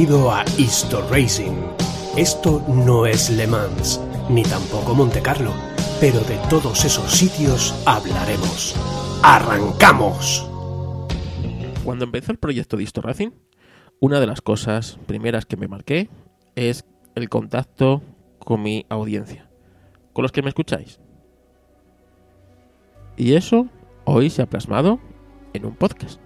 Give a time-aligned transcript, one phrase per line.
[0.00, 1.52] Bienvenido a Histo Racing.
[2.16, 4.00] Esto no es Le Mans,
[4.30, 5.52] ni tampoco Monte Carlo,
[6.00, 8.74] pero de todos esos sitios hablaremos.
[9.22, 10.48] ¡Arrancamos!
[11.84, 13.32] Cuando empezó el proyecto de Histo Racing,
[14.00, 16.08] una de las cosas primeras que me marqué
[16.54, 18.00] es el contacto
[18.38, 19.50] con mi audiencia,
[20.14, 20.98] con los que me escucháis.
[23.18, 23.66] Y eso
[24.06, 24.98] hoy se ha plasmado
[25.52, 26.22] en un podcast.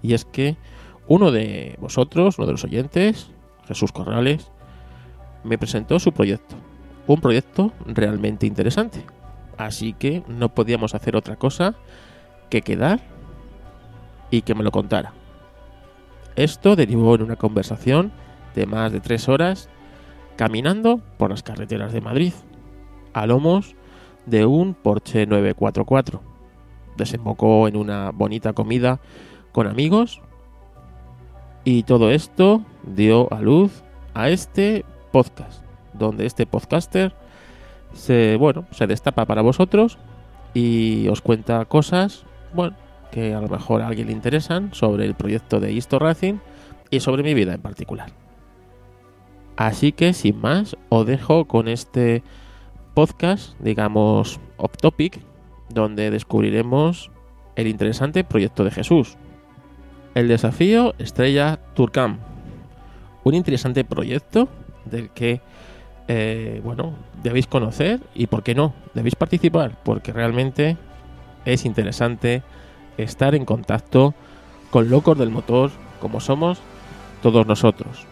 [0.00, 0.56] Y es que
[1.06, 3.30] uno de vosotros, uno de los oyentes,
[3.66, 4.50] Jesús Corrales,
[5.42, 6.56] me presentó su proyecto.
[7.06, 9.04] Un proyecto realmente interesante.
[9.58, 11.74] Así que no podíamos hacer otra cosa
[12.48, 13.00] que quedar
[14.30, 15.12] y que me lo contara.
[16.36, 18.12] Esto derivó en una conversación
[18.54, 19.68] de más de tres horas
[20.36, 22.32] caminando por las carreteras de Madrid,
[23.12, 23.76] a lomos
[24.26, 26.20] de un Porsche 944.
[26.96, 29.00] Desembocó en una bonita comida
[29.52, 30.20] con amigos
[31.64, 35.62] y todo esto dio a luz a este podcast,
[35.94, 37.14] donde este podcaster
[37.94, 39.98] se, bueno, se destapa para vosotros
[40.52, 42.76] y os cuenta cosas, bueno,
[43.10, 46.34] que a lo mejor a alguien le interesan sobre el proyecto de Histo Racing
[46.90, 48.10] y sobre mi vida en particular.
[49.56, 52.22] Así que sin más, os dejo con este
[52.94, 55.20] podcast, digamos, off topic,
[55.68, 57.10] donde descubriremos
[57.56, 59.16] el interesante proyecto de Jesús,
[60.14, 62.18] el desafío Estrella Turcam.
[63.24, 64.48] Un interesante proyecto
[64.84, 65.40] del que,
[66.08, 68.74] eh, bueno, debéis conocer y, ¿por qué no?
[68.94, 70.76] Debéis participar porque realmente
[71.44, 72.42] es interesante
[72.96, 74.14] estar en contacto
[74.70, 75.70] con locos del motor
[76.00, 76.58] como somos
[77.22, 78.06] todos nosotros.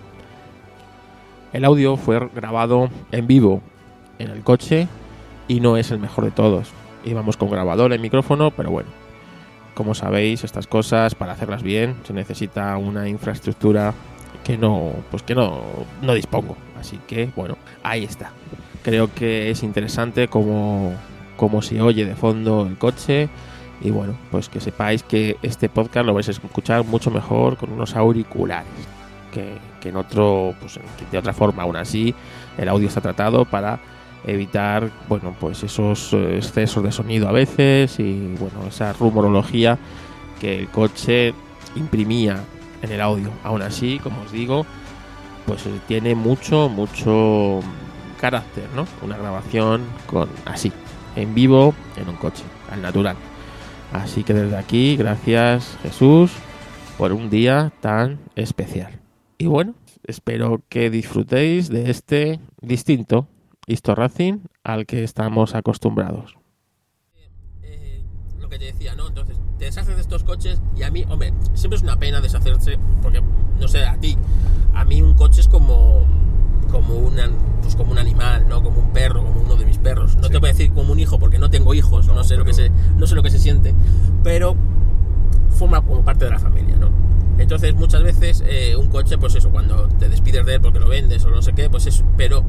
[1.52, 3.60] El audio fue grabado en vivo
[4.19, 4.88] en el coche
[5.48, 6.70] y no es el mejor de todos.
[7.04, 8.88] Íbamos con grabador y micrófono, pero bueno,
[9.74, 13.94] como sabéis, estas cosas para hacerlas bien se necesita una infraestructura
[14.44, 15.62] que no, pues que no,
[16.02, 16.56] no dispongo.
[16.78, 18.32] Así que bueno, ahí está.
[18.82, 20.94] Creo que es interesante como,
[21.36, 23.28] como se oye de fondo el coche.
[23.80, 27.72] Y bueno, pues que sepáis que este podcast lo vais a escuchar mucho mejor con
[27.72, 28.68] unos auriculares
[29.32, 30.78] que, que en otro, pues
[31.10, 31.64] de otra forma.
[31.64, 32.14] Aún así,
[32.58, 33.80] el audio está tratado para
[34.24, 39.78] evitar bueno pues esos eh, excesos de sonido a veces y bueno esa rumorología
[40.40, 41.34] que el coche
[41.74, 42.44] imprimía
[42.82, 43.30] en el audio.
[43.44, 44.66] Aún así como os digo
[45.46, 47.60] pues eh, tiene mucho mucho
[48.20, 50.72] carácter no una grabación con así
[51.16, 53.16] en vivo en un coche al natural.
[53.92, 56.32] Así que desde aquí gracias Jesús
[56.96, 59.00] por un día tan especial.
[59.38, 59.74] Y bueno
[60.06, 63.28] espero que disfrutéis de este distinto
[63.66, 66.36] Histo Racing al que estamos acostumbrados.
[67.62, 68.02] Eh,
[68.40, 69.08] lo que te decía, ¿no?
[69.08, 72.78] Entonces, te deshaces de estos coches y a mí, hombre, siempre es una pena deshacerse,
[73.02, 73.22] porque,
[73.60, 74.16] no sé, a ti,
[74.74, 76.06] a mí un coche es como
[76.72, 77.30] como una,
[77.60, 78.62] pues como un animal, ¿no?
[78.62, 80.16] Como un perro, como uno de mis perros.
[80.16, 82.44] No te voy a decir como un hijo porque no tengo hijos, no, sé lo
[82.44, 83.74] que se, no sé lo que se siente,
[84.24, 84.56] pero
[85.52, 86.90] forma como parte de la familia, ¿no?
[87.38, 90.88] Entonces muchas veces eh, un coche, pues eso, cuando te despides de él porque lo
[90.88, 92.44] vendes o no sé qué, pues eso, pero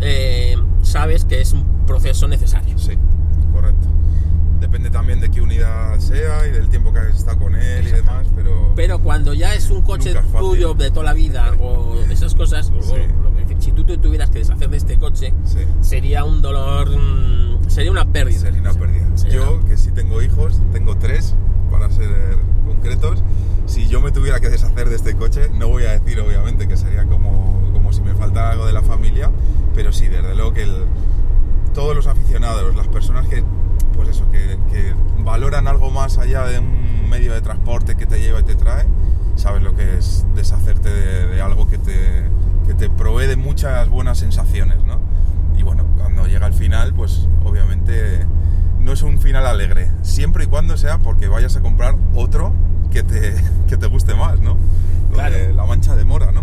[0.00, 2.78] eh, sabes que es un proceso necesario.
[2.78, 2.92] Sí,
[3.52, 3.88] correcto.
[4.62, 7.90] Depende también de qué unidad sea y del tiempo que has estado con él y
[7.90, 8.72] demás, pero...
[8.76, 12.80] Pero cuando ya es un coche tuyo de toda la vida o esas cosas, o
[12.80, 12.94] Sí.
[13.22, 15.58] lo que- si tú te tuvieras que deshacer de este coche, Sí.
[15.80, 18.38] sería un dolor, mm, sería una pérdida.
[18.38, 19.04] Sería una pérdida.
[19.16, 21.34] Sería Yo, una- que sí tengo hijos, tengo tres,
[21.70, 22.08] para ser
[22.64, 23.22] concretos,
[23.66, 26.76] si yo me tuviera que deshacer de este coche, no voy a decir obviamente que
[26.76, 29.28] sería como, como si me faltara algo de la familia,
[29.74, 30.86] pero sí, desde luego que el-
[31.74, 33.42] todos los aficionados, las personas que,
[33.92, 34.92] pues eso, que, que
[35.22, 38.86] valoran algo más allá de un medio de transporte que te lleva y te trae,
[39.36, 42.24] sabes lo que es deshacerte de, de algo que te,
[42.66, 44.98] que te provee de muchas buenas sensaciones, ¿no?
[45.58, 48.26] Y bueno, cuando llega el final, pues obviamente
[48.80, 52.52] no es un final alegre, siempre y cuando sea porque vayas a comprar otro
[52.90, 53.34] que te,
[53.68, 54.56] que te guste más, ¿no?
[55.10, 55.34] Lo Claro.
[55.36, 56.42] de la mancha de mora, ¿no?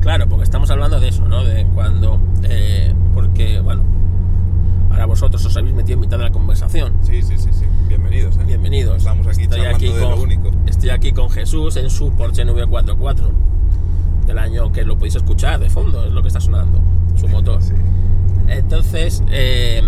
[0.00, 1.44] Claro, porque estamos hablando de eso, ¿no?
[1.44, 3.82] De cuando, eh, porque, bueno,
[4.90, 6.94] ahora vosotros os habéis metido en mitad de la conversación.
[7.02, 7.64] Sí, sí, sí, sí.
[7.88, 8.40] Bienvenidos, ¿eh?
[8.46, 8.96] Bienvenidos.
[8.98, 10.50] Estamos aquí Estoy aquí de con, lo único.
[10.66, 13.30] Estoy aquí con Jesús en su Porsche 944
[14.26, 16.80] del año que lo podéis escuchar de fondo, es lo que está sonando,
[17.16, 17.62] su motor.
[17.62, 17.72] Sí.
[18.48, 19.82] Entonces, eh,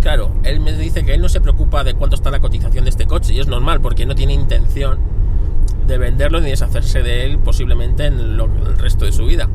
[0.00, 2.90] claro, él me dice que él no se preocupa de cuánto está la cotización de
[2.90, 4.98] este coche y es normal porque no tiene intención
[5.86, 9.48] de venderlo ni deshacerse de él posiblemente en lo- el resto de su vida.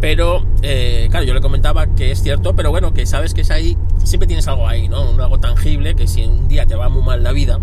[0.00, 3.50] Pero, eh, claro, yo le comentaba que es cierto, pero bueno, que sabes que es
[3.50, 5.02] ahí, siempre tienes algo ahí, ¿no?
[5.22, 7.60] Algo tangible que si un día te va muy mal la vida,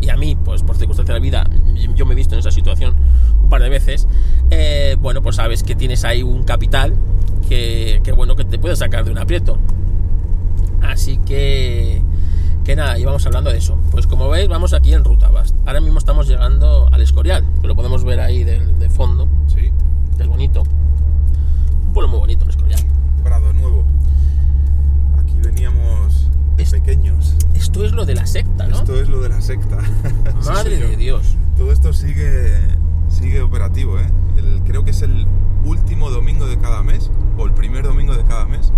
[0.00, 1.46] y a mí, pues por circunstancias de la vida,
[1.94, 2.94] yo me he visto en esa situación
[3.42, 4.06] un par de veces,
[4.50, 6.94] eh, bueno, pues sabes que tienes ahí un capital
[7.48, 9.58] que, que, bueno, que te puede sacar de un aprieto.
[10.82, 12.02] Así que,
[12.64, 13.78] que nada, íbamos hablando de eso.
[13.92, 15.30] Pues como veis, vamos aquí en ruta.
[15.64, 19.70] Ahora mismo estamos llegando al Escorial, que lo podemos ver ahí de, de fondo, Sí.
[20.16, 20.64] que es bonito.
[21.92, 22.80] Pueblo muy bonito el Escorial.
[23.22, 23.84] Prado Nuevo.
[25.18, 27.36] Aquí veníamos de Es- pequeños.
[27.54, 28.76] Esto es lo de la secta, ¿no?
[28.76, 29.78] Esto es lo de la secta.
[30.46, 31.36] Madre de Dios.
[31.56, 32.52] Todo esto sigue,
[33.08, 34.06] sigue operativo, ¿eh?
[34.36, 35.26] El- creo que es el
[35.64, 38.72] último domingo de cada mes, o el primer domingo de cada mes,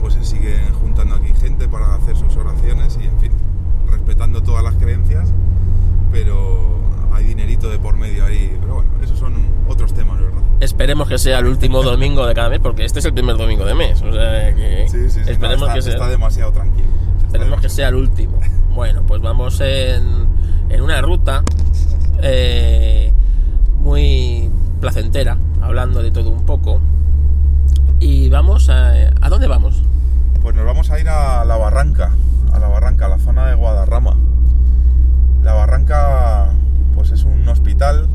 [0.00, 3.32] pues se siguen juntando aquí gente para hacer sus oraciones y, en fin,
[3.90, 5.28] respetando todas las creencias,
[6.12, 6.78] pero
[7.16, 8.56] hay dinerito de por medio ahí.
[8.60, 9.34] Pero bueno, esos son
[9.68, 10.40] otros temas, ¿verdad?
[10.60, 13.64] Esperemos que sea el último domingo de cada mes, porque este es el primer domingo
[13.64, 14.00] de mes.
[14.02, 15.30] O sea que Sí, sí, sí.
[15.30, 15.92] esperemos no, está, que sea.
[15.94, 16.86] está demasiado tranquilo.
[17.16, 18.38] Está Esperemos que sea el último.
[18.74, 20.26] Bueno, pues vamos en,
[20.68, 21.42] en una ruta
[22.22, 23.12] eh,
[23.80, 26.80] muy placentera, hablando de todo un poco.
[28.00, 28.92] Y vamos a...
[29.20, 29.82] ¿A dónde vamos?
[30.42, 32.12] Pues nos vamos a ir a la Barranca,
[32.52, 34.16] a la Barranca, a la zona de Guadarrama.
[35.42, 36.50] La Barranca,
[36.96, 38.08] pues es un hospital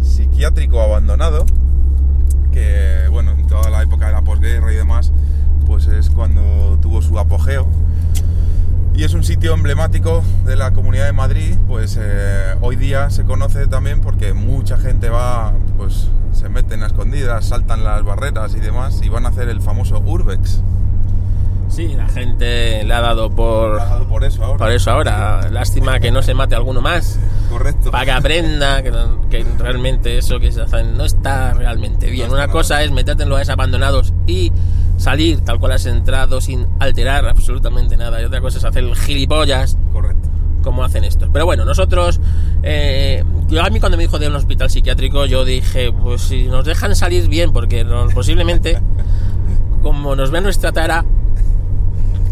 [0.00, 1.44] psiquiátrico abandonado,
[2.52, 5.12] que, bueno, en toda la época de la posguerra y demás,
[5.66, 7.68] pues es cuando tuvo su apogeo.
[8.94, 13.24] Y es un sitio emblemático de la Comunidad de Madrid, pues eh, hoy día se
[13.24, 18.60] conoce también porque mucha gente va, pues se meten a escondidas, saltan las barreras y
[18.60, 20.62] demás, y van a hacer el famoso Urbex.
[21.68, 24.58] Sí, la gente le ha dado por, por eso ahora.
[24.58, 25.48] por eso ahora.
[25.50, 27.18] Lástima que no se mate alguno más.
[27.50, 27.90] Correcto.
[27.90, 32.28] para que aprenda que, realmente eso que se hace no está realmente bien.
[32.28, 34.52] No está Una cosa es meterte en lugares abandonados y
[34.98, 38.20] salir tal cual has entrado sin alterar absolutamente nada.
[38.20, 40.28] Y otra cosa es hacer el gilipollas Correcto.
[40.62, 41.28] como hacen estos.
[41.32, 42.20] Pero bueno, nosotros,
[42.62, 46.44] eh, yo a mí cuando me dijo de un hospital psiquiátrico, yo dije, pues si
[46.48, 48.78] nos dejan salir bien, porque nos- posiblemente,
[49.82, 51.04] como nos ven nuestra tara,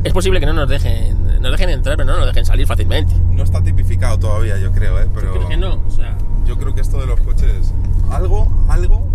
[0.06, 3.12] es posible que no nos dejen, nos dejen entrar, pero no nos dejen salir fácilmente.
[3.31, 5.08] No está tipificado todavía, yo creo, ¿eh?
[5.14, 5.82] Pero ¿Crees que no?
[5.87, 6.17] O sea,
[6.47, 7.73] yo creo que esto de los coches,
[8.11, 9.06] algo, algo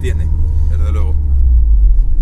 [0.00, 0.28] tiene,
[0.70, 1.14] desde luego.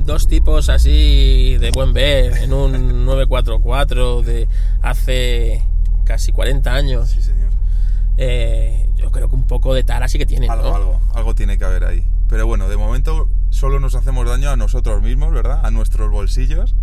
[0.04, 2.72] dos tipos así de buen ver en un
[3.06, 4.48] 944 de
[4.82, 5.62] hace
[6.04, 7.10] casi 40 años.
[7.10, 7.50] Sí, señor.
[8.18, 10.74] Eh, yo creo que un poco de tara sí que tienen, Algo, ¿no?
[10.76, 12.04] algo, algo tiene que haber ahí.
[12.28, 15.64] Pero bueno, de momento solo nos hacemos daño a nosotros mismos, ¿verdad?
[15.64, 16.74] A nuestros bolsillos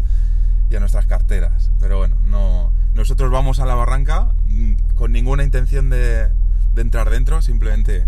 [0.70, 1.72] y a nuestras carteras.
[1.80, 6.30] Pero bueno, no, nosotros vamos a la barranca mm, con ninguna intención de,
[6.74, 8.06] de entrar dentro, simplemente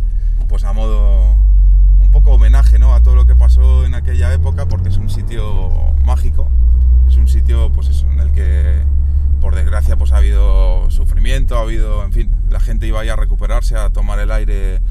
[0.47, 1.35] pues a modo
[1.99, 2.93] un poco homenaje, ¿no?
[2.93, 6.49] A todo lo que pasó en aquella época, porque es un sitio mágico,
[7.07, 8.81] es un sitio pues eso, en el que
[9.41, 13.15] por desgracia pues ha habido sufrimiento, ha habido, en fin, la gente iba ahí a
[13.15, 14.81] recuperarse, a tomar el aire eh,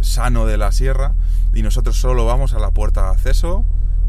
[0.00, 1.14] sano de la sierra
[1.54, 3.64] y nosotros solo vamos a la puerta de acceso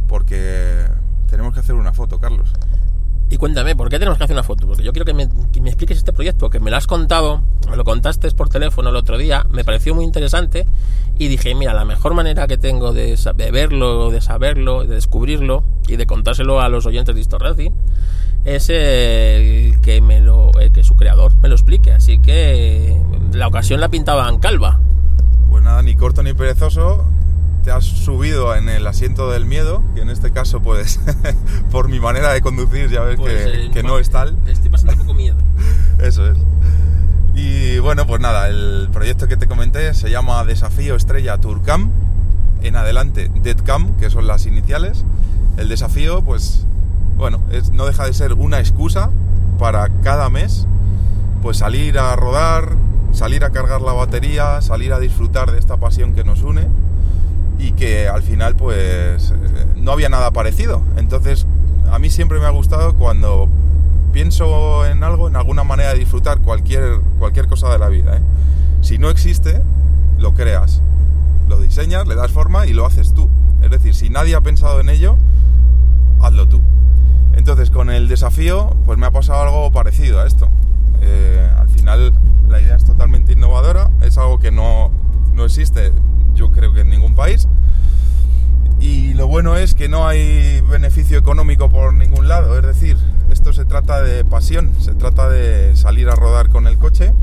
[0.07, 0.88] porque
[1.33, 2.53] tenemos que hacer una foto, Carlos.
[3.31, 4.67] Y cuéntame, ¿por qué tenemos que hacer una foto?
[4.67, 7.41] Porque yo quiero que me, que me expliques este proyecto, que me lo has contado,
[7.67, 10.67] me lo contaste por teléfono el otro día, me pareció muy interesante
[11.17, 15.63] y dije, mira, la mejor manera que tengo de, de verlo, de saberlo, de descubrirlo
[15.87, 17.71] y de contárselo a los oyentes de Histo Racing
[18.45, 21.91] es el que, me lo, el que su creador me lo explique.
[21.91, 24.79] Así que la ocasión la pintaba en calva.
[25.49, 27.05] Pues nada, ni corto ni perezoso,
[27.63, 31.00] te has subido en el asiento del miedo, que en este caso pues
[31.72, 34.38] por mi manera de conducir ya ves Pues, que, eh, que no es tal.
[34.46, 35.38] Estoy pasando un poco miedo.
[36.00, 36.38] Eso es.
[37.34, 41.89] Y bueno, pues nada, el proyecto que te comenté se llama Desafío Estrella Tourcam.
[42.62, 45.03] En adelante, Deadcam, que son las iniciales.
[45.58, 46.65] El desafío, pues,
[47.17, 49.10] bueno, es, no deja de ser una excusa
[49.58, 50.67] para cada mes,
[51.41, 52.75] pues salir a rodar,
[53.12, 56.67] salir a cargar la batería, salir a disfrutar de esta pasión que nos une
[57.57, 60.81] y que al final, pues, eh, no había nada parecido.
[60.98, 61.45] Entonces,
[61.91, 63.50] a mí siempre me ha gustado cuando
[64.12, 68.17] pienso en algo, en alguna manera de disfrutar cualquier, cualquier cosa de la vida.
[68.17, 68.22] ¿eh?
[68.81, 69.62] Si no existe,
[70.17, 70.81] lo creas,
[71.48, 73.29] lo diseñas, le das forma y lo haces tú.
[73.62, 75.17] Es decir, si nadie ha pensado en ello,
[76.22, 76.62] hazlo tú.
[77.33, 80.50] Entonces, con el desafío, pues me ha pasado algo parecido a esto.
[81.01, 82.13] Eh, al final,
[82.48, 84.91] la idea es totalmente innovadora, es algo que no,
[85.33, 85.91] no existe,
[86.35, 87.47] yo creo que en ningún país.
[88.79, 92.97] Y lo bueno es que no hay beneficio económico por ningún lado, es decir,
[93.31, 97.13] esto se trata de pasión, se trata de salir a rodar con el coche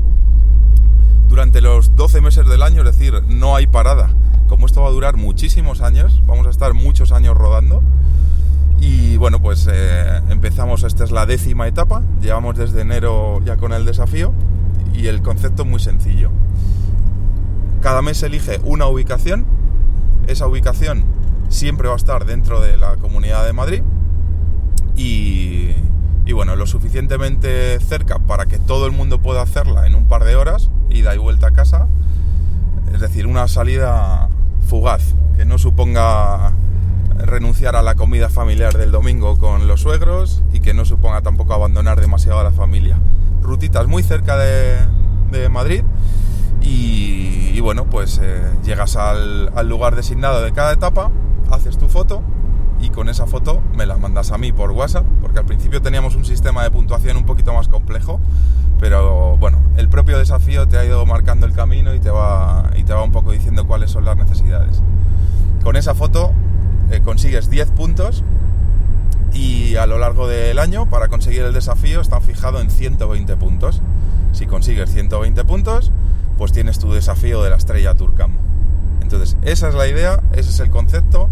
[1.29, 4.09] durante los 12 meses del año, es decir, no hay parada.
[4.49, 7.81] Como esto va a durar muchísimos años, vamos a estar muchos años rodando.
[8.81, 13.71] Y bueno, pues eh, empezamos, esta es la décima etapa, llevamos desde enero ya con
[13.71, 14.33] el desafío
[14.93, 16.31] y el concepto muy sencillo.
[17.81, 19.45] Cada mes elige una ubicación.
[20.27, 21.03] Esa ubicación
[21.49, 23.81] siempre va a estar dentro de la Comunidad de Madrid.
[24.95, 25.71] Y,
[26.25, 30.23] y bueno, lo suficientemente cerca para que todo el mundo pueda hacerla en un par
[30.23, 31.87] de horas, ida y vuelta a casa.
[32.93, 34.29] Es decir, una salida
[34.67, 36.53] fugaz, que no suponga
[37.17, 41.53] renunciar a la comida familiar del domingo con los suegros y que no suponga tampoco
[41.53, 42.99] abandonar demasiado a la familia.
[43.41, 44.77] Rutitas muy cerca de,
[45.31, 45.83] de Madrid
[46.61, 51.11] y, y bueno, pues eh, llegas al, al lugar designado de cada etapa,
[51.49, 52.21] haces tu foto
[52.81, 56.15] y con esa foto me la mandas a mí por WhatsApp, porque al principio teníamos
[56.15, 58.19] un sistema de puntuación un poquito más complejo,
[58.79, 62.83] pero bueno, el propio desafío te ha ido marcando el camino y te va, y
[62.83, 64.81] te va un poco diciendo cuáles son las necesidades.
[65.63, 66.33] Con esa foto
[66.89, 68.23] eh, consigues 10 puntos
[69.31, 73.81] y a lo largo del año para conseguir el desafío está fijado en 120 puntos.
[74.33, 75.91] Si consigues 120 puntos,
[76.37, 78.37] pues tienes tu desafío de la estrella Turcam.
[79.01, 81.29] Entonces, esa es la idea, ese es el concepto.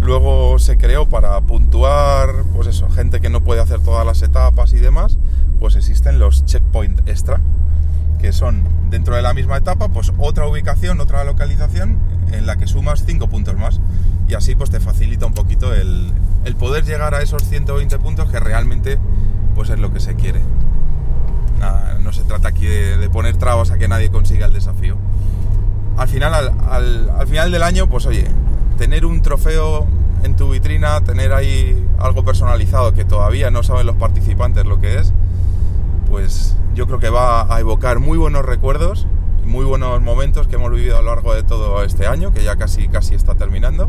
[0.00, 4.72] Luego se creó para puntuar, pues eso, gente que no puede hacer todas las etapas
[4.74, 5.18] y demás,
[5.58, 7.40] pues existen los checkpoint extra,
[8.20, 11.98] que son dentro de la misma etapa, pues otra ubicación, otra localización
[12.32, 13.80] en la que sumas 5 puntos más.
[14.28, 16.12] Y así pues te facilita un poquito el,
[16.44, 18.98] el poder llegar a esos 120 puntos que realmente
[19.54, 20.40] pues es lo que se quiere.
[22.00, 24.96] No se trata aquí de, poner trabas a que nadie consiga el desafío.
[25.96, 28.26] Al final, al, al, al final del año, pues oye,
[28.76, 29.86] tener un trofeo
[30.24, 34.98] en tu vitrina, tener ahí algo personalizado que todavía no saben los participantes lo que
[34.98, 35.12] es,
[36.10, 39.06] pues yo creo que va a evocar muy buenos recuerdos,
[39.44, 42.56] muy buenos momentos que hemos vivido a lo largo de todo este año, que ya
[42.56, 43.88] casi casi está terminando,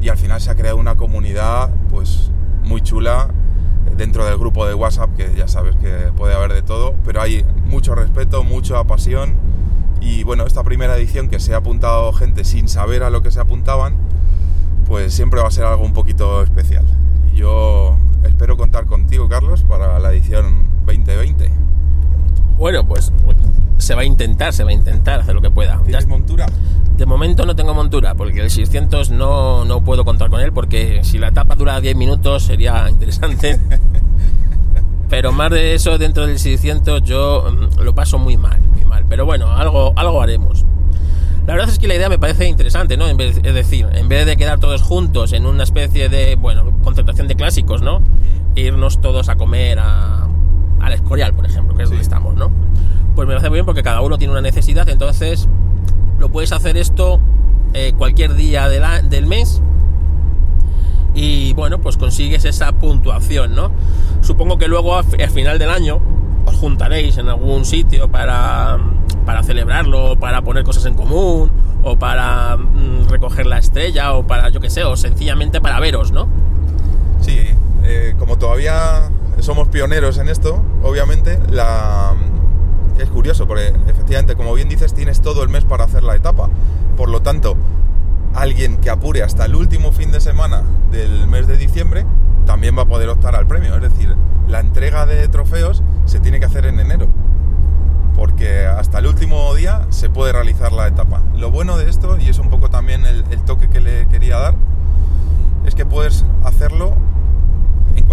[0.00, 2.30] y al final se ha creado una comunidad pues
[2.62, 3.28] muy chula
[3.96, 7.44] dentro del grupo de WhatsApp, que ya sabes que puede haber de todo, pero hay
[7.66, 9.34] mucho respeto, mucha pasión
[10.00, 13.30] y bueno, esta primera edición que se ha apuntado gente sin saber a lo que
[13.30, 13.96] se apuntaban,
[14.86, 16.84] pues siempre va a ser algo un poquito especial.
[17.34, 21.50] Yo espero contar contigo, Carlos, para la edición 2020.
[22.56, 23.12] Bueno, pues
[23.78, 25.80] se va a intentar, se va a intentar hacer lo que pueda.
[25.84, 26.46] ¿Tienes montura?
[26.96, 31.00] De momento no tengo montura, porque el 600 no, no puedo contar con él, porque
[31.02, 33.58] si la etapa dura 10 minutos sería interesante.
[35.10, 39.04] Pero más de eso dentro del 600 yo mm, lo paso muy mal, muy mal.
[39.08, 40.64] Pero bueno, algo, algo haremos.
[41.46, 43.06] La verdad es que la idea me parece interesante, ¿no?
[43.06, 46.72] En vez, es decir, en vez de quedar todos juntos en una especie de, bueno,
[46.82, 48.00] concentración de clásicos, ¿no?
[48.54, 50.26] Irnos todos a comer a,
[50.86, 51.94] al Escorial, por ejemplo, que es sí.
[51.94, 52.50] donde estamos, ¿no?
[53.14, 55.48] Pues me parece muy bien porque cada uno tiene una necesidad, entonces
[56.18, 57.20] lo puedes hacer esto
[57.72, 59.62] eh, cualquier día de la, del mes
[61.14, 63.70] y bueno, pues consigues esa puntuación, ¿no?
[64.20, 66.00] Supongo que luego al final del año
[66.44, 68.78] os juntaréis en algún sitio para,
[69.24, 71.50] para celebrarlo, para poner cosas en común,
[71.84, 76.10] o para mm, recoger la estrella, o para, yo qué sé, o sencillamente para veros,
[76.12, 76.28] ¿no?
[77.20, 77.38] Sí,
[77.84, 79.10] eh, como todavía
[79.40, 82.14] somos pioneros en esto, obviamente, la...
[82.98, 86.48] es curioso, porque efectivamente, como bien dices, tienes todo el mes para hacer la etapa.
[86.96, 87.56] Por lo tanto,
[88.34, 92.04] alguien que apure hasta el último fin de semana del mes de diciembre
[92.46, 93.74] también va a poder optar al premio.
[93.76, 94.14] Es decir,
[94.48, 97.08] la entrega de trofeos se tiene que hacer en enero.
[98.14, 101.22] Porque hasta el último día se puede realizar la etapa.
[101.34, 104.38] Lo bueno de esto, y es un poco también el, el toque que le quería
[104.38, 104.54] dar,
[105.66, 106.94] es que puedes hacerlo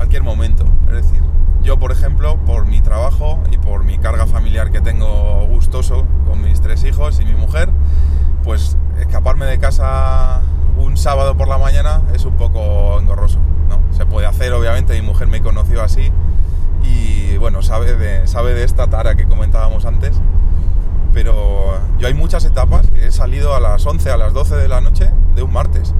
[0.01, 0.65] cualquier momento.
[0.87, 1.21] Es decir,
[1.61, 6.41] yo por ejemplo, por mi trabajo y por mi carga familiar que tengo gustoso con
[6.41, 7.69] mis tres hijos y mi mujer,
[8.43, 10.41] pues escaparme de casa
[10.75, 13.37] un sábado por la mañana es un poco engorroso.
[13.69, 13.79] ¿no?
[13.95, 16.11] Se puede hacer, obviamente, mi mujer me conoció así
[16.81, 20.19] y bueno, sabe de, sabe de esta tara que comentábamos antes.
[21.13, 24.67] Pero yo hay muchas etapas que he salido a las 11, a las 12 de
[24.67, 25.93] la noche de un martes.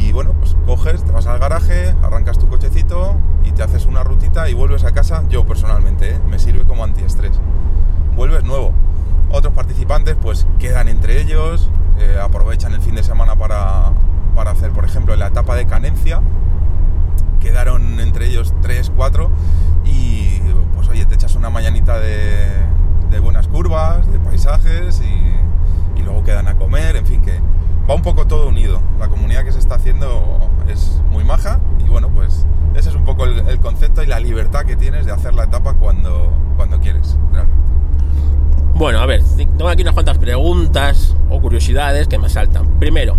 [0.00, 4.04] Y bueno, pues coges, te vas al garaje, arrancas tu cochecito y te haces una
[4.04, 5.24] rutita y vuelves a casa.
[5.28, 6.20] Yo personalmente, ¿eh?
[6.30, 7.32] me sirve como antiestrés.
[8.14, 8.72] Vuelves nuevo.
[9.30, 13.92] Otros participantes pues quedan entre ellos, eh, aprovechan el fin de semana para,
[14.36, 16.20] para hacer, por ejemplo, la etapa de canencia.
[17.40, 19.30] Quedaron entre ellos 3, 4
[19.84, 20.40] y
[20.76, 22.46] pues oye, te echas una mañanita de,
[23.20, 25.02] buenas curvas, de paisajes
[25.96, 27.40] y luego quedan a comer, en fin, que
[27.88, 28.80] va un poco todo unido.
[28.98, 33.04] La comunidad que se está haciendo es muy maja y bueno, pues ese es un
[33.04, 36.78] poco el, el concepto y la libertad que tienes de hacer la etapa cuando, cuando
[36.80, 37.68] quieres, realmente.
[38.74, 42.78] Bueno, a ver, tengo aquí unas cuantas preguntas o curiosidades que me saltan.
[42.78, 43.16] Primero,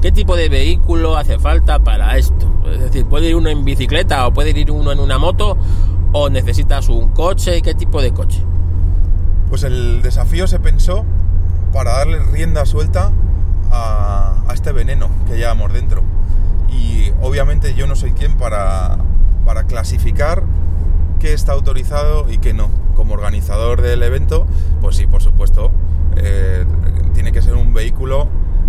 [0.00, 2.46] ¿qué tipo de vehículo hace falta para esto?
[2.70, 5.56] Es decir, ¿puede ir uno en bicicleta o puede ir uno en una moto?
[6.12, 7.60] ¿O necesitas un coche?
[7.62, 8.40] ¿Qué tipo de coche?
[9.48, 11.04] Pues el desafío se pensó
[11.72, 13.10] para darle rienda suelta
[13.70, 16.02] a, este veneno que llevamos dentro.
[16.68, 18.98] Y obviamente yo no soy quien para,
[19.44, 20.42] para clasificar
[21.18, 22.70] qué está autorizado y qué no.
[22.94, 24.46] Como organizador del evento,
[24.80, 25.70] pues sí, por supuesto,
[26.16, 26.64] eh,
[27.14, 28.28] tiene que ser un vehículo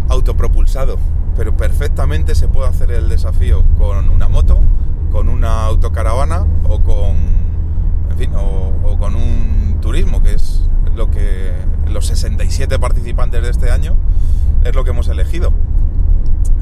[0.10, 0.98] autopropulsado,
[1.36, 4.60] pero perfectamente se puede hacer el desafío con una moto,
[5.12, 7.16] con una autocaravana o con,
[8.12, 10.62] en fin, o, o con un turismo, que es
[10.96, 11.52] lo que
[11.88, 13.96] los 67 participantes de este año
[14.64, 15.52] es lo que hemos elegido.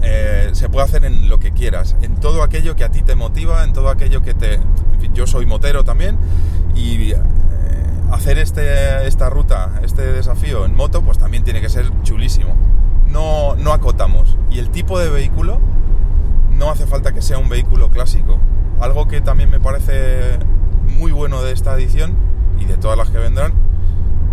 [0.02, 3.16] Eh, se puede hacer en lo que quieras, en todo aquello que a ti te
[3.16, 4.56] motiva, en todo aquello que te...
[4.56, 6.18] En fin, yo soy motero también
[6.76, 7.18] y eh,
[8.12, 12.56] hacer este, esta ruta, este desafío en moto, pues también tiene que ser chulísimo.
[13.08, 14.38] No, no acotamos.
[14.50, 15.60] Y el tipo de vehículo,
[16.52, 18.40] no hace falta que sea un vehículo clásico.
[18.80, 20.40] Algo que también me parece
[21.00, 22.14] muy bueno de esta edición
[22.60, 23.54] y de todas las que vendrán,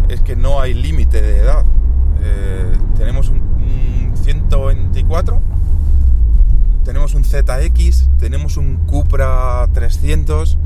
[0.08, 1.64] es que no hay límite de edad.
[2.22, 5.40] Eh, tenemos un, un 124
[6.86, 10.56] tenemos un ZX, tenemos un Cupra 300,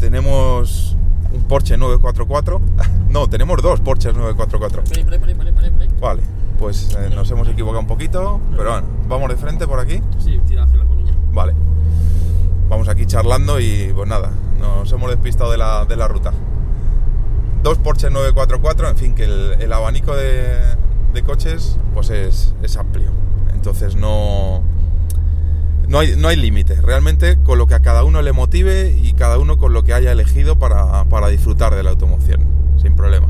[0.00, 0.96] tenemos
[1.32, 2.60] un Porsche 944.
[3.08, 4.82] no, tenemos dos Porsches 944.
[4.82, 5.88] Por ahí, por ahí, por ahí, por ahí, por ahí, por ahí.
[6.00, 6.22] Vale,
[6.58, 10.02] pues eh, nos hemos equivocado un poquito, pero bueno, vamos de frente por aquí.
[10.18, 10.84] Sí, tira hacia la.
[11.32, 11.54] Vale.
[12.68, 16.32] Vamos aquí charlando y pues nada, nos hemos despistado de la, de la ruta.
[17.62, 20.56] Dos Porsche 944, en fin, que el, el abanico de,
[21.12, 23.10] de coches pues es, es amplio.
[23.52, 24.62] Entonces no,
[25.86, 26.74] no hay, no hay límite.
[26.80, 29.94] Realmente con lo que a cada uno le motive y cada uno con lo que
[29.94, 32.40] haya elegido para, para disfrutar de la automoción,
[32.80, 33.28] sin problema.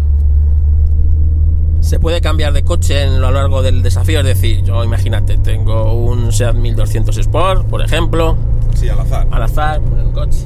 [1.82, 5.92] Se puede cambiar de coche en lo largo del desafío, es decir, yo imagínate, tengo
[5.92, 8.36] un Seat 1200 Sport, por ejemplo,
[8.74, 9.26] Sí, al azar.
[9.30, 10.38] al azar, poner un coche.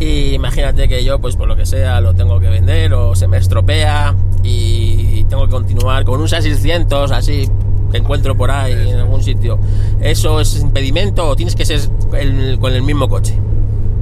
[0.00, 3.28] Y imagínate que yo, pues por lo que sea, lo tengo que vender o se
[3.28, 7.48] me estropea y tengo que continuar con un Seat 600 así
[7.92, 9.58] que encuentro por ahí en algún sitio.
[10.00, 11.80] ¿Eso es impedimento o tienes que ser
[12.18, 13.34] el- con el mismo coche?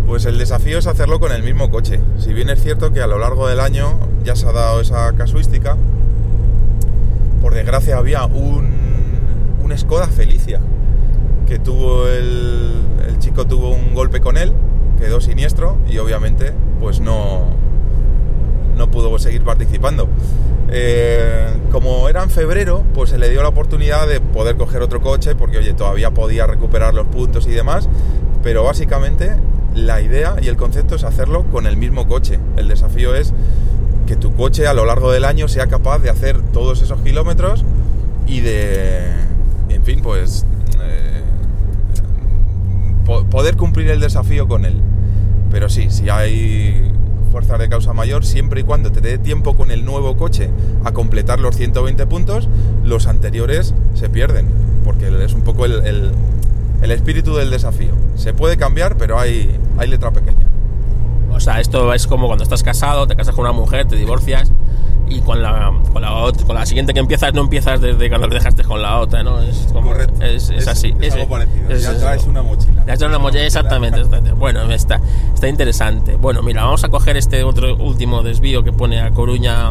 [0.07, 1.99] Pues el desafío es hacerlo con el mismo coche.
[2.19, 5.13] Si bien es cierto que a lo largo del año ya se ha dado esa
[5.15, 5.77] casuística,
[7.47, 8.67] por desgracia había un,
[9.63, 10.59] un Skoda Felicia
[11.47, 12.73] que tuvo el,
[13.07, 14.53] el chico tuvo un golpe con él,
[14.99, 17.45] quedó siniestro y obviamente pues no,
[18.77, 20.09] no pudo seguir participando.
[20.71, 25.01] Eh, como era en febrero, pues se le dio la oportunidad de poder coger otro
[25.01, 27.89] coche porque oye, todavía podía recuperar los puntos y demás,
[28.43, 29.37] pero básicamente
[29.73, 32.41] la idea y el concepto es hacerlo con el mismo coche.
[32.57, 33.33] El desafío es
[34.07, 37.65] que tu coche a lo largo del año sea capaz de hacer todos esos kilómetros
[38.27, 39.01] y de,
[39.69, 40.47] en fin, pues
[40.83, 41.23] eh,
[43.05, 44.81] po- poder cumplir el desafío con él.
[45.51, 46.91] Pero sí, si hay
[47.33, 50.51] fuerzas de causa mayor, siempre y cuando te dé tiempo con el nuevo coche
[50.85, 52.49] a completar los 120 puntos,
[52.85, 54.47] los anteriores se pierden,
[54.85, 56.13] porque es un poco el, el-
[56.83, 57.93] el espíritu del desafío.
[58.17, 60.47] Se puede cambiar, pero hay, hay letra pequeña.
[61.37, 64.51] O sea, esto es como cuando estás casado, te casas con una mujer, te divorcias
[65.09, 66.11] y con la, con la,
[66.47, 69.41] con la siguiente que empiezas no empiezas desde cuando te dejaste con la otra, ¿no?
[69.41, 70.93] Es, como, es, es así.
[71.01, 71.71] Es, algo parecido.
[71.71, 72.85] es- ya es- traes una mochila.
[72.87, 74.33] Ya está una mochila, exactamente, exactamente.
[74.37, 75.01] Bueno, está,
[75.33, 76.17] está interesante.
[76.17, 79.71] Bueno, mira, vamos a coger este otro último desvío que pone a Coruña.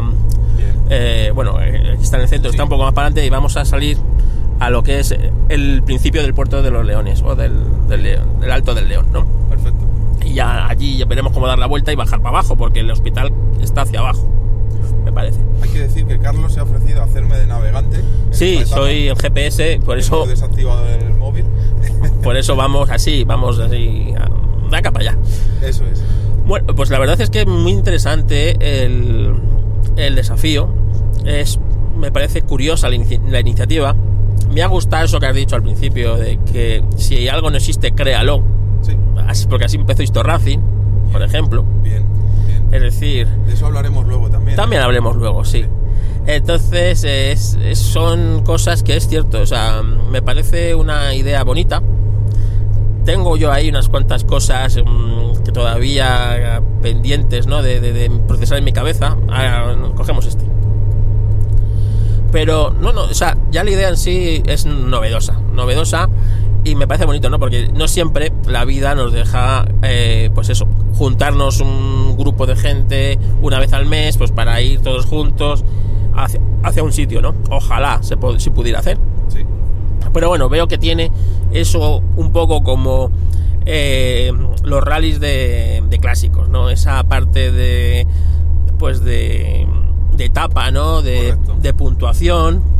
[0.88, 3.30] Eh, bueno, eh, aquí está en el centro, está un poco más para adelante y
[3.30, 3.98] vamos a salir
[4.58, 5.14] a lo que es
[5.50, 7.52] el principio del puerto de los Leones o del,
[7.88, 9.26] del, León- del Alto del León, ¿no?
[9.50, 9.84] Perfecto.
[10.26, 12.90] Y ya allí ya veremos cómo dar la vuelta y bajar para abajo, porque el
[12.90, 14.28] hospital está hacia abajo,
[15.04, 15.38] me parece.
[15.62, 18.00] Hay que decir que Carlos se ha ofrecido a hacerme de navegante.
[18.32, 21.44] Sí, soy el GPS, por eso, desactivado el móvil.
[22.22, 24.28] por eso vamos así, vamos así, a-
[24.70, 25.18] de acá para allá.
[25.62, 26.02] Eso es.
[26.46, 29.34] Bueno, pues la verdad es que es muy interesante el,
[29.96, 30.68] el desafío.
[31.24, 31.58] Es,
[31.96, 33.94] me parece curiosa la, inici- la iniciativa.
[34.52, 37.92] Me ha gustado eso que has dicho al principio, de que si algo no existe,
[37.92, 38.42] créalo.
[38.86, 39.46] Sí.
[39.48, 40.60] Porque así empezó Historracing,
[41.12, 41.64] por ejemplo.
[41.82, 42.04] Bien,
[42.46, 42.68] bien.
[42.72, 44.56] Es decir, De eso hablaremos luego también.
[44.56, 45.62] también hablemos luego, sí.
[45.62, 45.68] Sí.
[46.26, 49.40] Entonces, es- es- son cosas que es cierto.
[49.40, 51.82] O sea, me parece una idea bonita.
[53.04, 57.62] Tengo yo ahí unas cuantas cosas mm, que todavía pendientes, ¿no?
[57.62, 59.16] De, de- de procesar en mi cabeza.
[59.30, 60.44] Ah, cogemos este.
[62.32, 65.34] Pero, no, no, o sea, ya la idea en sí es novedosa.
[65.54, 66.08] Novedosa
[66.66, 67.38] y me parece bonito, ¿no?
[67.38, 70.66] Porque no siempre la vida nos deja, eh, pues eso,
[70.98, 75.64] juntarnos un grupo de gente una vez al mes, pues para ir todos juntos
[76.14, 77.34] hacia, hacia un sitio, ¿no?
[77.50, 78.98] Ojalá se, se pudiera hacer.
[79.28, 79.40] Sí.
[80.12, 81.12] Pero bueno, veo que tiene
[81.52, 83.12] eso un poco como
[83.64, 84.32] eh,
[84.64, 86.68] los rallies de, de clásicos, ¿no?
[86.68, 88.08] Esa parte de,
[88.76, 89.68] pues de,
[90.16, 91.00] de etapa, ¿no?
[91.00, 92.76] De, de puntuación.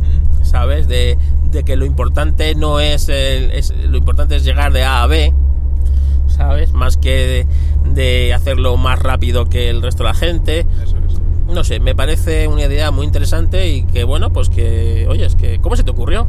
[0.47, 0.87] ¿sabes?
[0.87, 1.17] De,
[1.51, 5.07] de que lo importante no es, el- es- lo importante es llegar de A a
[5.07, 5.33] B,
[6.27, 6.73] ¿sabes?
[6.73, 7.45] Más que
[7.85, 10.65] de, de hacerlo más rápido que el resto de la gente.
[10.83, 11.19] Eso es.
[11.53, 15.35] No sé, me parece una idea muy interesante y que bueno, pues que, oye, es
[15.35, 16.27] que, ¿cómo se te ocurrió?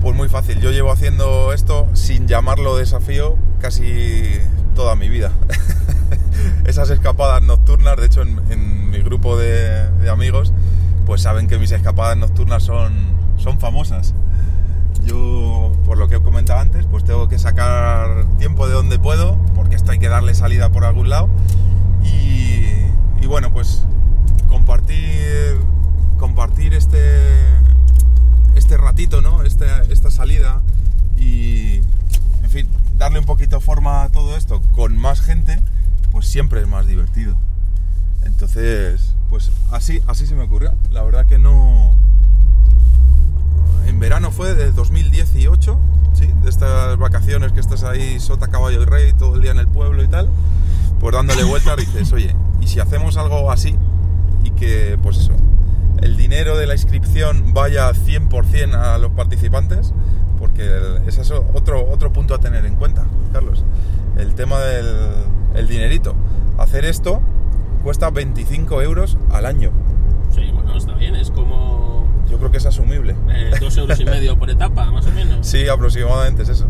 [0.00, 4.22] Pues muy fácil, yo llevo haciendo esto sin llamarlo desafío casi
[4.74, 5.32] toda mi vida.
[6.64, 10.52] Esas escapadas nocturnas, de hecho en, en mi grupo de, de amigos,
[11.06, 12.92] pues saben que mis escapadas nocturnas son,
[13.36, 14.14] son famosas.
[15.04, 19.38] Yo, por lo que he comentado antes, pues tengo que sacar tiempo de donde puedo,
[19.54, 21.28] porque esto hay que darle salida por algún lado.
[22.02, 23.84] Y, bueno, pues
[24.48, 25.60] compartir,
[26.18, 27.20] compartir este,
[28.56, 29.42] este ratito, ¿no?
[29.44, 30.62] Esta salida
[31.16, 31.76] y,
[32.42, 35.62] en fin, darle un poquito forma a todo esto con más gente,
[36.10, 37.36] pues siempre es más divertido.
[38.24, 40.74] Entonces, pues así, así se me ocurrió.
[40.90, 41.94] La verdad que no...
[43.86, 45.78] En verano fue de 2018,
[46.12, 46.26] ¿sí?
[46.42, 49.68] De estas vacaciones que estás ahí sota, caballo y rey todo el día en el
[49.68, 50.28] pueblo y tal.
[50.98, 53.74] Pues dándole vueltas dices, oye, ¿y si hacemos algo así?
[54.44, 55.32] Y que, pues eso,
[56.02, 59.92] el dinero de la inscripción vaya 100% a los participantes,
[60.38, 60.68] porque
[61.06, 63.64] ese es otro, otro punto a tener en cuenta, Carlos.
[64.16, 64.86] El tema del
[65.54, 66.14] el dinerito.
[66.58, 67.20] Hacer esto
[67.82, 69.70] cuesta 25 euros al año.
[70.34, 73.14] Sí, bueno, está bien, es como Yo creo que es asumible.
[73.30, 75.46] eh, dos euros y medio por etapa, más o menos.
[75.46, 76.66] Sí, aproximadamente es eso.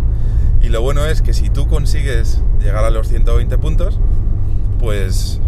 [0.63, 3.99] Y lo bueno es que si tú consigues llegar a los 120 puntos,
[4.79, 5.41] pues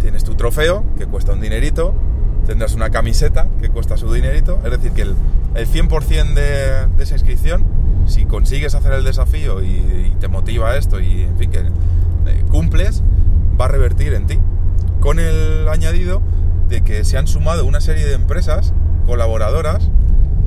[0.00, 1.94] tienes tu trofeo, que cuesta un dinerito,
[2.46, 5.14] tendrás una camiseta, que cuesta su dinerito, es decir, que el,
[5.54, 7.64] el 100% de, de esa inscripción,
[8.06, 12.44] si consigues hacer el desafío y, y te motiva esto y, en fin, que eh,
[12.50, 13.02] cumples,
[13.60, 14.38] va a revertir en ti.
[15.02, 16.22] Con el añadido
[16.68, 18.72] de que se han sumado una serie de empresas
[19.04, 19.90] colaboradoras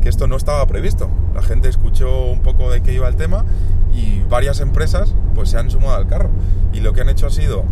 [0.01, 1.09] que esto no estaba previsto.
[1.33, 3.43] La gente escuchó un poco de qué iba el tema
[3.93, 6.29] y varias empresas pues se han sumado al carro.
[6.71, 7.65] Y lo que han hecho ha sido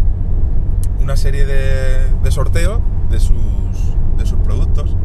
[1.02, 3.38] una serie de, sorteos de sus,
[4.18, 4.98] de sus productos.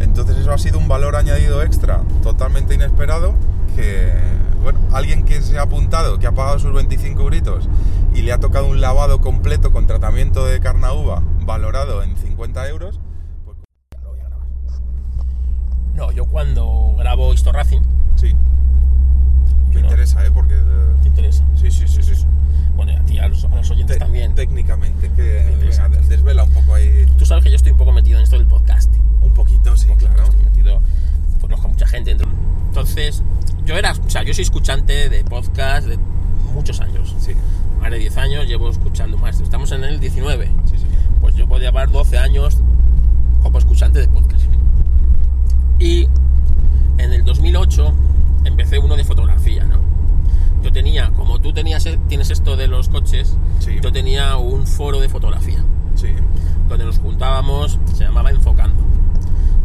[0.00, 3.34] Entonces eso ha sido un valor añadido extra totalmente inesperado
[3.76, 4.10] que,
[4.70, 7.66] bueno, alguien que se ha apuntado, que ha pagado sus 25 euritos
[8.14, 12.68] y le ha tocado un lavado completo con tratamiento de carna uva valorado en 50
[12.68, 13.00] euros,
[13.46, 13.56] pues
[13.90, 14.46] Ya lo voy a grabar.
[15.94, 17.80] No, yo cuando grabo Histo Racing,
[18.16, 18.34] sí,
[19.78, 20.30] me no- interesa, ¿eh?
[20.32, 20.56] Porque...
[21.02, 21.44] ¿Te interesa?
[21.56, 22.14] Sí, sí, sí, sí.
[22.14, 22.24] sí.
[22.76, 24.34] Bueno, y a ti, a los, a los oyentes Te- también.
[24.34, 27.06] Técnicamente, que venga, desvela un poco ahí.
[27.18, 29.02] Tú sabes que yo estoy un poco metido en esto del podcasting.
[29.22, 30.22] Un poquito, sí, claro.
[30.24, 30.80] Estoy metido,
[31.40, 32.10] conozco a mucha gente.
[32.10, 32.28] dentro.
[32.68, 33.22] Entonces,
[33.64, 35.98] yo era, o sea, yo soy escuchante de podcast de
[36.54, 37.14] muchos años.
[37.18, 37.32] Sí,
[37.80, 39.40] Más de 10 años llevo escuchando más.
[39.40, 40.46] Estamos en el 19.
[40.66, 40.86] sí, sí.
[41.20, 42.58] Pues yo podía llevar 12 años
[43.42, 44.44] como escuchante de podcast.
[45.80, 46.08] Y
[46.98, 47.92] en el 2008
[48.48, 49.78] empecé uno de fotografía, ¿no?
[50.62, 53.78] Yo tenía, como tú tenías, tienes esto de los coches, Sí.
[53.82, 55.62] yo tenía un foro de fotografía
[55.94, 56.08] Sí,
[56.68, 58.82] donde nos juntábamos, se llamaba Enfocando.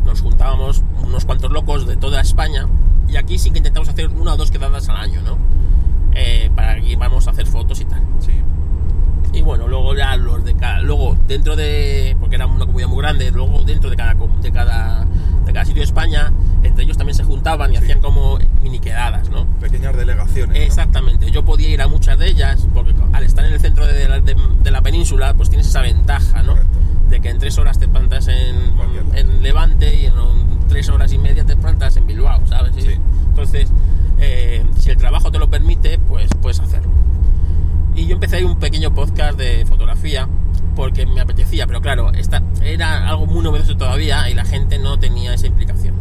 [0.06, 2.67] Nos juntábamos unos cuantos locos de toda España
[3.08, 5.38] y aquí sí que intentamos hacer una o dos quedadas al año, ¿no?
[6.15, 8.02] Eh, para que íbamos a hacer fotos y tal.
[8.19, 8.32] sí.
[9.34, 13.00] Y bueno, luego ya los de cada, luego dentro de, porque era una comunidad muy
[13.02, 15.06] grande, luego dentro de cada, de cada,
[15.46, 17.84] de cada sitio de España, entre ellos también se juntaban y Sí.
[17.84, 19.46] hacían como mini quedadas, ¿no?
[19.60, 20.56] Pequeñas delegaciones.
[20.58, 20.63] ¿no?
[20.63, 24.08] Exactamente, yo podía ir a muchas de ellas, porque al estar en el centro de
[24.08, 26.52] la, de- de la península, pues tienes esa ventaja, ¿no?
[26.54, 26.78] Correcto.
[27.10, 28.56] De que en tres horas te plantas en,
[29.15, 30.13] en Levante y en
[30.69, 32.78] tres horas y media te plantas en Bilbao, ¿sabes?
[32.78, 33.00] Y- Sí.
[33.30, 33.67] Entonces,
[34.19, 36.91] eh, si el trabajo te lo permite, pues puedes hacerlo.
[37.96, 40.28] Y yo empecé ahí un pequeño podcast de fotografía
[41.06, 45.34] me apetecía, pero claro, esta, era algo muy novedoso todavía y la gente no tenía
[45.34, 45.96] esa implicación.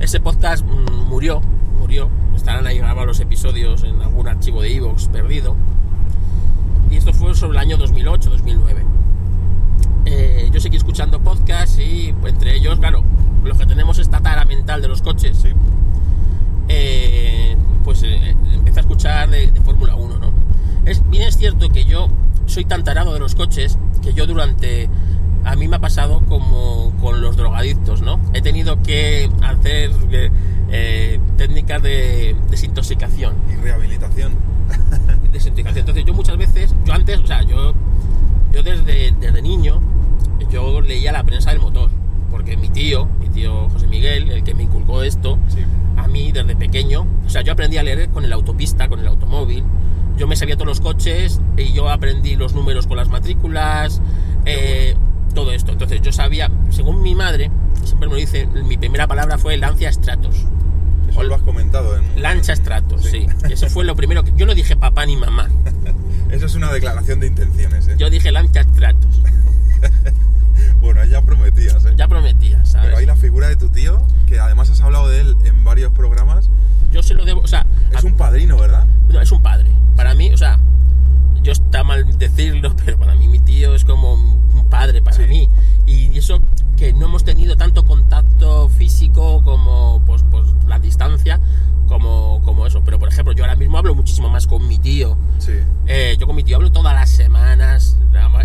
[0.00, 1.40] Ese podcast mm, murió,
[1.78, 2.08] murió.
[2.34, 5.56] Estarán ahí grabados los episodios en algún archivo de Evox perdido.
[6.90, 8.84] Y esto fue sobre el año 2008-2009.
[10.06, 13.04] Eh, yo seguí escuchando podcasts y pues, entre ellos, claro,
[13.44, 15.48] los que tenemos esta tara mental de los coches, Sí,
[16.68, 20.32] eh, pues eh, empecé a escuchar de, de Fórmula 1, ¿no?
[20.84, 22.08] Es, bien es cierto que yo
[22.46, 24.88] soy tan tarado de los coches que yo durante...
[25.44, 28.20] A mí me ha pasado como con los drogadictos, ¿no?
[28.34, 29.92] He tenido que hacer
[30.70, 33.34] eh, técnicas de desintoxicación.
[33.50, 34.32] y rehabilitación.
[35.32, 35.80] Desintoxicación.
[35.80, 37.72] Entonces yo muchas veces, yo antes, o sea, yo,
[38.52, 39.80] yo desde, desde niño,
[40.50, 41.90] yo leía la prensa del motor.
[42.30, 45.64] Porque mi tío, mi tío José Miguel, el que me inculcó esto, Sí,
[45.96, 49.06] a mí desde pequeño, o sea, yo aprendí a leer con el autopista, con el
[49.06, 49.64] automóvil.
[50.18, 54.00] Yo me sabía todos los coches y yo aprendí los números con las matrículas.
[54.44, 54.94] eh,
[55.34, 55.70] todo esto.
[55.72, 57.50] Entonces yo sabía, según mi madre,
[57.84, 60.34] siempre me lo dice, mi primera palabra fue Lancia Stratos.
[61.08, 63.26] Eso lo has comentado en Lancha Stratos, Sí.
[63.46, 63.52] sí.
[63.52, 64.32] Eso fue lo primero que...
[64.36, 65.48] Yo no dije papá ni mamá.
[66.30, 67.94] Eso es una declaración de intenciones, ¿eh?
[67.98, 69.22] Yo dije Lancha Stratos.
[70.80, 71.94] Bueno, ya prometías, ¿eh?
[71.96, 72.86] Ya prometía, ¿sabes?
[72.88, 75.92] Pero hay la figura de tu tío, que además has hablado de él en varios
[75.92, 76.50] programas.
[76.92, 77.40] Yo se lo debo...
[77.42, 78.86] O sea, Es a- un padrino, ¿verdad?
[79.08, 79.70] No, es un padre.
[79.98, 80.58] Para mí, o sea,
[81.42, 85.24] yo está mal decirlo, pero para mí mi tío es como un padre para Sí.
[85.24, 85.48] mí.
[85.86, 86.40] Y eso
[86.76, 91.40] que no hemos tenido tanto contacto físico como pues, pues la distancia,
[91.88, 92.82] como, como eso.
[92.84, 95.16] Pero por ejemplo, yo ahora mismo hablo muchísimo más con mi tío.
[95.38, 95.54] Sí.
[95.86, 97.96] Eh, yo con mi tío hablo todas las semanas,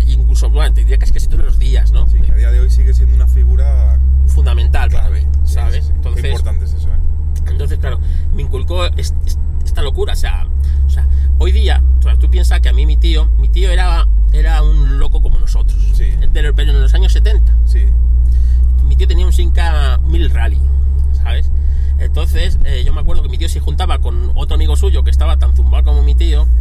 [0.08, 2.08] incluso, bueno, te diría que es casi todos los días, ¿no?
[2.08, 5.76] Sí, que a día de hoy sigue siendo una figura Fundamental para mí, ¿sabes?
[5.76, 5.88] sí, sí.
[5.88, 7.46] Qué Entonces, importante es eso, ¿eh?
[7.46, 8.00] Entonces, claro,
[8.34, 10.14] me inculcó es- es- esta locura.
[10.14, 10.46] O sea,
[10.86, 11.06] o sea,
[11.38, 11.82] hoy día,
[12.20, 15.78] tú piensas que a mí mi tío, mi tío era, era un loco como nosotros.
[15.92, 16.10] Sí.
[16.32, 17.54] Pero, pero en los años 70.
[17.66, 17.80] Sí.
[18.84, 20.60] Mi tío tenía un Sinca 1000 Rally,
[21.22, 21.50] ¿sabes?
[21.98, 25.10] Entonces, eh, yo me acuerdo que mi tío se juntaba con otro amigo suyo que
[25.10, 26.46] estaba tan zumbado como mi tío.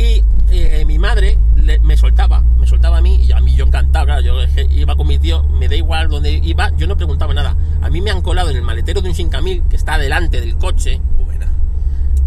[0.00, 3.64] Y eh, mi madre le- me soltaba, me soltaba a mí y a mí yo
[3.66, 4.34] encantado, claro, yo
[4.70, 7.56] iba con mi tío, me da igual dónde iba, yo no preguntaba nada.
[7.82, 10.56] A mí me han colado en el maletero de un Sincamil que está delante del
[10.56, 11.48] coche Buena.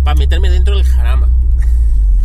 [0.03, 1.29] Para meterme dentro del jarama.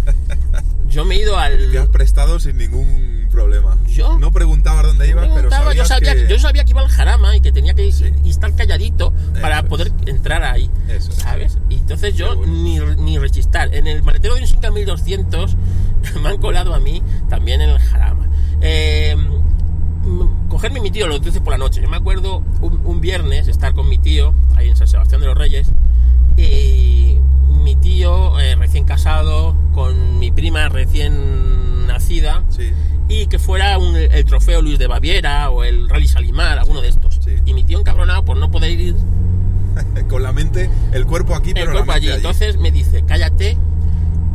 [0.89, 1.71] Yo me he ido al...
[1.73, 3.77] Te has prestado sin ningún problema.
[3.87, 4.19] ¿Yo?
[4.19, 6.27] No preguntabas dónde ibas, pero preguntaba, yo, sabía, que...
[6.29, 8.11] yo sabía que iba al jarama y que tenía que Sí.
[8.25, 9.13] y estar calladito
[9.43, 9.65] para es.
[9.65, 10.71] poder entrar ahí.
[10.89, 11.19] Eso es.
[11.19, 11.59] ¿Sabes?
[11.69, 12.53] Y entonces yo bueno.
[12.53, 13.75] ni, ni rechistar.
[13.75, 15.57] En el maletero de un Sinca 1200
[16.23, 18.29] me han colado a mí también en el jarama.
[18.63, 19.17] Eh,
[20.49, 21.81] cogerme mi tío los 12 por la noche.
[21.83, 25.27] Yo me acuerdo un, un viernes estar con mi tío ahí en San Sebastián de
[25.27, 25.71] los Reyes.
[26.37, 27.19] Y
[27.63, 32.71] mi tío eh, recién casado con mi prima recién nacida Sí.
[33.09, 36.89] y que fuera un- el trofeo Luis de Baviera o el Rally Salimar, alguno de
[36.89, 37.19] estos.
[37.25, 37.37] Sí.
[37.45, 38.97] Y mi tío encabronado por no poder ir
[40.09, 42.07] Con la mente, el cuerpo aquí, el pero cuerpo la allí.
[42.07, 42.27] mente allí.
[42.27, 43.57] Entonces me dice, cállate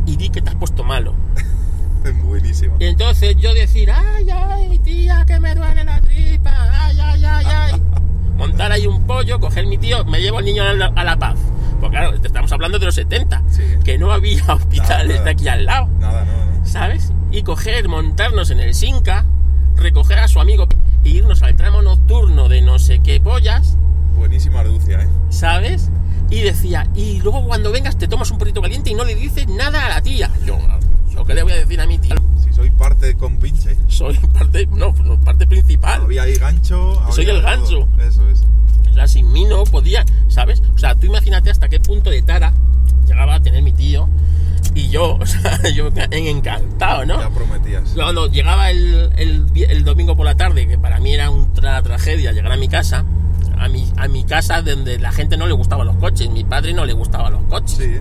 [0.06, 1.14] y di que te has puesto malo.
[2.10, 2.76] Buenísimo.
[2.80, 7.46] Y entonces yo decir, ay, ay, tía, que me duele la tripa, ay, ay, ay,
[7.46, 7.82] ay.
[8.36, 11.16] Montar ahí un pollo, coger mi tío, me llevo al niño a la, a la
[11.18, 11.36] paz.
[11.80, 13.62] Pues claro, estamos hablando de los 70, Sí.
[13.84, 15.24] que no había hospitales nada.
[15.24, 15.88] de aquí al lado.
[15.98, 16.66] Nada, no, no.
[16.66, 17.12] ¿sabes?
[17.30, 19.26] Y coger, montarnos en el Sinca,
[19.76, 20.66] recoger a su amigo
[21.04, 23.76] e irnos al tramo nocturno de no sé qué pollas,
[24.16, 25.08] Buenísima arducia, ¿eh?
[25.30, 25.90] ¿sabes?
[26.30, 29.48] Y decía, y luego cuando vengas te tomas un poquito caliente y no le dices
[29.48, 30.30] nada a la tía.
[30.46, 30.58] Yo,
[31.14, 32.14] ¿yo qué le voy a decir a mi tía?
[32.44, 33.76] Si soy parte con pinche.
[33.88, 34.92] Soy parte, no,
[35.24, 36.02] parte principal.
[36.02, 36.94] Había ahí gancho.
[37.10, 37.50] Soy había el todo.
[37.50, 37.88] gancho.
[38.00, 38.42] Eso es.
[38.90, 40.62] O sea, sin mí no podía, ¿sabes?
[40.74, 42.52] O sea, tú imagínate hasta qué punto de tara
[43.06, 44.08] llegaba a tener mi tío
[44.74, 47.18] y yo, o sea, yo en- encantado, ¿no?
[47.20, 47.90] Ya prometías.
[47.94, 52.32] Cuando llegaba el, el el domingo por la tarde, que para mí era una tragedia
[52.32, 53.04] llegar a mi casa,
[53.58, 56.72] a mi, a mi casa donde la gente no le gustaban los coches, mi padre
[56.72, 57.98] no le gustaban los coches, Sí.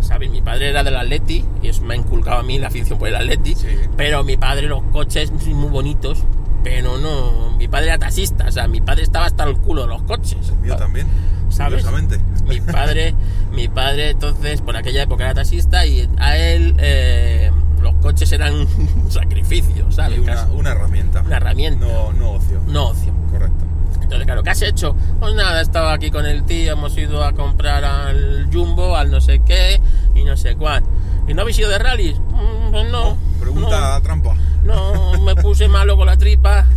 [0.00, 0.30] ¿sabes?
[0.30, 3.08] Mi padre era del Atleti y eso me ha inculcado a mí la afición por
[3.08, 3.68] el Atleti, Sí.
[3.96, 6.24] pero mi padre los coches sí, muy bonitos,
[6.64, 9.88] pero no, mi padre era taxista, o sea, mi padre estaba hasta el culo de
[9.88, 10.48] los coches.
[10.50, 11.06] El mío también.
[11.48, 11.82] ¿Sabes?
[11.84, 12.20] Curiosamente.
[12.46, 13.14] Mi padre,
[13.52, 17.50] mi padre entonces por aquella época era taxista y a él eh,
[17.82, 18.54] los coches eran
[19.04, 20.18] un sacrificio, ¿sabes?
[20.20, 21.22] Una, una herramienta.
[21.22, 21.86] una herramienta.
[21.86, 22.60] No, no ocio.
[22.68, 23.12] No ocio.
[23.32, 23.64] Correcto.
[24.10, 24.96] Entonces, claro, ¿qué has hecho?
[25.20, 29.20] Pues nada, estaba aquí con el tío, hemos ido a comprar al Jumbo, al no
[29.20, 29.80] sé qué
[30.16, 30.82] y no sé cuál.
[31.28, 32.18] ¿Y no habéis ido de rallies?
[32.18, 33.16] Mm, pues no.
[33.38, 34.34] Pregunta trampa.
[34.64, 36.66] No, no, me puse malo con la tripa.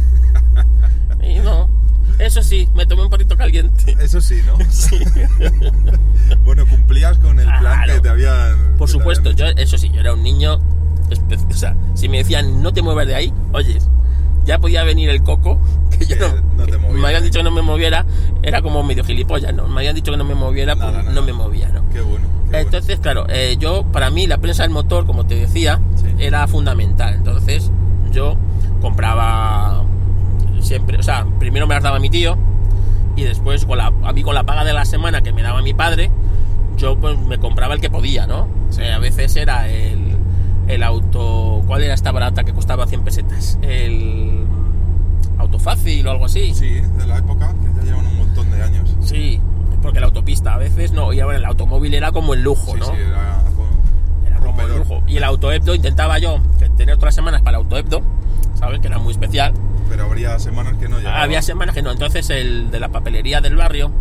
[1.23, 1.69] Y no.
[2.19, 3.95] Eso sí, me tomé un poquito caliente.
[3.99, 4.57] Eso sí, ¿no?
[4.69, 4.99] Sí.
[6.45, 7.93] bueno, cumplías con el plan Claro.
[7.95, 8.75] que te habían.
[8.77, 10.59] Por supuesto, habían yo, eso sí, yo era un niño.
[11.49, 13.89] O sea, si me decían no te muevas de ahí, oyes,
[14.45, 15.59] ya podía venir el coco,
[15.97, 16.65] que yo no.
[16.65, 18.05] te me habían dicho que no me moviera,
[18.41, 19.67] era como medio gilipollas, ¿no?
[19.67, 21.81] Me habían dicho que no me moviera, pues Nada, no me movía, ¿no?
[21.91, 22.27] Qué bueno.
[22.45, 22.57] qué bueno.
[22.59, 26.05] Entonces, claro, eh, yo, para mí, la prensa del motor, como te decía, Sí.
[26.19, 27.15] era fundamental.
[27.15, 27.71] Entonces,
[28.11, 28.35] yo
[28.81, 29.83] compraba
[30.61, 32.37] siempre, o sea, primero me las daba mi tío
[33.15, 35.61] y después, con la, a mí con la paga de la semana que me daba
[35.61, 36.11] mi padre,
[36.77, 38.47] yo pues me compraba el que podía, ¿no?
[38.69, 40.12] Sea, a veces era el,
[40.67, 43.57] el auto, ¿cuál era esta barata que costaba 100 pesetas?
[43.61, 44.45] El
[45.37, 46.53] auto fácil o algo así.
[46.53, 48.95] Sí, de la época, que ya llevan un montón de años.
[49.01, 49.39] Sí,
[49.81, 52.79] porque la autopista a veces no, y ahora el automóvil era como el lujo, Sí,
[52.79, 52.85] ¿no?
[52.87, 53.41] sí, era.
[53.55, 53.71] bueno,
[54.27, 55.03] Era como el lujo.
[55.07, 56.39] Y el autohebdo intentaba yo
[56.77, 58.01] tener otras semanas para el autohebdo,
[58.55, 58.79] ¿sabes?
[58.79, 59.53] Que era muy especial.
[59.89, 61.21] Pero habría semanas que no llegaban.
[61.21, 61.91] Había semanas que no.
[61.91, 63.91] Entonces el de la papelería del barrio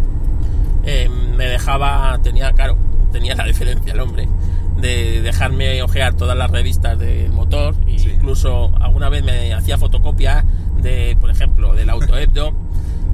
[0.85, 2.77] eh, me dejaba, tenía, claro,
[3.11, 4.29] tenía la diferencia el hombre,
[4.83, 7.75] de dejarme ojear todas las revistas de motor.
[7.87, 8.11] E Sí.
[8.11, 10.45] Incluso alguna vez me hacía fotocopia
[10.83, 12.53] de, por ejemplo, del Auto Hebdo,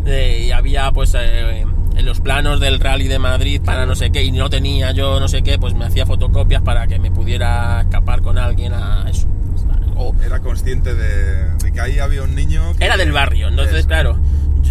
[0.04, 1.60] de- y había pues eh,
[1.96, 5.20] en los planos del Rally de Madrid para no sé qué, y no tenía yo
[5.20, 9.04] no sé qué, pues me hacía fotocopias para que me pudiera escapar con alguien a
[9.10, 9.26] eso.
[9.96, 12.62] O, Era consciente de, de que ahí había un niño.
[12.78, 13.88] que- era del barrio, entonces Eso.
[13.88, 14.18] claro,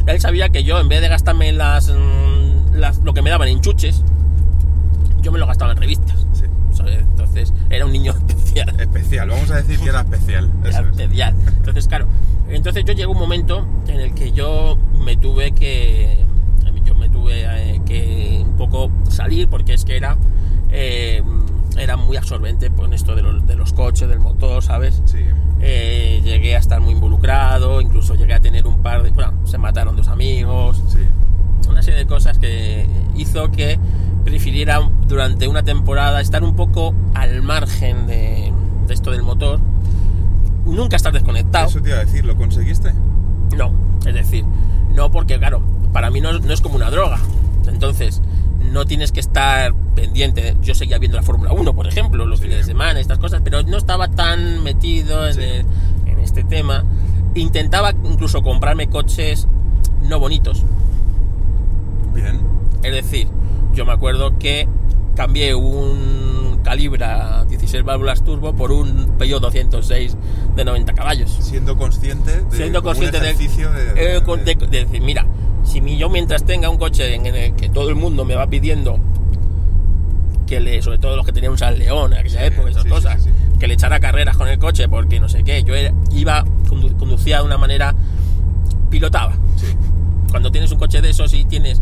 [0.07, 3.49] él sabía que yo en vez de gastarme las, mm, las- lo que me daban
[3.49, 4.03] en chuches,
[5.21, 6.25] yo me lo gastaba en revistas.
[6.85, 8.79] Entonces era un niño especial.
[8.79, 10.51] Especial, vamos a decir que era especial.
[10.61, 10.87] Era eso es.
[10.99, 11.35] especial.
[11.57, 12.07] Entonces, claro,
[12.49, 16.25] entonces yo llegó un momento en el que yo me tuve que.
[16.85, 20.17] Yo me tuve eh, que un poco salir porque es que era.
[20.71, 21.21] eh,
[21.77, 24.99] era muy absorbente con esto de los, de los coches, del motor, ¿sabes?
[25.05, 25.19] Sí.
[25.59, 29.11] Eh, llegué a estar muy involucrado, incluso llegué a tener un par de...
[29.11, 30.99] Bueno, se mataron dos amigos, Sí.
[31.69, 33.77] una serie de cosas que hizo que
[34.31, 38.51] prefiriera durante una temporada estar un poco al margen de,
[38.85, 39.61] de esto del motor,
[40.65, 41.67] nunca estar desconectado.
[41.69, 42.91] Eso te iba a decir, ¿lo conseguiste?
[43.55, 43.71] No,
[44.05, 44.43] es decir,
[44.93, 45.61] no porque claro,
[45.93, 47.19] para mí no, no es como una droga.
[47.69, 48.21] Entonces,
[48.69, 50.57] no tienes que estar pendiente.
[50.61, 52.45] Yo seguía viendo la Fórmula 1, por ejemplo, los Sí.
[52.47, 55.39] fines de semana, estas cosas, pero no estaba tan metido en, Sí.
[55.41, 55.65] el-
[56.05, 56.83] en este tema.
[57.33, 59.47] Intentaba incluso comprarme coches
[60.03, 60.63] no bonitos.
[62.13, 62.41] Bien.
[62.83, 63.27] Es decir,
[63.77, 64.67] yo me acuerdo que
[65.15, 70.17] cambié un Calibra 16 válvulas turbo por un Peugeot 206
[70.55, 71.37] de 90 caballos.
[71.39, 75.25] Siendo consciente de Siendo consciente un de, ejercicio de, eh, con- de- de decir, mira,
[75.63, 78.97] si yo mientras tenga un coche en el que todo el mundo me va pidiendo
[80.47, 82.83] que le, sobre todo los que tenían un San León en aquella Sí, época, esas
[82.83, 85.75] sí, cosas, sí, que le echara carreras con el coche porque no sé qué, yo
[85.75, 87.93] era- iba, condu- conducía de una manera,
[88.89, 89.33] pilotaba.
[89.55, 89.67] Sí.
[90.31, 91.81] Cuando tienes un coche de esos y tienes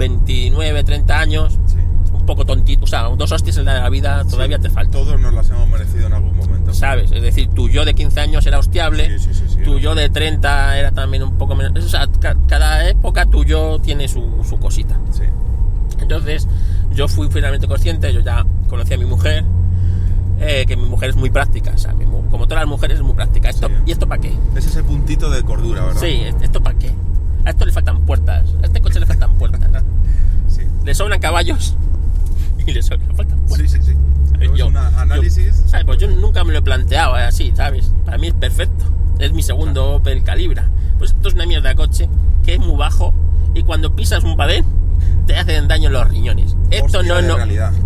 [0.00, 1.76] 29, 30 años, Sí.
[2.12, 4.92] un poco tontito, o sea, dos hostias en la vida todavía Sí, te falta.
[4.98, 6.72] Todos nos las hemos merecido en algún momento.
[6.74, 7.12] ¿Sabes?
[7.12, 9.30] Es decir, tu yo de 15 años era hostiable, Sí,
[9.64, 11.84] tu yo de 30 era también un poco menos.
[11.84, 14.96] O sea, ca- cada época tu yo tiene su, su cosita.
[15.12, 15.24] Sí.
[16.00, 16.48] Entonces,
[16.94, 19.44] yo fui finalmente consciente, yo ya conocí a mi mujer,
[20.40, 23.02] eh, que mi mujer es muy práctica, o sea, mi como todas las mujeres es
[23.04, 23.50] muy práctica.
[23.50, 23.68] Esto.
[23.84, 24.32] ¿Y esto para qué?
[24.56, 26.00] Es ese puntito de cordura, ¿verdad?
[26.00, 26.92] Sí, ¿esto para qué?
[27.44, 29.60] A esto le faltan puertas, a este coche le faltan puertas,
[30.48, 30.62] Sí.
[30.84, 31.74] le sobran caballos
[32.66, 33.70] y le, sobran, faltan puertas.
[33.70, 33.96] Sí, sí, sí.
[34.32, 34.50] ¿Sabes?
[34.50, 35.62] Es Yo- un análisis.
[35.66, 35.86] ¿Sabes?
[35.86, 37.92] Pues yo nunca me lo he planteado así, ¿sabes?
[38.04, 38.84] Para mí es perfecto.
[39.18, 40.68] Es mi segundo Opel Calibra.
[40.98, 42.08] Pues esto es una mierda de coche
[42.44, 43.12] que es muy bajo
[43.54, 44.64] y cuando pisas un padén
[45.26, 46.56] te hacen daño los riñones.
[46.70, 47.36] Esto Hostia no, no,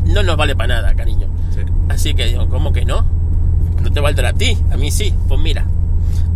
[0.06, 1.28] no nos vale para nada, cariño.
[1.54, 1.60] Sí.
[1.88, 3.04] Así que digo, ¿cómo que no?
[3.82, 5.14] No te valdrá a ti, a mí sí.
[5.28, 5.64] Pues mira,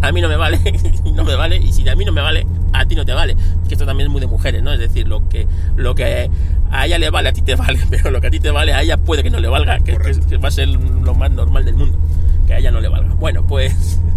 [0.01, 0.59] a mí no me vale,
[1.15, 3.37] no me vale, y si a mí no me vale, a ti no te vale.
[3.67, 4.73] Que esto también es muy de mujeres, ¿no?
[4.73, 6.31] Es decir, lo que, lo que
[6.71, 8.73] a ella le vale, a ti te vale, pero lo que a ti te vale,
[8.73, 9.97] a ella puede que no le valga, que,
[10.39, 11.99] va a ser lo más normal del mundo.
[12.47, 13.15] Que a ella no le valga.
[13.15, 13.99] Bueno, pues.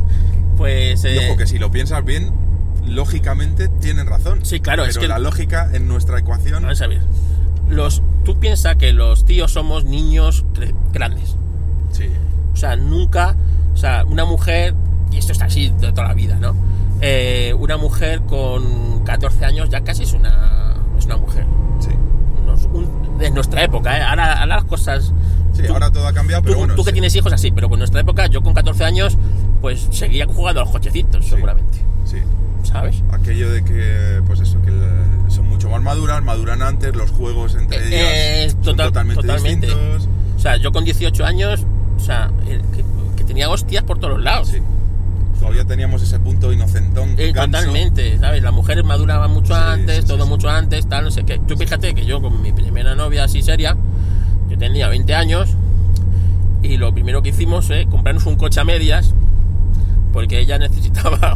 [0.57, 1.03] Pues.
[1.05, 2.31] Y eh, ojo, que si lo piensas bien,
[2.85, 4.45] lógicamente tienen razón.
[4.45, 6.61] Sí, claro, Pero es que- la lógica en nuestra ecuación.
[6.61, 7.01] Vamos a ver.
[7.67, 10.45] Los, tú piensas que los tíos somos niños
[10.93, 11.35] grandes.
[11.91, 12.05] Sí.
[12.53, 13.35] O sea, nunca,
[13.73, 14.75] o sea, una mujer,
[15.11, 16.55] y esto está así de toda la vida, ¿no?
[17.01, 21.45] Eh, una mujer con 14 años ya casi es una, es una mujer.
[21.79, 21.89] Sí.
[22.43, 24.01] Unos- un- de nuestra época, ¿eh?
[24.01, 25.13] Ahora, ahora las cosas...
[25.53, 26.75] Sí, tú- ahora todo ha cambiado, pero tú, bueno.
[26.75, 26.93] tú que sí.
[26.93, 29.17] tienes hijos así, pero con nuestra época, yo con 14 años,
[29.61, 31.31] pues seguía jugando a los cochecitos, Sí.
[31.31, 31.79] seguramente.
[32.05, 32.17] Sí.
[32.63, 33.03] ¿Sabes?
[33.11, 34.71] Aquello de que, pues eso, que
[35.29, 39.21] son mucho más maduras, maduran antes, los juegos entre Eh, ellas eh, son total- totalmente,
[39.21, 39.67] totalmente.
[39.67, 40.07] distintos.
[40.37, 41.65] O sea, yo con 18 años,
[41.97, 42.83] o sea, eh, que,
[43.17, 44.49] que tenía hostias por todos lados.
[44.49, 44.59] Sí.
[45.41, 47.15] Todavía teníamos ese punto inocentón.
[47.17, 48.43] Eh, totalmente, ¿sabes?
[48.43, 50.29] Las mujeres maduraban mucho Sí, antes, sí, todo sí.
[50.29, 51.39] mucho antes, tal, no sé qué.
[51.39, 53.75] Tú fíjate que yo con mi primera novia así seria,
[54.49, 55.49] yo tenía 20 años
[56.61, 59.15] y lo primero que hicimos fue comprarnos un coche a medias
[60.13, 61.35] porque ella necesitaba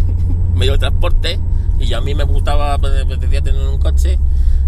[0.53, 1.39] medio de transporte
[1.79, 4.19] y yo a mí me gustaba, pues, apetecía tener un coche,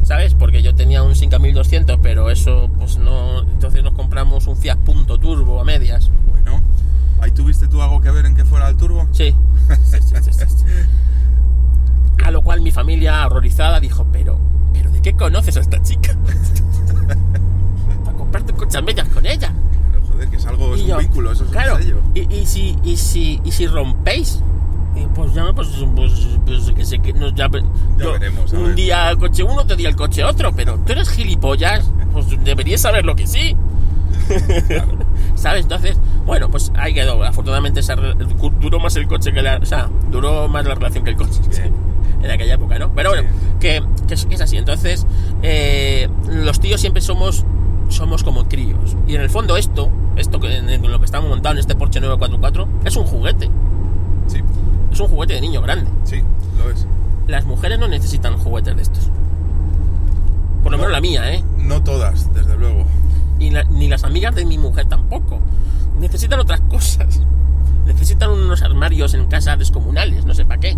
[0.01, 0.33] ¿sabes?
[0.33, 3.41] Porque yo tenía un Sinca 1200, pero eso pues no...
[3.41, 6.09] Entonces nos compramos un Fiat Punto Turbo a medias.
[6.31, 6.59] Bueno,
[7.21, 9.07] ¿ahí tuviste tú algo que ver en que fuera el turbo?
[9.11, 9.35] Sí.
[9.85, 10.45] Sí, sí, sí.
[12.25, 14.37] A lo cual mi familia, horrorizada, dijo, pero,
[14.73, 16.15] pero ¿de qué conoces a esta chica?
[18.05, 19.53] Para comprarte un coche a medias con ella.
[19.91, 22.01] Pero, joder, que es algo, es un yo, vínculo, eso es claro, un sello.
[22.15, 24.41] Y, y si, y, si, y si rompéis,
[24.95, 26.11] Y pues ya, pues, pues,
[26.45, 27.49] pues que sé que no, ya,
[27.97, 28.75] yo veremos, un ver.
[28.75, 32.81] día el coche uno, otro día el coche otro, pero tú eres gilipollas, pues deberías
[32.81, 33.55] saber lo que sí.
[35.37, 35.63] ¿Sabes?
[35.63, 37.23] Entonces, bueno, pues ahí quedó.
[37.23, 39.57] Afortunadamente esa duró más el coche que la.
[39.57, 41.39] O sea, duró más la relación que el coche.
[41.49, 41.73] Bien.
[42.23, 42.91] En aquella época, ¿no?
[42.93, 43.29] Pero bueno,
[43.59, 44.57] que, que es, que es así.
[44.57, 45.05] Entonces,
[45.43, 47.45] eh, los tíos siempre somos
[47.89, 48.97] somos como críos.
[49.07, 51.99] Y en el fondo esto, esto que en, lo que estamos montando en este Porsche
[52.01, 53.49] 944, es un juguete.
[54.25, 54.41] Sí.
[54.91, 55.89] Es un juguete de niño grande.
[56.05, 56.21] Sí,
[56.57, 56.87] lo es.
[57.27, 59.11] Las mujeres no necesitan juguetes de estos.
[60.63, 60.83] Por lo No.
[60.85, 61.43] menos la mía, ¿eh?
[61.59, 62.83] No todas, desde luego.
[63.39, 65.39] Y la- ni las amigas de mi mujer tampoco.
[65.99, 67.21] Necesitan otras cosas.
[67.85, 70.77] Necesitan unos armarios en casa descomunales, no sé para qué.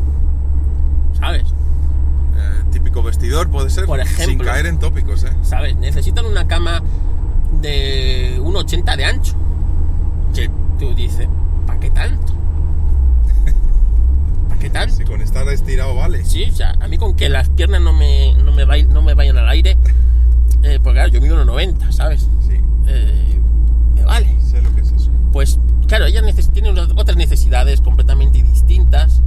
[1.18, 1.44] ¿Sabes?
[1.44, 3.86] Eh, típico vestidor puede ser.
[3.86, 5.32] Por Sin caer en tópicos, ¿eh?
[5.42, 5.76] ¿Sabes?
[5.78, 6.82] Necesitan una cama
[7.62, 9.34] de 1,80 de ancho.
[10.34, 11.28] Que tú dices,
[11.66, 12.34] ¿para qué tanto?
[14.48, 14.96] ¿Para qué tanto?
[14.96, 16.24] Si con estar estirado vale.
[16.26, 19.02] Sí, o sea, a mí con que las piernas no me, no me, vai- no
[19.02, 19.78] me vayan al aire,
[20.64, 22.28] eh, porque claro, yo mido 1,90, ¿sabes?
[22.90, 23.40] Eh,
[23.96, 24.36] me vale.
[24.42, 25.10] sé lo que es eso.
[25.32, 26.06] Pues claro,
[26.54, 29.22] tienen unas- otras necesidades completamente distintas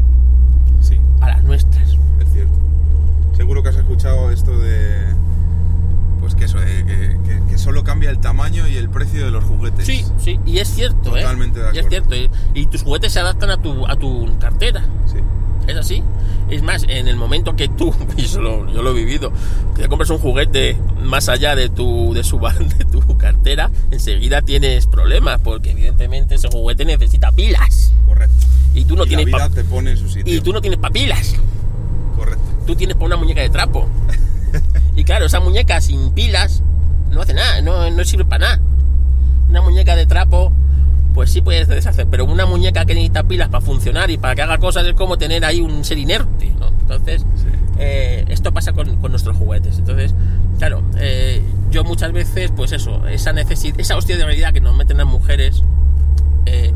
[0.81, 1.89] Sí, a las nuestras.
[2.21, 2.53] es cierto.
[3.37, 5.07] Seguro que has escuchado esto de.
[6.21, 9.31] Pues que eso, de que, que- que solo cambia el tamaño y el precio de
[9.33, 9.87] los juguetes.
[9.87, 11.23] Sí, sí, y es cierto, ¿eh?
[11.23, 12.07] Totalmente de Y es acuerdo.
[12.11, 14.85] cierto, y, y tus juguetes se adaptan a tu, a tu cartera.
[15.07, 15.19] Sí.
[15.69, 16.03] Es así.
[16.51, 19.33] Es más, en el momento que tú, y eso lo- yo lo he vivido,
[19.77, 22.39] que te compras un juguete más allá de tu, de su
[22.79, 27.93] de tu cartera, enseguida tienes problemas, porque evidentemente ese juguete necesita pilas.
[28.07, 28.35] correcto.
[28.75, 30.35] Y tú no y la tienes vida pa- te pone en su sitio.
[30.35, 31.35] y tú no tienes papilas.
[32.17, 32.43] Correcto.
[32.67, 33.89] Tú tienes para una muñeca de trapo.
[34.95, 36.63] Y claro, esa muñeca sin pilas
[37.11, 38.61] no hace nada, no, no sirve para nada.
[39.49, 40.53] Una muñeca de trapo,
[41.15, 44.43] pues sí puedes deshacer, pero una muñeca que necesita pilas para funcionar y para que
[44.43, 46.69] haga cosas es como tener ahí un ser inerte, ¿no?
[46.69, 47.49] Entonces, Sí.
[47.79, 49.79] eh, esto pasa con, con nuestros juguetes.
[49.79, 50.15] Entonces,
[50.59, 54.77] claro, eh, yo muchas veces, pues eso, esa necesidad, esa hostia de realidad que nos
[54.77, 55.63] meten las mujeres,
[56.47, 56.73] eh,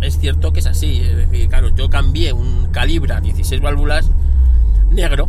[0.00, 1.02] es cierto que es así.
[1.02, 4.10] Es decir, claro, yo cambié un Calibra 16 válvulas
[4.90, 5.28] negro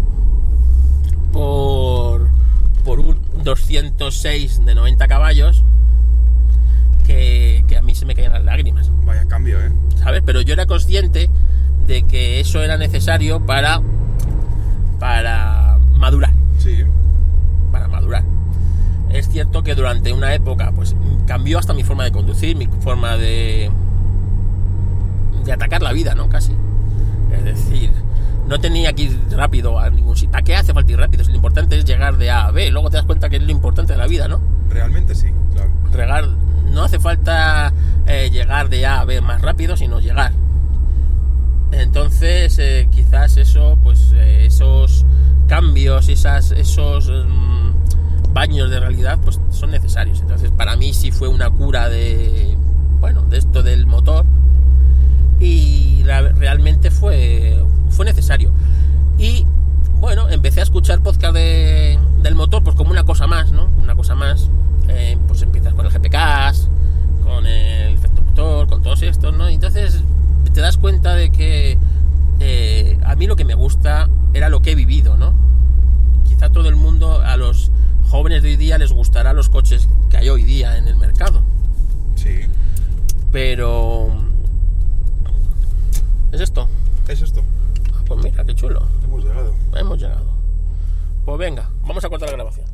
[1.31, 2.27] por,
[2.83, 5.63] por un 206 de 90 caballos
[7.01, 8.91] que, que a mí se me caían las lágrimas.
[9.05, 9.71] Vaya cambio, ¿eh?
[9.97, 10.21] ¿sabes?
[10.25, 11.29] Pero yo era consciente
[11.87, 13.81] de que eso era necesario para
[14.99, 16.83] para madurar, Sí.
[17.71, 18.23] para madurar.
[19.09, 20.95] Es cierto que durante una época pues
[21.27, 23.69] cambió hasta mi forma de conducir, mi forma de
[25.43, 26.29] de atacar la vida, ¿no?
[26.29, 26.53] Casi.
[27.35, 27.91] Es decir,
[28.47, 30.31] no tenía que ir rápido a ningún sitio.
[30.31, 31.23] ¿Para qué hace falta ir rápido?
[31.23, 32.69] Si lo importante es llegar de A a B.
[32.69, 34.39] Luego te das cuenta que es lo importante de la vida, ¿no?
[34.69, 35.71] Realmente sí, claro.
[35.91, 36.25] regar
[36.71, 37.73] no hace falta
[38.07, 40.31] eh, llegar de A a B más rápido sino llegar.
[41.71, 45.05] Entonces eh, quizás eso pues eh, esos
[45.47, 50.21] cambios esas esos mm, baños de realidad pues son necesarios.
[50.21, 52.57] Entonces para mí sí fue una cura de
[52.99, 54.25] bueno de esto del motor.
[55.39, 58.51] Y realmente fue fue necesario.
[59.17, 59.45] Y
[60.01, 63.95] bueno empecé a escuchar podcast de- del motor pues como una cosa más no una
[63.95, 64.49] cosa más
[64.87, 66.53] Eh, pues empiezas con el GPK
[67.23, 70.01] con el efecto motor con todos estos no y entonces
[70.53, 71.77] te das cuenta de que
[72.39, 75.33] eh, a mí lo que me gusta era lo que he vivido no
[76.27, 77.71] quizá todo el mundo a los
[78.09, 81.41] jóvenes de hoy día les gustará los coches que hay hoy día en el mercado.
[82.15, 82.41] Sí.
[83.31, 84.09] pero
[86.33, 86.67] es esto.
[87.07, 87.43] Es esto.
[88.13, 89.53] Pues mira qué chulo Hemos llegado.
[89.75, 90.25] Hemos llegado.
[91.25, 92.65] Pues venga, vamos a cortar la grabación.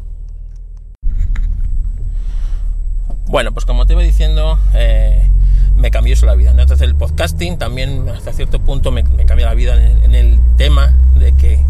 [3.27, 5.29] Bueno, pues como te iba diciendo, eh,
[5.75, 6.53] me cambió eso la vida.
[6.53, 6.61] ¿no?
[6.61, 10.15] Entonces el podcasting también hasta cierto punto me, me cambió la vida en el, en
[10.15, 11.63] el tema de que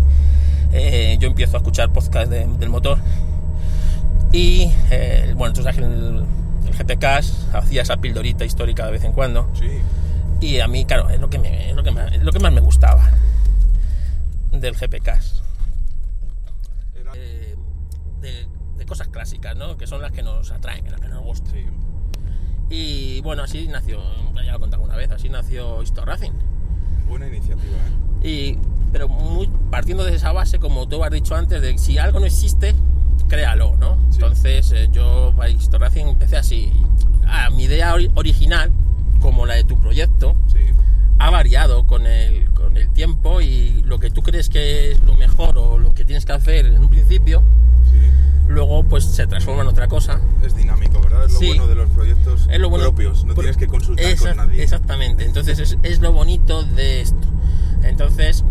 [0.72, 3.00] eh, yo empiezo a escuchar podcast de- del motor.
[4.32, 6.26] Y eh, bueno, que el,
[6.68, 7.04] el GTK
[7.56, 9.50] hacía esa pildorita histórica de vez en cuando.
[9.56, 9.68] Sí.
[10.40, 12.40] Y a mí, claro, es lo que, me- es lo que, más, es lo que
[12.40, 13.07] más me gustaba
[14.60, 15.08] del GPK.
[17.00, 17.56] Era- Eh,
[18.22, 18.48] de,
[18.78, 19.78] de cosas clásicas, ¿no?
[19.78, 21.54] Que son las que nos atraen, las que nos gustan.
[21.54, 21.66] Sí.
[22.70, 24.00] Y bueno, así nació,
[24.36, 26.32] ya lo he contado una vez, así nació Histo Racing.
[27.08, 27.78] Buena iniciativa,
[28.24, 28.28] ¿eh?
[28.28, 28.60] Y,
[28.92, 32.26] pero muy, partiendo de esa base, como tú has dicho antes, de si algo no
[32.26, 32.76] existe,
[33.30, 33.96] créalo, ¿no?
[34.10, 34.16] Sí.
[34.16, 36.74] Entonces eh, yo para Histo Racing empecé así.
[37.26, 38.72] Ah, mi idea ori- original,
[39.22, 40.60] como la de tu proyecto, Sí.
[41.20, 45.16] Ha variado con el, con el tiempo y lo que tú crees que es lo
[45.16, 47.42] mejor o lo que tienes que hacer en un principio,
[47.92, 47.98] Sí.
[48.48, 50.20] luego pues se transforma en otra cosa.
[50.44, 51.26] Es dinámico, ¿verdad?
[51.26, 51.48] Es lo Sí.
[51.48, 53.26] bueno de los proyectos Es lo bueno- propios.
[53.26, 54.62] No tienes que consultar con nadie.
[54.62, 57.28] Exactamente, entonces es, es lo bonito de esto.
[57.84, 58.44] Entonces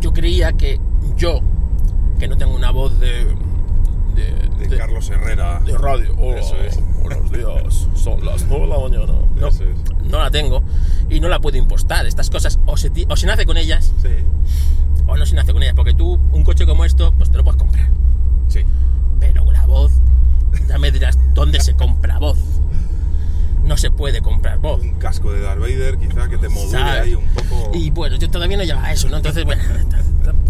[0.00, 0.80] yo creía que
[1.16, 1.40] yo,
[2.18, 3.24] que no tengo una voz de...
[4.14, 5.60] de, De de- Carlos Herrera.
[5.60, 6.78] de radio, Eso es.
[7.02, 9.12] Buenos días, son las 9 de la mañana.
[9.38, 9.60] No, es.
[10.04, 10.62] no la tengo
[11.08, 12.06] y no la puedo impostar.
[12.06, 14.08] Estas cosas o se, o se nace con ellas Sí.
[15.06, 17.44] o no se nace con ellas, porque tú un coche como esto, pues te lo
[17.44, 17.88] puedes comprar.
[18.48, 18.60] Sí.
[19.18, 19.92] Pero una voz,
[20.68, 22.38] ya me dirás dónde se compra voz.
[23.64, 24.80] No se puede comprar voz.
[24.82, 27.02] Un casco de Darth Vader, quizá que te module ¿Sabes?
[27.02, 27.70] ahí un poco.
[27.74, 29.18] Y bueno, yo todavía no llevaba eso, ¿no?
[29.18, 29.62] Entonces, bueno,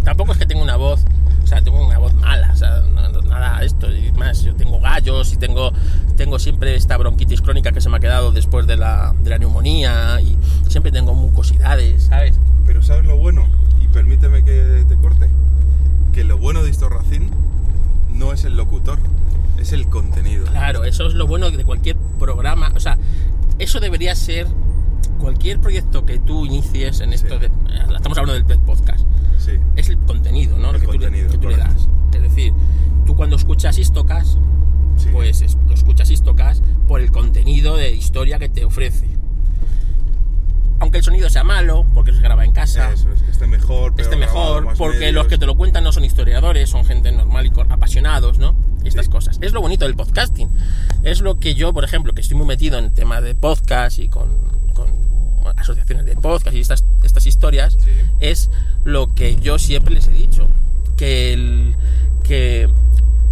[0.05, 1.05] tampoco es que tenga una voz,
[1.43, 3.91] o sea, tengo una voz mala, o sea, no- nada de esto.
[3.95, 5.73] Y más, yo tengo gallos y tengo,
[6.17, 9.39] tengo siempre esta bronquitis crónica que se me ha quedado después de la, de la
[9.39, 10.37] neumonía y
[10.69, 12.37] siempre tengo mucosidades, ¿sabes?
[12.67, 13.47] Pero ¿sabes lo bueno?
[13.83, 15.29] Y permíteme que te corte.
[16.13, 17.31] Que lo bueno de Istorracín
[18.21, 18.99] no es el locutor,
[19.59, 20.45] es el contenido.
[20.45, 22.97] Claro, eso es lo bueno de cualquier programa, o sea,
[23.59, 24.47] eso debería ser
[25.19, 27.41] cualquier proyecto que tú inicies en esto Sí.
[27.41, 27.51] de, eh,
[27.97, 29.05] estamos hablando del del podcast.
[29.39, 29.53] Sí.
[29.75, 30.69] es el contenido, ¿no?
[30.69, 31.89] El Lo que, tú, le- contenido, que tú le das.
[32.15, 32.53] Es decir,
[33.07, 34.37] tú cuando escuchas Istocas,
[34.99, 35.09] sí.
[35.13, 39.09] pues es- lo escuchas Istocas por el contenido de historia que te ofrece.
[40.81, 43.93] Aunque el sonido sea malo, porque se graba en casa, Eso, es que esté mejor,
[43.99, 45.15] esté mejor, porque medios.
[45.15, 48.55] los que te lo cuentan no son historiadores, son gente normal y apasionados, ¿no?
[48.83, 49.13] Y estas Sí.
[49.13, 49.39] cosas.
[49.43, 50.49] Es lo bonito del podcasting.
[51.03, 54.09] Es lo que yo, por ejemplo, que estoy muy metido en tema de podcast y
[54.09, 54.29] con,
[54.75, 54.91] con
[55.57, 57.91] asociaciones de podcast y estas, estas historias, Sí.
[58.21, 58.51] es
[58.85, 60.49] lo que yo siempre les he dicho.
[60.97, 61.75] Que, el,
[62.25, 62.69] que,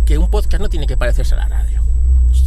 [0.06, 1.82] que un podcast no tiene que parecerse a la radio.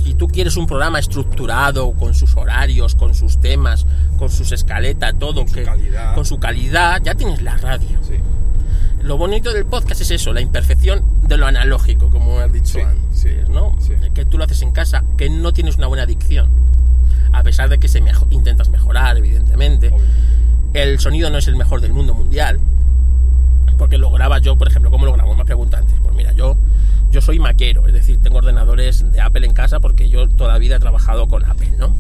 [0.03, 3.85] Si tú quieres un programa estructurado, con sus horarios, con sus temas,
[4.17, 6.15] con sus escaletas, todo, Con su calidad.
[6.15, 7.99] con su calidad, ya tienes la radio.
[8.07, 8.15] Sí.
[9.03, 12.81] Lo bonito del podcast es eso, la imperfección de lo analógico, como has dicho Sí,
[12.81, 13.93] antes, sí.
[14.13, 16.49] Que tú lo haces en casa, que no tienes una buena adicción.
[17.31, 19.87] A pesar de que se mejo- intentas mejorar, evidentemente.
[19.87, 20.11] Obviamente.
[20.73, 22.59] El sonido no es el mejor del mundo mundial.
[23.77, 25.33] Porque lo graba yo, por ejemplo, ¿cómo lo grabo?
[25.35, 25.95] Me pregunta antes.
[26.03, 26.55] Pues mira, yo,
[27.11, 30.57] yo soy maquero, es decir, tengo ordenadores de Apple en casa porque yo toda la
[30.59, 31.95] vida he trabajado con Apple, ¿no?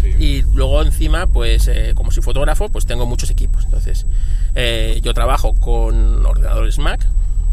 [0.00, 0.08] Sí.
[0.18, 3.64] Y luego encima, pues eh, como soy fotógrafo, pues tengo muchos equipos.
[3.64, 4.06] Entonces,
[4.54, 7.06] eh, yo trabajo con ordenadores Mac,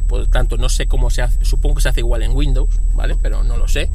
[0.08, 3.16] por tanto no sé cómo se hace, supongo que se hace igual en Windows, ¿vale?
[3.22, 3.90] Pero no lo sé.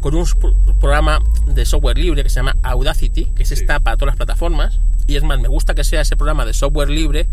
[0.00, 3.62] Con un pro- programa de software libre que se llama Audacity, que se Sí.
[3.62, 4.78] está para todas las plataformas.
[5.06, 7.26] Y es más, me gusta que sea ese programa de software libre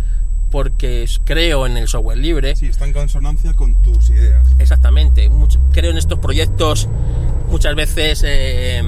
[0.51, 2.55] porque creo en el software libre.
[2.55, 4.45] Sí, está en consonancia con tus ideas.
[4.59, 5.27] Exactamente.
[5.29, 6.87] Mucho- creo en estos proyectos
[7.49, 8.83] muchas veces eh,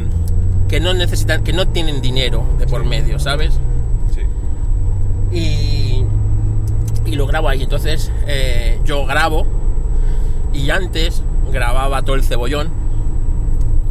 [0.70, 3.54] que no necesitan, que no tienen dinero de por medio, ¿sabes?
[4.14, 4.22] Sí.
[5.36, 6.06] Y,
[7.06, 7.64] y lo grabo ahí.
[7.64, 9.48] Entonces eh, yo grabo
[10.54, 12.70] y antes grababa todo el cebollón.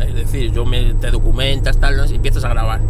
[0.01, 2.05] Es decir, yo me te documentas, tal, ¿no?
[2.07, 2.81] y empiezas a grabar.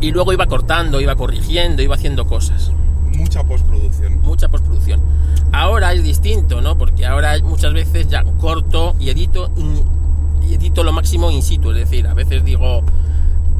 [0.00, 2.70] Y luego iba cortando, iba corrigiendo, iba haciendo cosas.
[3.16, 4.20] Mucha postproducción.
[4.20, 5.00] mucha postproducción.
[5.52, 6.76] Ahora es distinto, ¿no?
[6.76, 9.50] Porque ahora muchas veces ya corto y edito
[10.46, 12.82] y edito lo máximo in situ, es decir, a veces digo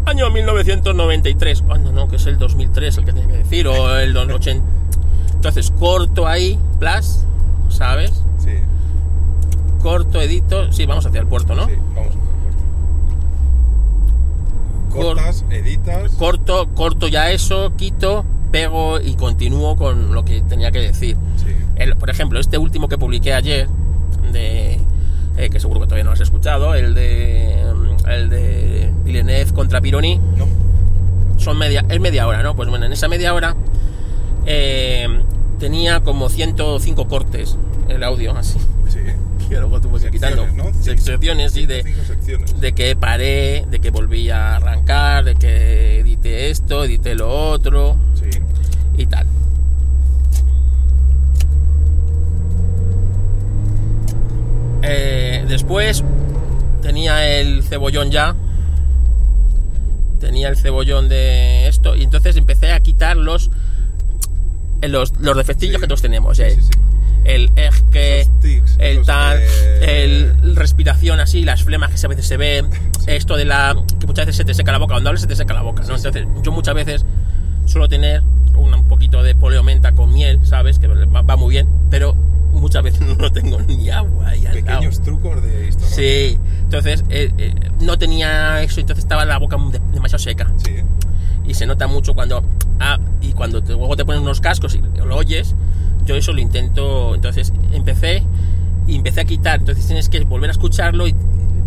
[0.05, 4.17] año 1993, cuando no, que es el 2003 el que tenía que decir, o el
[4.17, 4.65] 80.
[5.35, 7.25] Entonces corto ahí, plus,
[7.69, 8.13] ¿sabes?
[8.39, 8.53] Sí.
[9.83, 11.67] Corto, edito, sí, vamos hacia el puerto, ¿no?
[11.67, 12.15] Sí, vamos
[15.03, 16.13] Cortas, editas.
[16.13, 21.17] Corto, corto ya eso, quito, pego y continúo con lo que tenía que decir.
[21.37, 21.53] Sí.
[21.77, 23.69] El- por ejemplo, este último que publiqué ayer,
[24.33, 24.81] de,
[25.37, 29.81] eh, que seguro que todavía no has escuchado, el de, mm, el de Villeneuve contra
[29.81, 30.47] Pironi, No.
[31.39, 32.57] son media, es media hora, ¿no?
[32.57, 33.55] Pues bueno, en esa media hora
[34.47, 35.07] eh,
[35.59, 37.57] tenía como 105 cortes
[37.89, 38.67] el audio, así, Sí.
[39.49, 40.45] Que luego tuve que quitarlo.
[40.45, 40.81] Secciones, ¿no?
[40.83, 42.61] Sec- Secciones, sí, de, secciones.
[42.61, 47.97] de que paré, de que volví a arrancar, de que edité esto, edité lo otro
[48.15, 48.39] Sí.
[48.97, 49.27] y tal.
[54.83, 56.05] Eh, después
[56.83, 58.35] tenía el cebollón ya.
[60.21, 61.97] Tenía el cebollón de esto.
[61.97, 63.51] Y entonces empecé a quitar los,
[64.83, 65.81] los, los defectillos Sí.
[65.81, 66.39] que todos tenemos.
[66.39, 66.51] eh.
[66.55, 66.79] Sí, sí, sí.
[67.27, 69.41] El eje, tics, el tal,
[69.83, 72.69] el respiración así, las flemas que a veces se ven.
[73.07, 73.77] Esto de la.
[73.99, 74.95] que muchas veces se te seca la boca.
[74.95, 75.97] Cuando hablas se te seca la boca, ¿no?
[75.97, 77.05] Entonces, yo muchas veces
[77.65, 78.23] suelo tener
[78.55, 80.79] un, poquito de poleomenta con miel, ¿sabes?
[80.79, 82.15] Que va, va muy bien, pero
[82.53, 84.53] muchas veces no tengo ni agua ahí al.
[84.55, 85.95] Pequeños trucos de historia.
[85.95, 90.53] Sí, entonces eh, eh, no tenía eso, entonces estaba la boca de- demasiado seca.
[90.65, 90.77] Sí.
[91.45, 92.45] Y se nota mucho cuando.
[92.79, 95.55] Ah, y cuando te- luego te pones unos cascos y lo oyes,
[96.07, 97.15] yo eso lo intento.
[97.15, 98.23] Entonces empecé
[98.87, 99.61] y empecé a quitar.
[99.61, 101.15] Entonces tienes que volver a escucharlo y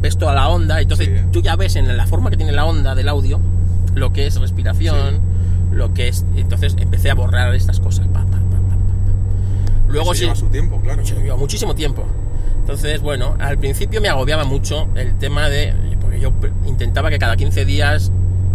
[0.02, 0.82] ves toda la onda.
[0.82, 1.26] Entonces Sí.
[1.32, 3.40] tú ya ves en la forma que tiene la onda del audio
[3.96, 5.20] lo que es respiración,
[5.72, 6.26] lo que es.
[6.36, 8.08] Entonces empecé a borrar estas cosas.
[8.08, 8.40] Pa, pa, pa.
[9.88, 10.22] Luego sí.
[10.22, 11.02] lleva su tiempo, claro.
[11.04, 12.06] Yo llevo muchísimo tiempo.
[12.62, 15.74] Entonces, bueno, al principio me agobiaba mucho el tema de.
[16.00, 16.32] Porque yo
[16.68, 18.12] intentaba que cada 15 días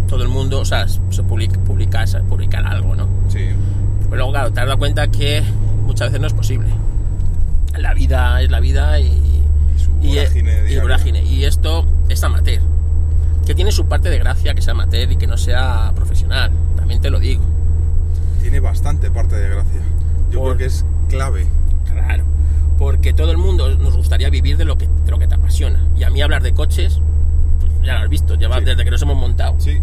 [0.07, 3.07] todo el mundo, o sea, se public- publicase, publicar algo, ¿no?
[3.27, 3.39] Sí.
[4.03, 5.43] Pero luego, claro, te has dado cuenta que
[5.95, 6.67] muchas veces no es posible.
[7.77, 9.05] La vida es la vida y.
[9.05, 10.81] Y su y, vorágine y diaria.
[10.81, 11.23] vorágine.
[11.23, 12.61] Y esto es amateur.
[13.45, 16.99] que tiene su parte de gracia que sea amateur y que no sea profesional, también
[16.99, 17.43] te lo digo.
[18.41, 19.79] Tiene bastante parte de gracia.
[20.31, 21.45] Yo Por- creo que es clave.
[21.89, 22.23] Claro,
[22.79, 25.79] porque todo el mundo nos gustaría vivir de lo que, de lo que te apasiona.
[25.95, 26.99] Y a mí hablar de coches,
[27.59, 28.41] pues ya lo has visto, Sí.
[28.65, 29.79] desde que nos hemos montado, Sí.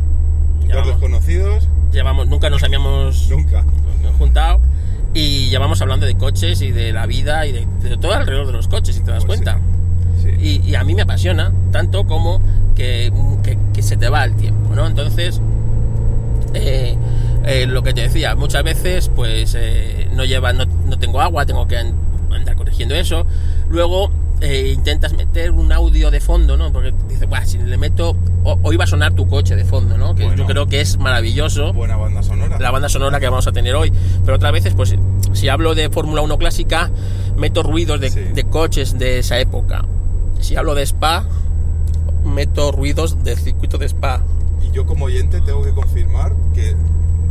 [0.67, 3.65] Llevamos, desconocidos, llevamos- nunca nos habíamos nunca.
[4.19, 4.61] juntado
[5.15, 8.53] y llevamos hablando de coches y de la vida y de, de todo alrededor de
[8.53, 9.61] los coches, si te das Pues cuenta.
[10.23, 10.61] Sí.
[10.65, 12.41] Y, y a mí me apasiona tanto como
[12.75, 14.87] que, que- que se te va el tiempo, ¿no?
[14.87, 15.41] Entonces,
[16.55, 16.97] eh,
[17.45, 21.45] eh, lo que te decía, muchas veces pues eh, no lleva, no, no tengo agua,
[21.47, 21.95] tengo que an-
[22.31, 23.27] andar corrigiendo eso.
[23.73, 24.11] Luego
[24.43, 26.73] eh, intentas meter un audio de fondo, ¿no?
[26.73, 28.15] Porque dices, "Buah, si le meto,
[28.45, 30.15] hoy va a sonar tu coche de fondo, ¿no?
[30.15, 30.37] Que Bueno.
[30.39, 32.59] yo creo que es maravilloso Buena banda sonora.
[32.59, 33.93] la banda sonora que vamos a tener hoy.
[34.25, 34.95] Pero otras veces, pues,
[35.33, 36.91] si hablo de Fórmula 1 clásica,
[37.37, 38.21] meto ruidos de, Sí.
[38.35, 39.85] de coches de esa época.
[40.41, 41.25] Si hablo de Spa,
[42.25, 44.23] meto ruidos del circuito de Spa.
[44.69, 46.75] Y yo como oyente tengo que confirmar que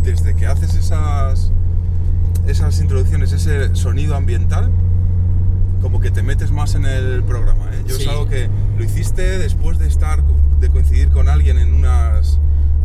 [0.03, 1.51] desde que haces esas
[2.47, 4.69] esas introducciones, ese sonido ambiental,
[5.81, 7.65] como que te metes más en el programa.
[7.73, 7.83] ¿eh?
[7.87, 8.03] Yo Sí.
[8.03, 10.21] es algo que lo hiciste después de estar,
[10.59, 12.39] de coincidir con alguien en unas,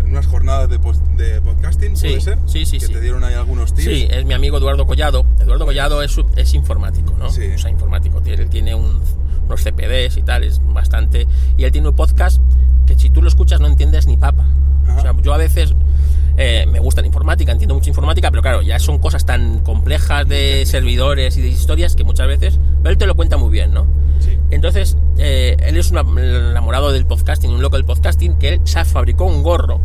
[0.04, 2.38] en unas jornadas de, pos- de podcasting, Sí, ¿puede ser?
[2.46, 2.92] sí, sí, Que sí.
[2.92, 3.84] te dieron ahí algunos tips.
[3.88, 5.26] Sí, es mi amigo Eduardo Collado.
[5.40, 7.28] Eduardo Collado es, es informático, ¿no?
[7.30, 7.42] Sí.
[7.54, 8.20] O sea, informático.
[8.22, 9.00] Tiene, él tiene un-
[9.46, 11.26] unos CPDs y tal, es bastante.
[11.56, 12.40] Y él tiene un podcast
[12.86, 14.44] que si tú lo escuchas no entiendes ni papa.
[14.86, 14.96] Ajá.
[14.98, 15.74] O sea, yo a veces
[16.36, 20.26] eh, me gusta la informática, entiendo mucho informática, pero claro, ya son cosas tan complejas
[20.28, 22.58] de servidores y de historias que muchas veces.
[22.82, 23.86] Pero él te lo cuenta muy bien, ¿no?
[24.20, 24.38] Sí.
[24.50, 28.60] Entonces, eh, él es un am- enamorado del podcasting, un loco del podcasting, que él
[28.64, 29.80] se fabricó un gorro.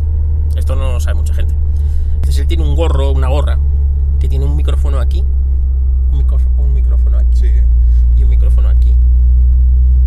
[0.56, 1.54] Esto no lo sabe mucha gente.
[2.16, 3.58] Entonces, él tiene un gorro, una gorra,
[4.20, 5.24] que tiene un micrófono aquí,
[6.12, 7.48] un, micro- un micrófono aquí Sí.
[8.16, 8.92] y un micrófono aquí.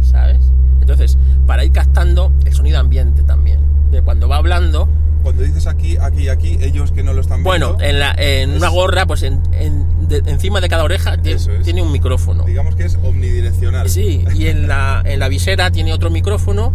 [0.02, 0.40] ¿Sabes?
[0.82, 1.18] Entonces,
[1.48, 3.60] para ir captando el sonido ambiente también.
[3.92, 4.88] De cuando va hablando,
[5.26, 8.12] Cuando dices aquí, aquí y aquí, ellos que no lo están bueno, viendo, en, la,
[8.18, 11.64] en Es- una gorra, pues en, en- de- encima de cada oreja tiene, Eso es.
[11.64, 12.44] tiene un micrófono.
[12.46, 13.90] digamos que es omnidireccional.
[13.90, 16.72] Sí, y en la, en la visera tiene otro micrófono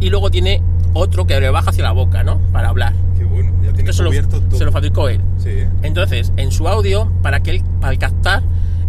[0.00, 0.60] y luego tiene
[0.94, 2.38] otro que le baja hacia la boca, ¿no?
[2.52, 2.92] Para hablar.
[3.16, 4.58] Qué bueno, ya tiene Esto se lo, cubierto todo.
[4.58, 5.20] se lo fabricó él.
[5.38, 5.50] Sí.
[5.82, 8.42] Entonces, en su audio, para que él, para captar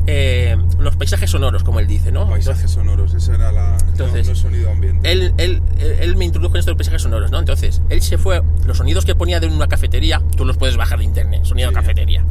[0.07, 2.29] eh, los paisajes sonoros, como él dice, ¿no?
[2.29, 3.71] Paisajes sonoros, esa era la.
[3.77, 5.11] no- Entonces, no, sonido ambiente.
[5.11, 5.61] él, él,
[5.99, 7.39] él me introdujo en esto de paisajes sonoros, ¿no?
[7.39, 10.99] Entonces, él se fue, los sonidos que ponía de una cafetería, tú los puedes bajar
[10.99, 11.75] de internet, sonido Sí.
[11.75, 12.23] de cafetería.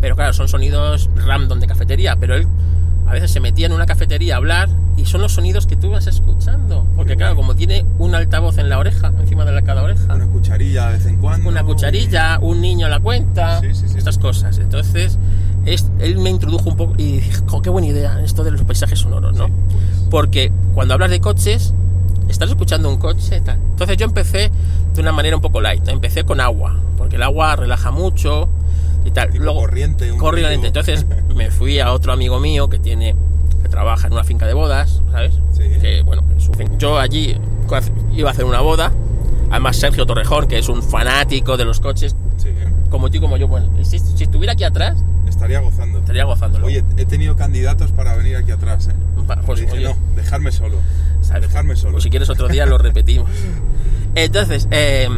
[0.00, 2.46] Pero claro, son sonidos random de cafetería, pero él
[3.06, 5.90] a veces se metía en una cafetería a hablar y son los sonidos que tú
[5.90, 6.86] vas escuchando.
[6.96, 10.26] Porque claro, como tiene un altavoz en la oreja, encima de la, cada oreja, Una
[10.26, 11.48] cucharilla de vez en cuando.
[11.48, 14.58] una cucharilla, un niño a la cuenta, Sí, sí, estas cosas.
[14.58, 15.18] Entonces,
[15.74, 18.62] es- él me introdujo un poco y dije, "Jo, qué buena idea esto de los
[18.62, 19.46] paisajes sonoros, ¿no?
[19.46, 19.52] Sí.
[20.10, 21.72] Porque cuando hablas de coches,
[22.28, 23.58] estás escuchando un coche tal.
[23.70, 24.50] Entonces yo empecé
[24.94, 28.48] de una manera un poco light, empecé con agua, porque el agua relaja mucho
[29.04, 29.30] y tal.
[29.30, 30.66] Tipo Luego, corriente, un corriente.
[30.66, 33.14] Entonces me fui a otro amigo mío que tiene
[33.62, 35.34] que trabaja en una finca de bodas, ¿sabes?
[35.52, 35.64] Sí.
[35.80, 36.22] Que bueno,
[36.78, 37.36] yo allí
[38.14, 38.92] iba a hacer una boda.
[39.50, 42.48] Además Sergio Torrejón, que es un fanático de los coches, Sí,
[42.88, 44.96] como tú como yo, bueno, si, si estuviera aquí atrás,
[45.40, 45.98] estaría gozando.
[46.00, 46.66] estaría gozándolo.
[46.66, 48.92] Oye, he tenido candidatos para venir aquí atrás, ¿eh?
[49.46, 50.76] Pues, dije, oye, no, dejarme solo.
[51.22, 51.42] ¿sabes?
[51.42, 51.96] Dejarme solo.
[51.96, 53.30] O si quieres otro día lo repetimos.
[54.14, 55.08] Entonces, eh,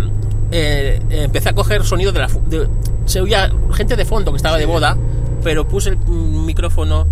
[0.52, 2.28] eh, empecé a coger sonido de la...
[2.28, 2.68] de-
[3.06, 4.96] se oía gente de fondo que estaba de boda,
[5.42, 7.06] pero puse el micrófono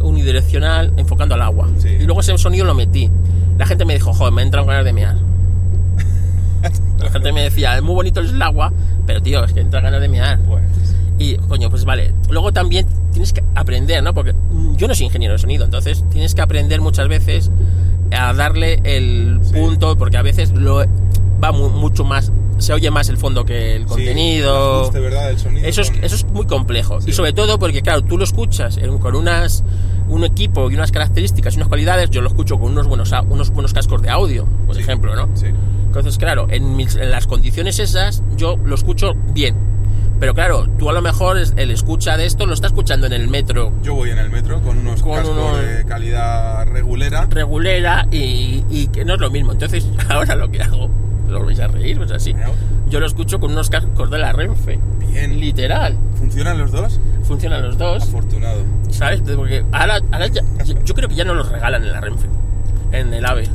[0.00, 1.68] unidireccional enfocando al agua.
[1.78, 1.88] Sí.
[2.00, 3.08] Y luego ese sonido lo metí.
[3.58, 5.16] La gente me dijo, joder, me entran ganas de mear.
[6.98, 8.72] La gente me decía, es muy bonito el agua,
[9.06, 10.38] pero tío, es que entra ganas de mear.
[10.40, 10.62] Pues,
[11.18, 12.12] Y, coño, pues vale.
[12.30, 14.12] Luego también tienes que aprender, ¿no?
[14.12, 14.34] Porque
[14.76, 17.50] yo no soy ingeniero de sonido, entonces tienes que aprender muchas veces
[18.12, 19.52] a darle el Sí.
[19.54, 20.84] punto, porque a veces lo
[21.42, 24.90] va mu- mucho más, se oye más el fondo que el contenido.
[24.92, 25.30] ¿verdad?
[25.30, 25.66] El sonido.
[25.66, 27.00] Eso es, con- eso es muy complejo.
[27.00, 27.10] Sí.
[27.10, 29.64] Y sobre todo porque, claro, tú lo escuchas con unas
[30.08, 33.50] un equipo y unas características y unas cualidades, yo lo escucho con unos buenos, unos
[33.50, 35.28] buenos cascos de audio, por ejemplo, ¿no?
[35.34, 35.46] Sí.
[35.86, 39.56] Entonces, claro, en, mis- en las condiciones esas yo lo escucho bien.
[40.18, 43.28] Pero claro, tú a lo mejor el escucha de esto lo está escuchando en el
[43.28, 47.26] metro Yo voy en el metro con unos Con cascos unos- de calidad regulera.
[47.28, 49.52] regulera y, y que no es lo mismo.
[49.52, 50.88] Entonces, ahora lo que hago,
[51.28, 52.34] lo vais a reír, pues así.
[52.88, 54.78] Yo lo escucho con unos cascos de la Renfe.
[55.10, 55.38] Bien.
[55.40, 55.96] Literal.
[56.18, 56.98] ¿Funcionan los dos?
[57.24, 58.02] Funcionan los dos.
[58.04, 58.60] Afortunado.
[58.90, 59.20] ¿Sabes?
[59.34, 60.42] Porque ahora, ahora ya-
[60.84, 62.26] yo creo que ya no los regalan en la Renfe,
[62.92, 63.48] en el AVE.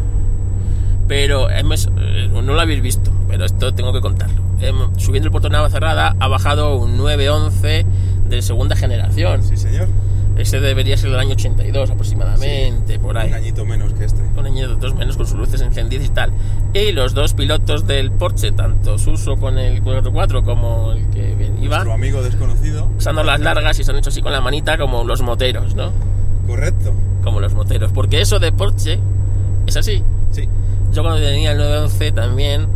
[1.12, 4.42] Pero hemos- eh, no lo habéis visto, pero esto tengo que contarlo.
[4.62, 7.86] Em, subiendo el portón de cerrada ha bajado un 911
[8.30, 9.44] de segunda generación.
[9.44, 9.90] Sí, señor.
[10.38, 13.28] Ese debería ser del año 82 aproximadamente, por ahí.
[13.28, 14.22] Un añito menos que este.
[14.22, 16.32] Un de dos menos con sus luces encendidas y tal.
[16.74, 21.76] Y los dos pilotos del Porsche, tanto Suso con el 44 como el que iba,
[21.80, 22.88] Nuestro amigo desconocido.
[22.98, 25.92] usando las largas y se han hecho así con la manita como los moteros, ¿no?
[26.48, 26.94] Correcto.
[27.22, 27.92] Como los moteros.
[27.92, 28.98] Porque eso de Porsche
[29.68, 30.02] es así.
[30.32, 30.48] Sí.
[30.92, 32.68] Yo cuando tenía el 911 también,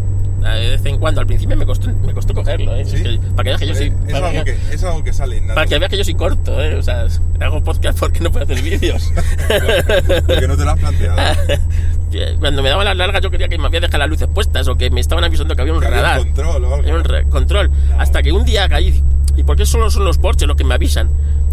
[0.41, 2.85] de vez en cuando, al principio me costó, me costó cogerlo, ¿eh?
[2.85, 2.95] Sí.
[2.97, 3.93] Es que- para que veas que yo soy...
[4.07, 5.55] Es, algo que- es algo que sale innado.
[5.55, 6.75] Para que veas que yo soy corto, ¿eh?
[6.75, 7.05] O sea,
[7.41, 9.11] hago podcast porque no puedo hacer vídeos.
[10.27, 11.17] Porque no te lo has planteado.
[12.39, 14.75] Cuando me daban las largas yo quería que me había dejado las luces puestas o
[14.77, 16.19] que me estaban avisando que había un Que había radar.
[16.21, 16.75] un control o algo.
[16.75, 17.69] Había un control.
[17.89, 17.99] No.
[18.01, 19.03] Hasta que un día caí.
[19.37, 21.09] ¿Y por qué solo son los Porsche los que me avisan?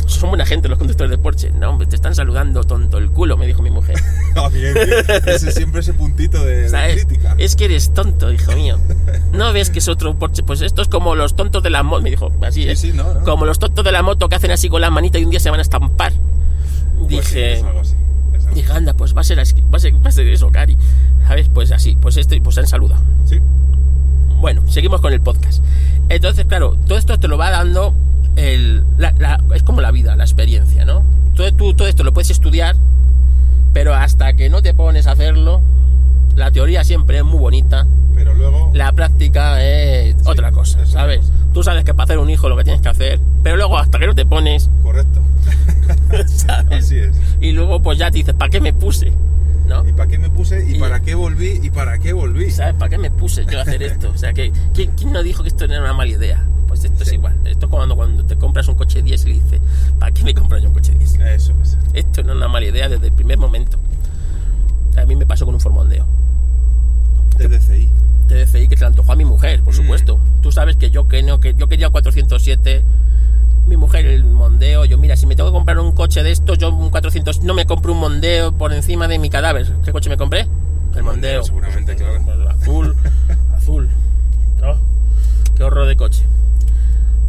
[0.07, 1.51] Son buena gente los conductores de Porsche.
[1.53, 3.97] No, hombre, te están saludando, tonto el culo, me dijo mi mujer.
[4.35, 4.89] Ah, bien, bien.
[5.27, 7.35] Ese, siempre ese puntito de, de crítica.
[7.37, 8.79] Es que eres tonto, hijo mío.
[9.33, 10.43] ¿No ves que es otro Porsche?
[10.43, 12.33] Pues esto es como los tontos de la moto, me dijo.
[12.41, 12.81] Así Sí, es.
[12.81, 13.25] sí, no, no.
[13.25, 15.39] Como los tontos de la moto que hacen así con la manita y un día
[15.41, 16.13] se van a estampar.
[17.11, 17.53] Pues sí, Dije.
[17.55, 17.95] es algo así.
[18.55, 20.77] Dije, anda, pues va a ser, va a ser, va a ser eso, Cari.
[21.29, 21.49] ¿Sabes?
[21.53, 23.03] Pues así, pues este, pues han saludado.
[23.27, 23.39] Sí.
[24.43, 25.63] Bueno, seguimos con el podcast.
[26.09, 27.95] Entonces, claro, todo esto te lo va dando
[28.37, 31.05] el, la- la- es como la vida, la experiencia, ¿no?
[31.37, 32.75] Todo, tú, todo esto lo puedes estudiar,
[33.73, 35.61] pero hasta que no te pones a hacerlo,
[36.35, 37.87] la teoría siempre es muy bonita,
[38.17, 38.73] Pero luego.
[38.75, 41.31] la práctica es otra cosa, es ¿sabes?
[41.55, 44.01] Tú sabes que para hacer un hijo lo que tienes que hacer, pero luego hasta
[44.01, 45.21] que no te pones, Correcto.
[46.27, 46.85] ¿sabes?
[46.85, 47.13] Así es.
[47.41, 49.13] Y luego pues ya te dices, ¿para qué me puse?
[49.67, 49.87] ¿No?
[49.89, 50.65] ¿Y para qué me puse?
[50.69, 51.61] ¿Y, Y- para qué volví?
[51.63, 52.51] ¿Y para qué volví?
[52.51, 52.75] ¿Sabes?
[52.75, 54.11] ¿Para qué me puse yo a hacer esto?
[54.11, 56.45] O sea, que ¿quién, quién no dijo que esto era una mala idea?
[56.69, 57.37] Pues esto es igual.
[57.45, 59.61] Esto es cuando, cuando te compras un coche 10 y dices,
[59.99, 61.15] ¿para qué me compro yo un coche 10?
[61.21, 61.77] Eso es.
[61.93, 63.79] Esto no es una mala idea desde el primer momento.
[64.97, 66.07] A mí me pasó con un Formondeo.
[67.39, 67.89] DDCI.
[68.29, 69.77] TDCI que se le antojó a mi mujer, por Mm.
[69.77, 70.21] supuesto.
[70.43, 72.83] Tú sabes que yo, que no, que yo quería un 407,
[73.67, 74.85] mi mujer el Mondeo.
[74.85, 77.55] Yo, mira, si me tengo que comprar un coche de estos, yo un 400, no
[77.55, 79.67] me compro un Mondeo por encima de mi cadáver.
[79.85, 80.47] ¿Qué coche me compré?
[80.95, 81.43] El Mondeo.
[81.45, 82.21] Seguramente, claro.
[82.51, 82.97] Azul,
[83.57, 83.89] azul.
[84.63, 84.77] Oh,
[85.57, 86.23] qué horror de coche.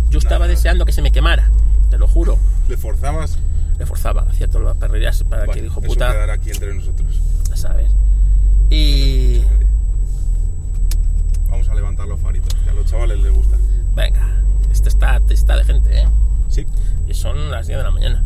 [0.10, 0.50] Yo estaba Nada.
[0.50, 1.50] deseando que se me quemara,
[1.90, 2.38] te lo juro.
[2.68, 3.38] ¿Le forzabas?
[3.80, 6.74] Le forzaba, hacía todas las perrerías para Bueno, que dijo eso puta, quedará aquí entre
[6.76, 7.20] nosotros.
[7.56, 7.90] ¿sabes?
[8.70, 9.42] Y
[11.50, 13.58] Vamos a levantar los faritos, que a los chavales les gusta.
[13.96, 14.28] venga,
[14.74, 16.08] este está, está de gente, ¿eh?
[16.50, 16.66] Sí.
[17.08, 18.24] Y son las 10 de la mañana.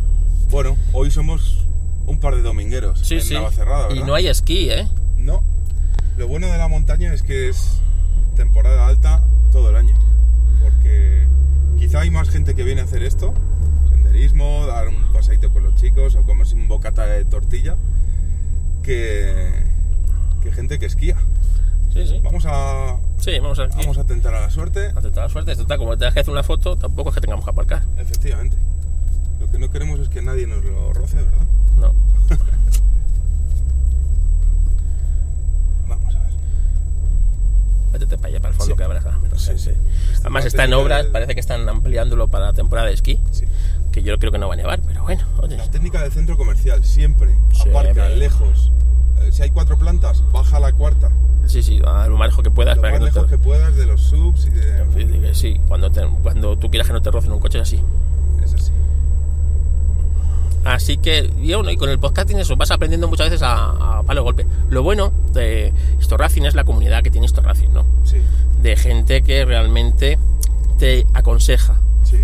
[0.50, 1.64] Bueno, hoy somos
[2.06, 3.34] un par de domingueros Sí, en sí.
[3.34, 4.06] Navacerrada, y ¿verdad?
[4.06, 4.88] no hay esquí, ¿eh?
[5.18, 5.42] No.
[6.16, 7.80] Lo bueno de la montaña es que es
[8.34, 9.22] temporada alta
[9.52, 9.96] todo el año.
[10.62, 11.26] Porque
[11.78, 13.34] quizá hay más gente que viene a hacer esto,
[13.90, 17.76] senderismo, dar un paseíto con los chicos o comerse un bocata de tortilla,
[18.82, 19.52] que,
[20.42, 21.16] que gente que esquía.
[21.92, 22.20] Sí, sí.
[22.22, 25.52] Vamos a, Sí, vamos a, vamos a tentar a la suerte, a tentar la suerte.
[25.52, 27.82] Está como te que hacer una foto, tampoco es que tengamos que aparcar.
[27.98, 28.56] efectivamente.
[29.40, 31.46] Lo que no queremos es que nadie nos lo roce, ¿verdad?
[31.80, 31.92] No.
[35.88, 36.30] Vamos a ver.
[37.92, 38.76] Métete para allá, para el fondo, Sí.
[38.78, 39.00] que habrá
[39.36, 39.70] Sí, sí.
[40.20, 43.20] Además Esta está en obras, del- parece que están ampliándolo para la temporada de esquí,
[43.30, 43.44] Sí.
[43.92, 45.56] que yo creo que no va a nevar, pero bueno, oye.
[45.56, 46.84] La técnica del centro comercial.
[46.84, 47.34] Siempre.
[47.70, 48.72] Aparca, lejos.
[49.20, 51.10] Eh, si hay cuatro plantas, baja la cuarta.
[51.46, 53.36] Sí, sí, a lo más lejos que puedas Lo para más que no lejos te...
[53.36, 55.34] que puedas de los subs y de...
[55.34, 57.80] Sí, cuando, te- cuando tú quieras que no te rocen un coche es así.
[58.44, 58.72] Es así.
[60.64, 64.02] Así que, y bueno, y con el podcasting eso, vas aprendiendo muchas veces a, a
[64.02, 64.46] palo golpe.
[64.68, 67.86] Lo bueno de Historracing es la comunidad que tiene Historracing, ¿no?
[68.04, 68.18] Sí,
[68.60, 70.18] De gente que realmente
[70.78, 72.18] te aconseja, sí.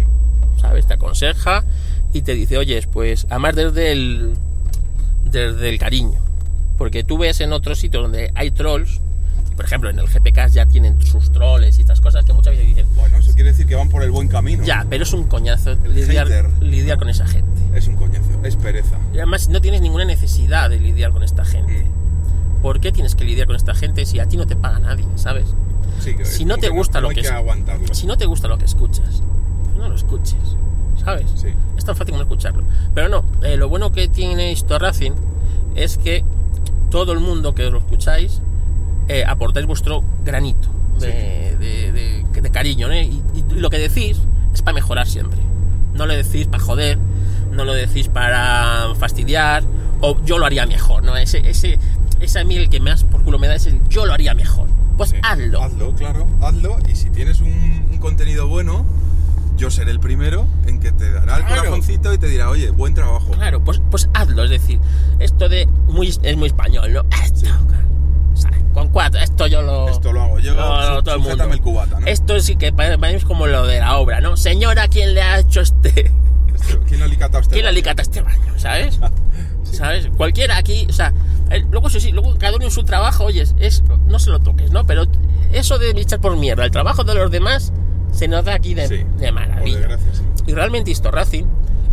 [0.61, 0.87] ¿sabes?
[0.87, 1.65] Te aconseja
[2.13, 4.35] y te dice, oye, pues además desde el,
[5.25, 6.19] desde el cariño.
[6.79, 9.01] Porque tú ves en otros sitios donde hay trolls,
[9.57, 12.66] por ejemplo en el GPK ya tienen sus trolls y estas cosas que muchas veces
[12.66, 14.64] dicen, Bueno, eso quiere decir que van por el buen camino.
[14.64, 16.62] ya, pero es un coñazo lidiar, hater.
[16.62, 17.49] lidiar con esa gente.
[17.75, 18.97] Es un coñazo, es pereza.
[19.12, 21.85] Y además no tienes ninguna necesidad de lidiar con esta gente.
[21.85, 22.62] Mm.
[22.62, 25.05] ¿Por qué tienes que lidiar con esta gente si a ti no te paga nadie,
[25.16, 25.47] ¿sabes?
[26.01, 27.99] Sí, que Si no te gusta lo hay que que es-.
[27.99, 29.22] Si no te gusta lo que escuchas,
[29.77, 30.57] no lo escuches,
[31.05, 31.27] ¿sabes?
[31.37, 31.49] Sí.
[31.77, 32.64] Es tan fácil como escucharlo.
[32.95, 35.12] Pero no, eh, lo bueno que tiene esto Racing
[35.77, 36.25] es que
[36.95, 38.41] todo el mundo que lo escucháis
[39.09, 40.69] eh, aportáis vuestro granito
[41.01, 42.95] de, de- de- de cariño, ¿no?
[42.95, 44.21] Y, y lo que decís
[44.53, 45.41] es para mejorar siempre.
[45.93, 46.97] No lo decís para joder,
[47.51, 49.65] no lo decís para fastidiar,
[50.03, 51.17] o yo lo haría mejor, ¿no?
[51.17, 51.81] Ese, ese,
[52.21, 54.35] ese a mí el que más por culo me da es el yo lo haría
[54.35, 54.69] mejor.
[54.97, 55.17] Pues Sí.
[55.23, 55.63] hazlo.
[55.65, 56.77] Hazlo, claro, hazlo.
[56.89, 57.49] Y si tienes un,
[57.91, 58.85] un contenido bueno,
[59.65, 61.62] yo seré el primero en que te dará el Claro.
[61.62, 63.31] corazoncito y te dirá, oye, buen trabajo.
[63.31, 64.79] Claro, pues, pues hazlo, es decir,
[65.21, 67.03] esto de muy, es muy español, ¿no?
[67.25, 67.47] Esto, Sí.
[68.35, 68.59] ¿sabes?
[68.75, 69.89] con cuatro, esto yo lo...
[69.89, 71.45] Esto lo hago yo, no, su- todo el mundo.
[71.45, 72.07] el cubata, ¿no?
[72.07, 74.37] Esto sí que para mí es como lo de la obra, ¿no?
[74.37, 76.12] Señora, ¿quién le ha hecho este?
[76.87, 77.53] ¿Quién le ha alicatado este?
[77.55, 78.53] ¿Quién le alicata este baño?
[78.59, 78.99] ¿Sabes?
[79.73, 80.09] ¿Sabes?
[80.17, 81.12] Cualquiera aquí, o sea,
[81.71, 84.71] luego sí, sí, luego cada uno en su trabajo, oye, es, no se lo toques,
[84.73, 84.85] ¿no?
[84.85, 85.05] Pero
[85.53, 87.73] eso de echar por mierda el trabajo de los demás
[88.15, 89.79] se nos da aquí de, Sí, de maravilla.
[89.79, 90.23] desgracia, sí.
[90.47, 91.45] Y realmente esto Racing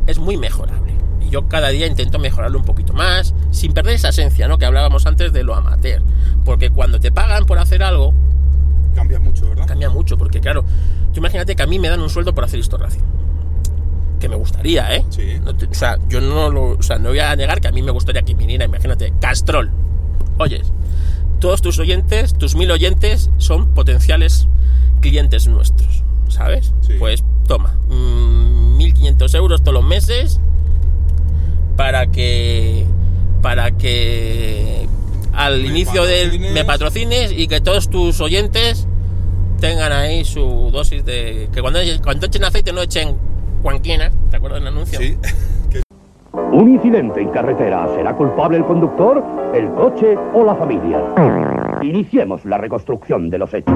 [0.08, 0.94] es muy mejorable.
[1.26, 4.58] Y yo cada día intento mejorarlo un poquito más, sin perder esa esencia, ¿no?
[4.58, 6.02] Que hablábamos antes de lo amateur.
[6.46, 8.14] Porque cuando te pagan por hacer algo,
[8.96, 9.68] Cambia mucho, ¿verdad?
[9.68, 10.18] cambia mucho.
[10.18, 10.64] Porque claro,
[11.14, 13.00] tú imagínate que a mí me dan un sueldo por hacer esto Racing.
[14.20, 15.06] Que me gustaría, ¿eh?
[15.10, 15.40] Sí.
[15.44, 17.72] No te- o sea, yo no lo, o sea, no voy a negar que a
[17.72, 19.72] mí me gustaría que viniera, imagínate, Castrol.
[20.38, 20.72] Oyes,
[21.40, 24.48] todos tus oyentes, tus mil oyentes, son potenciales
[25.00, 26.74] clientes nuestros, ¿sabes?
[26.82, 26.94] Sí.
[27.00, 30.40] Pues toma, mm, 1.500 euros todos los meses
[31.76, 32.86] para que
[33.42, 34.88] para que
[35.34, 38.88] al Me inicio del me patrocines y que todos tus oyentes
[39.60, 43.16] tengan ahí su dosis de que cuando, cuando echen aceite no echen
[43.62, 45.00] cuanquiena, ¿te acuerdas del anuncio?
[45.00, 45.18] Sí.
[46.34, 47.88] Un incidente en carretera.
[47.96, 49.24] ¿Será culpable el conductor,
[49.54, 51.00] el coche o la familia?
[51.82, 53.76] Iniciemos la reconstrucción de los hechos.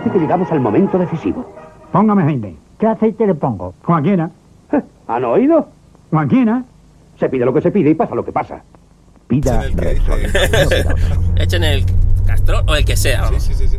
[0.00, 1.44] Parece que llegamos al momento decisivo.
[1.92, 2.56] Póngame aceite.
[2.78, 3.74] ¿Qué aceite le pongo?
[3.84, 4.30] Cualquiera.
[5.08, 5.68] ¿Han oído?
[6.08, 6.64] Cualquiera.
[7.18, 8.62] Se pide lo que se pide y pasa lo que pasa.
[9.28, 10.20] Pida Repsol.
[11.36, 11.84] Echen el
[12.26, 13.18] Castrol o el que sea.
[13.18, 13.42] Sí, vamos.
[13.42, 13.76] sí, sí, sí.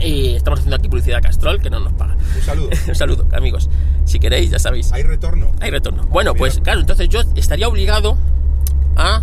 [0.00, 2.14] Y estamos haciendo aquí publicidad a Castrol que no nos paga.
[2.14, 2.68] Un saludo.
[2.88, 3.70] Un saludo, amigos.
[4.06, 4.92] Si queréis, ya sabéis.
[4.92, 5.46] Hay retorno.
[5.60, 6.02] Hay retorno.
[6.10, 6.38] Bueno, Mira.
[6.40, 8.16] pues claro, entonces yo estaría obligado
[8.96, 9.22] a.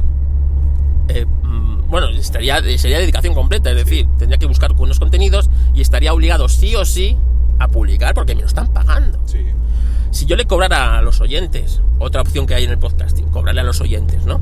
[1.10, 5.82] eh, mm, bueno, estaría, sería dedicación completa, es decir, tendría que buscar unos contenidos y
[5.82, 7.18] estaría obligado sí o sí
[7.60, 9.20] a publicar porque me lo están pagando.
[9.26, 9.40] Sí.
[10.12, 13.62] Si yo le cobrara a los oyentes, otra opción que hay en el podcasting, cobrarle
[13.62, 14.42] a los oyentes, ¿no?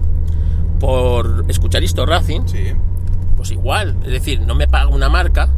[0.79, 2.73] Por escuchar Histo Racing, Sí.
[3.37, 5.49] pues igual, es decir, no me paga una marca,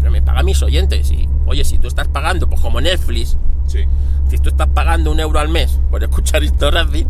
[0.00, 1.10] pero me paga a mis oyentes.
[1.10, 3.80] Y oye, si tú estás pagando, pues como Netflix, Sí.
[4.28, 7.06] si tú estás pagando un euro al mes por escuchar Histo Racing,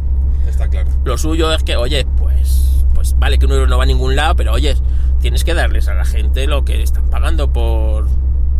[0.48, 0.90] Está claro.
[1.04, 4.16] lo suyo es que, oye, pues, pues vale que un euro no va a ningún
[4.16, 4.76] lado, pero oye,
[5.20, 8.08] tienes que darles a la gente lo que están pagando por.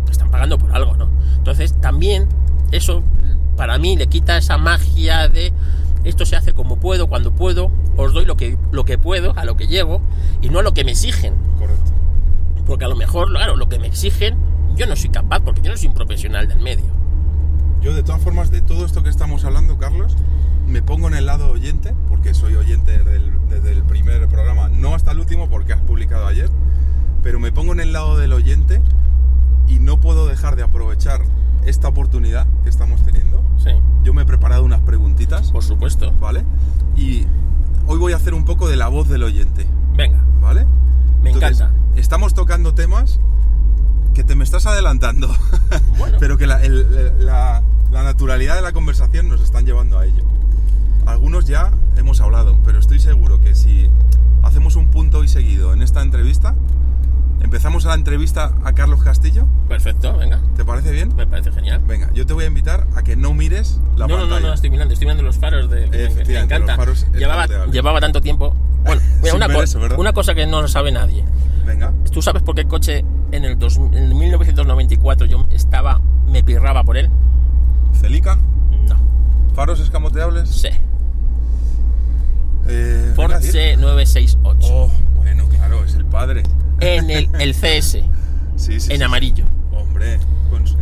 [0.09, 1.09] están pagando por algo, ¿no?
[1.37, 2.27] Entonces, también,
[2.71, 3.03] eso
[3.55, 5.53] para mí le quita esa magia de
[6.05, 9.43] esto se hace como puedo, cuando puedo, os doy lo que, lo que puedo, a
[9.43, 10.01] lo que llego,
[10.41, 11.33] y no a lo que me exigen.
[11.57, 11.91] Correcto.
[12.67, 14.37] Porque a lo mejor, claro, lo que me exigen,
[14.75, 16.85] yo no soy capaz, porque yo no soy un profesional del medio.
[17.81, 20.15] Yo, de todas formas, de todo esto que estamos hablando, Carlos,
[20.67, 24.95] me pongo en el lado oyente, porque soy oyente del- desde el primer programa, no
[24.95, 26.49] hasta el último, porque has publicado ayer,
[27.23, 28.81] pero me pongo en el lado del oyente
[29.67, 31.21] y no puedo dejar de aprovechar
[31.65, 33.43] esta oportunidad que estamos teniendo.
[33.57, 33.71] Sí,
[34.03, 36.11] Yo me he preparado unas preguntitas, por supuesto.
[36.19, 36.43] ¿vale?
[36.95, 37.25] Y
[37.87, 40.65] hoy voy a hacer un poco de la voz del oyente, Venga, ¿vale?
[41.23, 41.79] me Entonces, encanta.
[41.99, 43.19] Estamos tocando temas
[44.13, 45.27] que te me estás adelantando,
[45.97, 46.17] Bueno.
[46.19, 50.23] pero que la, el- la- la naturalidad de la conversación nos están llevando a ello.
[51.05, 53.89] Algunos ya hemos hablado, pero estoy seguro que si
[54.43, 56.55] hacemos un punto y seguido en esta entrevista,
[57.41, 60.39] empezamos la entrevista a Carlos Castillo, Perfecto, venga.
[60.55, 61.15] ¿te parece bien?
[61.15, 61.81] Me parece genial.
[61.87, 64.41] Venga, yo te voy a invitar a que no mires la no, no, pantalla.
[64.41, 65.87] no, no, estoy mirando, estoy mirando los faros de.
[65.87, 66.75] Me, Efectivamente, me encanta.
[66.75, 68.55] los faros llevaba, llevaba tanto tiempo.
[68.83, 69.47] Bueno, mira, una,
[69.97, 71.23] una cosa que no lo sabe nadie.
[71.65, 76.43] Venga, ¿Tú sabes por qué el coche en el, dos- en 1994 yo estaba, me
[76.43, 77.09] pirraba por él?
[77.99, 78.41] Celica, No,
[79.55, 80.49] faros escamoteables.
[80.49, 80.79] sé.
[82.67, 83.49] Eh, Ford venga, di.
[83.49, 84.57] C968.
[84.63, 86.43] Oh, bueno, claro, es el padre.
[86.79, 87.99] En el, el CS,
[88.57, 88.91] Sí, sí.
[88.91, 89.45] en sí, amarillo.
[89.45, 89.75] sí.
[89.77, 90.19] Hombre,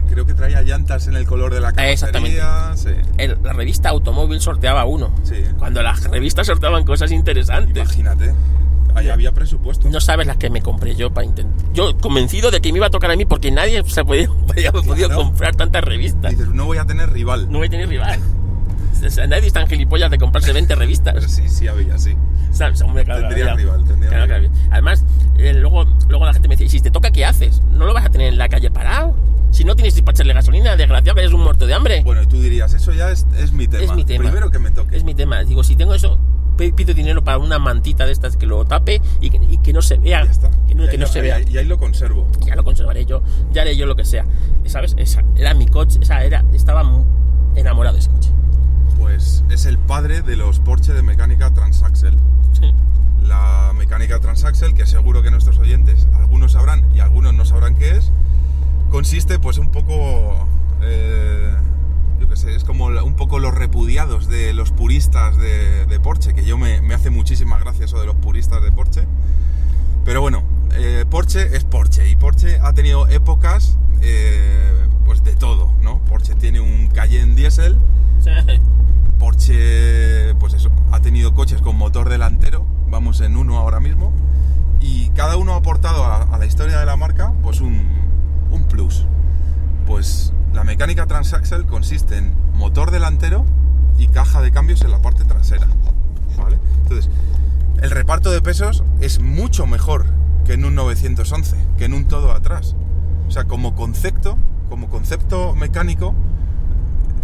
[0.09, 2.38] creo que traía llantas en el color de la exactamente.
[2.39, 3.01] carrocería.
[3.03, 5.13] Sí, El- la revista Automóvil sorteaba uno.
[5.24, 5.36] sí.
[5.59, 7.84] Cuando las revistas sorteaban cosas interesantes.
[7.84, 8.34] Imagínate.
[8.95, 9.89] Ahí había presupuesto.
[9.89, 11.65] No sabes las que me compré yo para intentar.
[11.74, 14.69] Yo convencido de que me iba a tocar a mí porque nadie se podía, podía
[14.69, 15.24] haber podido Claro.
[15.24, 16.30] comprar tantas revistas.
[16.32, 17.51] Dices, no voy a tener rival.
[17.51, 18.19] No voy a tener rival.
[19.27, 21.13] Nadie es tan gilipollas de comprarse 20 revistas.
[21.15, 22.15] Pero sí, sí había, sí.
[22.51, 22.81] ¿Sabes?
[22.81, 23.57] Hombre, claro, Tendría claro.
[23.57, 24.49] rival, tendría Claro, rival.
[24.51, 24.67] claro.
[24.71, 25.03] Además,
[25.37, 27.61] eh, luego, luego la gente me dice, "¿Y si te toca, ¿qué haces?
[27.71, 29.15] ¿No lo vas a tener en la calle parado?
[29.51, 32.01] Si no tienes para echarle gasolina, desgraciado que eres un muerto de hambre.
[32.03, 33.83] Bueno, y tú dirías, eso ya es, es mi tema.
[33.83, 34.23] es mi tema.
[34.23, 34.95] Primero que me toque.
[34.97, 35.43] Es mi tema.
[35.43, 36.17] Digo, si tengo eso,
[36.57, 39.81] pido dinero para una mantita de estas que lo tape y que, y que no
[39.83, 40.23] se vea.
[40.25, 40.49] Ya está.
[40.67, 41.41] Que no, Y que ahí no lo- se ahí- vea.
[41.41, 42.27] Y ahí lo conservo.
[42.45, 44.25] ya lo conservaré yo, ya haré yo lo que sea.
[44.65, 44.95] ¿Sabes?
[44.97, 46.83] Esa, era mi coche, o sea, era, estaba
[47.55, 48.29] enamorado de ese coche.
[49.03, 52.11] Pues es el padre de los Porsche de mecánica transaxle.
[52.53, 52.73] Sí.
[53.21, 57.97] La mecánica transaxle, que seguro que nuestros oyentes, algunos sabrán y algunos no sabrán qué
[57.97, 58.11] es,
[58.89, 60.47] consiste pues un poco,
[60.81, 61.53] eh,
[62.21, 66.33] yo qué sé, es, como un poco los repudiados de los puristas de, de Porsche,
[66.33, 69.05] que yo me, me hace muchísima gracia eso de los puristas de Porsche.
[70.05, 70.43] Pero bueno,
[70.75, 75.99] eh, Porsche es Porsche y Porsche ha tenido épocas eh, pues de todo, ¿no?
[76.05, 77.77] Porsche tiene un Cayenne diésel,
[79.24, 84.11] Porsche pues eso, ha tenido coches con motor delantero, vamos en uno ahora mismo,
[84.82, 87.88] y cada uno ha aportado a, a la historia de la marca pues un,
[88.51, 89.05] un plus.
[89.88, 93.45] Pues la mecánica transaxle consiste en motor delantero
[93.97, 95.67] y caja de cambios en la parte trasera.
[96.38, 96.59] ¿vale?
[96.82, 97.09] Entonces,
[97.82, 100.05] el reparto de pesos es mucho mejor
[100.45, 102.76] que en un 911, que en un todo atrás.
[103.30, 106.13] O sea, como concepto, como concepto mecánico,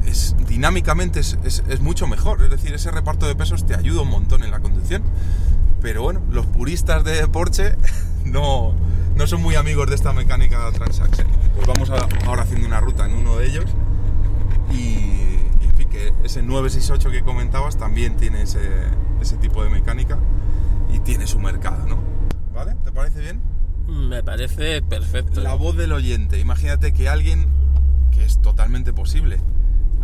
[0.10, 2.42] es, dinámicamente es, es- es mucho mejor.
[2.44, 5.04] Es decir, ese reparto de pesos te ayuda un montón en la conducción.
[5.82, 7.76] Pero bueno, los puristas de Porsche
[8.26, 8.74] no,
[9.16, 11.26] no son muy amigos de esta mecánica transaxle.
[11.56, 13.66] Pues vamos a- ahora haciendo una ruta en uno de ellos.
[14.72, 18.60] Y, y en fin, que ese 968 que comentabas también tiene ese,
[19.22, 20.20] ese tipo de mecánica
[20.94, 22.00] y tiene su mercado, ¿no?
[22.54, 22.76] ¿Vale?
[22.84, 23.42] ¿Te parece bien?
[23.88, 25.42] Me parece perfecto.
[25.42, 26.40] La voz del oyente.
[26.40, 27.48] Imagínate que alguien,
[28.12, 29.38] que es totalmente posible,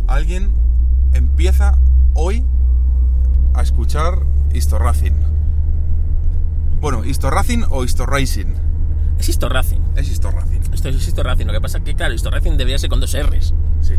[0.06, 0.50] alguien
[1.12, 1.76] empieza
[2.14, 2.44] hoy
[3.54, 4.18] a escuchar
[4.52, 5.14] Historracing.
[6.80, 8.54] Bueno, Historracing o Historracing.
[9.18, 9.80] Es Histo Racing.
[9.96, 10.60] Es Historracing.
[10.74, 11.46] Esto es Histo Racing.
[11.46, 13.54] Lo que pasa es que, claro, Histo Racing debería ser con dos R's.
[13.80, 13.94] Sí,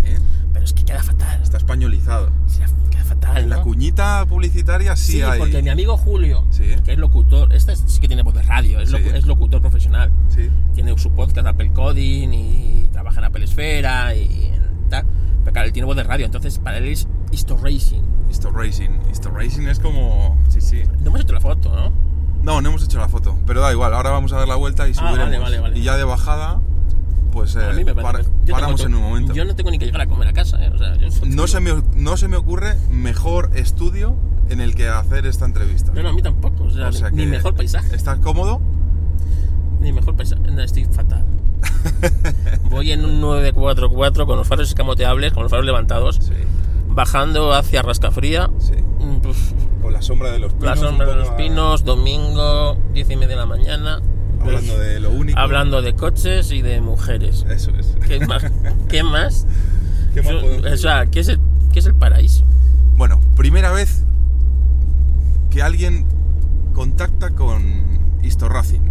[0.54, 1.42] Pero es que queda fatal.
[1.42, 2.30] está españolizado.
[2.46, 2.60] Sí,
[2.92, 3.38] Queda fatal.
[3.38, 5.40] En la cuñita publicitaria sí, Sí, hay.
[5.40, 6.66] porque mi amigo Julio, Sí.
[6.86, 8.96] que es locutor, este sí que tiene voz de radio, es, Sí.
[8.96, 10.12] locu- es locutor profesional.
[10.30, 10.50] Sí.
[10.76, 14.54] Tiene su podcast Apple Coding y trabaja en Apple Esfera y
[14.90, 15.04] tal.
[15.48, 18.02] Pero claro, él tiene voz de radio, entonces para él es Histo Racing.
[18.30, 19.00] Historracing.
[19.10, 20.38] Historracing es como.
[20.50, 20.84] Sí, sí.
[21.00, 21.94] No hemos hecho la foto, ¿no?
[22.44, 24.90] No, no hemos hecho la foto, pero da igual, ahora vamos a dar la vuelta
[24.90, 25.20] y Ah, subiremos.
[25.24, 25.80] vale, vale, vale.
[25.80, 26.60] Y ya de bajada,
[27.32, 29.34] pues eh, a mí me para- tengo paramos en un momento.
[29.34, 30.70] Yo no tengo ni que llegar a comer a casa, ¿eh?
[30.70, 34.18] O sea, yo No se, me, no se me ocurre mejor estudio
[34.50, 35.94] en el que hacer esta entrevista.
[35.94, 36.66] No, no, a mí tampoco.
[36.66, 37.96] O sea, O sea ni que mejor paisaje.
[37.96, 38.60] ¿Estás cómodo?
[39.82, 40.42] Ni mejor paisaje.
[40.42, 41.24] No, estoy fatal.
[42.70, 46.34] Voy en un 944 con los faros escamoteables, con los faros levantados, Sí,
[46.90, 48.50] bajando hacia Rascafría.
[48.60, 48.74] sí.
[49.00, 49.38] Mm, pues,
[49.82, 50.66] Con la sombra de los pinos.
[50.66, 54.02] la sombra de los a- pinos, domingo, 10 y media de la mañana.
[54.42, 55.40] Hablando Pues, de lo único.
[55.40, 57.46] hablando de coches y de mujeres.
[57.50, 57.96] Eso es.
[58.08, 58.46] ¿Qué más?
[58.88, 59.46] ¿Qué más?
[60.14, 61.40] ¿Qué más Yo- o sea, ¿qué es, el,
[61.74, 62.44] ¿qué es el paraíso?
[62.96, 64.04] Bueno, primera vez
[65.50, 66.06] que alguien
[66.74, 68.82] contacta con Historracing.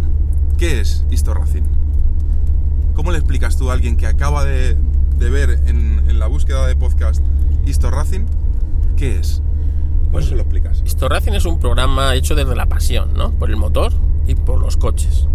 [0.57, 1.63] ¿Qué es Historracing?
[2.95, 4.75] ¿Cómo le explicas tú a alguien que acaba de,
[5.19, 7.23] de ver en, en la búsqueda de podcast
[7.65, 8.25] Historracing?
[8.95, 9.41] ¿Qué es?
[9.99, 10.81] ¿Cómo Pues- se lo explicas?
[10.85, 13.31] Historracing es un programa hecho desde la pasión, ¿no?
[13.31, 13.93] Por el motor
[14.27, 15.27] y por los coches.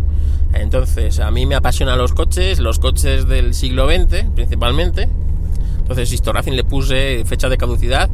[0.55, 5.09] Entonces, a mí me apasionan los coches, los coches del siglo XX principalmente.
[5.79, 8.11] Entonces, Historracing le puse fecha de caducidad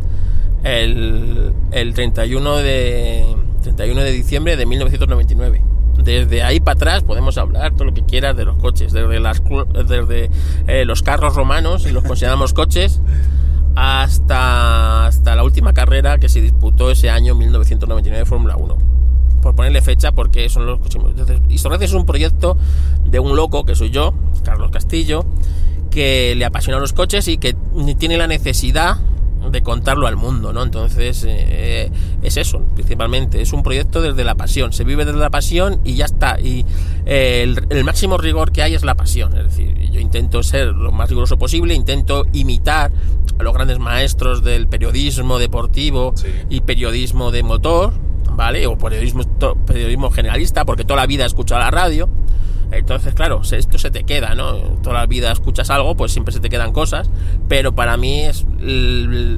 [0.62, 3.24] el, el 31, de,
[3.62, 5.62] 31 de diciembre de 1999.
[6.08, 9.42] Desde ahí para atrás podemos hablar todo lo que quieras de los coches, desde, las,
[9.86, 10.30] desde
[10.66, 13.02] eh, los carros romanos, y los consideramos coches,
[13.74, 18.78] hasta, hasta la última carrera que se disputó ese año 1999 de Fórmula 1.
[19.42, 21.02] Por ponerle fecha, porque son los coches.
[21.04, 22.56] Entonces, Historracing es un proyecto
[23.04, 25.26] de un loco que soy yo, Carlos Castillo,
[25.90, 27.54] que le apasiona los coches y que
[27.98, 28.96] tiene la necesidad
[29.50, 30.62] de contarlo al mundo, ¿no?
[30.62, 31.90] Entonces, eh,
[32.22, 33.40] es eso, principalmente.
[33.40, 34.72] Es un proyecto desde la pasión.
[34.72, 36.38] Se vive desde la pasión y ya está.
[36.40, 36.64] Y
[37.06, 39.36] eh, el, el máximo rigor que hay es la pasión.
[39.36, 42.90] Es decir, yo intento ser lo más riguroso posible, intento imitar
[43.38, 46.28] a los grandes maestros del periodismo deportivo Sí.
[46.50, 47.92] y periodismo de motor,
[48.32, 48.66] ¿vale?
[48.66, 49.22] O periodismo,
[49.66, 52.08] periodismo generalista, porque toda la vida he escuchado la radio.
[52.70, 54.52] Entonces, claro, esto se te queda, ¿no?
[54.82, 57.08] Toda la vida escuchas algo, pues siempre se te quedan cosas.
[57.48, 58.44] Pero para mí es,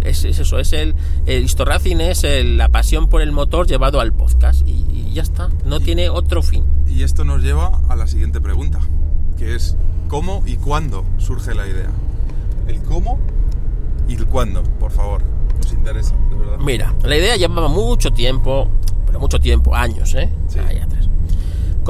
[0.05, 0.95] es, es eso, es el,
[1.27, 4.67] el Historracing es el- la pasión por el motor llevado al podcast.
[4.67, 6.65] Y, y ya está, no tiene otro fin.
[6.89, 8.81] Y esto nos lleva a la siguiente pregunta,
[9.39, 9.77] que es
[10.09, 11.91] ¿cómo y cuándo surge la idea?
[12.67, 13.19] El cómo
[14.09, 15.23] y el cuándo, por favor.
[15.63, 16.59] Nos interesa, de verdad.
[16.59, 18.69] Mira, la idea llevaba mucho tiempo,
[19.07, 20.29] pero mucho tiempo, años, ¿eh?
[20.49, 20.59] Sí.
[20.67, 21.09] Ahí atrás.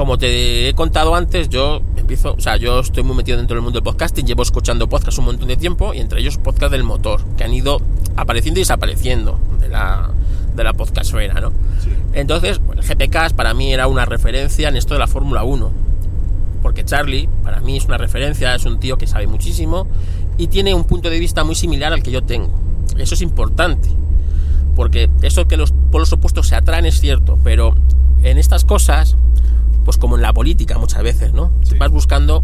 [0.01, 3.61] Como te he contado antes, yo empiezo, o sea, yo estoy muy metido dentro del
[3.61, 6.83] mundo del podcasting, llevo escuchando podcasts un montón de tiempo y entre ellos podcast del
[6.83, 7.79] motor, que han ido
[8.15, 10.09] apareciendo y desapareciendo de la,
[10.55, 11.51] de la podcastfera, ¿no?
[11.83, 11.91] Sí.
[12.13, 15.71] Entonces, el GPK para mí era una referencia en esto de la Fórmula 1.
[16.63, 19.85] Porque Charlie, para mí, es una referencia, es un tío que sabe muchísimo
[20.35, 22.49] y tiene un punto de vista muy similar al que yo tengo.
[22.97, 23.87] Eso es importante.
[24.75, 27.75] Porque eso que los polos opuestos se atraen es cierto, pero
[28.23, 29.15] en estas cosas,
[29.83, 31.51] pues como en la política muchas veces, ¿no?
[31.63, 31.77] Sí.
[31.77, 32.43] Vas buscando.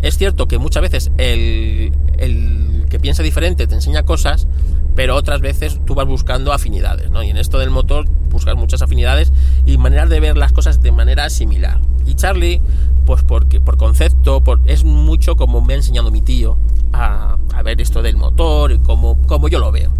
[0.00, 4.46] Es cierto que muchas veces el, el que piensa diferente, te enseña cosas,
[4.94, 7.22] pero otras veces tú vas buscando afinidades, ¿no?
[7.22, 9.32] Y en esto del motor buscas muchas afinidades
[9.64, 11.80] y maneras de ver las cosas de manera similar.
[12.04, 12.60] Y Charlie,
[13.06, 16.58] pues porque por concepto, es mucho como me ha enseñado mi tío
[16.92, 19.90] a, a ver esto del motor y como, como yo lo veo.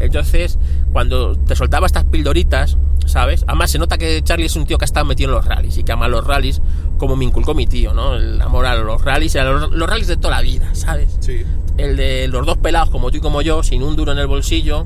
[0.00, 0.58] Entonces,
[0.90, 3.44] cuando te soltaba estas pildoritas, ¿sabes?
[3.46, 5.76] Además, se nota que Charlie es un tío que ha estado metido en los rallies
[5.76, 6.62] y que ama los rallies
[6.96, 8.14] como me inculcó mi tío, ¿no?
[8.14, 11.18] El amor a los rallies a los, los rallies de toda la vida, ¿sabes?
[11.20, 11.44] Sí.
[11.78, 14.26] El de los dos pelados como tú y como yo, sin un duro en el
[14.26, 14.84] bolsillo,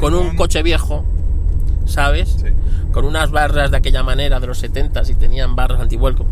[0.00, 1.04] con un coche viejo,
[1.86, 2.36] ¿sabes?
[2.40, 2.46] Sí.
[2.92, 6.26] Con unas barras de aquella manera de los 70 y tenían barras antivuelco,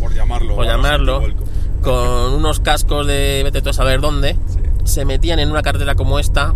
[0.00, 0.56] Por llamarlo.
[0.56, 1.22] por llamarlo,
[1.82, 4.58] con unos cascos de vete tú a saber dónde, Sí.
[4.84, 6.54] se metían en una carretera como esta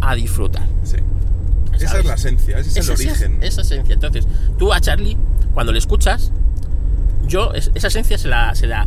[0.00, 0.64] a disfrutar.
[0.84, 0.96] Sí.
[1.74, 2.00] Esa ¿sabes?
[2.02, 3.38] es la esencia, ese es Esa el origen.
[3.42, 3.94] Esa esencia.
[3.94, 4.26] Entonces,
[4.58, 5.16] tú a Charlie,
[5.54, 6.32] cuando le escuchas,
[7.26, 8.86] yo es- esa esencia se la, se la,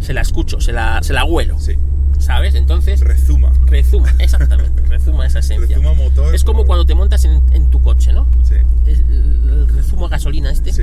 [0.00, 1.76] se la escucho, se la, se la huelo, Sí.
[2.22, 2.54] ¿Sabes?
[2.54, 3.52] Entonces, Rezuma.
[3.66, 5.66] rezuma, exactamente, rezuma esa esencia.
[5.76, 6.34] Rezuma motor.
[6.34, 8.26] Es como por- cuando te montas en, en tu coche, ¿no?
[8.42, 8.54] Sí.
[8.86, 10.82] El, el rezumo a gasolina este Sí.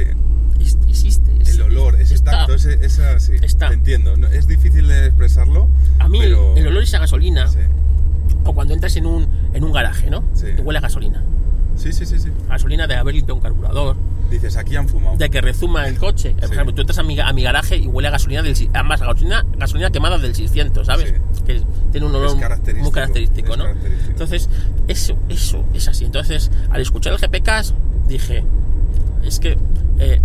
[0.60, 1.32] es- existe.
[1.42, 2.32] es- El olor, ese está.
[2.32, 3.34] tacto, ese, esa, sí.
[3.42, 3.70] Está.
[3.70, 4.16] Te entiendo.
[4.18, 5.68] No, es difícil de expresarlo.
[6.00, 6.56] A mí pero...
[6.56, 7.60] el olor es a gasolina, Sí.
[8.46, 10.24] o cuando entras en un, en un garaje, ¿no?
[10.34, 10.48] Sí.
[10.56, 11.24] Te huele a gasolina.
[11.80, 12.30] Sí, sí, sí, sí.
[12.48, 13.96] Gasolina de haber limpiado un carburador,
[14.30, 15.18] Dices, aquí han fumado.
[15.18, 16.32] de que rezuma el coche.
[16.38, 16.54] Por Sí.
[16.54, 19.44] ejemplo, tú entras a mi, a mi garaje y huele a gasolina del además gasolina,
[19.58, 21.10] gasolina quemada del 600, ¿sabes?
[21.38, 21.44] Sí.
[21.46, 21.62] Que
[21.92, 23.64] tiene un olor característico, muy característico, es ¿no?
[23.64, 24.12] característico.
[24.12, 24.50] Entonces,
[24.88, 26.06] eso, eso es así.
[26.06, 27.74] Entonces, al escuchar el GPK
[28.08, 28.44] dije,
[29.24, 29.58] es que
[29.98, 30.22] eh,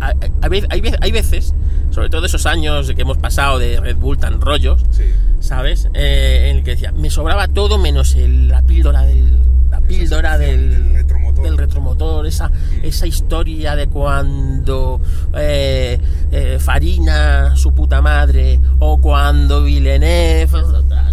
[0.00, 0.14] hay,
[0.50, 1.54] hay- hay ve- hay veces,
[1.90, 5.04] sobre todo esos años que hemos pasado de Red Bull tan rollos, Sí.
[5.40, 5.88] ¿sabes?
[5.94, 9.38] Eh, en el que decía, me sobraba todo menos el- la píldora del
[9.86, 11.44] píldora sensación del, del retromotor.
[11.44, 12.50] del retromotor, esa,
[12.82, 15.00] esa historia de cuando
[15.34, 15.98] eh,
[16.32, 20.48] eh, Farina, su puta madre, o cuando Villeneuve,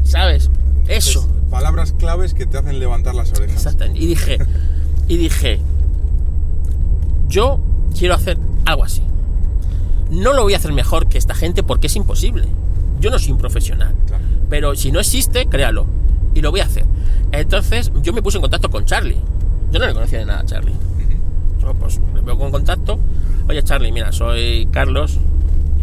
[0.04, 0.50] ¿sabes?
[0.88, 3.56] Eso, Pues, palabras claves que te hacen levantar las orejas.
[3.58, 4.00] exactamente.
[4.02, 4.38] Y dije,
[5.08, 5.60] y dije,
[7.28, 7.60] yo
[7.98, 9.02] quiero hacer algo así.
[10.10, 12.46] No lo voy a hacer mejor que esta gente porque es imposible.
[13.00, 13.96] Yo no soy un profesional.
[14.08, 14.24] Claro.
[14.50, 15.86] Pero si no existe, créalo.
[16.34, 16.86] Y lo voy a hacer.
[17.32, 19.18] Entonces yo me puse en contacto con Charlie.
[19.72, 20.72] Yo no le conocía de nada a Charlie.
[20.74, 21.62] Ujú.
[21.62, 23.00] Yo, pues me pongo en contacto.
[23.50, 25.18] Oye Charlie, mira, soy Carlos,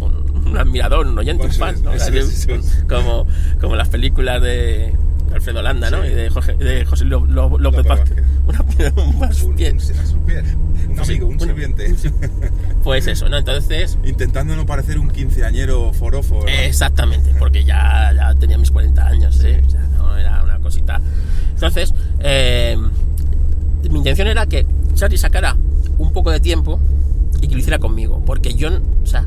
[0.00, 1.82] un, un admirador, un oyente, un Eso fan.
[1.82, 1.92] ¿no?
[1.92, 2.84] es, es.
[2.88, 3.26] Como,
[3.60, 4.94] como las películas de
[5.34, 6.02] Alfredo Landa, ¿no?
[6.02, 6.08] Sí.
[6.08, 8.24] Y de José, de José Lo- Lo- López López Vázquez.
[8.46, 8.64] Una,
[9.02, 9.78] un, más Un, bien.
[9.78, 10.18] un.
[10.88, 11.94] Un Pues amigo, un sirviente.
[12.82, 13.36] Pues eso, ¿no?
[13.36, 16.40] Entonces, Intentando no parecer un quinceañero forofo.
[16.40, 16.48] ¿no?
[16.48, 19.62] Exactamente, porque ya, ya tenía mis 40 años, ¿eh?
[19.66, 21.00] O sea, no era una cosita.
[21.54, 22.76] Entonces, eh,
[23.90, 25.56] mi intención era que Charlie sacara
[25.98, 26.80] un poco de tiempo
[27.40, 28.68] y que lo hiciera conmigo, porque yo,
[29.02, 29.26] o sea,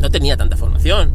[0.00, 1.12] no tenía tanta formación.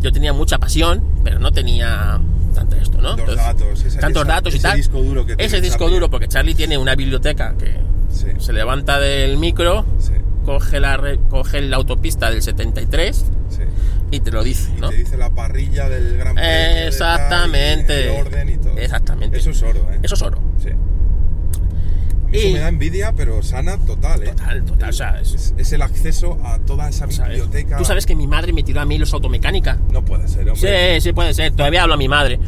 [0.00, 2.20] Yo tenía mucha pasión, pero no tenía
[2.54, 3.16] tanto esto, ¿no?
[3.16, 4.76] Tantos datos, esa- tantos esa- datos y ese tal.
[4.76, 5.94] disco duro que Ese disco Charlie.
[5.94, 7.76] duro, porque Charlie tiene una biblioteca que
[8.10, 8.26] Sí.
[8.38, 10.12] se levanta del micro, Sí.
[10.44, 13.62] coge la, coge la autopista del 73 sí.
[14.10, 14.90] Y te lo dice, Y ¿no?
[14.90, 18.04] te dice la parrilla del gran Premio de tal, y Exactamente.
[18.16, 18.78] el orden y todo.
[18.78, 19.36] Exactamente.
[19.38, 19.98] Eso es oro, ¿eh?
[20.02, 20.38] Eso es oro.
[20.62, 20.68] Sí.
[20.70, 24.26] A mí Y- Eso me da envidia, pero sana total, ¿eh?
[24.28, 27.30] Total, total, o sea, es- es, es el acceso a toda esa ¿sabes?
[27.38, 27.76] biblioteca.
[27.78, 29.78] Tú sabes que mi madre me tiró a mí los automecánica.
[29.92, 31.00] No puede ser, hombre.
[31.00, 31.52] Sí, sí puede ser.
[31.52, 32.38] Todavía hablo a mi madre.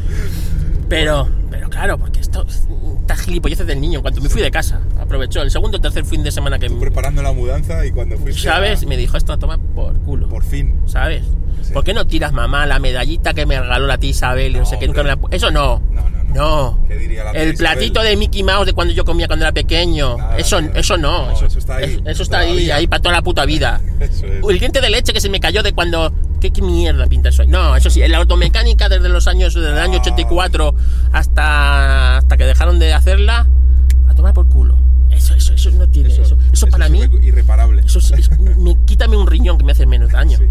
[0.91, 2.45] Pero, pero claro, porque esto,
[2.99, 6.05] estas gilipolleces del niño, en cuanto me fui de casa, aprovechó el segundo o tercer
[6.05, 8.41] fin de semana que Tú preparando la mudanza y cuando fuiste.
[8.41, 8.83] ¿Sabes?
[8.83, 10.27] a- Me dijo esto a tomar por culo.
[10.27, 10.75] Por fin.
[10.85, 11.23] ¿Sabes?
[11.61, 11.73] Sí.
[11.73, 14.65] ¿Por qué no tiras, mamá, la medallita que me regaló la tía Isabel y no,
[14.65, 14.87] sé qué?
[14.87, 15.81] Nunca me la Eso no.
[15.91, 16.71] No, no, no.
[16.79, 16.87] No.
[16.87, 19.51] ¿Qué diría la tía El platito de Mickey Mouse de cuando yo comía cuando era
[19.53, 20.17] pequeño.
[20.17, 20.79] Nada, eso, nada.
[20.79, 21.25] eso no.
[21.27, 23.79] No, eso, eso está ahí, Eso, está ahí, ahí para toda la puta vida.
[23.99, 24.41] Eso es.
[24.49, 26.11] El diente de leche que se me cayó de cuando.
[26.39, 27.43] ¿Qué, qué mierda pinta eso?
[27.45, 29.53] No, eso sí, la automecánica desde los años.
[29.53, 30.01] Desde el año Ah.
[30.01, 30.73] 84
[31.11, 33.47] hasta, hasta que dejaron de hacerla.
[34.09, 34.75] A tomar por culo.
[35.11, 36.09] Eso, eso, eso no tiene.
[36.09, 36.99] Eso, eso, para mí.
[37.01, 37.83] irre- irreparable.
[37.85, 40.37] Eso es- es- me, quítame un riñón que me hace menos daño.
[40.37, 40.45] Sí.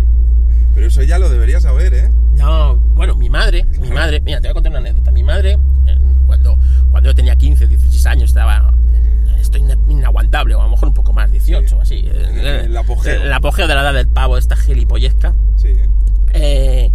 [0.74, 2.10] Pero eso ya lo deberías saber, ¿eh?
[2.36, 5.10] No, bueno, mi madre, mi madre, mira, te voy a contar una anécdota.
[5.10, 6.58] Mi madre, eh, cuando,
[6.90, 8.72] cuando yo tenía 15, 16 años, estaba.
[8.94, 11.76] eh, Estoy ina- inaguantable, o a lo mejor un poco más, 18 Sí.
[11.80, 11.94] así.
[12.06, 13.22] eh, En el- el apogeo.
[13.22, 15.34] El apogeo de la edad del pavo, esta gilipollesca.
[15.56, 15.88] Sí, ¿eh?
[16.34, 16.92] eh,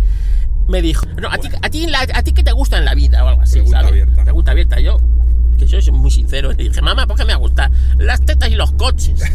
[0.67, 3.23] me dijo, no, a ti, a, ti a ti qué te gusta en la vida
[3.23, 3.91] o algo así, Pregunta ¿sabes?
[3.91, 4.23] abierta.
[4.23, 4.79] Pregunta abierta.
[4.79, 4.97] Yo,
[5.57, 7.71] que soy muy sincero, le dije, mamá, ¿por qué me va a gustar?
[7.97, 9.21] Las tetas y los coches.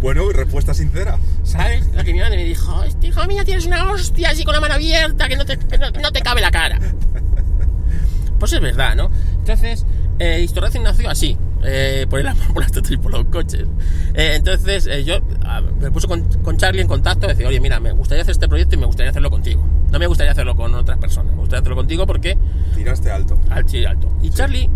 [0.00, 1.16] Bueno, respuesta sincera.
[1.44, 1.86] ¿Sabes?
[1.94, 4.60] La que mi madre me dijo, este hijo mía tienes una hostia así con la
[4.60, 6.80] mano abierta que no te, que no, no te cabe la cara.
[8.38, 9.08] Pues es verdad, ¿no?
[9.38, 9.86] Entonces,
[10.18, 11.36] eh, Historracing nació así.
[11.64, 13.66] eh, por el amor por, las- por los coches.
[14.14, 17.60] Eh, entonces eh, yo ah, me puse con, con Charlie en contacto y decía, oye,
[17.60, 19.64] mira, me gustaría hacer este proyecto y me gustaría hacerlo contigo.
[19.92, 22.36] No me gustaría hacerlo con otras personas, me gustaría hacerlo contigo porque
[22.74, 23.40] Tiraste alto.
[23.48, 24.12] al chile alto.
[24.22, 24.68] Y Charlie, eh,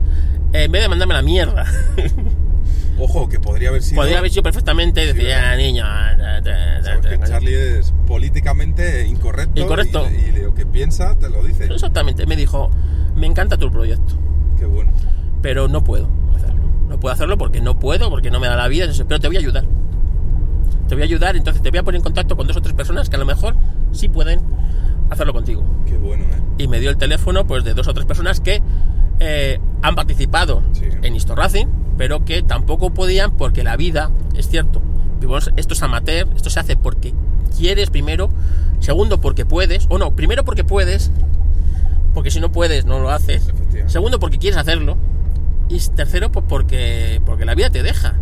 [0.52, 1.64] en vez de mandarme la mierda,
[2.98, 4.00] Ojo, que podría haber sido.
[4.00, 7.92] podría haber sido perfectamente y Sí, decir, ah, niño, ah, ah, ah, que Charlie es
[8.06, 9.60] políticamente incorrecto.
[9.60, 10.06] Incorrecto.
[10.10, 11.64] Y, y lo que piensa te lo dice.
[11.66, 12.70] Exactamente, me dijo,
[13.14, 14.14] me encanta tu proyecto.
[14.58, 14.92] Qué bueno.
[15.42, 16.62] pero no puedo hacerlo.
[16.88, 19.26] No puedo hacerlo porque no puedo, porque no me da la vida, entonces, pero te
[19.26, 19.64] voy a ayudar.
[20.88, 22.74] Te voy a ayudar, entonces te voy a poner en contacto con dos o tres
[22.74, 23.56] personas que a lo mejor
[23.92, 24.40] sí pueden
[25.10, 25.62] hacerlo contigo.
[25.84, 26.40] Qué bueno, ¿eh?
[26.58, 28.62] Y me dio el teléfono pues de dos o tres personas que
[29.20, 30.84] eh, han participado Sí.
[31.02, 31.66] en Histo Racing,
[31.96, 34.82] pero que tampoco podían porque la vida, es cierto,
[35.56, 37.14] esto es amateur, esto se hace porque
[37.56, 38.28] quieres primero,
[38.80, 41.10] segundo porque puedes, o no, primero porque puedes,
[42.14, 43.50] porque si no puedes no lo haces,
[43.86, 44.96] segundo porque quieres hacerlo,
[45.68, 48.14] y tercero pues porque, porque la vida te deja.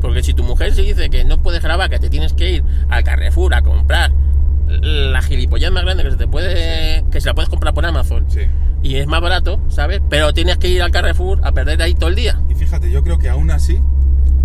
[0.00, 2.64] Porque si tu mujer se dice que no puedes grabar, que te tienes que ir
[2.88, 4.12] al Carrefour a comprar
[4.68, 8.24] la gilipollez más grande que se te puede, que se la puedes comprar por Amazon,
[8.28, 8.40] Sí.
[8.82, 10.00] y es más barato, ¿sabes?
[10.10, 12.40] Pero tienes que ir al Carrefour a perder ahí todo el día.
[12.48, 13.80] Y fíjate, yo creo que aún así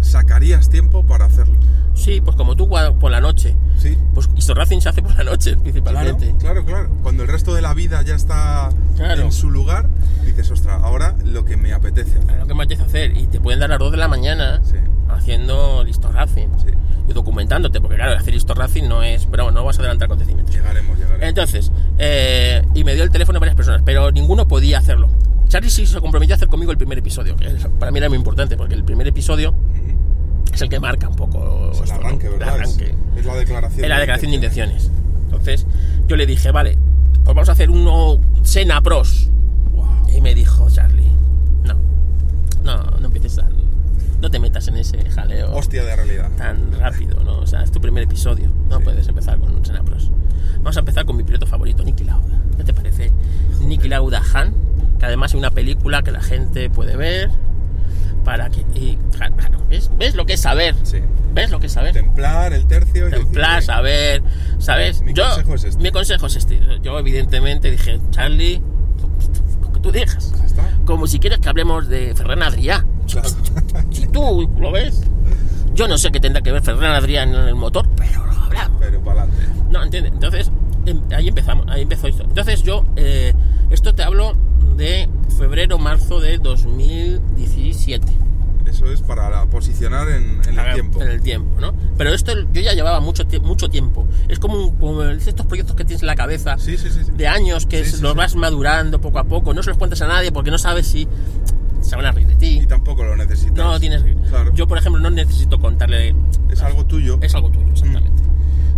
[0.02, 1.56] sacarías tiempo para hacerlo.
[1.96, 2.68] Sí, pues como tú
[3.00, 3.56] por la noche.
[3.78, 3.98] Sí.
[4.14, 6.36] Pues Racing se hace por la noche, Claro, principalmente.
[6.40, 6.90] claro, claro.
[7.04, 9.22] Cuando el resto de la vida ya está Claro.
[9.24, 9.88] en su lugar,
[10.26, 12.40] dices, ostras, ahora lo que me apetece hacer.
[12.40, 13.18] lo que me apetece hacer.
[13.18, 14.76] Y te pueden dar a las 2 de la mañana Sí.
[15.10, 16.48] haciendo el Histo Racing.
[16.60, 16.72] Sí.
[17.08, 19.26] Y documentándote, porque claro, hacer Histo Racing no es...
[19.26, 20.56] Pero bueno, no vas a adelantar acontecimientos.
[20.56, 21.24] Llegaremos, llegaremos.
[21.28, 25.10] Entonces, eh, y me dio el teléfono a varias personas, pero ninguno podía hacerlo.
[25.50, 27.48] Charlie sí se comprometió a hacer conmigo el primer episodio, que
[27.80, 29.94] para mí era muy importante, porque el primer episodio Ujú.
[30.52, 31.70] Es el que marca un poco...
[31.72, 32.48] Es el esto, arranque, El ¿verdad?
[32.56, 32.96] Es- arranque.
[33.16, 33.84] Es, la declaración.
[33.84, 34.92] Es la declaración de intenciones.
[35.26, 35.66] Entonces,
[36.08, 36.78] yo le dije, vale,
[37.24, 39.30] pues vamos a hacer uno Sena Pros.
[39.74, 39.88] Wow.
[40.16, 41.12] Y me dijo Charlie,
[41.64, 41.76] no,
[42.64, 43.48] no, no empieces a...
[44.22, 46.30] No te metas en ese jaleo Hostia de realidad.
[46.38, 47.40] tan rápido, ¿no?
[47.40, 48.84] O sea, es tu primer episodio, no Sí.
[48.86, 50.12] puedes empezar con un Sena Pros.
[50.58, 52.40] Vamos a empezar con mi piloto favorito, Nicky Lauda.
[52.56, 53.12] ¿Qué te parece?
[53.60, 54.54] Nicky Lauda Han,
[54.98, 57.32] que además es una película que la gente puede ver
[58.14, 58.62] para que...
[58.76, 58.98] Y,
[59.70, 59.90] ¿ves?
[59.98, 60.76] ¿Ves lo que es saber?
[60.84, 61.00] Sí.
[61.34, 61.94] ¿Ves lo que es saber?
[61.94, 64.24] Templar el tercio y Templar, decir, saber,
[64.60, 65.02] ¿sabes?
[65.02, 65.82] Mi yo, consejo es este.
[65.84, 66.62] Mi consejo es este.
[66.82, 68.62] Yo, evidentemente, dije, Charlie,
[69.62, 70.32] lo que tú digas.
[70.38, 70.64] "Ya está".
[70.86, 72.86] Como si quieres que hablemos de Ferran Adrià.
[73.12, 73.30] Claro.
[73.92, 75.02] Si tú lo ves,
[75.74, 78.78] yo no sé qué tendrá que ver Ferran Adrià en el motor, pero lo hablamos.
[78.80, 79.48] Pero para adelante.
[79.72, 80.14] No, ¿entiendes?
[80.14, 80.52] Entonces,
[81.16, 82.24] ahí empezamos, ahí empezó esto.
[82.24, 83.34] Entonces yo, eh,
[83.70, 84.36] esto te hablo
[84.76, 85.08] de
[85.38, 88.06] febrero, marzo de 2017.
[88.66, 91.02] Eso es para posicionar en, en el tiempo.
[91.02, 91.74] En el tiempo, ¿no?
[91.98, 94.08] Pero esto yo ya llevaba mucho, mucho tiempo.
[94.28, 97.00] Es como, un- como estos proyectos que tienes en la cabeza Sí, sí, sí.
[97.16, 99.54] de años que es- los vas madurando poco a poco.
[99.54, 101.08] No se los cuentas a nadie porque no sabes si
[101.82, 102.60] se van a reír de ti.
[102.64, 103.54] Y tampoco lo necesitas.
[103.58, 104.04] No tienes.
[104.30, 104.52] Claro.
[104.56, 106.16] Yo, por ejemplo, no necesito contarle.
[106.50, 107.20] Es algo tuyo.
[107.22, 108.24] Es algo tuyo, exactamente.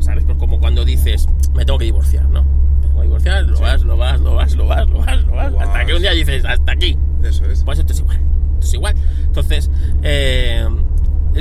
[0.05, 0.23] ¿Sabes?
[0.25, 2.43] Pues como cuando dices, me tengo que divorciar, ¿no?
[2.43, 3.63] Me tengo que divorciar, lo Sí.
[3.63, 5.53] vas, lo vas, lo vas, lo vas, lo vas, lo vas.
[5.59, 6.97] Hasta que un día dices, hasta aquí.
[7.23, 7.63] Eso es.
[7.63, 8.17] Pues esto es igual.
[8.53, 8.95] Esto es igual.
[9.25, 9.71] Entonces,
[10.03, 10.65] eh,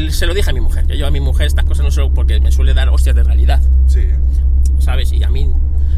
[0.08, 0.86] se lo dije a mi mujer.
[0.86, 3.22] Que yo a mi mujer estas cosas no solo porque me suele dar hostias de
[3.22, 3.60] realidad.
[3.86, 4.00] Sí.
[4.78, 5.12] ¿Sabes?
[5.12, 5.50] Y a mí,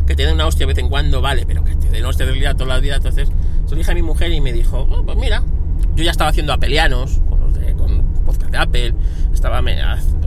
[0.06, 2.26] que te den una hostia de vez en cuando, vale, pero que te den hostia
[2.26, 2.96] de realidad toda la vida.
[2.96, 3.28] Entonces,
[3.64, 5.42] se lo dije a mi mujer y me dijo, "Oh, pues mira,
[5.94, 8.94] yo ya estaba haciendo apelianos con los de con podcast de Apple,
[9.32, 9.62] estaba,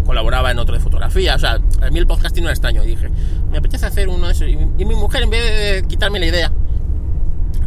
[0.10, 1.36] colaboraba en otro de fotografía.
[1.36, 2.84] O sea, a mí el podcasting no era extraño.
[2.84, 3.10] Y dije,
[3.52, 4.48] me apetece hacer uno de esos.
[4.48, 5.44] Y, y mi mujer, en vez
[5.84, 6.52] de quitarme la idea,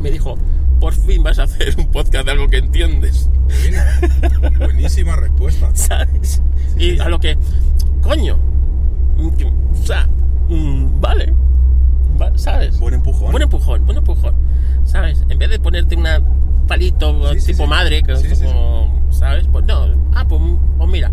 [0.01, 0.37] me dijo,
[0.81, 3.31] por fin vas a hacer un podcast de algo que entiendes.
[4.59, 5.71] Buenísima respuesta.
[5.75, 6.43] ¿sabes?
[6.77, 7.39] Y a lo que,
[8.03, 8.37] coño,
[9.39, 10.09] que- o sea,
[10.49, 11.33] mm, vale,
[12.21, 12.81] va- ¿sabes?
[12.81, 13.31] Buen empujón.
[13.31, 14.35] Buen empujón, buen empujón,
[14.85, 15.23] ¿sabes?
[15.29, 16.21] En vez de ponerte una
[16.67, 17.69] palito Sí, sí, tipo sí.
[17.71, 19.47] madre, que Sí, es sí, como, ¿sabes?
[19.53, 20.41] Pues no, ah, pues,
[20.79, 21.13] pues mira.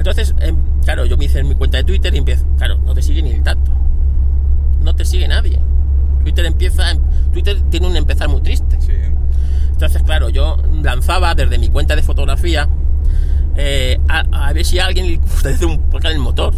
[0.00, 2.94] Entonces, em, claro, yo me hice en mi cuenta de Twitter y empiezo, claro, no
[2.94, 3.70] te sigue ni el tanto.
[4.82, 5.60] No te sigue nadie.
[6.22, 6.84] Twitter empieza,
[7.34, 8.80] Twitter tiene un empezar muy triste.
[8.80, 8.92] Sí.
[9.72, 12.66] Entonces, claro, yo lanzaba desde mi cuenta de fotografía
[13.56, 15.20] eh, a, a ver si a alguien le
[15.50, 16.54] hacer un podcast en el motor.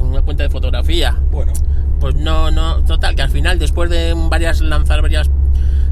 [0.00, 1.16] Una cuenta de fotografía.
[1.30, 1.52] Bueno.
[2.00, 5.30] Pues no, no, total, que al final, después de varias lanzar varias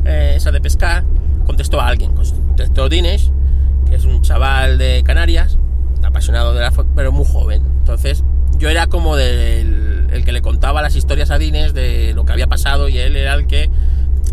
[0.05, 1.05] eh, esa de pescar,
[1.47, 2.13] contestó a alguien.
[2.13, 3.31] Contestó Dinesh,
[3.89, 5.59] que es un chaval de Canarias,
[6.09, 7.63] apasionado de la foto, pero muy joven.
[7.79, 8.25] Entonces,
[8.59, 12.33] yo era como del, el que le contaba las historias a Dinesh de lo que
[12.33, 13.65] había pasado y él era el que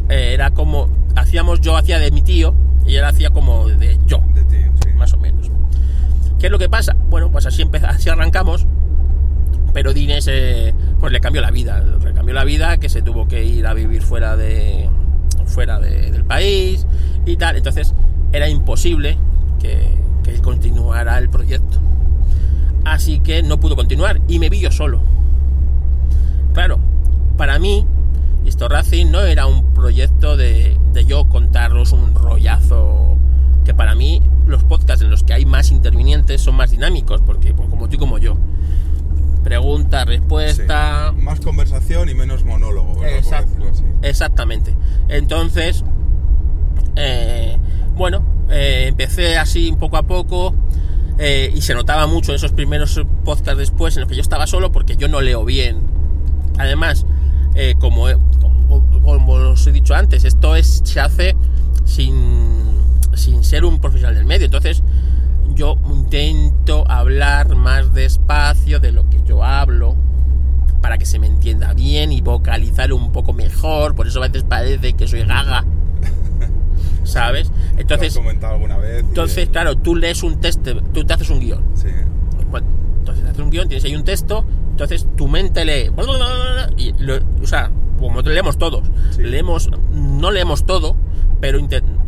[0.09, 4.21] eh, era como hacíamos yo hacía de mi tío y él hacía como de yo
[4.33, 4.89] De ti, sí.
[4.97, 5.49] más o menos
[6.39, 8.65] qué es lo que pasa bueno pues así empeza- así arrancamos
[9.73, 13.27] pero Dines eh, pues le cambió la vida le cambió la vida que se tuvo
[13.27, 14.89] que ir a vivir fuera de
[15.45, 16.85] fuera de- del país
[17.25, 17.93] y tal entonces
[18.33, 19.17] era imposible
[19.59, 19.87] que,
[20.25, 21.77] que continuara el proyecto.
[22.83, 25.01] Así que no pudo continuar y me vi yo solo.
[26.53, 26.79] Claro,
[27.37, 27.85] para mí,
[28.45, 33.17] Histo Racing no era un proyecto de, de yo contaros un rollazo.
[33.63, 37.53] Que para mí, los podcasts en los que hay más intervinientes son más dinámicos, porque
[37.53, 38.37] pues, como tú y como yo.
[39.43, 41.13] Pregunta, respuesta.
[41.15, 41.21] Sí.
[41.21, 43.83] Más conversación y menos monólogo, así.
[44.01, 44.75] Exactamente.
[45.07, 45.83] Entonces,
[46.95, 47.57] eh,
[47.95, 50.53] bueno, eh, empecé así poco a poco
[51.17, 54.47] eh, y se notaba mucho en esos primeros podcasts después en los que yo estaba
[54.47, 55.79] solo porque yo no leo bien.
[56.57, 57.05] Además,
[57.55, 61.35] eh, como os he dicho antes, esto es, se hace
[61.85, 62.77] sin,
[63.13, 64.45] sin ser un profesional del medio.
[64.45, 64.83] Entonces,
[65.53, 69.95] yo intento hablar más despacio de lo que yo hablo
[70.81, 73.95] para que se me entienda bien y vocalizar un poco mejor.
[73.95, 75.65] Por eso a veces parece que soy gaga.
[77.05, 77.51] ¿Sabes?
[77.77, 79.03] Entonces, comentado alguna vez.
[79.03, 81.63] y- entonces claro, tú lees un texto, tú te haces un guion.
[81.75, 81.87] Sí.
[82.49, 82.67] Bueno,
[82.99, 85.91] entonces haces un guion, tienes ahí un texto, entonces tu mente lee.
[86.77, 89.21] Y lo- o sea, como leemos todos, Sí.
[89.23, 90.97] leemos, no leemos todo,
[91.39, 91.59] pero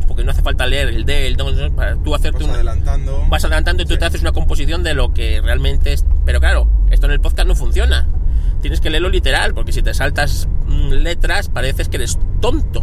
[0.08, 3.26] porque no hace falta leer el de, el de, para tú hacerte Vas una, adelantando.
[3.30, 4.00] vas adelantando y tú Sí.
[4.00, 6.06] te haces una composición de lo que realmente es.
[6.26, 8.08] Pero claro, esto en el podcast no funciona.
[8.62, 12.82] Tienes que leerlo literal, porque si te saltas mm, letras, pareces que eres tonto.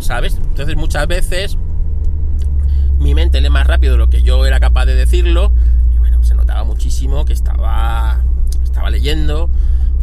[0.00, 0.36] ¿Sabes?
[0.36, 1.58] Entonces muchas veces
[2.98, 5.52] mi mente lee más rápido de lo que yo era capaz de decirlo.
[5.94, 8.22] Y bueno, se notaba muchísimo que estaba,
[8.64, 9.50] estaba leyendo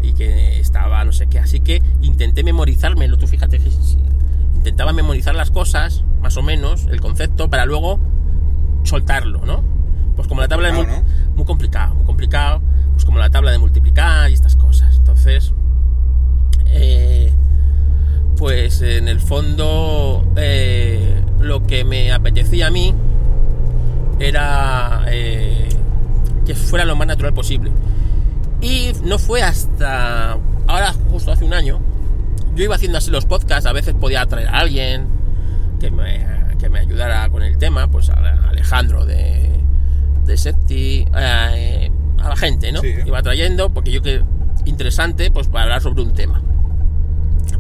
[0.02, 1.40] y que estaba no sé qué.
[1.40, 3.18] Así que intenté memorizármelo.
[3.18, 3.60] Tú fíjate
[4.56, 8.00] intentaba memorizar las cosas, más o menos, el concepto, para luego
[8.84, 9.64] soltarlo, ¿no?
[10.16, 11.04] Pues como la tabla de mul-
[11.36, 12.62] muy complicado, muy complicado,
[12.94, 14.96] pues como la tabla de multiplicar y estas cosas.
[14.98, 15.54] Entonces,
[16.68, 17.32] eh,
[18.38, 22.94] pues en el fondo eh, lo que me apetecía a mí
[24.20, 25.70] era eh,
[26.46, 27.72] que fuera lo más natural posible.
[28.62, 30.38] Y no fue hasta
[30.68, 31.80] ahora, justo hace un año,
[32.56, 35.08] yo iba haciendo así los podcasts, a veces podía traer a alguien
[35.80, 36.26] que me,
[36.58, 38.14] que me ayudara con el tema, pues a
[38.50, 39.50] Alejandro de,
[40.26, 42.82] de Septi, eh, a la gente, ¿no?
[42.82, 42.94] Sí.
[43.06, 44.24] Iba trayendo, porque yo que
[44.66, 46.42] interesante, pues para hablar sobre un tema.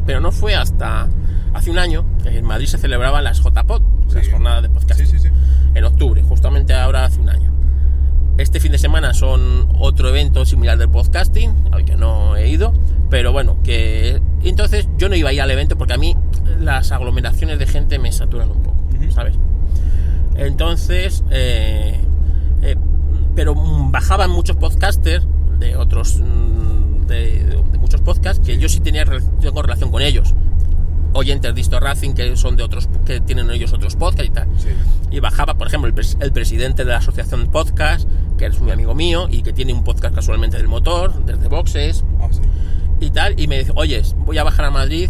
[0.05, 1.07] Pero no fue hasta
[1.53, 3.81] hace un año que en Madrid se celebraban las JPod,
[4.13, 5.29] las jornadas de podcast Sí, sí, sí.
[5.73, 7.51] en octubre, justamente ahora hace un año.
[8.37, 12.73] Este fin de semana son otro evento similar del podcasting, al que no he ido,
[13.09, 16.17] pero bueno, que entonces yo no iba a ir al evento porque a mí
[16.59, 18.75] las aglomeraciones de gente me saturan un poco.
[19.13, 19.35] ¿sabes?
[20.35, 21.97] Entonces, eh,
[22.61, 22.75] eh,
[23.35, 25.25] pero bajaban muchos podcasters
[25.59, 29.05] de otros, mm, de, de muchos podcasts que yo sí tenía
[29.41, 30.33] tengo relación con ellos.
[31.13, 34.47] Oyentes de Histo Racing que son de otros, que tienen ellos otros podcasts y tal
[34.57, 34.67] Sí.
[35.11, 38.05] y bajaba, por ejemplo, el, el presidente de la asociación Podcast,
[38.37, 42.03] que es un amigo mío y que tiene un podcast casualmente del motor, desde boxes
[42.19, 42.41] Ah, sí.
[42.99, 45.09] y tal, y me dice, oye, voy a bajar a Madrid,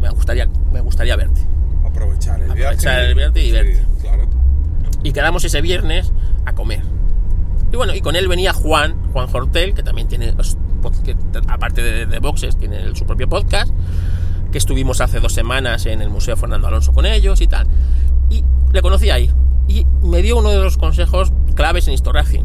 [0.00, 1.40] me gustaría, me gustaría verte.
[1.84, 2.62] Aprovechar el viaje.
[2.66, 3.84] Aprovechar el viaje y Sí, verte.
[4.02, 4.24] claro.
[5.02, 6.12] Y quedamos ese viernes
[6.46, 6.82] a comer.
[7.72, 10.32] Y bueno, y con él venía Juan, Juan Hortel, que también tiene,
[11.04, 11.16] que,
[11.48, 13.72] aparte de, de boxes, tiene su propio podcast,
[14.52, 17.66] que estuvimos hace dos semanas en el Museo Fernando Alonso con ellos y tal.
[18.30, 19.30] Y le conocí ahí.
[19.66, 22.44] Y me dio uno de los consejos claves en Historracing.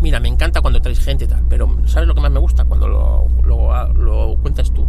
[0.00, 2.64] Mira, me encanta cuando traes gente y tal, pero ¿sabes lo que más me gusta?
[2.64, 4.86] Cuando lo, lo, lo cuentas tú.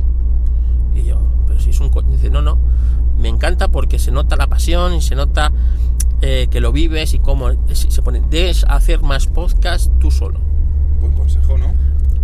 [0.95, 1.91] Y yo, pero si es un.
[2.11, 2.57] Dice, no, no.
[3.17, 5.51] Me encanta porque se nota la pasión y se nota
[6.21, 8.21] eh, que lo vives y cómo si se pone.
[8.29, 10.39] Debes hacer más podcast tú solo.
[10.99, 11.73] Buen consejo, ¿no?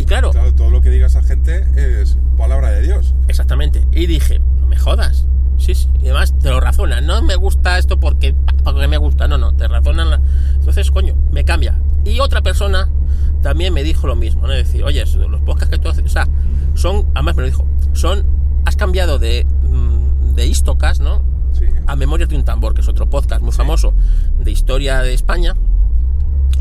[0.02, 3.14] Y claro, Claro, todo lo que digas a gente es palabra de Dios.
[3.28, 3.86] exactamente.
[3.92, 5.26] Y dije, no me jodas.
[5.58, 5.88] Sí, sí.
[6.02, 7.06] Y además te lo razonan.
[7.06, 8.34] No me gusta esto porque,
[8.64, 9.28] porque me gusta.
[9.28, 10.10] No, no, te razonan.
[10.10, 10.20] La...
[10.56, 11.78] Entonces, coño, me cambia.
[12.04, 12.90] Y otra persona
[13.44, 14.48] también me dijo lo mismo.
[14.48, 14.54] ¿no?
[14.54, 16.28] Es decir, oye, los podcasts que tú haces, o sea,
[16.74, 18.26] son, además me lo dijo, son,
[18.66, 21.22] has cambiado de, mm, de Istocast, ¿no?
[21.54, 21.66] Sí.
[21.86, 23.94] a Memorias de un Tambor, que es otro podcast muy famoso
[24.40, 25.54] de historia de España,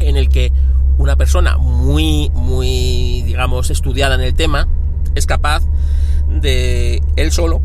[0.01, 0.53] en el que
[1.01, 4.68] una persona muy, muy, digamos, estudiada en el tema,
[5.14, 5.62] es capaz
[6.28, 7.62] de él solo,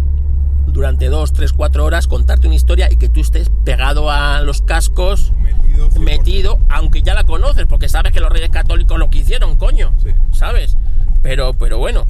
[0.67, 4.61] durante dos, tres, cuatro horas, contarte una historia y que tú estés pegado a los
[4.61, 5.89] cascos, Metido.
[5.89, 5.99] 100%.
[5.99, 9.91] metido, aunque ya la conoces, porque sabes que los reyes católicos lo que hicieron, coño,
[10.01, 10.11] Sí.
[10.31, 10.77] ¿sabes?
[11.21, 12.07] Pero, pero bueno.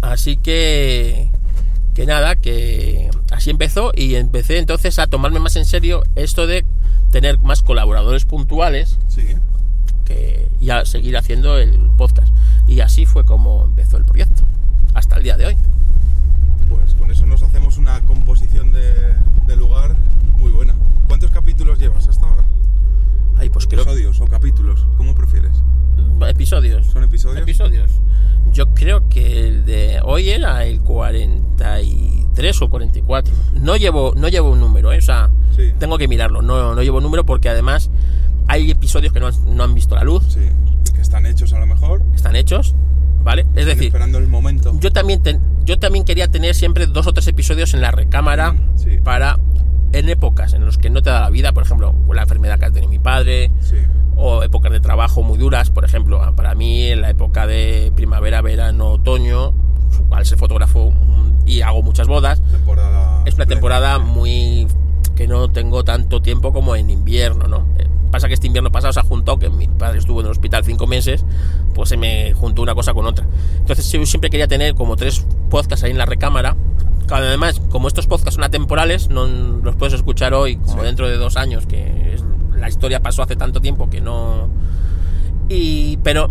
[0.00, 1.28] Así que,
[1.94, 6.64] que nada, que así empezó y empecé entonces a tomarme más en serio esto de
[7.10, 9.26] tener más colaboradores puntuales Sí.
[10.04, 12.28] que, y a seguir haciendo el podcast.
[12.66, 14.42] Y así fue como empezó el proyecto,
[14.94, 15.56] hasta el día de hoy.
[16.68, 19.14] Pues con eso nos hacemos una composición de,
[19.46, 19.94] de lugar
[20.38, 20.74] muy buena
[23.82, 25.52] episodios o capítulos, ¿cómo prefieres?
[25.96, 26.86] Mm, episodios.
[26.86, 27.42] ¿Son episodios?
[27.42, 27.90] Episodios.
[28.52, 33.34] Yo creo que el de hoy era el 43 o 44.
[33.54, 34.98] No llevo, no llevo un número, ¿eh?
[34.98, 35.30] o sea,
[35.78, 36.42] tengo que mirarlo.
[36.42, 37.90] No, no llevo un número porque además
[38.48, 39.28] hay episodios que no
[39.62, 40.24] han, visto la luz.
[40.28, 40.48] Sí,
[40.94, 42.02] que están hechos a lo mejor.
[42.14, 42.74] Están hechos,
[43.22, 43.44] ¿vale?
[43.54, 44.72] Es decir, esperando el momento.
[44.80, 48.52] Yo también, ten, yo también quería tener siempre dos o tres episodios en la recámara
[48.52, 49.38] mm, para
[49.92, 52.64] en épocas en los que no te da la vida, por ejemplo, la enfermedad que
[52.66, 53.76] ha tenido mi padre, Sí.
[54.16, 58.40] o épocas de trabajo muy duras, por ejemplo, para mí en la época de primavera,
[58.42, 59.52] verano, otoño,
[60.10, 63.22] al ser fotógrafo mm, y hago muchas bodas, Temporada.
[63.26, 64.66] es una temporada muy
[65.14, 67.66] que no tengo tanto tiempo como en invierno, ¿no?
[68.16, 70.64] Pasa que este invierno pasado se ha juntado, que mi padre estuvo en el hospital
[70.64, 71.22] cinco meses,
[71.74, 73.26] pues se me juntó una cosa con otra.
[73.58, 76.56] Entonces yo siempre quería tener como tres podcasts ahí en la recámara.
[77.10, 80.86] Además, como estos podcasts son atemporales, no los puedes escuchar hoy, como Sí.
[80.86, 82.24] dentro de dos años, que es-
[82.58, 84.48] la historia pasó hace tanto tiempo que no...
[85.50, 86.30] Y, pero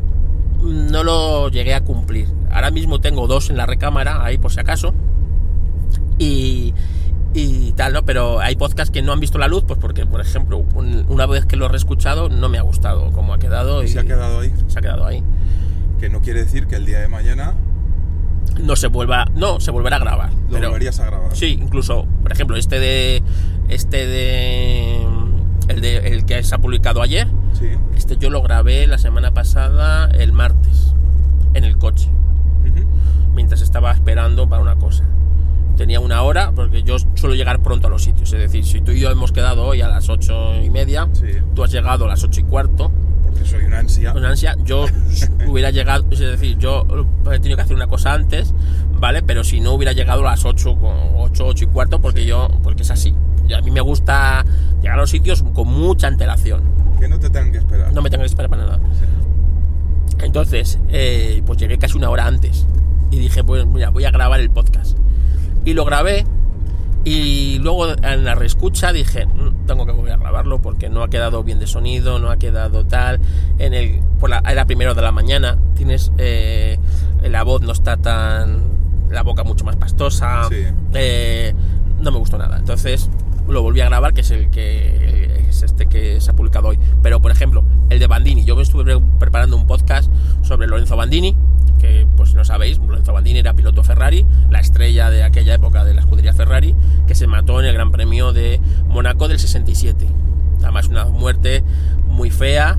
[0.64, 2.28] no lo llegué a cumplir.
[2.50, 4.92] Ahora mismo tengo dos en la recámara, ahí por si acaso.
[6.18, 6.74] Y,
[7.38, 8.04] y tal, ¿no?
[8.06, 11.26] Pero hay podcasts que no han visto la luz, pues porque, por ejemplo, un- una
[11.26, 13.84] vez que lo he reescuchado, no me ha gustado cómo ha quedado.
[13.84, 14.54] Y Y se ha quedado ahí.
[14.68, 15.22] se ha quedado ahí.
[16.00, 17.54] Que no quiere decir que el día de mañana
[18.62, 20.32] No se vuelva, no, se volverá a grabar.
[20.32, 21.36] lo pero, volverías a grabar.
[21.36, 23.22] Sí, incluso, por ejemplo, este de.
[23.68, 25.06] Este de.
[25.68, 27.28] El, de, el que se ha publicado ayer.
[27.60, 27.68] Sí.
[27.98, 30.94] Este yo lo grabé la semana pasada, el martes,
[31.54, 32.10] en el coche,
[33.34, 35.04] mientras estaba esperando para una cosa.
[35.78, 38.32] Tenía una hora, porque yo suelo llegar pronto a los sitios.
[38.34, 41.26] Es decir, si tú y yo hemos quedado hoy a las ocho y media, Sí.
[41.54, 42.92] tú has llegado a las ocho y cuarto,
[43.24, 44.14] Porque soy una ansia.
[44.14, 44.86] con ansia, yo
[45.48, 46.86] hubiera llegado, es decir, yo
[47.32, 48.54] he tenido que hacer una cosa antes,
[49.00, 49.22] ¿vale?
[49.22, 50.78] Pero si no hubiera llegado a las 8,
[51.18, 53.14] 8, 8 y cuarto, porque yo, porque es así.
[53.48, 54.46] Y a mí me gusta
[54.82, 56.62] llegar a los sitios con mucha antelación.
[57.00, 57.92] Que no te tengan que esperar.
[57.94, 58.80] No me tengo que esperar para nada.
[60.20, 62.66] Entonces, eh, pues llegué casi una hora antes.
[63.12, 64.98] Y dije, pues mira, voy a grabar el podcast.
[65.66, 66.26] Y lo grabé.
[67.04, 71.10] Y luego en la reescucha dije, "Mm, tengo que volver a grabarlo porque no ha
[71.10, 73.20] quedado bien de sonido, no ha quedado tal.
[73.60, 76.80] En el, por la, era primero de la mañana, tienes eh,
[77.30, 78.64] la voz no está tan,
[79.12, 80.46] la boca mucho más pastosa.
[80.50, 80.66] Sí.
[80.94, 81.54] eh,
[82.00, 82.58] no me gustó nada.
[82.58, 83.10] Entonces
[83.48, 86.80] lo volví a grabar, que es el que es este que se ha publicado hoy.
[87.02, 90.12] Pero por ejemplo, el de Bandini, yo me estuve pre- preparando un podcast
[90.42, 91.36] sobre Lorenzo Bandini,
[91.80, 95.94] que pues no sabéis, Lorenzo Bandini era piloto Ferrari, la estrella de aquella época de
[95.94, 96.76] la escudería Ferrari,
[97.08, 100.08] que se mató en el Gran Premio de Mónaco del 67.
[100.64, 101.64] Además una muerte
[102.08, 102.78] muy fea,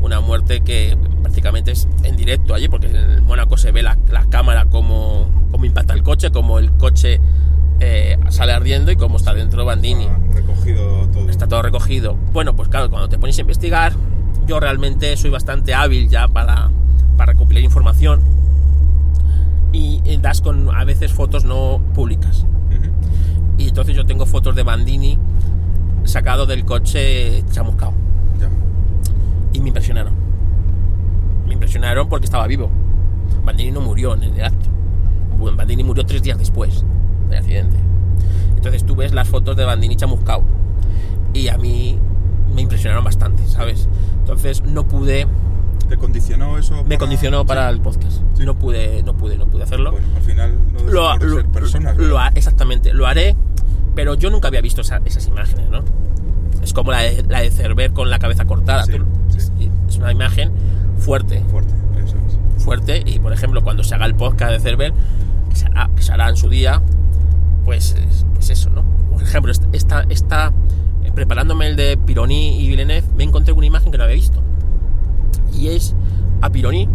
[0.00, 4.24] una muerte que prácticamente es en directo allí, porque en Mónaco se ve la, la
[4.26, 7.20] cámara como, como impacta el coche, como el coche
[7.84, 10.06] eh, sale ardiendo y cómo está dentro Bandini.
[10.06, 11.28] Ah, recogido todo.
[11.28, 12.16] Está todo recogido.
[12.32, 13.92] Bueno, pues claro, cuando te pones a investigar,
[14.46, 16.70] yo realmente soy bastante hábil ya para,
[17.16, 18.20] para recopilar información
[19.72, 22.46] y eh, das con a veces fotos no públicas.
[22.70, 22.92] Ujú.
[23.58, 25.18] Y entonces yo tengo fotos de Bandini
[26.04, 27.94] sacado del coche chamuscado
[28.40, 28.48] Ya.
[29.52, 30.12] y me impresionaron.
[31.48, 32.70] Me impresionaron porque estaba vivo.
[33.44, 34.68] Bandini no murió en el acto.
[35.56, 36.84] Bandini murió tres días después
[37.32, 37.76] del accidente.
[38.56, 40.42] Entonces tú ves las fotos de Bandini chamuscado
[41.34, 41.98] y a mí
[42.54, 43.88] me impresionaron bastante, ¿sabes?
[44.20, 45.26] Entonces no pude,
[45.88, 46.76] ¿Te condicionó eso?
[46.76, 47.74] me para- condicionó para Sí.
[47.74, 48.12] el podcast.
[48.34, 48.44] Sí.
[48.44, 49.92] No pude, no pude, no pude hacerlo.
[49.92, 51.96] Bueno, al final no lo, de lo- ser personas.
[51.96, 53.34] lo ha- exactamente, lo haré,
[53.94, 55.82] pero yo nunca había visto esa- esas imágenes, ¿no?
[56.62, 58.84] Es como la de, la de Cerver con la cabeza cortada.
[58.84, 59.06] Sí, tú-.
[59.88, 60.50] Es una imagen
[60.98, 62.14] fuerte, Fuerte, eso
[62.56, 62.62] es.
[62.64, 64.92] fuerte, y por ejemplo, cuando se haga el podcast de Cerver,
[65.50, 66.80] que se hará, que se hará en su día,
[67.64, 68.82] pues, es- pues eso, ¿no?
[69.12, 70.52] Por ejemplo, esta, esta,
[71.04, 74.42] eh, preparándome el de Pironi y Villeneuve, me encontré una imagen que no había visto.
[75.56, 75.94] Y es
[76.40, 76.88] a Pironi,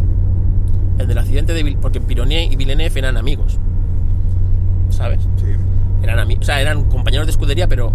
[0.97, 3.59] el del accidente de porque Pironi y Villeneuve eran amigos.
[4.89, 5.21] ¿Sabes?
[5.37, 5.45] Sí.
[6.03, 7.91] Eran amigos, o sea, eran compañeros de escudería, pero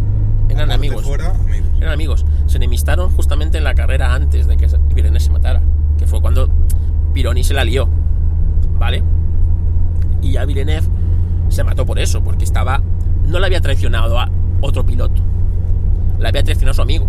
[0.48, 1.04] eran Aparte amigos.
[1.04, 1.68] Fuera, amigos.
[1.78, 2.26] Eran amigos.
[2.46, 5.62] Se enemistaron justamente en la carrera antes de que Villeneuve se matara,
[5.98, 6.48] que fue cuando
[7.12, 7.88] Pironi se la lió,
[8.78, 9.02] ¿vale?
[10.20, 10.86] Y ya Villeneuve
[11.52, 12.82] se mató por eso, porque estaba
[13.26, 14.28] no le había traicionado a
[14.60, 15.22] otro piloto,
[16.18, 17.06] le había traicionado a su amigo.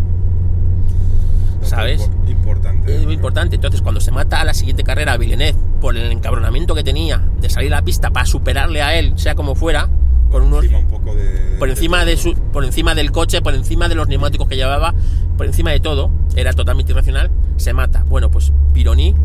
[1.62, 2.02] ¿Sabes?
[2.02, 2.96] impor- Importante.
[2.96, 3.56] Es muy importante.
[3.56, 7.24] Entonces, cuando se mata a la siguiente carrera a Villeneuve por el encabronamiento que tenía
[7.40, 9.88] de salir a la pista para superarle a él, sea como fuera,
[10.30, 11.56] con unos Encima un poco de...
[11.60, 14.94] por encima de su, por encima del coche, por encima de los neumáticos que llevaba,
[15.38, 18.04] por encima de todo, era totalmente irracional, se mata.
[18.10, 19.16] Bueno, pues Pironi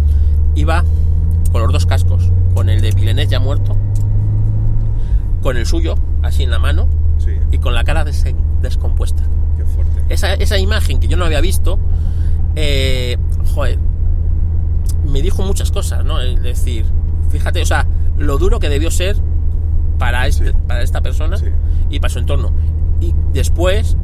[0.54, 0.84] iba
[1.50, 3.76] con los dos cascos, con el de Villeneuve ya muerto,
[5.42, 6.88] con el suyo así en la mano
[7.18, 8.24] Sí, y con la cara des-
[8.62, 9.22] descompuesta.
[9.56, 10.02] qué fuerte.
[10.08, 11.78] Esa, esa imagen que yo no había visto,
[12.56, 13.16] eh,
[13.54, 13.78] joder,
[15.06, 16.20] me dijo muchas cosas, ¿no?
[16.20, 16.84] Es decir,
[17.30, 17.86] fíjate, o sea,
[18.16, 19.16] lo duro que debió ser
[19.98, 20.56] para, este, Sí.
[20.66, 21.46] para esta persona Sí.
[21.90, 22.52] y para su entorno.
[23.00, 23.96] Y después,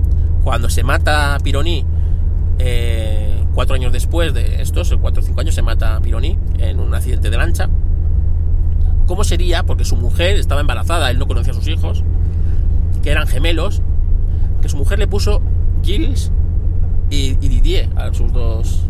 [0.42, 1.84] cuando se mata a Pironi,
[2.58, 6.80] eh, cuatro años después de estos, cuatro o cinco años, se mata a Pironi en
[6.80, 7.68] un accidente de lancha.
[9.06, 9.64] ¿Cómo sería?
[9.64, 12.02] Porque su mujer estaba embarazada, él no conocía a sus hijos,
[13.02, 13.82] que eran gemelos,
[14.62, 15.42] que su mujer le puso
[15.82, 16.30] Gilles
[17.10, 18.86] y, y Didier a sus dos.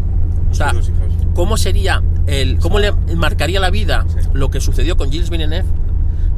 [0.51, 1.01] O sea, dos hijos.
[1.35, 2.59] ¿cómo sería el.
[2.61, 4.29] cómo le marcaría la vida Sí.
[4.35, 5.69] lo que sucedió con Gilles Villeneuve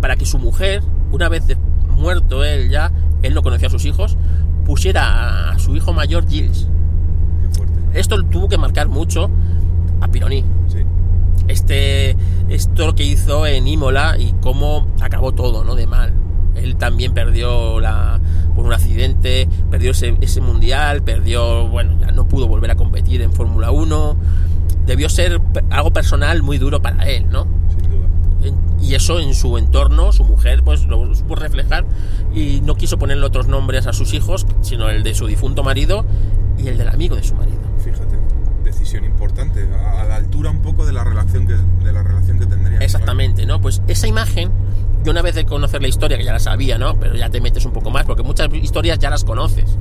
[0.01, 0.83] para que su mujer,
[1.13, 1.59] una vez de-
[1.95, 2.91] muerto él ya,
[3.23, 4.17] él no conocía a sus hijos,
[4.65, 6.67] pusiera a su hijo mayor Gilles?
[7.43, 7.79] Qué fuerte.
[8.01, 9.29] Esto tuvo que marcar mucho
[10.01, 10.45] a Pironi.
[11.49, 12.17] Este,
[12.49, 15.75] esto que hizo en Imola y cómo acabó todo, ¿no?
[15.75, 16.13] De mal.
[16.57, 18.21] Él también perdió la,
[18.55, 23.21] por un accidente, perdió ese, ese mundial, perdió, bueno, ya no pudo volver a competir
[23.23, 24.17] en Fórmula 1.
[24.87, 25.41] Debió ser
[25.71, 27.47] algo personal muy duro para él, ¿no?
[27.71, 28.07] Sin duda.
[28.43, 31.85] En- y eso en su entorno, su mujer, pues lo supo reflejar
[32.35, 36.05] y no quiso ponerle otros nombres a sus hijos, sino el de su difunto marido
[36.59, 37.59] y el del amigo de su marido.
[38.79, 39.67] Decisión importante,
[39.99, 42.79] a, la altura un poco de la relación que, de la relación que tendría.
[42.79, 43.59] Exactamente, ¿no?
[43.61, 44.51] Pues esa imagen,
[45.03, 46.95] yo una vez de conocer la historia, que ya la sabía, ¿no?
[47.01, 49.79] Pero ya te metes un poco más, porque muchas historias ya las conoces.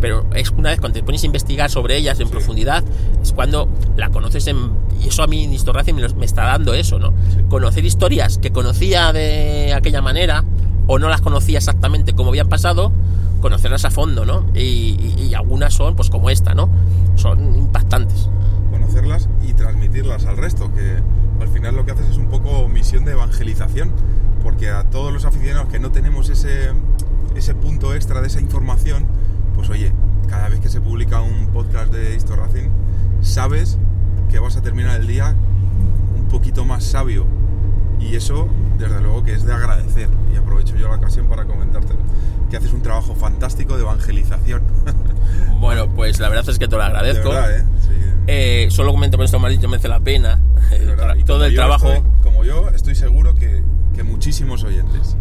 [0.00, 2.32] Pero es una vez cuando te pones a investigar sobre ellas en Sí.
[2.32, 2.82] profundidad,
[3.22, 4.72] es cuando la conoces en...
[5.00, 7.12] Y eso a mí en Historracia me, me está dando eso, ¿no?
[7.32, 7.42] Sí.
[7.48, 10.44] Conocer historias que conocía de aquella manera,
[10.88, 12.90] o no las conocía exactamente como habían pasado,
[13.42, 14.46] conocerlas a fondo, ¿no?
[14.54, 16.70] Y, algunas son, pues como esta, ¿no?
[17.16, 18.30] Son impactantes.
[18.70, 21.02] conocerlas y transmitirlas al resto, que
[21.40, 23.92] al final lo que haces es un poco misión de evangelización,
[24.42, 26.70] porque a todos los aficionados que no tenemos ese,
[27.34, 29.06] ese punto extra de esa información,
[29.54, 29.92] pues oye,
[30.28, 32.70] cada vez que se publica un podcast de Histo Racing,
[33.20, 33.78] sabes
[34.30, 35.34] que vas a terminar el día
[36.16, 37.26] un poquito más sabio.
[38.02, 38.48] Y eso,
[38.78, 40.08] desde luego, que es de agradecer.
[40.32, 41.94] Y aprovecho yo la ocasión para comentarte
[42.50, 44.62] que haces un trabajo fantástico de evangelización.
[45.60, 47.28] Bueno, pues la verdad es que te lo de agradezco.
[47.30, 47.64] verdad, ¿eh?
[47.80, 47.88] Sí.
[48.26, 50.40] Eh, solo comento por esto dicho, merece la pena.
[50.70, 51.92] De verdad, tra- y todo el trabajo.
[51.92, 53.62] estoy- como yo, estoy seguro que,
[53.94, 55.16] que muchísimos oyentes.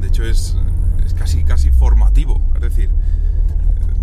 [0.00, 0.56] De hecho, es,
[1.04, 2.40] es casi, casi formativo.
[2.54, 2.88] Es decir,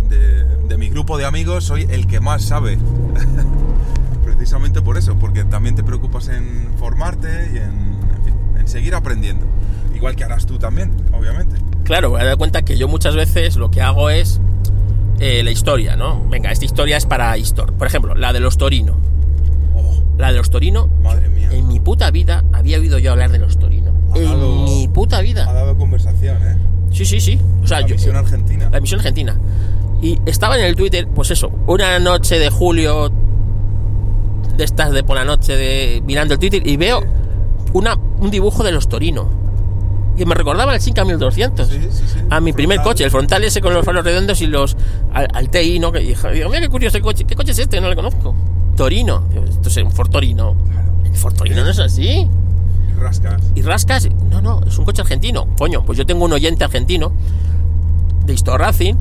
[0.08, 2.78] de, de mi grupo de amigos soy el que más sabe.
[4.42, 7.64] Precisamente por eso, porque también te preocupas en formarte y en,
[8.18, 9.46] en fin, en seguir aprendiendo.
[9.96, 11.58] Igual que harás tú también, obviamente.
[11.84, 14.42] Claro, me he dado cuenta que yo muchas veces lo que hago es
[15.20, 16.28] eh, la historia, ¿no?
[16.28, 17.74] Venga, esta historia es para Histor.
[17.74, 18.98] Por ejemplo, la de los Torino.
[19.76, 20.90] Oh, La de los Torino.
[21.04, 21.50] madre mía.
[21.52, 23.92] En mi puta vida había oído yo hablar de los Torino.
[24.12, 25.54] Ha En dado- mi puta Ha vida.
[25.54, 26.58] dado conversación, ¿eh?
[26.92, 27.40] Sí, sí, sí.
[27.64, 28.70] O sea, La yo, misión argentina.
[28.72, 29.38] la misión argentina.
[30.02, 33.12] Y estaba en el Twitter, pues eso, una noche de julio,
[34.62, 37.02] de estas de por la noche, de mirando el Twitter, y veo
[37.74, 39.28] una, un dibujo de los Torino.
[40.16, 41.68] Que me recordaba Sinca 1200.
[41.68, 42.20] Sí, sí, sí.
[42.30, 42.94] A mi primer Frontal.
[42.94, 44.78] coche, el frontal ese con los faros redondos y los.
[45.14, 45.92] Al, al TI, ¿no?
[45.92, 47.24] Que digo, mira qué curioso el coche.
[47.24, 47.82] ¿Qué coche es este?
[47.82, 48.36] No le conozco.
[48.76, 49.24] Torino.
[49.50, 50.56] Esto es un Ford Torino.
[50.70, 50.92] Claro.
[51.06, 52.08] El Ford Torino no es así.
[52.08, 53.42] Y rascas.
[53.56, 54.10] Y rascas.
[54.30, 55.48] No, no, es un coche argentino.
[55.58, 57.12] Coño, pues yo tengo un oyente argentino
[58.26, 58.96] de Histor Racing,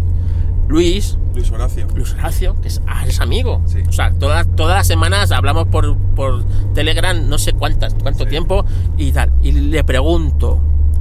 [0.70, 1.86] Luis, Luis Horacio.
[1.96, 3.60] Luis Horacio, que es, ah, es amigo.
[3.66, 3.78] Sí.
[3.88, 6.44] O sea, todas, todas las semanas hablamos por, por
[6.74, 8.30] Telegram, no sé cuántas, cuánto Sí.
[8.30, 8.64] tiempo
[8.96, 9.32] y tal.
[9.42, 10.60] Y le pregunto,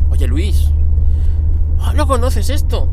[0.09, 0.71] oye Luis,
[1.95, 2.89] ¿no conoces esto?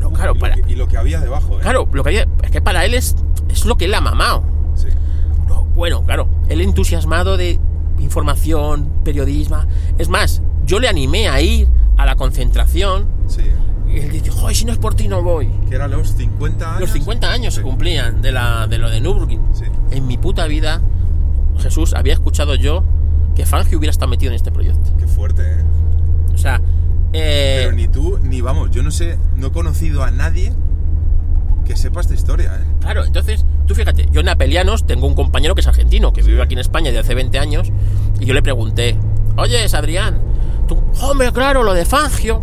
[0.00, 1.62] No, claro, y, lo para, que, y lo que había debajo, ¿eh?
[1.62, 3.14] claro, lo que había- es que para él es,
[3.50, 4.42] es lo que él ha mamado.
[4.74, 4.88] Sí.
[5.46, 7.60] No, bueno, claro, él entusiasmado de
[8.00, 9.58] información, periodismo.
[9.98, 13.06] Es más, yo le animé a ir a la concentración.
[13.26, 13.42] Sí.
[13.92, 15.48] Y él dice, joder, si no es por ti no voy.
[15.68, 16.80] Que era los 50 años.
[16.80, 19.40] Los 50 años se cumplían de, la, de lo de Nürburgring.
[19.52, 19.64] Sí.
[19.90, 20.80] En mi puta vida,
[21.58, 22.84] Jesús, había escuchado yo
[23.34, 24.96] que Fangio hubiera estado metido en este proyecto.
[24.98, 25.64] Qué fuerte, ¿eh?
[26.34, 26.60] O sea,
[27.12, 30.52] eh, Pero ni tú, ni vamos, yo no sé, no he conocido a nadie
[31.66, 32.64] que sepa esta historia, ¿eh?
[32.80, 36.42] claro, entonces, tú fíjate, yo en Apelianos tengo un compañero que es argentino, que vive
[36.42, 37.70] aquí en España de hace 20 años,
[38.18, 38.96] y yo le pregunté,
[39.36, 40.20] oye, Adrián,
[40.66, 42.42] tú, hombre, claro, lo de Fangio.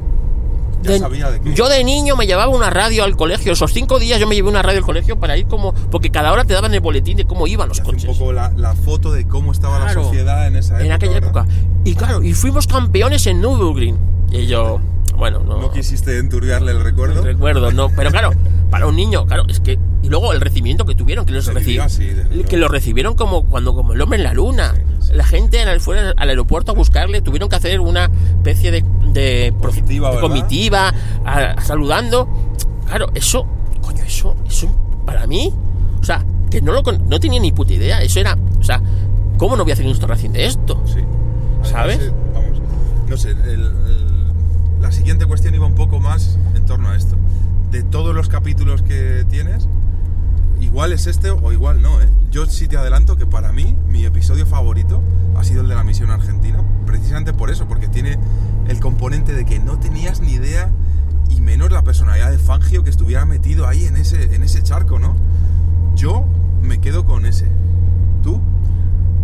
[0.81, 1.53] Ya sabía de.
[1.53, 3.51] Yo de niño me llevaba una radio al colegio.
[3.53, 5.73] Esos cinco días yo me llevé una radio al colegio para ir como.
[5.73, 8.06] Porque cada hora te daban el boletín de cómo iban los coches.
[8.06, 10.01] un poco la, la foto de cómo estaba Claro.
[10.01, 10.85] la sociedad en esa época.
[10.85, 11.30] en aquella ¿verdad?
[11.45, 11.47] época.
[11.84, 13.97] Y claro, y fuimos campeones en Nürburgring.
[14.31, 14.80] Y yo,
[15.19, 15.59] bueno, no.
[15.59, 17.21] No quisiste enturbiarle el recuerdo.
[17.23, 17.89] recuerdo, no.
[17.89, 18.31] Pero claro,
[18.71, 19.77] para un niño, claro, es que.
[20.01, 22.47] Y luego el recibimiento que tuvieron, que los así, luego.
[22.49, 24.73] Que lo recibieron como cuando como el hombre en la luna.
[24.75, 25.13] Sí, sí.
[25.13, 28.05] La gente en el, fuera al aeropuerto a buscarle, tuvieron que hacer una
[28.37, 30.29] especie de, de, Comitiva, de ¿verdad?
[30.29, 30.93] comitiva,
[31.25, 32.27] a- saludando.
[32.87, 33.45] Claro, eso,
[33.81, 34.67] coño, eso, eso
[35.05, 35.53] para mí,
[36.01, 38.01] o sea, que no lo con- no tenía ni puta idea.
[38.01, 38.81] Eso era, o sea,
[39.37, 40.81] ¿cómo no voy a hacer un Insta Racing de esto?
[40.85, 40.99] Sí.
[41.61, 41.99] Además, ¿Sabes?
[41.99, 42.61] eh, vamos,
[43.09, 43.98] no sé, el- el-
[44.81, 47.15] la siguiente cuestión iba un poco más en torno a esto.
[47.72, 49.68] De todos los capítulos que tienes,
[50.60, 52.10] igual es este o igual no, ¿eh?
[52.31, 55.01] Yo sí te adelanto que para mí mi episodio favorito
[55.35, 58.18] ha sido el de la misión argentina, precisamente por eso, porque tiene
[58.68, 60.72] el componente de que no tenías ni idea
[61.30, 64.99] y menos la personalidad de Fangio que estuviera metido ahí en ese, en ese charco,
[64.99, 65.15] ¿no?
[65.95, 66.26] Yo
[66.61, 67.47] me quedo con ese.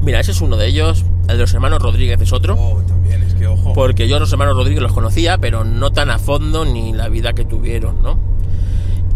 [0.05, 1.03] Mira, ese es uno de ellos.
[1.23, 2.55] El de los hermanos Rodríguez es otro.
[2.57, 3.73] Oh, también, es que ojo.
[3.73, 7.09] Porque yo a los hermanos Rodríguez los conocía, pero no tan a fondo ni la
[7.09, 8.19] vida que tuvieron, ¿no?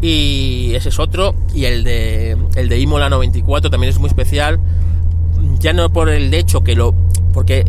[0.01, 1.35] Y ese es otro.
[1.53, 4.59] Y el de, el de Imola 94 también es muy especial.
[5.59, 6.93] Ya no por el hecho que lo.
[7.33, 7.65] Porque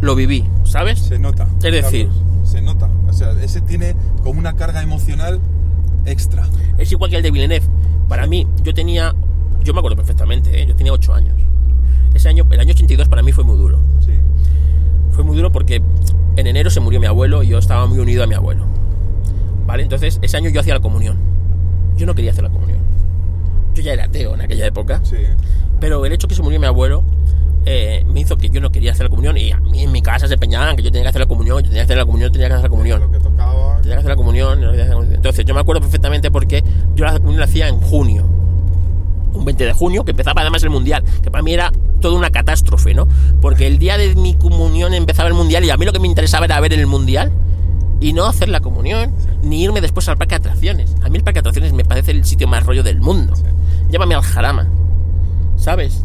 [0.00, 0.98] lo viví, ¿sabes?
[0.98, 1.46] Se nota.
[1.62, 2.08] Es decir-
[2.44, 2.88] se nota.
[3.08, 5.38] O sea, ese tiene como una carga emocional
[6.06, 6.48] extra.
[6.78, 7.66] Es igual que el de Villeneuve.
[8.08, 9.14] Para mí, yo tenía.
[9.62, 10.66] Yo me acuerdo perfectamente, ¿eh?
[10.66, 11.36] yo tenía 8 años.
[12.18, 13.78] Ese año, el año 82 para mí fue muy duro.
[14.04, 14.10] Sí.
[15.12, 15.80] Fue muy duro porque
[16.34, 18.64] en enero se murió mi abuelo y yo estaba muy unido a mi abuelo.
[19.68, 19.84] ¿Vale?
[19.84, 21.16] Entonces, ese año yo hacía la comunión.
[21.96, 22.80] Yo no quería hacer la comunión.
[23.72, 25.00] Yo ya era ateo en aquella época.
[25.04, 25.18] Sí.
[25.78, 27.04] Pero el hecho que se murió mi abuelo
[27.66, 29.36] eh, me hizo que yo no quería hacer la comunión.
[29.36, 31.58] Y a mí en mi casa se peñaban que yo tenía que hacer la comunión,
[31.58, 33.00] yo tenía que hacer la comunión, tenía que hacer la comunión.
[33.00, 33.80] Lo que tocaba.
[33.80, 34.64] Tenía que la comunión.
[34.64, 35.14] hacer la comunión.
[35.14, 36.64] Entonces, yo me acuerdo perfectamente porque
[36.96, 38.28] yo la comunión la hacía en junio.
[39.38, 42.30] Un 20 de junio, que empezaba además el mundial, que para mí era toda una
[42.30, 43.06] catástrofe, ¿no?
[43.40, 46.08] Porque el día de mi comunión empezaba el mundial y a mí lo que me
[46.08, 47.32] interesaba era ver el mundial
[48.00, 49.12] y no hacer la comunión,
[49.42, 50.94] ni irme después al parque de atracciones.
[51.02, 53.34] A mí el parque de atracciones me parece el sitio más rollo del mundo.
[53.90, 54.68] Llévame al jarama,
[55.56, 56.04] ¿sabes?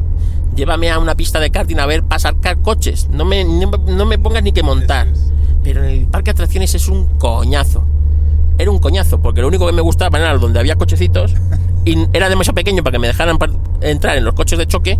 [0.55, 3.09] Llévame a una pista de karting a ver pasar coches.
[3.11, 5.07] No me, no, me- no me pongas ni que montar.
[5.63, 7.83] Pero el parque de atracciones es un coñazo.
[8.57, 11.33] Era un coñazo, porque lo único que me gustaba era donde había cochecitos
[11.85, 13.37] y era demasiado pequeño para que me dejaran
[13.81, 14.99] entrar en los coches de choque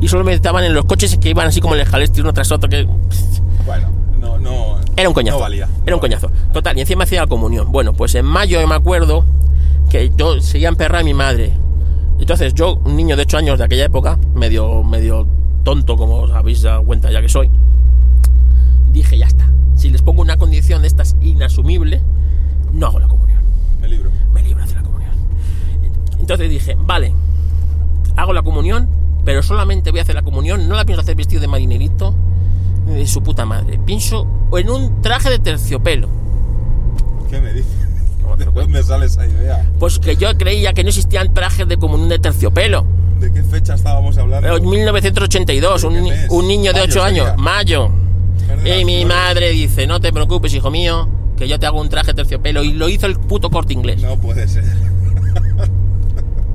[0.00, 2.50] y solo me estaban en los coches que iban así como el escalestri uno tras
[2.52, 2.86] otro que
[3.66, 3.88] Bueno,
[4.20, 4.78] no, no.
[4.96, 5.38] era un coñazo.
[5.38, 5.68] No valía.
[5.86, 6.30] Era un coñazo.
[6.52, 7.70] Total, y encima hacía la comunión.
[7.70, 9.24] Bueno, pues en mayo yo me acuerdo
[9.90, 11.52] que yo seguía emperrada a mi madre.
[12.18, 15.26] Entonces yo, un niño de 8 años de aquella época, medio, medio
[15.64, 17.50] tonto, como os habéis dado cuenta ya que soy,
[18.92, 19.48] dije, ya está.
[19.76, 22.00] Si les pongo una condición de estas inasumible,
[22.72, 23.40] no hago la comunión.
[23.80, 24.10] Me libro.
[24.32, 25.12] Me libro de hacer la comunión.
[26.22, 27.12] Entonces dije, vale,
[28.16, 28.88] hago la comunión,
[29.24, 32.14] pero solamente voy a hacer la comunión, no la pienso hacer vestido de marinerito
[32.86, 33.78] ni de su puta madre.
[33.84, 34.26] Pienso
[34.56, 36.08] en un traje de terciopelo.
[37.28, 37.70] ¿Qué me dices?
[38.22, 39.68] ¿Cómo te ¿De dónde sale esa idea?
[39.78, 42.86] Pues que yo creía que no existían trajes de comunión de terciopelo.
[43.20, 44.42] ¿De qué fecha estábamos hablando?
[44.42, 46.26] Pero en 1982, un, ¿Pero qué ni- mes?
[46.30, 47.42] un niño de Mayo 8 años, sería.
[47.42, 47.90] mayo.
[48.64, 52.08] Y mi madre dice, no te preocupes, hijo mío, que yo te hago un traje
[52.08, 52.62] de terciopelo.
[52.62, 54.02] Y lo hizo el puto corte inglés.
[54.02, 54.64] No puede ser.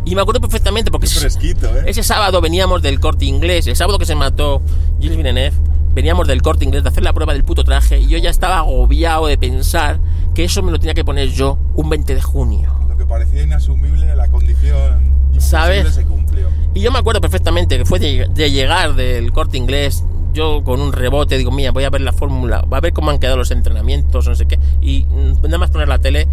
[0.09, 1.84] Y me acuerdo perfectamente porque ese- fresquito, ¿eh?
[1.88, 4.61] Ese sábado veníamos del corte inglés, el sábado que se mató
[4.99, 5.53] Gilles Villeneuve,
[5.93, 8.59] veníamos del corte inglés de hacer la prueba del puto traje y yo ya estaba
[8.59, 9.99] agobiado de pensar
[10.35, 12.71] que eso me lo tenía que poner yo un 20 de junio.
[12.88, 15.93] Lo que parecía inasumible, la condición ¿Sabes?
[15.93, 16.47] se cumplió.
[16.73, 20.03] Y yo me acuerdo perfectamente que fue de, de llegar del corte inglés,
[20.34, 23.09] yo con un rebote digo, mira, voy a ver la fórmula, va a ver cómo
[23.09, 25.05] han quedado los entrenamientos, no sé qué, y
[25.43, 26.27] nada más poner la tele,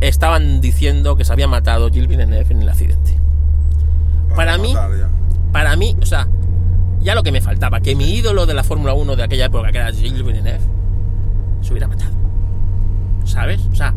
[0.00, 3.14] estaban diciendo que se había matado Gilles Villeneuve en el accidente.
[4.34, 4.74] Para mí-
[5.52, 6.28] para mí, o sea,
[7.00, 9.70] ya lo que me faltaba, que mi ídolo de la Fórmula 1 de aquella época,
[9.72, 10.60] que era Gilles Villeneuve,
[11.62, 12.12] se hubiera matado.
[13.24, 13.60] ¿Sabes?
[13.72, 13.94] O sea,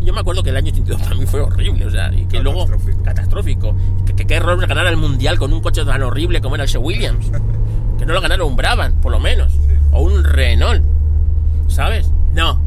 [0.00, 2.40] yo me acuerdo que el año 82 para mí fue horrible, o sea, y que
[2.40, 2.66] luego.
[3.04, 3.74] Catastrófico.
[4.06, 6.70] Que, que qué error ganar el mundial con un coche tan horrible como era el
[6.70, 7.30] Sir Williams.
[7.98, 9.52] que no lo ganara un Brabham, por lo menos.
[9.92, 10.82] O un Renault.
[11.68, 12.10] ¿Sabes?
[12.34, 12.60] No.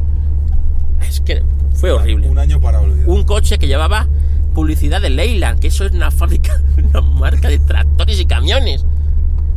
[1.00, 1.42] Es que
[1.76, 3.08] fue horrible Un año para olvidar.
[3.08, 4.06] un coche que llevaba
[4.54, 8.84] publicidad de Leyland, que eso es una fábrica, una marca de tractores y camiones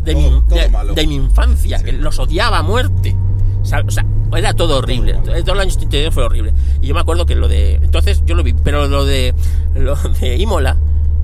[0.03, 1.85] de, Todo- mi, todo de, mi infancia, Sí.
[1.85, 3.15] que los odiaba a muerte.
[3.61, 4.05] O sea, o sea,
[4.35, 5.13] era todo horrible.
[5.13, 5.53] Todo Todo, malo.
[5.53, 6.53] el año 82 fue horrible.
[6.81, 7.75] Y yo me acuerdo que lo de.
[7.75, 9.33] Entonces yo lo vi, pero lo de.
[9.75, 10.77] Lo de Imola,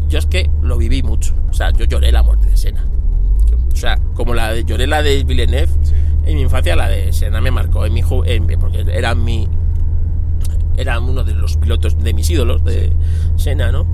[0.10, 1.34] yo es que lo viví mucho.
[1.50, 2.86] O sea, yo lloré la muerte de Sena.
[3.72, 5.94] O sea, como la de, lloré la de Villeneuve, Sí.
[6.26, 7.86] en mi infancia la de Sena me marcó.
[7.86, 9.48] En mi, ju- en- porque era mi.
[10.78, 12.92] Era uno de los pilotos de mis ídolos, de
[13.36, 13.86] Sena, ¿no?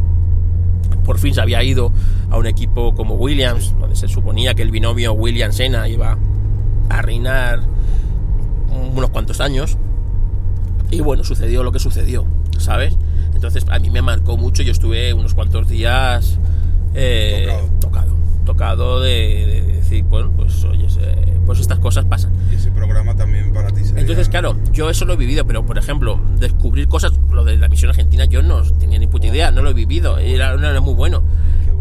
[1.06, 1.92] Por fin se había ido
[2.30, 6.18] a un equipo como Williams, donde se suponía que el binomio Williams-Sena iba
[6.90, 7.62] a reinar
[8.94, 9.78] unos cuantos años.
[10.90, 12.26] Y bueno, sucedió lo que sucedió,
[12.58, 12.98] ¿sabes?
[13.34, 14.62] Entonces a mí me marcó mucho.
[14.64, 16.38] Yo estuve unos cuantos días
[16.94, 17.48] eh,
[17.80, 17.91] tocado.
[18.46, 19.12] Tocado de,
[19.66, 20.88] de decir, bueno, pues oye,
[21.46, 22.32] pues estas cosas pasan.
[22.52, 24.02] Y ese programa también para ti sería...
[24.02, 27.68] Entonces, claro, yo eso lo he vivido, pero por ejemplo, descubrir cosas, lo de la
[27.68, 30.82] misión argentina, yo no tenía ni puta idea, no lo he vivido, era, no era
[30.82, 31.22] muy bueno.
[31.22, 31.24] Bueno.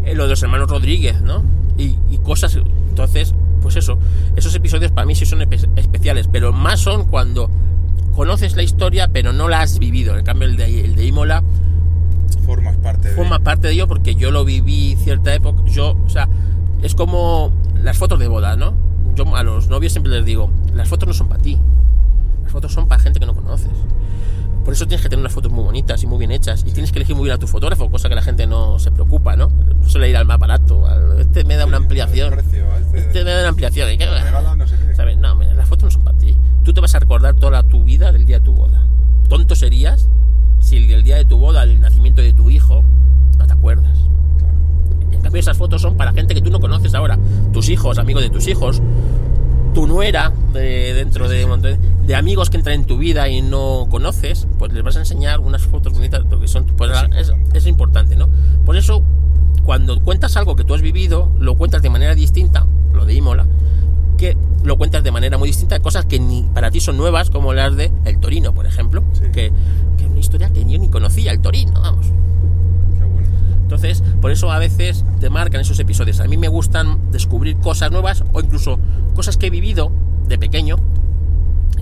[0.03, 1.43] Eh, lo de los hermanos Rodríguez, ¿no?
[1.77, 2.55] Y, y cosas
[2.89, 3.99] Entonces, pues eso,
[4.35, 7.49] esos episodios para mí sí son espe- especiales, pero más son cuando
[8.15, 10.17] conoces la historia pero no la has vivido.
[10.17, 11.43] En cambio, el de, el de Imola
[12.39, 13.15] Formas parte de...
[13.15, 15.61] forma parte de ello porque yo lo viví cierta época.
[15.65, 16.27] Yo, o sea,
[16.81, 17.51] es como
[17.83, 18.73] las fotos de boda, ¿no?
[19.15, 21.57] Yo a los novios siempre les digo, las fotos no son para ti.
[22.43, 23.69] Las fotos son para gente que no conoces.
[24.63, 26.63] Por eso tienes que tener unas fotos muy bonitas y muy bien hechas.
[26.67, 28.91] Y tienes que elegir muy bien a tu fotógrafo, cosa que la gente no se
[28.91, 29.51] preocupa, ¿no?
[29.87, 30.85] Suele ir al más barato.
[30.85, 32.31] al- Este me da una ampliación.
[32.31, 33.91] precio, este- Este me da una ampliación.
[33.91, 34.05] ¿y qué?
[34.05, 34.93] Regala no sé qué.
[34.95, 35.17] ¿Sabes?
[35.17, 36.37] No, las fotos no son para ti.
[36.63, 38.85] Tú te vas a recordar toda tu vida del día de tu boda.
[39.29, 40.07] Tonto serías
[40.61, 42.83] si el día de tu boda, el nacimiento de tu hijo,
[43.37, 43.97] no te acuerdas.
[45.11, 47.19] En cambio esas fotos son para gente que tú no conoces ahora.
[47.51, 48.81] Tus hijos, amigos de tus hijos,
[49.73, 53.87] tu nuera de dentro de de, de amigos que entran en tu vida y no
[53.89, 58.15] conoces, pues les vas a enseñar unas fotos bonitas porque son pues, Es es importante,
[58.15, 58.29] ¿no?
[58.65, 59.03] Por eso
[59.63, 63.45] cuando cuentas algo que tú has vivido, lo cuentas de manera distinta, lo de Imola,
[64.21, 67.53] que lo cuentas de manera muy distinta, cosas que ni para ti son nuevas, como
[67.53, 69.23] las de El Torino, por ejemplo, Sí.
[69.33, 69.51] que,
[69.97, 72.05] que es una historia que yo ni conocía, El Torino, vamos.
[72.99, 73.27] Qué bueno.
[73.63, 76.19] Entonces, por eso a veces te marcan esos episodios.
[76.19, 78.77] A mí me gustan descubrir cosas nuevas o incluso
[79.15, 79.91] cosas que he vivido
[80.27, 80.77] de pequeño,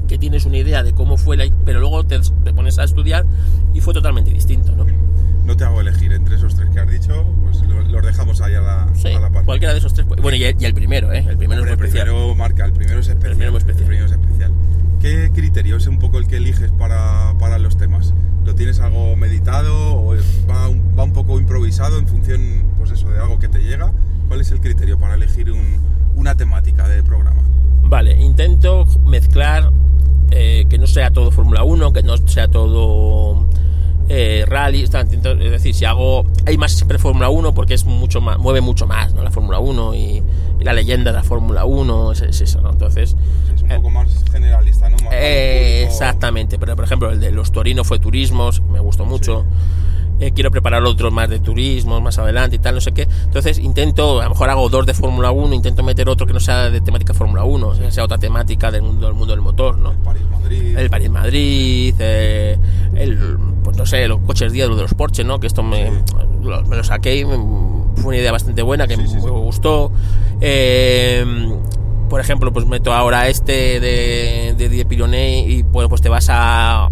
[0.10, 3.26] que tienes una idea de cómo fue, la, pero luego te, te pones a estudiar
[3.73, 4.86] y fue totalmente distinto, ¿no?
[5.45, 8.56] No te hago elegir entre esos tres que has dicho, pues lo- los dejamos ahí
[8.56, 9.45] a la, Sí, a la parte.
[9.45, 10.06] cualquiera de esos tres.
[10.07, 11.19] Bueno, y el, y el primero, ¿eh?
[11.27, 12.07] El primero Hombre, es el especial.
[12.07, 13.31] primero marca, el primero es especial.
[13.38, 13.81] primero es especial.
[13.81, 14.52] el primero es especial.
[14.99, 18.14] ¿Qué criterio es un poco el que eliges para, para los temas?
[18.45, 20.15] ¿Lo tienes algo meditado o
[20.49, 22.41] va un, va un poco improvisado en función
[22.77, 23.91] pues eso, de algo que te llega?
[24.27, 25.77] ¿Cuál es el criterio para elegir un-
[26.15, 27.41] una temática de programa?
[27.84, 29.72] Vale, intento mezclar
[30.31, 33.45] eh, que no sea todo Fórmula 1, que no sea todo
[34.11, 38.39] eh, rally, es decir, si hago hay más siempre Fórmula 1 porque es mucho más,
[38.39, 39.23] mueve mucho más, ¿no?
[39.23, 40.23] La Fórmula 1 y,
[40.60, 42.72] y la leyenda de la Fórmula 1 es, es eso, ¿no?
[42.72, 43.15] Entonces,
[43.56, 44.97] Es un Eh, poco más generalista, ¿no?
[44.97, 49.45] Más eh, exactamente, pero por ejemplo el de los Torino fue turismos, me gustó mucho.
[50.19, 53.07] Eh, quiero preparar otro más de turismo más adelante y tal, no sé qué.
[53.25, 56.39] Entonces intento, a lo mejor hago dos de Fórmula 1, intento meter otro que no
[56.39, 59.77] sea de temática Fórmula 1, que sea otra temática del mundo del, mundo del motor,
[59.77, 59.93] ¿no?
[60.03, 60.77] París-Madrid.
[60.77, 62.57] El París-Madrid, eh,
[62.95, 65.39] el, pues no sé, los coches días de los Porsche, ¿no?
[65.39, 65.89] Que esto me,
[66.43, 67.37] lo, me lo saqué y me-
[67.95, 69.91] fue una idea bastante buena que Sí, me gustó.
[70.41, 71.25] Eh,
[72.09, 76.27] por ejemplo, pues meto ahora este de, de Die Pironey y pues, pues te vas
[76.29, 76.89] a, a-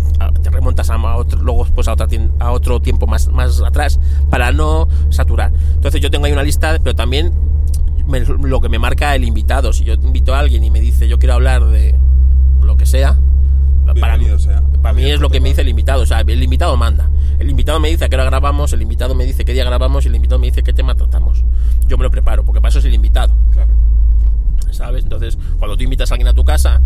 [0.50, 2.08] te remontas a otro, luego pues a, otra
[2.40, 4.00] a otro tiempo más, más atrás
[4.30, 5.52] para no saturar.
[5.76, 7.34] Entonces yo tengo ahí una lista, pero también
[8.08, 9.74] me- lo que me marca el invitado.
[9.74, 11.96] Si yo invito a alguien y me dice yo quiero hablar de
[12.62, 13.18] lo que sea,
[14.00, 14.64] para mí, sea.
[14.82, 16.04] para mí es lo que me dice el invitado.
[16.04, 17.10] O sea, el invitado manda.
[17.40, 20.06] El invitado me dice a qué hora grabamos, el invitado me dice qué día grabamos
[20.06, 21.44] y el invitado me dice qué tema tratamos.
[21.88, 23.34] Yo me lo preparo, porque para eso es el invitado.
[23.52, 23.72] Claro.
[24.72, 25.04] ¿Sabes?
[25.04, 26.82] Entonces, cuando tú invitas a alguien a tu casa,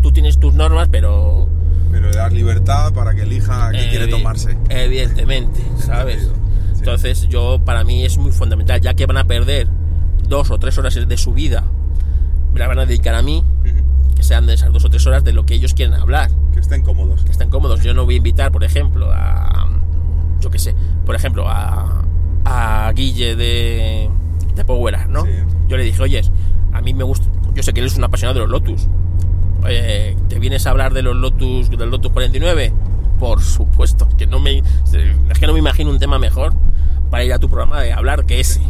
[0.00, 1.48] tú tienes tus normas, pero.
[1.90, 4.56] Pero le das libertad para que elija qué quiere evi- tomarse.
[4.68, 6.22] Evidentemente, ¿sabes?
[6.22, 6.78] Sí.
[6.78, 9.68] Entonces, yo, para mí es muy fundamental, ya que van a perder
[10.28, 11.64] dos o tres horas de su vida,
[12.52, 13.44] me la van a dedicar a mí,
[14.16, 16.30] que sean de esas dos o tres horas de lo que ellos quieren hablar.
[16.52, 17.22] Que estén cómodos.
[17.24, 17.82] que estén cómodos.
[17.82, 19.68] Yo no voy a invitar, por ejemplo, a.
[20.40, 22.04] Yo qué sé, por ejemplo, a.
[22.44, 24.08] A Guille de.
[24.54, 25.24] De Power ¿no?
[25.24, 25.30] Sí.
[25.68, 26.22] Yo le dije, oye,
[26.72, 27.26] a mí me gusta.
[27.54, 28.88] Yo sé que él es un apasionado de los Lotus.
[29.68, 32.72] Eh, ¿Te vienes a hablar de los Lotus, del Lotus 49?
[33.18, 34.58] Por supuesto, que no me.
[34.58, 36.52] Es que no me imagino un tema mejor
[37.10, 38.60] para ir a tu programa de hablar que ese.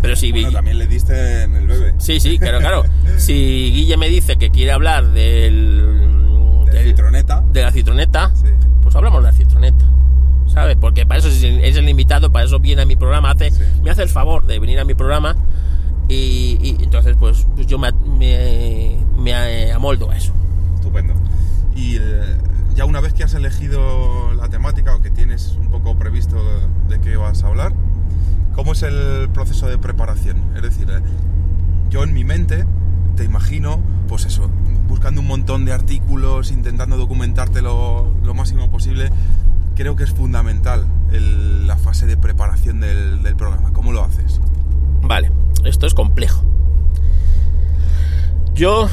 [0.00, 0.30] Pero si.
[0.30, 1.94] Bueno, también le diste en el bebé.
[1.98, 2.84] Sí, sí, claro, claro.
[3.18, 3.32] Si
[3.74, 6.64] Guille me dice que quiere hablar del.
[6.66, 7.42] De del- citroneta.
[7.52, 8.46] de la citroneta, Sí.
[8.82, 9.84] pues hablamos de la citroneta.
[10.46, 10.76] ¿Sabes?
[10.80, 13.50] Porque para eso es el, es el invitado, para eso viene a mi programa, hace,
[13.50, 13.62] Sí.
[13.82, 15.36] me hace el favor de venir a mi programa
[16.08, 20.32] y, y entonces pues, pues yo me, me, me amoldo a eso.
[20.76, 21.14] Estupendo.
[21.74, 22.36] Y eh,
[22.74, 26.36] ya una vez que has elegido la temática o que tienes un poco previsto
[26.88, 27.72] de qué vas a hablar,
[28.54, 30.36] ¿cómo es el proceso de preparación?
[30.56, 31.00] Es decir, eh,
[31.90, 32.64] yo en mi mente
[33.16, 34.48] te imagino, pues eso,
[34.88, 39.10] buscando un montón de artículos, intentando documentarte lo, lo máximo posible.
[39.74, 43.72] Creo que es fundamental el- la fase de preparación del, del programa.
[43.72, 44.40] ¿Cómo lo haces?
[45.02, 45.30] Vale,
[45.64, 46.42] esto es complejo.
[48.54, 48.88] Yo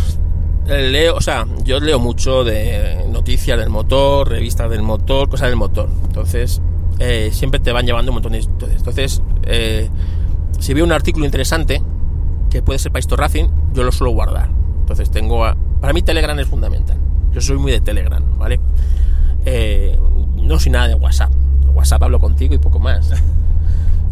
[0.68, 5.48] eh, leo, o sea, yo leo mucho de noticias del motor, revistas del motor, cosas
[5.50, 5.90] del motor.
[6.06, 6.62] Entonces,
[7.00, 8.40] eh, siempre te van llevando un montón de.
[8.76, 9.90] Entonces, eh,
[10.60, 11.82] si veo un artículo interesante,
[12.50, 14.50] que puede ser para Histo Racing, yo lo suelo guardar.
[14.82, 15.44] Entonces, tengo.
[15.46, 16.98] a- para mí, Telegram es fundamental.
[17.34, 18.60] Yo soy muy de Telegram, ¿vale?
[20.42, 21.32] No soy nada de WhatsApp.
[21.74, 23.12] WhatsApp hablo contigo y poco más.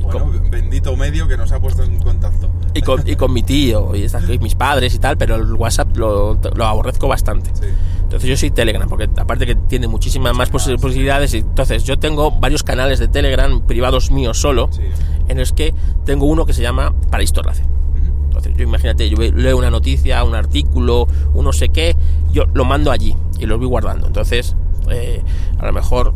[0.04, 2.50] Bueno, bendito medio que nos ha puesto en contacto.
[2.76, 5.96] y con, y con mi tío y, estas- mis padres y tal, pero el WhatsApp
[5.98, 7.52] lo, lo aborrezco bastante.
[7.54, 7.66] Sí.
[8.04, 11.98] Entonces yo soy Telegram, porque aparte que tiene muchísimas más posi- posibilidades, y entonces yo
[11.98, 14.82] tengo varios canales de Telegram privados míos solo, Sí.
[15.28, 15.74] en los que
[16.06, 17.34] tengo uno que se llama Para Race.
[17.64, 18.26] Ujú.
[18.26, 21.96] Entonces yo imagínate, yo leo una noticia, un artículo, un no sé qué,
[22.32, 24.06] yo lo mando allí y los voy guardando.
[24.08, 24.56] Entonces,
[24.92, 25.24] eh,
[25.58, 26.14] a lo mejor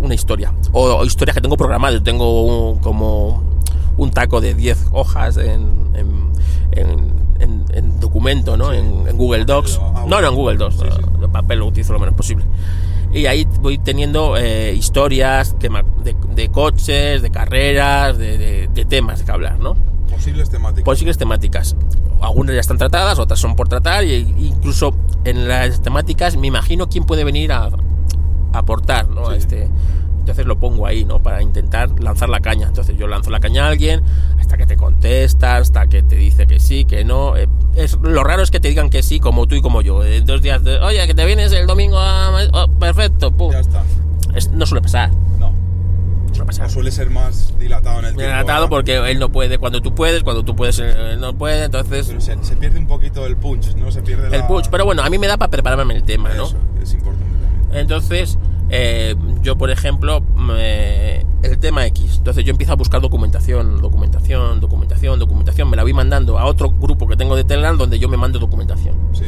[0.00, 0.52] una historia.
[0.72, 2.02] O, o historias que tengo programadas.
[2.04, 3.42] Tengo un- como
[3.96, 6.32] un taco de 10 hojas en, en,
[6.72, 8.72] en- en- en documento, ¿no?
[8.72, 9.78] En, en Google Docs.
[9.82, 10.76] Ah, No, no, en Google Docs.
[10.76, 11.20] Sí, sí.
[11.20, 12.44] De papel lo utilizo lo menos posible.
[13.12, 18.84] Y ahí voy teniendo eh, historias que de, de coches, de carreras, de, de- de
[18.86, 19.76] temas que hablar, ¿no?
[20.10, 20.84] Posibles temáticas.
[20.84, 21.76] posibles temáticas.
[22.20, 24.94] Algunas ya están tratadas, otras son por tratar, e incluso
[25.24, 27.68] en las temáticas me imagino quién puede venir a
[28.52, 29.30] aportar, ¿no?
[29.30, 29.36] Sí.
[29.36, 29.68] Este,
[30.20, 31.20] entonces lo pongo ahí, ¿no?
[31.22, 32.68] Para intentar lanzar la caña.
[32.68, 34.02] Entonces yo lanzo la caña a alguien
[34.38, 37.36] hasta que te contesta, hasta que te dice que sí, que no.
[37.36, 40.04] Eh, Es, lo raro es que te digan que sí, como tú y como yo.
[40.04, 42.30] En dos días, de, oye, que te vienes el domingo a...
[42.52, 43.50] oh, perfecto, pum.
[43.52, 43.82] Ya está.
[44.34, 45.10] Es- no suele pasar.
[45.40, 45.50] No.
[46.28, 46.66] No suele pasar.
[46.66, 48.22] O suele ser más dilatado en el tiempo.
[48.32, 52.06] Dilatado porque él no puede cuando tú puedes, cuando tú puedes él no puede, entonces
[52.06, 53.90] Pero se, se pierde un poquito el punch, ¿no?
[53.90, 54.68] Se pierde el la- punch.
[54.70, 56.44] Pero bueno, a mí me da para prepararme el tema, ¿no?
[56.44, 57.26] Eso, es importante.
[57.72, 58.38] Entonces,
[58.70, 60.22] eh, yo por ejemplo,
[61.42, 62.16] el tema X.
[62.18, 65.68] Entonces yo empiezo a buscar documentación, documentación, documentación, documentación.
[65.70, 68.38] Me la voy mandando a otro grupo que tengo de Telegram donde yo me mando
[68.38, 68.94] documentación.
[69.12, 69.24] Sí.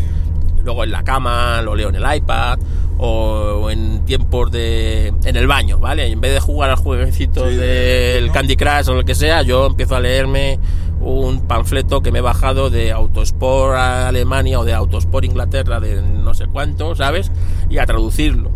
[0.63, 2.59] Luego en la cama, lo leo en el iPad
[2.97, 5.13] o en tiempos de...
[5.25, 6.09] en el baño, ¿vale?
[6.09, 8.33] Y en vez de jugar al jueguecito Sí, del ¿no?
[8.33, 10.59] Candy Crush o lo que sea, yo empiezo a leerme
[11.01, 16.35] un panfleto que me he bajado de Autosport Alemania o de Autosport Inglaterra de no
[16.35, 17.31] sé cuánto, ¿sabes?
[17.69, 18.51] Y a traducirlo.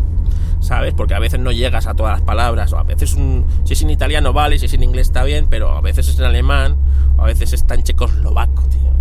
[0.61, 0.93] ¿Sabes?
[0.93, 3.81] Porque a veces no llegas a todas las palabras, o a veces un- si es
[3.81, 6.75] en italiano vale, si es en inglés está bien, pero a veces es en alemán,
[7.17, 8.91] o a veces está en checoslovaco, tío.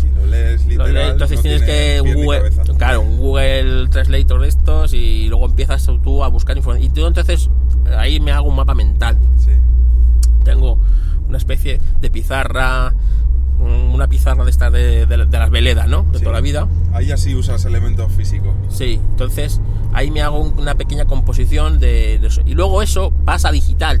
[0.00, 3.18] Si lo lees Lo literal, lees, entonces no tienes tiene que un Google, claro, un
[3.18, 6.90] Google Translator de estos y luego empiezas tú a buscar información.
[6.90, 7.50] Y tú entonces
[7.94, 9.18] ahí me hago un mapa mental.
[9.36, 9.50] Sí.
[10.44, 10.78] Tengo
[11.32, 12.92] una especie de pizarra,
[13.58, 16.02] un- una pizarra de estas de, de- de las veledas, ¿no?
[16.12, 16.24] De Sí.
[16.24, 16.68] toda la vida.
[16.92, 18.52] Ahí ya sí usas elementos físicos.
[18.68, 19.60] Sí, entonces
[19.94, 22.42] ahí me hago un- una pequeña composición de, de eso.
[22.44, 24.00] Y luego eso pasa a digital.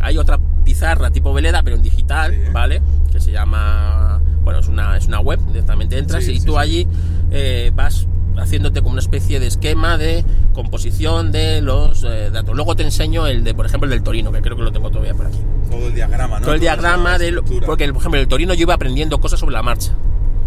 [0.00, 2.52] Hay otra pizarra tipo veleda, pero en digital, Sí.
[2.52, 2.82] ¿vale?
[3.12, 4.20] Que se llama.
[4.44, 6.86] Bueno, es una, es una web, directamente entras Sí, y tú allí
[7.30, 8.06] eh, vas
[8.36, 10.24] haciéndote como una especie de esquema de
[10.54, 12.54] composición de los eh, datos.
[12.56, 14.90] Luego te enseño el de, por ejemplo, el del Torino, que creo que lo tengo
[14.90, 15.38] todavía por aquí.
[15.72, 16.44] Todo el diagrama, ¿no?
[16.44, 17.38] Todo el diagrama del.
[17.38, 17.66] estructura.
[17.66, 19.92] Porque, por ejemplo, el Torino yo iba aprendiendo cosas sobre la marcha.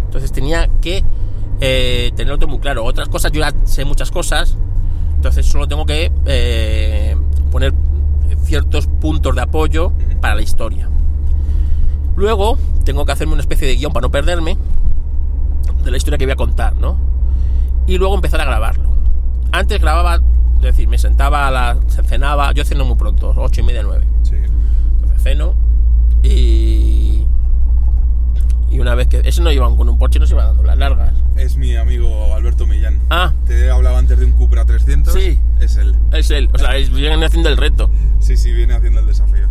[0.06, 1.03] Entonces tenía que
[1.61, 2.84] eh, tenerlo todo muy claro.
[2.84, 4.57] Otras cosas, yo ya sé muchas cosas.
[5.15, 7.15] Entonces solo tengo que eh,
[7.52, 7.73] poner
[8.43, 9.91] ciertos puntos de apoyo
[10.22, 10.89] para la historia.
[12.15, 14.57] Luego tengo que hacerme una especie de guion para no perderme
[15.84, 16.97] de la historia que voy a contar, ¿no?
[17.88, 18.89] Y luego empezar a grabarlo.
[19.52, 20.22] Antes grababa,
[20.57, 21.77] es decir, me sentaba a la.
[21.89, 24.06] cenaba, yo ceno muy pronto, ocho y media, nueve.
[24.23, 24.35] Sí.
[25.26, 25.56] Ceno
[26.22, 27.26] y.
[28.69, 29.22] Y una vez que.
[29.26, 31.15] Ese no iban con un Porsche, no se iba dando las largas.
[31.35, 32.99] Es mi amigo Alberto Millán.
[33.10, 35.11] Ah, Te he hablado antes de un Cupra 300.
[35.15, 35.41] Sí.
[35.60, 35.95] Es él.
[36.11, 36.47] es él.
[36.53, 37.89] O sea, vienen haciendo el reto.
[38.19, 39.47] Sí, sí, viene haciendo el desafío.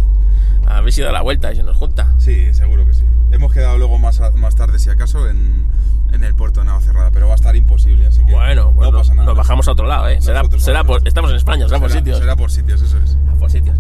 [0.65, 2.15] A ver si da la vuelta y se nos junta.
[2.19, 3.03] Sí, seguro que sí.
[3.33, 5.65] Hemos quedado luego más, a- más tarde, si acaso, en,
[6.13, 8.97] en el puerto de Navacerrada, pero va a estar imposible, así que Bueno, pues no
[8.99, 9.27] pasa nada.
[9.27, 10.21] nos bajamos a otro lado, ¿eh?
[10.23, 12.19] Será, será por, estamos en España, será por sitios.
[12.19, 13.17] Será por sitios, eso es.
[13.41, 13.77] Por sitios.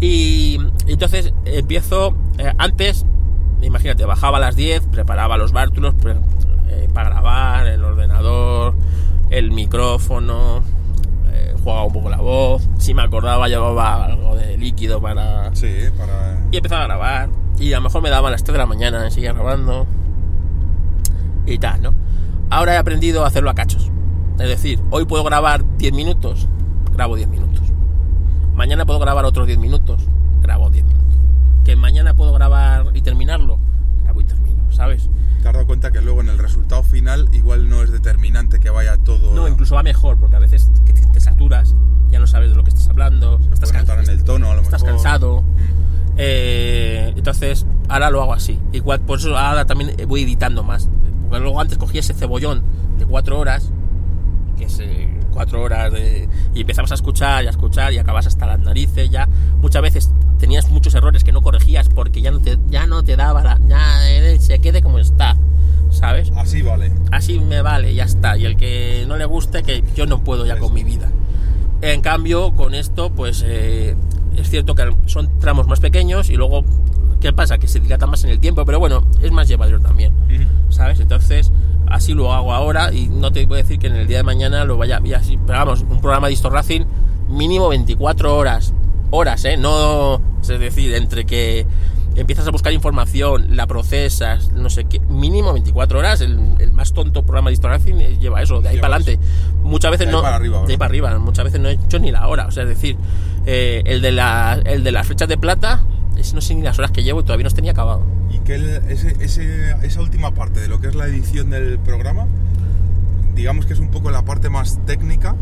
[0.00, 3.06] Y entonces empiezo, eh, antes,
[3.62, 6.16] imagínate, bajaba a las 10, preparaba los bártulos pre-
[6.68, 8.74] eh, para grabar, el ordenador,
[9.30, 10.62] el micrófono,
[11.32, 15.54] eh, jugaba un poco la voz, si me acordaba llevaba algo de líquido para...
[15.54, 16.38] Sí, para...
[16.52, 17.28] Y empezaba a grabar,
[17.58, 19.86] y a lo mejor me daban las 3 de la mañana, seguía grabando,
[21.46, 21.94] y tal, ¿no?
[22.50, 23.90] Ahora he aprendido a hacerlo a cachos.
[24.38, 26.46] Es decir, hoy puedo grabar 10 minutos,
[26.92, 27.55] grabo 10 minutos.
[28.56, 30.00] Mañana puedo grabar otros 10 minutos,
[30.42, 31.06] grabo 10 minutos.
[31.64, 33.58] Que mañana puedo grabar y terminarlo,
[34.02, 35.08] grabo y termino, ¿sabes?
[35.42, 38.70] Te has dado cuenta que luego en el resultado final igual no es determinante que
[38.70, 39.34] vaya todo...
[39.34, 41.74] No, incluso va mejor, porque a veces te, te saturas,
[42.10, 44.50] ya no sabes de lo que estás hablando, estás, puede notar cansa- en el tono,
[44.50, 44.96] a lo estás mejor.
[44.96, 45.42] cansado.
[45.42, 46.14] Mm.
[46.18, 48.58] Eh, entonces, ahora lo hago así.
[48.72, 50.88] Igual, por eso ahora también voy editando más.
[51.28, 52.62] Porque luego antes cogía ese cebollón
[52.98, 53.70] de cuatro horas,
[54.56, 56.26] que es eh, cuatro horas de...
[56.54, 59.28] Y empezabas a escuchar y a escuchar y acabas hasta las narices ya.
[59.60, 63.16] Muchas veces tenías muchos errores que no corregías porque ya no te, ya no te
[63.16, 63.60] daba la...
[63.68, 65.36] Ya eh, se quede como está,
[65.90, 66.32] ¿sabes?
[66.36, 66.90] Así vale.
[67.12, 68.38] así me vale, ya está.
[68.38, 71.10] Y el que no le guste, que yo no puedo ya con mi vida.
[71.82, 73.94] En cambio, con esto, pues eh,
[74.38, 76.64] es cierto que son tramos más pequeños y luego,
[77.26, 77.58] ¿qué pasa?
[77.58, 80.12] Que se dilata más en el tiempo, pero bueno, es más llevadero también,
[80.68, 81.00] ¿sabes?
[81.00, 81.50] Entonces,
[81.88, 84.64] así lo hago ahora y no te puedo decir que en el día de mañana
[84.64, 86.82] lo vaya y así, pero vamos, un programa de Histo Racing
[87.28, 88.72] mínimo 24 horas,
[89.10, 89.56] horas, ¿eh?
[89.56, 91.66] No, es decir, entre que
[92.16, 96.92] empiezas a buscar información, la procesas, no sé qué, mínimo 24 horas, el, el más
[96.92, 99.18] tonto programa de Histo Racing eh, lleva eso, de ahí para adelante.
[99.62, 100.22] Muchas veces De ahí no...
[100.22, 102.50] para arriba, de ahí para arriba, muchas veces no he hecho ni la hora, o
[102.50, 102.96] sea, es decir,
[103.46, 105.82] eh, el, de la, el de las flechas de plata,
[106.18, 108.02] es, no sé ni las horas que llevo y todavía no tenía acabado.
[108.30, 111.78] Y que el- ese- ese- esa última parte de lo que es la edición del
[111.78, 112.26] programa,
[113.34, 115.36] digamos que es un poco la parte más técnica,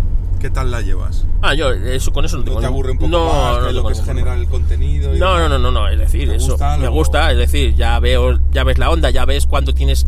[0.44, 1.24] ¿qué tal la llevas?
[1.40, 3.66] Ah, yo eso, con eso no tengo ¿No te aburre un poco no, más no
[3.66, 5.16] que lo es generar el contenido?
[5.16, 6.76] y No, no, no, no, no, es decir, ¿Te eso gusta?
[6.76, 10.06] me Lo- gusta, es decir, ya veo, ya ves la onda, ya ves cuánto tienes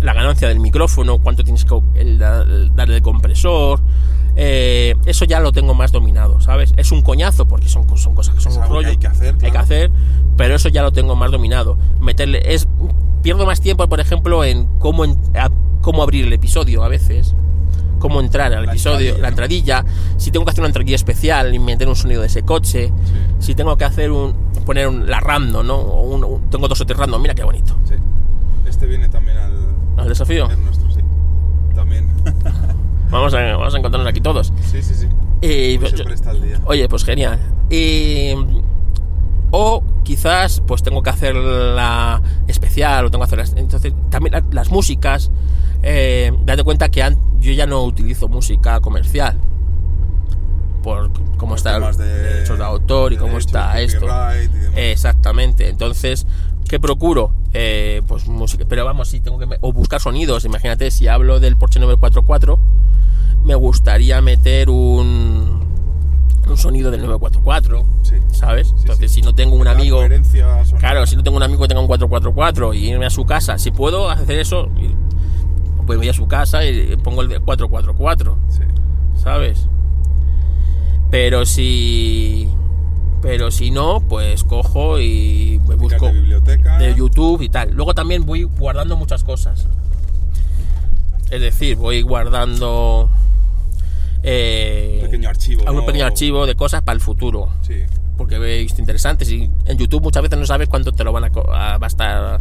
[0.00, 3.80] la ganancia del micrófono, cuánto tienes que el, el darle de compresor,
[4.36, 6.72] eh, eso ya lo tengo más dominado, ¿sabes?
[6.78, 9.06] Es un coñazo porque son, son cosas que son Es un que rollo, hay que
[9.06, 9.90] hacer, hay que hacer,
[10.38, 11.76] pero eso ya lo tengo más dominado.
[12.00, 12.66] Meterle es
[13.22, 15.50] pierdo más tiempo, por ejemplo, en cómo en- a-
[15.82, 17.34] cómo abrir el episodio a veces
[17.98, 19.84] cómo entrar al La episodio, entradilla, la entradilla,
[20.16, 22.92] si tengo que hacer una entradilla especial y meter un sonido de ese coche,
[23.38, 24.34] si tengo que hacer un
[24.66, 25.76] poner un, la random, ¿no?
[25.76, 27.76] O un- un- tengo dos o tres random, mira qué bonito.
[27.88, 27.94] Sí.
[28.66, 29.52] Este viene también al,
[29.98, 30.50] Al desafío.
[30.50, 31.00] es nuestro, sí.
[31.74, 32.08] También.
[33.10, 34.52] Vamos a, vamos a encontrarnos aquí todos.
[34.72, 35.06] sí, sí, sí.
[35.42, 36.60] Hoy pues, yo- el día.
[36.64, 37.38] oye, pues genial.
[37.70, 38.34] Y,
[39.50, 44.32] o quizás pues tengo que hacer la especial o tengo que hacer las, entonces también
[44.32, 45.30] la- las músicas
[45.86, 47.00] eh, date cuenta que
[47.40, 49.38] yo ya no utilizo música comercial
[50.82, 54.06] por cómo está el temas de- derechos de autor y de cómo está esto
[54.76, 56.26] exactamente entonces
[56.68, 60.90] qué procuro Eh, pues música pero vamos si tengo que me- o buscar sonidos imagínate
[60.90, 62.58] si hablo del Porsche 944
[63.44, 65.62] me gustaría meter un
[66.48, 68.16] un sonido del 944 Sí.
[68.32, 68.68] ¿sabes?
[68.68, 69.20] Sí, entonces sí.
[69.20, 70.00] si no tengo un amigo.
[70.78, 73.56] Claro, si no tengo un amigo que tenga un 444 y irme a su casa,
[73.58, 74.68] si puedo hacer eso,
[75.86, 78.62] pues voy a su casa y pongo el de 444, Sí.
[79.22, 79.68] ¿sabes?
[81.10, 82.48] Pero si
[83.22, 86.76] pero si no, pues cojo y me busco de biblioteca.
[86.76, 87.70] de YouTube y tal.
[87.72, 89.66] Luego también voy guardando muchas cosas.
[91.30, 93.08] Es decir, voy guardando
[94.22, 95.62] eh, Un pequeño archivo.
[95.68, 95.86] un ¿no?
[95.86, 97.74] pequeño archivo de cosas para el futuro Sí.
[98.18, 101.30] porque visto interesantes y en YouTube muchas veces no sabes cuánto te lo van a,
[101.30, 102.40] co- a- va a estar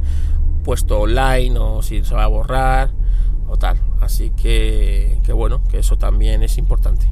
[0.63, 2.91] puesto online o si se va a borrar
[3.47, 7.07] o tal así que, que bueno que eso también es importante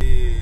[0.00, 0.34] Y,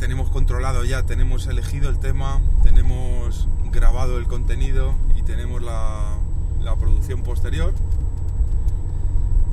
[0.00, 6.16] tenemos controlado ya, tenemos elegido el tema, tenemos grabado el contenido y tenemos la,
[6.58, 7.74] la producción posterior,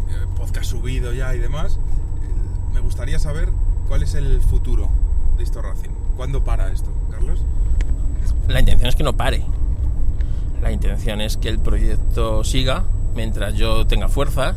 [0.09, 1.75] eh, podcast subido ya y demás.
[1.75, 3.49] Eh, Me gustaría saber
[3.89, 4.89] cuál es el futuro
[5.37, 5.89] de esto Racing.
[6.15, 7.43] ¿Cuándo para esto, Carlos?
[8.47, 9.43] la intención es que no pare
[10.61, 12.85] la intención es que el proyecto siga
[13.17, 14.53] mientras yo tenga fuerza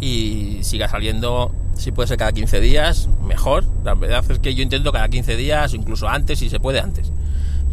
[0.00, 4.62] y siga saliendo si puede ser cada 15 días mejor la verdad es que yo
[4.62, 7.12] intento cada 15 días incluso antes si se puede antes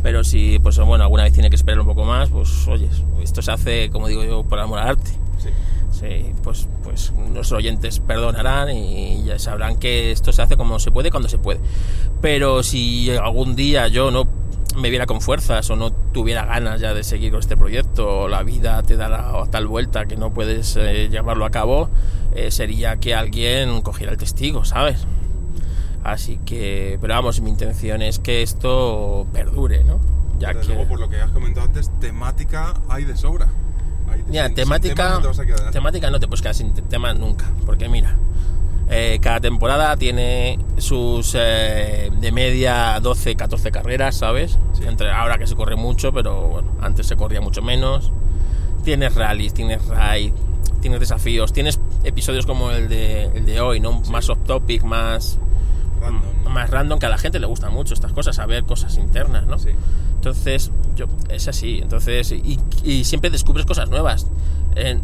[0.03, 2.89] pero si pues bueno alguna vez tiene que esperar un poco más pues oye
[3.23, 5.49] esto se hace como digo yo por amor al arte Sí.
[5.91, 10.91] Sí, pues, pues nuestros oyentes perdonarán y ya sabrán que esto se hace como se
[10.91, 11.59] puede cuando se puede.
[12.21, 14.27] Pero si algún día yo no
[14.77, 18.27] me viera con fuerzas o no tuviera ganas ya de seguir con este proyecto, o
[18.27, 21.89] la vida te da la tal vuelta que no puedes eh, llevarlo a cabo,
[22.35, 25.05] eh, sería que alguien cogiera el testigo, ¿sabes?
[26.03, 29.99] Así que, pero vamos, mi intención es que esto perdure, ¿no?
[30.39, 30.67] Ya que...
[30.67, 33.47] luego, por lo que has comentado antes, temática hay de sobra.
[34.09, 37.89] Hay- Mira, temática, temas no te temática no puedes quedar sin te- tema nunca, porque
[37.89, 38.15] mira,
[38.89, 44.57] eh, cada temporada tiene sus eh, de media 12, 14 carreras, ¿sabes?
[44.73, 44.83] Sí.
[44.87, 48.11] Entre ahora que se corre mucho, pero bueno, antes se corría mucho menos.
[48.83, 50.31] Tienes rallies, tienes raid,
[50.79, 54.01] tienes desafíos, tienes episodios como el de, el de hoy, ¿no?
[54.09, 55.37] Más off topic, más
[55.99, 56.53] Random.
[56.53, 59.59] más random, que a la gente le gustan mucho estas cosas, saber cosas internas, ¿no?
[59.59, 59.69] Sí.
[60.15, 61.79] Entonces, yo, es así.
[61.81, 64.27] Entonces, y, y siempre descubres cosas nuevas.
[64.75, 64.97] Eh,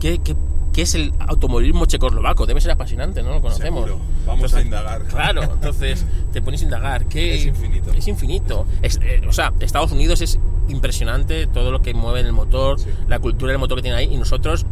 [0.00, 0.34] ¿qué, qué,
[0.72, 2.46] qué es el automovilismo checoslovaco?
[2.46, 3.30] Debe ser apasionante, ¿no?
[3.34, 3.84] Lo conocemos.
[3.86, 4.04] Seguro.
[4.26, 5.02] Vamos a indagar.
[5.04, 7.06] Claro, entonces te pones a indagar.
[7.06, 7.34] ¿qué?
[7.34, 7.90] Es infinito.
[7.92, 8.66] Es infinito.
[8.82, 10.38] Es, eh, o sea, Estados Unidos es
[10.68, 12.88] impresionante todo lo que mueve en el motor, Sí.
[13.08, 14.66] la cultura del motor que tiene ahí, y nosotros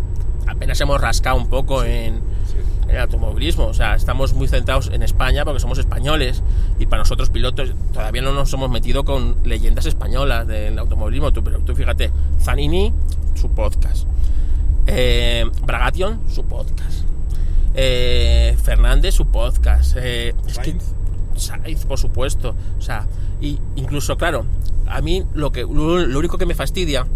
[0.47, 2.55] apenas hemos rascado un poco en, Sí.
[2.85, 3.67] en el automovilismo.
[3.67, 6.43] O sea, estamos muy centrados en España porque somos españoles
[6.79, 11.33] y para nosotros pilotos todavía no nos hemos metido con leyendas españolas del automovilismo.
[11.33, 12.11] Tú, pero tú fíjate,
[12.41, 12.95] Zanini,
[13.35, 14.07] su podcast.
[14.91, 17.05] Eh, Bragation, su podcast.
[17.75, 19.97] Eh, Fernández, su podcast.
[19.99, 20.95] Eh, es que Sainz.
[21.37, 22.57] Saiz, por supuesto.
[22.79, 23.07] O sea,
[23.41, 24.47] y incluso, claro,
[24.87, 27.07] a mí lo que lo, lo único que me fastidia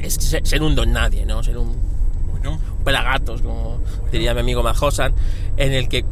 [0.00, 1.42] es ser, ser un don nadie, ¿no?
[1.42, 1.74] Ser un
[2.30, 3.80] Bueno, pelagatos, como
[4.12, 5.12] diría mi amigo Majosan,
[5.56, 6.04] en el que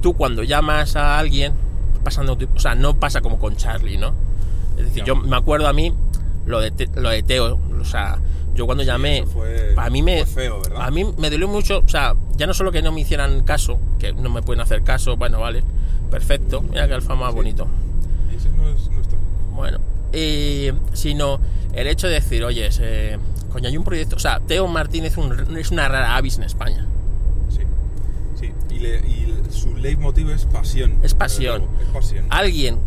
[0.00, 1.52] tú cuando llamas a alguien,
[2.02, 4.14] pasando, o sea, no pasa como con Charlie, ¿no?
[4.78, 5.92] Es decir, yo me acuerdo a mí
[6.46, 8.18] lo de, lo de Teo, o sea,
[8.54, 10.82] yo cuando llamé, fue- a mí me, fue feo, ¿verdad?
[10.82, 13.78] a mí me dolió mucho, o sea, ya no solo que no me hicieran caso,
[13.98, 15.62] que no me pueden hacer caso, bueno, vale,
[16.10, 17.36] perfecto, mira que alfa más Sí.
[17.36, 17.68] bonito,
[18.36, 19.18] ese no es nuestro.
[19.54, 19.78] bueno,
[20.12, 21.40] y, sino
[21.72, 23.18] el hecho de decir, oye, eh,
[23.52, 26.86] coño, hay un proyecto, o sea, Teo Martínez un- es una rara avis en España.
[27.48, 27.60] Sí,
[28.38, 28.52] sí.
[28.74, 30.98] Y, le- y su leitmotiv es pasión.
[31.02, 31.64] Es pasión.
[31.80, 32.24] Es pasión.
[32.30, 32.78] Alguien,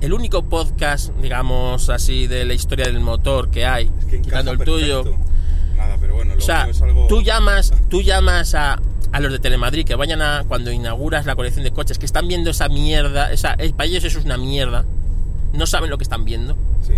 [0.00, 4.50] el único podcast, digamos así, de la historia del motor que hay, Es que quitando
[4.52, 5.02] el perfecto.
[5.02, 5.16] tuyo.
[5.76, 7.06] Nada, pero bueno, lo O sea, es algo...
[7.08, 8.80] tú llamas, tú llamas a,
[9.12, 12.28] a los de Telemadrid que vayan a cuando inauguras la colección de coches, que están
[12.28, 14.84] viendo esa mierda, esa, para ellos eso es una mierda.
[15.52, 16.56] No saben lo que están viendo,
[16.86, 16.94] Sí.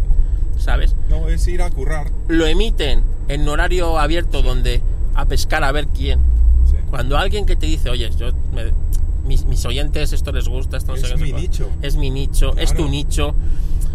[0.59, 0.97] ¿sabes?
[1.09, 2.11] No, es ir a currar.
[2.29, 4.81] Lo emiten en horario abierto donde
[5.15, 6.21] a pescar a ver quién.
[6.71, 6.77] Sí.
[6.91, 8.73] Cuando alguien que te dice, oye, yo me-
[9.27, 11.43] mis, mis oyentes esto les gusta, esto no Es sé mi cuál".
[11.43, 11.71] nicho.
[11.83, 13.35] Es mi nicho, es tu nicho.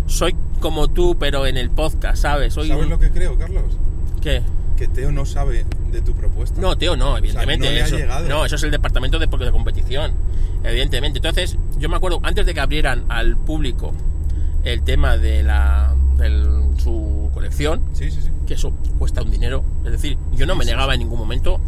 [0.08, 2.54] Soy como tú, pero en el podcast, ¿sabes?
[2.54, 3.64] Soy ¿Sabes un- lo que creo, Carlos?
[4.22, 4.42] ¿Qué?
[4.78, 6.60] Que Teo no sabe de tu propuesta.
[6.60, 7.70] No, Teo, no, evidentemente.
[7.80, 8.28] no eso, llegado.
[8.30, 10.14] no, eso es el departamento de, de competición.
[10.64, 11.20] Evidentemente.
[11.20, 13.94] Entonces, yo me acuerdo, antes de que abrieran al público
[14.64, 18.30] el tema de la del- su colección, Sí, sí, sí.
[18.48, 19.64] que eso cuesta un dinero.
[19.86, 21.60] Es decir, yo no me negaba en ningún momento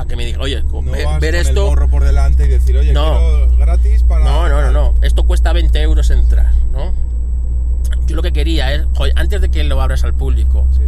[0.00, 1.72] a que me diga, oye, No ve- vas ver con esto.
[1.84, 3.18] el por delante y decir, oye, No.
[3.18, 4.24] quiero gratis para...
[4.24, 4.94] No, no, no, no.
[5.02, 6.92] Esto cuesta 20 euros entrar, ¿no?
[8.06, 10.82] Yo lo que quería es, joder, antes de que lo abras al público, Sí,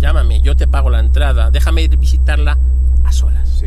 [0.00, 2.58] llámame, yo te pago la entrada, déjame ir visitarla
[3.04, 3.48] a solas.
[3.48, 3.66] sí.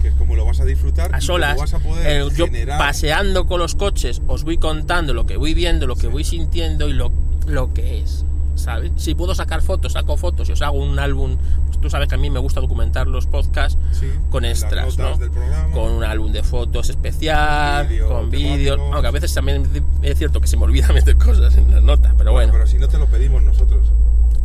[0.00, 2.78] Que es como lo vas a disfrutar A solas, vas a poder eh, yo generar...
[2.78, 6.06] paseando con los coches, os voy contando lo que voy viendo, lo que Sí.
[6.08, 7.12] voy sintiendo y lo,
[7.46, 8.24] lo que es,
[8.54, 8.92] ¿sabes?
[8.96, 12.14] Si puedo sacar fotos, saco fotos y os hago un álbum, pues tú sabes que
[12.14, 15.16] a mí me gusta documentar los podcasts Sí, con extras, ¿no?
[15.16, 15.72] del programa.
[15.72, 19.68] Con un álbum de fotos especial, Vídeo con vídeos, aunque a veces también
[20.02, 22.52] es cierto que se me olvida meter cosas en las notas, pero bueno.
[22.52, 23.86] Pero si no te lo pedimos nosotros.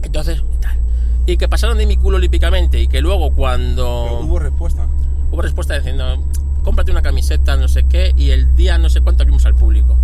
[0.03, 0.77] Entonces, tal.
[1.25, 4.87] Y que pasaron de mi culo olímpicamente y que luego cuando Pero hubo respuesta.
[5.31, 6.23] hubo respuesta diciendo,
[6.63, 9.97] cómprate una camiseta, no sé qué, y el día no sé cuánto abrimos al público.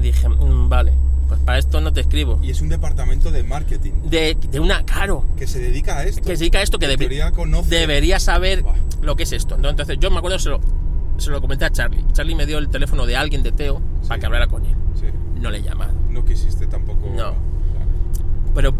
[0.00, 0.92] Dije, "Mm, vale,
[1.28, 2.38] pues para esto no te escribo.
[2.42, 6.22] Y es un departamento de marketing De, de una, caro, que se dedica a esto.
[6.22, 7.68] que se dedica a esto que En debe- teoría conoce.
[7.74, 8.64] debería saber
[9.02, 9.56] lo que es esto.
[9.56, 9.68] ¿no?
[9.68, 10.60] Entonces yo me acuerdo, se lo,
[11.18, 12.04] se lo comenté a Charlie.
[12.12, 14.74] Charlie me dio el teléfono de alguien de Teo para que hablara con él.
[14.94, 15.06] Sí.
[15.40, 15.92] No le he llamado.
[16.10, 17.08] No quisiste tampoco.
[17.14, 17.34] No.
[18.54, 18.72] Pero,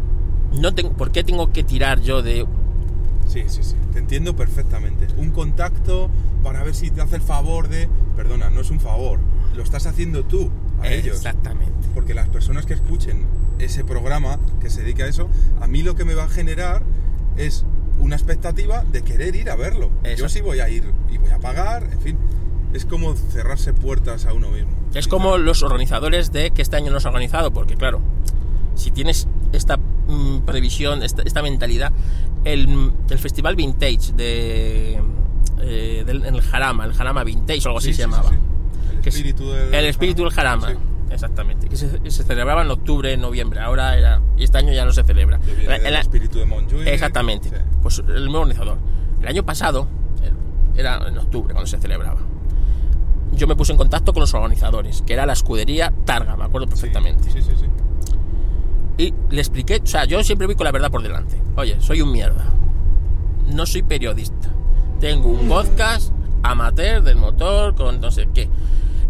[0.61, 2.47] no tengo, ¿por qué tengo que tirar yo de
[3.27, 3.75] Sí, sí, sí.
[3.93, 5.09] Te entiendo perfectamente.
[5.17, 6.09] Un contacto
[6.43, 7.89] para ver si te hace el favor de.
[8.15, 9.19] Perdona, no es un favor.
[9.57, 10.51] Lo estás haciendo tú
[10.83, 11.17] a ellos.
[11.17, 11.73] Exactamente.
[11.95, 13.27] Porque las personas que escuchen
[13.59, 15.29] ese programa que se dedica a eso,
[15.61, 16.83] a mí lo que me va a generar
[17.37, 17.65] es
[17.99, 19.91] una expectativa de querer ir a verlo.
[20.05, 20.23] Eso.
[20.25, 22.19] Yo sí voy a ir y voy a pagar, en fin.
[22.75, 24.71] Es como cerrarse puertas a uno mismo.
[24.95, 28.01] Es como los organizadores de que este año no se ha organizado, porque claro,
[28.75, 31.93] si tienes esta mm, previsión, esta, esta mentalidad,
[32.45, 35.01] el, el festival vintage de
[35.61, 38.29] eh, del el Jarama, el Jarama Vintage o algo así Sí, se sí, llamaba.
[38.29, 38.41] sí, sí.
[39.07, 40.75] Que es- espíritu del el espíritu del Jarama, Sí.
[41.11, 44.85] exactamente, que se, se celebraba en octubre, en noviembre, ahora era, y este año ya
[44.85, 45.39] no se celebra.
[45.39, 46.87] Que viene El- del el- espíritu de Montjuic.
[46.89, 47.49] Exactamente.
[47.51, 47.55] Sí.
[47.83, 48.79] Pues el mismo organizador.
[49.23, 49.87] El año pasado,
[50.77, 52.19] era en octubre cuando se celebraba.
[53.33, 56.67] Yo me puse en contacto con los organizadores, que era la escudería Targa, me acuerdo
[56.67, 57.31] perfectamente.
[57.31, 57.65] Sí, sí, sí.
[58.99, 61.37] Y le expliqué, o sea, yo siempre voy con la verdad por delante.
[61.57, 62.45] Oye, soy un mierda.
[63.55, 64.49] No soy periodista.
[65.01, 66.13] Tengo un podcast
[66.43, 68.49] amateur del motor con no sé qué.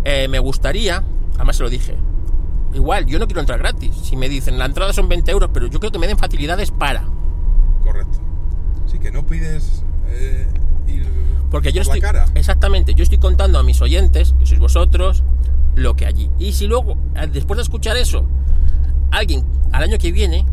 [0.05, 1.03] Eh, me gustaría,
[1.35, 1.97] además se lo dije,
[2.75, 3.95] igual, yo no quiero entrar gratis.
[4.05, 6.71] Si me dicen, la entrada son 20 euros, pero yo creo que me den facilidades
[6.71, 7.05] para.
[7.83, 8.19] Correcto.
[8.87, 10.47] Sí, que no pides eh,
[10.87, 11.07] ir
[11.51, 12.01] Porque yo estoy.
[12.01, 12.27] cara.
[12.35, 15.23] Exactamente, yo estoy contando a mis oyentes, que sois vosotros,
[15.75, 16.31] lo que allí.
[16.39, 18.27] Y si luego, eh, después de escuchar eso,
[19.11, 20.47] alguien al año que viene,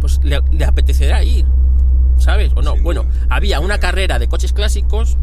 [0.00, 1.46] pues le, le apetecerá ir.
[2.16, 2.52] ¿Sabes?
[2.54, 2.74] O no.
[2.74, 3.26] Sin bueno, duda.
[3.30, 5.16] había una carrera de coches clásicos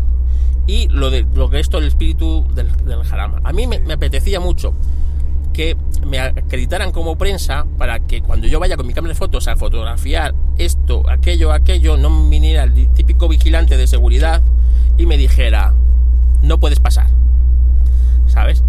[0.67, 3.39] y lo de lo que esto el espíritu del, del Jarama.
[3.43, 4.73] A mí me, me apetecía mucho
[5.53, 5.75] que
[6.05, 9.55] me acreditaran como prensa para que cuando yo vaya con mi cámara de fotos a
[9.55, 14.43] fotografiar esto, aquello, aquello, no viniera el típico vigilante de seguridad
[14.97, 15.73] y me dijera,
[16.43, 17.07] no puedes pasar.
[18.27, 18.63] ¿Sabes?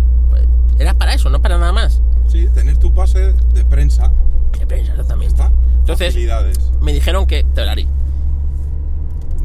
[0.78, 2.00] Era para eso, no para nada más.
[2.28, 4.10] Sí, tener tu pase de prensa.
[4.58, 5.34] De prensa, exactamente.
[5.34, 5.50] ¿Está?
[5.80, 6.58] Entonces, Facilidades.
[6.80, 7.62] me dijeron que te.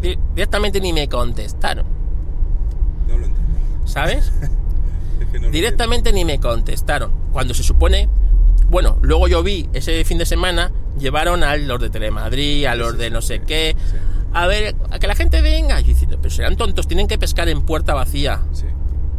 [0.02, 1.86] Di- Directamente ni me contestaron,
[3.08, 3.54] No lo entiendo.
[3.86, 4.32] ¿sabes?
[5.20, 7.12] Es que no lo Directamente ni me contestaron.
[7.32, 8.10] Cuando se supone.
[8.70, 12.98] Bueno, luego yo vi ese fin de semana, llevaron a los de Telemadrid, a los
[12.98, 13.76] de no sé qué.
[13.78, 13.98] Sí.
[14.34, 15.80] A ver, a que la gente venga.
[15.80, 18.42] Y yo diciendo, pero serán tontos, tienen que pescar en puerta vacía.
[18.52, 18.66] Sí.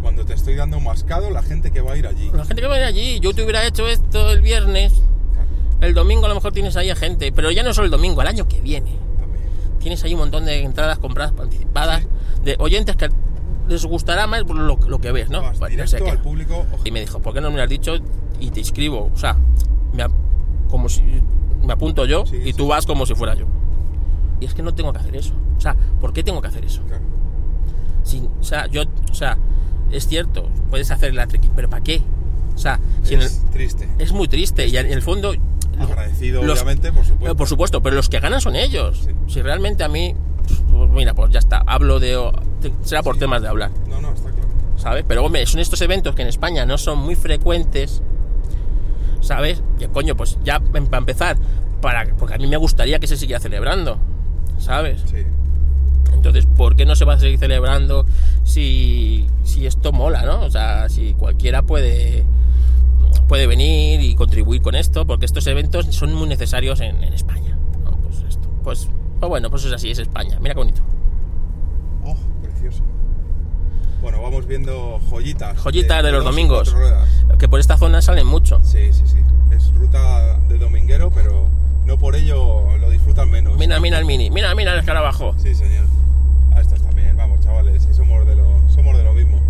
[0.02, 2.30] Cuando te estoy dando mascado, la gente que va a ir allí.
[2.34, 4.92] La gente que va a ir allí, yo te hubiera hecho esto el viernes.
[5.32, 5.48] Claro,
[5.80, 8.20] El domingo a lo mejor tienes ahí a gente, pero ya no solo el domingo,
[8.22, 8.90] el año que viene.
[9.18, 9.44] también.
[9.78, 12.04] Tienes ahí un montón de entradas compradas anticipadas
[12.42, 13.08] de oyentes que
[13.68, 15.42] les gustará más lo, lo que ves, ¿no?
[15.42, 16.64] Vas Pues no sé al público.
[16.84, 17.94] Y me dijo, ¿por qué no me lo has dicho
[18.40, 19.10] y te inscribo?
[19.14, 19.36] O sea,
[19.92, 20.04] me,
[20.68, 21.02] como si
[21.64, 22.68] me apunto yo Sí, y tú sí.
[22.68, 23.46] vas como si fuera yo.
[24.40, 25.32] Y es que no tengo que hacer eso.
[25.56, 26.82] O sea, ¿por qué tengo que hacer eso?
[26.82, 27.02] Claro.
[28.02, 29.38] Sin, o sea, yo, o sea,
[29.90, 32.02] es cierto, puedes hacer la trekking, pero ¿para qué?
[32.54, 33.88] O sea, si en el- es triste.
[33.98, 35.32] es muy triste y en el fondo
[35.78, 37.36] Agradecido, los- obviamente, por supuesto.
[37.36, 39.02] Por supuesto, pero los que ganan son ellos.
[39.06, 39.10] Sí.
[39.32, 40.14] Si realmente a mí,
[40.72, 42.18] pues mira, pues ya está, hablo de...
[42.82, 43.20] será por Sí.
[43.20, 44.48] temas de hablar, No, no, está claro.
[44.76, 45.04] ¿sabes?
[45.06, 48.02] Pero hombre, son estos eventos que en España no son muy frecuentes,
[49.20, 49.62] ¿sabes?
[49.78, 51.36] Que coño, pues ya para empezar,
[51.80, 53.98] para, porque a mí me gustaría que se siguiera celebrando,
[54.58, 55.02] ¿sabes?
[55.06, 55.18] Sí.
[56.12, 58.06] Entonces, ¿por qué no se va a seguir celebrando
[58.44, 60.42] si, si esto mola, ¿no?
[60.42, 62.24] O sea, si cualquiera puede
[63.28, 67.56] puede venir y contribuir con esto, porque estos eventos son muy necesarios en, en España.
[67.84, 67.92] ¿no?
[67.98, 68.88] Pues esto, pues,
[69.20, 70.38] pues bueno, pues es así, es España.
[70.40, 70.80] Mira qué bonito.
[72.04, 72.82] Oh, precioso.
[74.02, 75.56] Bueno, vamos viendo joyitas.
[75.58, 76.74] Joyitas de los domingos.
[77.38, 78.60] Que por esta zona salen mucho.
[78.62, 79.18] Sí, sí, sí.
[79.50, 81.48] Es ruta de dominguero, pero
[81.86, 83.56] no por ello lo disfrutan menos.
[83.56, 85.34] Mira, mira el mini, mira, mira el escarabajo.
[85.38, 85.86] Sí, señor.
[86.54, 89.40] A estas también, vamos, chavales, sí, somos de lo, somos de lo mismo.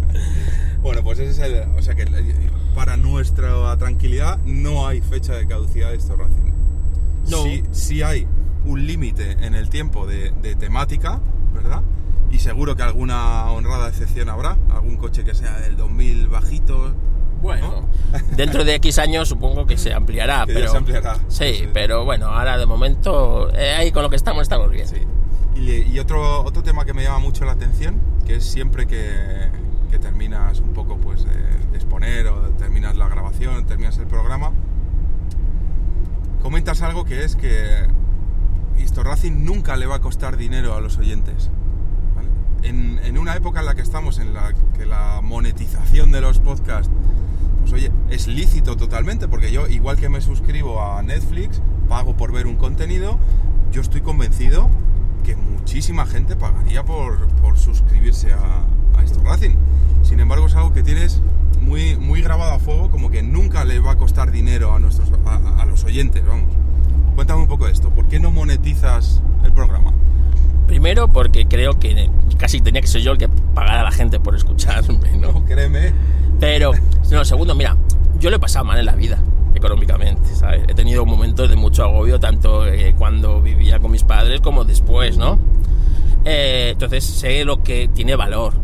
[0.82, 1.68] bueno, pues ese es el.
[1.76, 6.52] O sea que eh, para nuestra tranquilidad no hay fecha de caducidad de estos Racing.
[7.28, 7.42] No.
[7.44, 8.26] Sí, sí hay
[8.64, 11.20] un límite en el tiempo de, de temática,
[11.52, 11.82] ¿verdad?
[12.30, 16.94] Y seguro que alguna honrada excepción habrá, algún coche que sea del 2000 bajito.
[17.42, 17.88] Bueno,
[18.36, 20.70] dentro de X años supongo que se ampliará, Que pero...
[20.70, 21.16] se ampliará.
[21.28, 21.68] Sí, Sí.
[21.72, 24.86] pero bueno, ahora de momento, eh, ahí con lo que estamos, estamos bien.
[24.86, 24.98] Sí.
[25.56, 29.50] Y, y otro, otro tema que me llama mucho la atención, que es siempre que,
[29.90, 34.52] que terminas un poco pues, de, de exponer o terminas la grabación, terminas el programa,
[36.42, 37.86] comentas algo que es que
[38.78, 41.50] Histo Racing nunca le va a costar dinero a los oyentes.
[42.14, 42.28] ¿vale?
[42.62, 46.38] En, en una época en la que estamos, en la que la monetización de los
[46.38, 46.90] podcasts,
[47.60, 52.32] pues oye, es lícito totalmente, porque yo, igual que me suscribo a Netflix, pago por
[52.32, 53.18] ver un contenido,
[53.70, 54.68] yo estoy convencido
[55.24, 59.56] que muchísima gente pagaría por, por suscribirse a, a Racing.
[60.02, 61.22] Sin embargo, es algo que tienes
[61.60, 65.10] muy, muy grabado a fuego, como que nunca le va a costar dinero a, nuestros,
[65.26, 66.61] a los oyentes, vamos.
[67.14, 69.92] Cuéntame un poco esto, ¿por qué no monetizas el programa?
[70.66, 72.08] Primero porque creo que
[72.38, 75.32] casi tenía que ser yo el que pagara a la gente por escucharme, ¿no?
[75.32, 75.92] No, créeme.
[76.40, 76.72] Pero,
[77.10, 77.76] no, segundo, mira,
[78.18, 79.18] yo lo he pasado mal en la vida,
[79.54, 80.62] económicamente, ¿sabes?
[80.68, 85.18] He tenido momentos de mucho agobio, tanto eh, cuando vivía con mis padres como después,
[85.18, 85.38] ¿no?
[86.24, 88.54] Eh, entonces sé lo que tiene valor,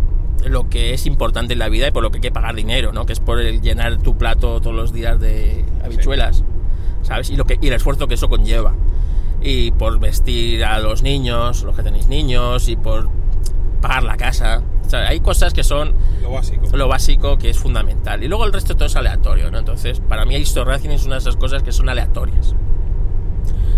[0.45, 2.93] lo que es importante en la vida y por lo que hay que pagar dinero,
[2.93, 3.05] ¿no?
[3.05, 6.45] Que es por el llenar tu plato todos los días de habichuelas,
[7.03, 7.31] ¿sabes?
[7.31, 8.75] Y, lo que, y el esfuerzo que eso conlleva.
[9.43, 13.09] Y por vestir a los niños, los que tenéis niños, y por
[13.81, 14.63] pagar la casa.
[14.87, 15.93] O sea, hay cosas que son
[16.23, 16.77] Lo básico.
[16.77, 18.23] lo básico que es fundamental.
[18.25, 19.59] Y luego el resto todo es aleatorio, ¿no?
[19.59, 22.55] Entonces, para mí Racing es una de esas cosas que son aleatorias.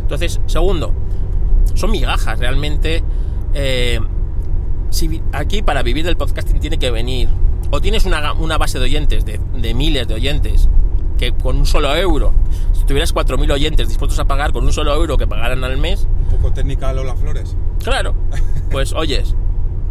[0.00, 0.92] Entonces, segundo,
[1.74, 3.02] son migajas, realmente.
[3.54, 4.00] eh,
[4.90, 7.28] si aquí para vivir del podcasting tiene que venir,
[7.70, 10.68] o tienes una, una base de oyentes, de, de miles de oyentes,
[11.20, 12.32] que con un solo euro,
[12.72, 16.08] si tuvieras 4.000 oyentes dispuestos a pagar con un solo euro que pagaran al mes,
[16.30, 17.54] Un poco técnica Lola Flores.
[17.84, 18.14] claro,
[18.70, 19.34] pues oyes,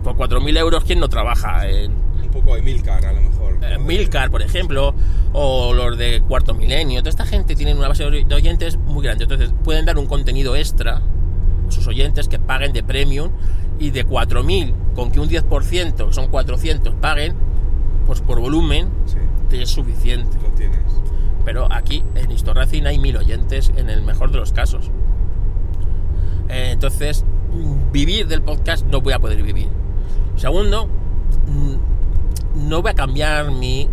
[0.03, 1.91] por 4.000 euros, ¿quién no trabaja en,
[2.23, 3.57] Un poco Emilcar, a lo mejor.
[3.61, 3.77] eh.
[3.77, 4.95] Milcar, por ejemplo,
[5.34, 7.01] o los de Cuarto Milenio.
[7.01, 9.26] Toda esta gente tiene una base de oyentes muy grande.
[9.26, 10.95] Entonces pueden dar un contenido extra
[11.68, 13.30] a sus oyentes que paguen de premium
[13.80, 17.35] y de 4.000, con que un 10%, que son 400, paguen,
[18.07, 19.18] pues por volumen Sí,
[19.49, 20.38] te es suficiente.
[20.41, 20.80] lo tienes.
[21.49, 24.91] Pero aquí en Historracing hay mil oyentes en el mejor de los casos.
[26.47, 29.67] Eh, entonces, mm, vivir del podcast no voy a poder vivir.
[30.35, 30.85] Segundo,
[31.47, 33.89] mm, no voy a cambiar mi,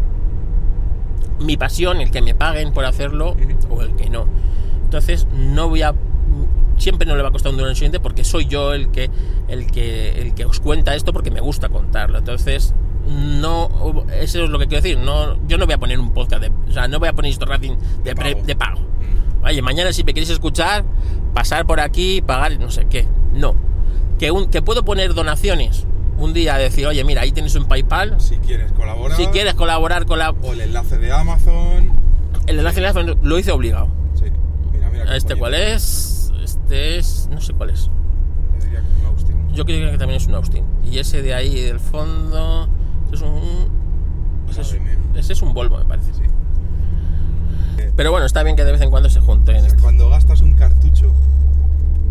[1.40, 3.34] mi pasión, el que me paguen por hacerlo
[3.70, 4.26] o el que no.
[4.84, 5.92] Entonces, no voy a.
[5.92, 9.08] mm, Siempre no le va a costar un al siguiente porque soy yo el que,
[9.48, 12.18] el, que, el que os cuenta esto porque me gusta contarlo.
[12.18, 12.74] Entonces,
[13.06, 14.04] no.
[14.20, 14.98] Eso es lo que quiero decir.
[14.98, 16.52] No, yo no voy a poner un podcast de.
[16.68, 18.42] O sea, no voy a poner Histo Racing de, pago.
[18.42, 18.80] de pago.
[18.80, 19.44] Mm.
[19.44, 20.84] Oye, mañana si me queréis escuchar,
[21.34, 23.06] pasar por aquí, pagar no sé qué.
[23.32, 23.54] No.
[24.18, 25.86] Que, un, que puedo poner donaciones.
[26.18, 28.20] un día decir, oye, mira, ahí tienes un PayPal.
[28.20, 29.16] Si quieres colaborar.
[29.16, 30.30] Si quieres colaborar con la.
[30.30, 31.92] O el enlace de Amazon.
[32.46, 33.88] El enlace de Amazon lo hice obligado.
[34.14, 34.24] Sí.
[34.72, 35.16] Mira, mira.
[35.16, 36.32] ¿Este cuál es?
[36.42, 37.28] Este es.
[37.30, 37.90] No sé cuál es.
[38.58, 39.54] Yo diría que es un Austin.
[39.54, 40.64] Yo creo que también es un Austin.
[40.90, 42.68] Y ese de ahí del fondo.
[43.06, 43.68] Ese es un.
[44.50, 46.12] Ese es, ese un Volvo, me parece.
[46.14, 46.22] Sí.
[47.96, 49.56] Pero bueno, está bien que de vez en cuando se junten.
[49.56, 51.12] O sea, cuando gastas un cartucho,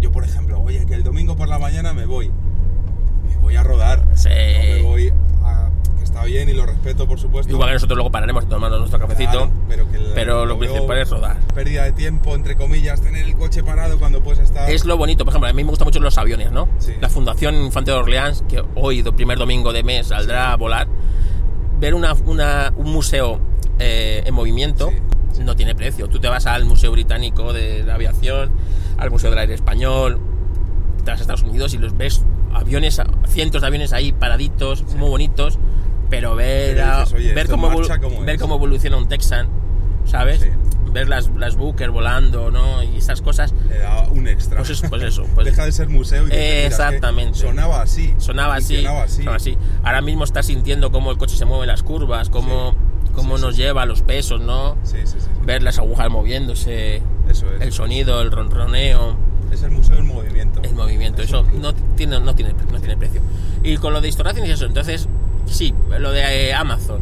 [0.01, 2.31] yo por ejemplo, oye, que el domingo por la mañana me voy,
[3.29, 4.29] me voy a rodar, Sí.
[4.29, 5.13] no me voy.
[6.05, 7.51] Que está bien y lo respeto por supuesto.
[7.51, 9.31] Igual que nosotros luego pararemos y tomarnos nuestro cafecito.
[9.31, 11.37] Claro, pero que pero lo principal es rodar.
[11.53, 14.69] Pérdida de tiempo, entre comillas, tener el coche parado cuando puedes estar...
[14.69, 16.67] Es lo bonito, por ejemplo, a mí me gustan mucho los aviones, ¿no?
[16.79, 16.93] Sí.
[17.01, 20.87] La Fundación Infante de Orleans, que hoy, primer domingo de mes, saldrá a volar.
[21.79, 23.39] Ver una, una- un museo
[23.79, 24.91] eh, en movimiento
[25.33, 26.07] Sí, no tiene precio.
[26.07, 28.51] Tú te vas al Museo Británico de la Aviación,
[28.97, 30.19] al Museo del Aire Español,
[31.03, 32.23] te vas a Estados Unidos y los ves
[32.53, 35.59] aviones, cientos de aviones ahí paraditos, muy bonitos,
[36.09, 37.71] pero ver, Pero a- dices, oye, ver, ¿esto cómo,
[38.01, 39.47] cómo ver cómo evoluciona un Texan,
[40.05, 40.41] ¿sabes?
[40.41, 40.49] Sí.
[40.91, 42.81] Ver las, las Booker volando, ¿no?
[42.81, 43.53] Y esas cosas.
[43.67, 44.57] Le da un extra.
[44.59, 47.39] Pues eso, pues eso, pues- Deja de ser museo y dices, mira, Exactamente.
[47.39, 48.13] sonaba así.
[48.17, 49.15] sonaba así, así.
[49.17, 49.57] sonaba así.
[49.83, 52.71] Ahora mismo estás sintiendo cómo el coche se mueve en las curvas, cómo,
[53.07, 54.77] Sí, cómo sí, nos lleva los pesos, ¿no?
[54.83, 55.17] Sí, sí, sí.
[55.19, 55.27] sí.
[55.45, 57.61] Ver las agujas moviéndose, Eso es.
[57.61, 59.17] el sonido, el ronroneo,
[59.55, 60.59] Es el museo en movimiento.
[60.63, 63.21] el movimiento, Es eso no tiene, no, tiene, no tiene precio.
[63.63, 65.07] Y con lo de Historracing y eso, entonces,
[65.45, 66.99] sí, lo de eh, Amazon.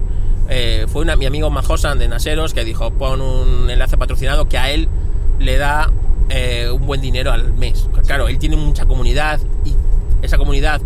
[0.50, 4.60] Eh, fue una, mi amigo Majosan de Naseros que dijo, pon un enlace patrocinado que
[4.60, 4.88] a él
[5.40, 5.92] le da
[6.30, 7.90] eh, un buen dinero al mes.
[8.06, 9.74] Claro, él tiene mucha comunidad y
[10.22, 10.80] esa comunidad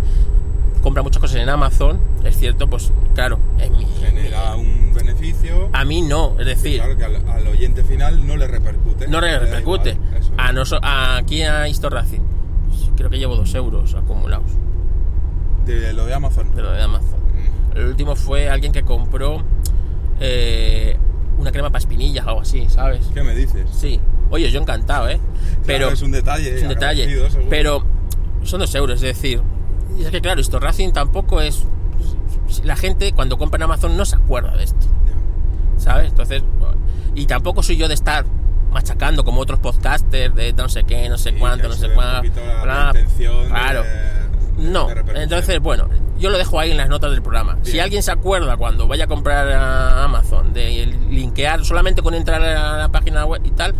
[0.81, 5.69] compra muchas cosas en Amazon, es cierto, pues claro, en mi- Genera un beneficio.
[5.73, 9.07] a mí no, es decir, Claro que al, al oyente final no le repercute.
[9.07, 9.91] no le repercute.
[9.91, 10.39] igual, eso es.
[10.39, 11.65] A noso- a- aquí a
[12.67, 14.51] pues, creo que llevo dos euros acumulados
[15.65, 16.53] De lo de Amazon.
[16.55, 17.19] de lo de Amazon.
[17.73, 17.77] Mm.
[17.77, 19.43] El último fue alguien que compró
[20.19, 20.97] eh,
[21.37, 23.07] una crema para espinillas o algo así, ¿sabes?
[23.13, 23.69] ¿Qué me dices?
[23.71, 23.99] Sí.
[24.29, 25.19] Oye, yo encantado, ¿eh?
[25.65, 26.55] Pero Claro, es un detalle.
[26.55, 27.07] es un detalle.
[27.49, 27.83] Pero
[28.43, 29.41] son dos euros, es decir,
[29.97, 31.64] y es que claro, esto Racing tampoco es.
[32.64, 34.88] La gente cuando compra en Amazon no se acuerda de esto.
[35.77, 36.09] ¿sabes?
[36.09, 36.43] Entonces,
[37.15, 38.26] y tampoco soy yo de estar
[38.72, 42.23] machacando como otros podcasters de no sé qué, no sé Sí, cuánto, no sé cuánto.
[42.23, 42.31] de-
[42.61, 43.84] claro.
[43.84, 44.18] de-
[44.57, 45.23] No, de repercusión.
[45.23, 45.88] entonces, bueno,
[46.19, 47.57] yo lo dejo ahí en las notas del programa.
[47.61, 52.41] Si alguien se acuerda cuando vaya a comprar a Amazon de linkear solamente con entrar
[52.41, 53.76] a la página web y tal,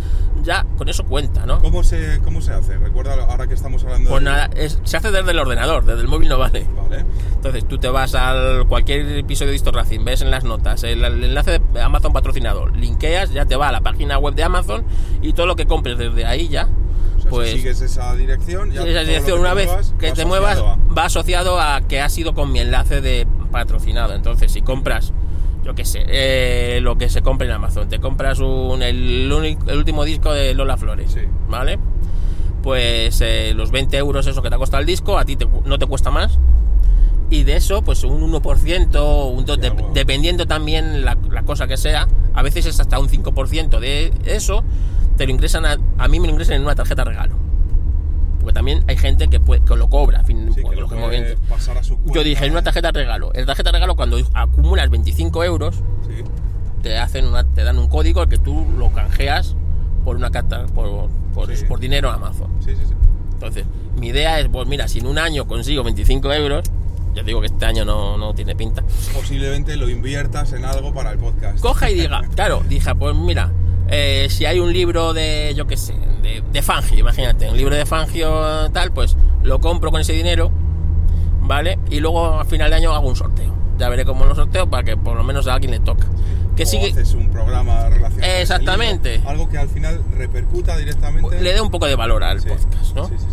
[0.48, 1.60] ya con eso cuenta, ¿no?
[1.60, 2.78] ¿Cómo se, ¿Cómo se hace?
[2.78, 4.30] Recuerda ahora que estamos hablando Pues de...
[4.30, 6.66] nada, es- se hace desde el ordenador, desde el móvil no vale.
[6.74, 7.04] Vale.
[7.34, 11.04] Entonces tú te vas al cualquier episodio de Histo Racing, ves en las notas el,
[11.04, 14.84] el enlace de Amazon patrocinado, linkeas, ya te va a la página web de Amazon
[15.20, 16.66] y todo lo que compres desde ahí ya,
[17.18, 20.24] O sea, pues si sigues esa dirección, ya esa dirección una vez muevas que te
[20.24, 24.14] muevas a- va asociado a que ha sido con mi enlace de patrocinado.
[24.14, 25.12] Entonces si compras,
[25.64, 29.68] yo qué sé, eh, lo que se compra en Amazon, te compras un, el, único-
[29.70, 31.20] el último disco de Lola Flores, Sí.
[31.48, 31.78] ¿vale?
[32.62, 35.46] Pues eh, los 20 euros eso que te ha costado el disco, a ti te
[35.64, 36.38] no te cuesta más.
[37.30, 39.90] Y de eso, pues un 1%, un do- Sí, de- algo.
[39.92, 44.64] dependiendo también la, la cosa que sea, a veces es hasta un 5% de eso,
[45.16, 47.36] te lo ingresan a, a mí me lo ingresan en una tarjeta regalo.
[48.48, 50.82] Porque también hay gente que, puede- que lo cobra, a fin, Sí, con que lo
[50.82, 51.38] los puede movimientos.
[51.50, 53.30] pasar a su Yo dije, en una tarjeta regalo.
[53.34, 55.74] En la tarjeta regalo, cuando acumulas 25 euros,
[56.06, 56.24] Sí.
[56.82, 59.54] te hacen una- te dan un código que tú lo canjeas
[60.02, 61.66] por una carta, por, por, Sí.
[61.66, 62.50] por dinero a Amazon.
[62.64, 62.94] Sí, sí, sí.
[63.34, 63.66] Entonces,
[64.00, 66.64] mi idea es, pues mira, si en un año consigo 25 euros,
[67.14, 71.10] ya digo que este año no, no tiene pinta, Posiblemente lo inviertas en algo para
[71.12, 71.60] el podcast.
[71.60, 73.52] coja y diga, claro, dije, pues mira,
[73.88, 77.74] eh, si hay un libro de, yo qué sé, de, de Fangio, imagínate, un libro
[77.74, 80.50] de Fangio tal, pues lo compro con ese dinero,
[81.40, 81.78] ¿vale?
[81.90, 83.54] Y luego a final de año hago un sorteo.
[83.78, 86.06] Ya veré cómo lo sorteo para que por lo menos a alguien le toca.
[86.56, 89.14] Que o sigue, haces un programa relacionado Exactamente.
[89.14, 92.48] libro, algo que al final repercuta directamente le dé un poco de valor al Sí,
[92.48, 93.06] podcast, ¿no?
[93.06, 93.24] Sí, sí.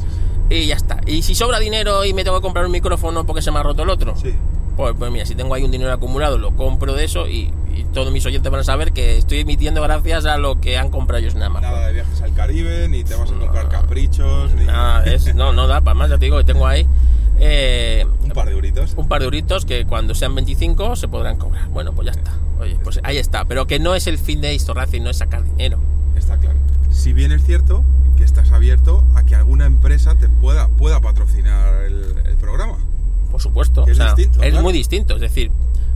[0.49, 1.01] Y ya está.
[1.05, 3.63] Y si sobra dinero y me tengo que comprar un micrófono porque se me ha
[3.63, 4.33] roto el otro, Sí.
[4.75, 7.85] Pues, pues mira, si tengo ahí un dinero acumulado, lo compro de eso y, y
[7.93, 11.21] todos mis oyentes van a saber que estoy emitiendo gracias a lo que han comprado
[11.21, 11.71] ellos en Amazon.
[11.71, 15.53] Nada de viajes al Caribe, ni te vas a comprar caprichos, ni Nada, es, no,
[15.53, 16.85] no da para más, ya te digo que tengo ahí
[17.37, 18.93] eh, un par de euritos.
[18.95, 21.67] un par de euritos que cuando sean 25 se podrán cobrar.
[21.69, 22.31] Bueno, pues ya está.
[22.59, 23.45] Oye, pues ahí está.
[23.45, 25.79] Pero que no es el fin de Racing, no es sacar dinero.
[26.15, 26.57] Está claro.
[26.91, 27.83] Si bien es cierto
[28.35, 32.77] estás abierto a que alguna empresa te pueda, pueda patrocinar el, el programa.
[33.31, 33.87] Por supuesto.
[33.87, 34.63] Es sea, distinto, es claro.
[34.63, 35.15] muy distinto.
[35.15, 35.51] Es decir,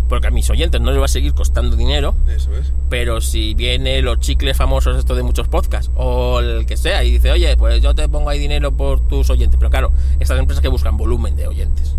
[0.07, 2.15] porque a mis oyentes no les va a seguir costando dinero.
[2.27, 2.71] Eso es.
[2.89, 7.11] Pero si viene los chicles famosos esto de muchos podcasts o el que sea y
[7.11, 9.57] dice, oye, pues yo te pongo ahí dinero por tus oyentes.
[9.59, 9.91] Pero claro,
[10.21, 11.95] estas empresas que buscan volumen de oyentes.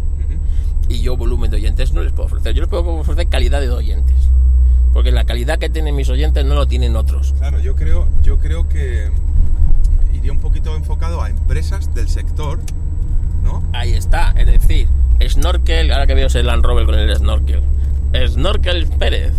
[0.89, 2.55] Y yo volumen de oyentes no les puedo ofrecer.
[2.55, 4.17] Yo les puedo ofrecer calidad de oyentes.
[4.93, 7.35] Porque la calidad que tienen mis oyentes no lo tienen otros.
[7.39, 9.09] Claro, yo creo, yo creo que
[10.21, 12.61] iría un poquito enfocado a empresas del sector,
[13.43, 13.63] ¿no?
[13.73, 14.87] Ahí está, es decir,
[15.27, 17.63] Snorkel, ahora que veo ese Land Rover con el Snorkel.
[18.27, 19.33] Snorkel Pérez,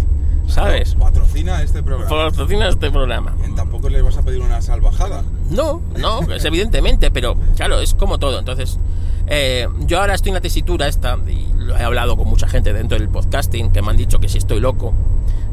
[0.48, 0.96] ¿sabes?
[0.96, 2.10] Patrocina este programa.
[2.10, 3.36] Patrocina este programa.
[3.40, 5.24] Bien, Tampoco les vas a pedir una salvajada.
[5.52, 8.40] No, no, es evidentemente, pero claro, es como todo.
[8.40, 8.80] Entonces,
[9.28, 12.74] eh, yo ahora estoy en la tesitura esta, y lo he hablado con mucha gente
[12.74, 14.94] dentro del podcasting, que me han dicho que si estoy loco,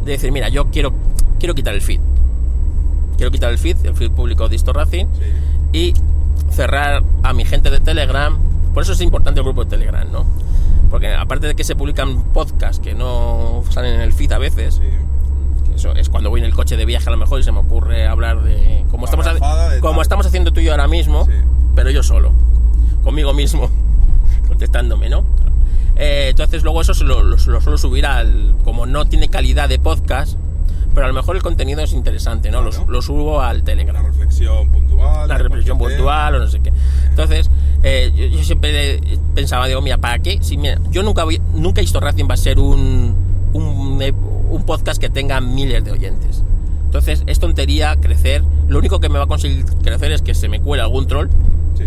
[0.04, 0.94] de decir, mira, yo quiero,
[1.38, 2.00] quiero quitar el feed.
[3.18, 5.24] Quiero quitar el feed, el feed público de Histo Racing, Sí.
[5.78, 5.94] y
[6.50, 8.38] cerrar a mi gente de Telegram.
[8.72, 10.24] Por eso es importante el grupo de Telegram, ¿no?
[10.88, 14.76] Porque aparte de que se publican podcasts que no salen en el feed a veces,
[14.76, 15.74] Sí.
[15.74, 17.58] eso es cuando voy en el coche de viaje a lo mejor y se me
[17.58, 21.32] ocurre hablar de como estamos de como estamos haciendo tú y yo ahora mismo Sí.
[21.74, 22.32] pero yo solo
[23.04, 23.68] conmigo mismo
[24.48, 25.24] contestándome no
[26.00, 29.78] Eh, entonces luego eso lo, lo- lo suelo subir al como no tiene calidad de
[29.80, 30.36] podcast
[30.94, 32.86] pero a lo mejor el contenido es interesante no lo, Claro.
[32.90, 35.28] lo subo al La Telegram reflexión puntual.
[35.28, 36.72] la reflexión puntual o no sé qué.
[37.10, 37.50] Entonces,
[37.82, 39.00] eh, yo, yo siempre
[39.34, 40.38] pensaba, digo, mira, ¿para qué?
[40.42, 43.14] Si, mira, yo nunca, voy- nunca he visto Racing va a ser un,
[43.52, 44.12] un, eh,
[44.50, 46.42] un podcast que tenga miles de oyentes.
[46.86, 48.42] Entonces, es tontería crecer.
[48.68, 51.28] Lo único que me va a conseguir crecer es que se me cuele algún troll.
[51.76, 51.84] Sí.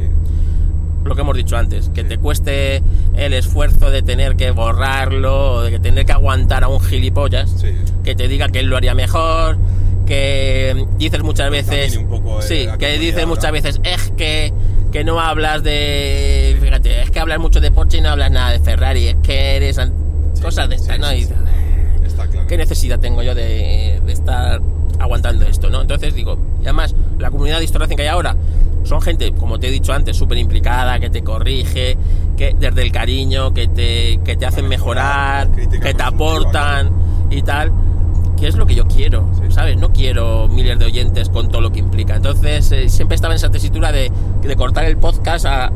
[1.04, 2.82] Lo que hemos dicho antes, que te cueste
[3.16, 7.50] el esfuerzo de tener que borrarlo, o de que tener que aguantar a un gilipollas
[7.58, 7.70] Sí.
[8.04, 9.58] que te diga que él lo haría mejor,
[10.06, 13.28] que dices muchas veces, Contamine un poco, eh, sí, que dices ¿no?
[13.30, 14.54] muchas veces, es que,
[14.92, 18.52] que no hablas de, fíjate, es que hablas mucho de Porsche y no hablas nada
[18.52, 19.80] de Ferrari, es que eres
[20.34, 21.14] Sí, cosas de estas, sí, ¿no?
[21.14, 21.28] Y
[22.06, 22.48] Está claro.
[22.48, 24.62] ¿Qué necesidad tengo yo de, de estar
[25.00, 25.82] aguantando esto, no?
[25.82, 28.36] Entonces digo, y además, la comunidad de que hay ahora
[28.84, 31.98] son gente, como te he dicho antes, súper implicada, que te corrige,
[32.38, 36.92] que desde el cariño, que te, que te hacen mejorar, que te aportan
[37.30, 37.72] y tal,
[38.40, 39.28] que es lo que yo quiero.
[39.50, 39.78] ¿sabes?
[39.78, 42.16] No quiero miles de oyentes con todo lo que implica.
[42.16, 45.72] Entonces, eh, siempre estaba en esa tesitura de, de cortar el podcast a, a-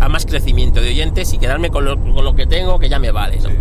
[0.00, 2.98] a más crecimiento de oyentes y quedarme con lo, con lo que tengo, que ya
[2.98, 3.48] me vale, ¿no?
[3.50, 3.54] Sí.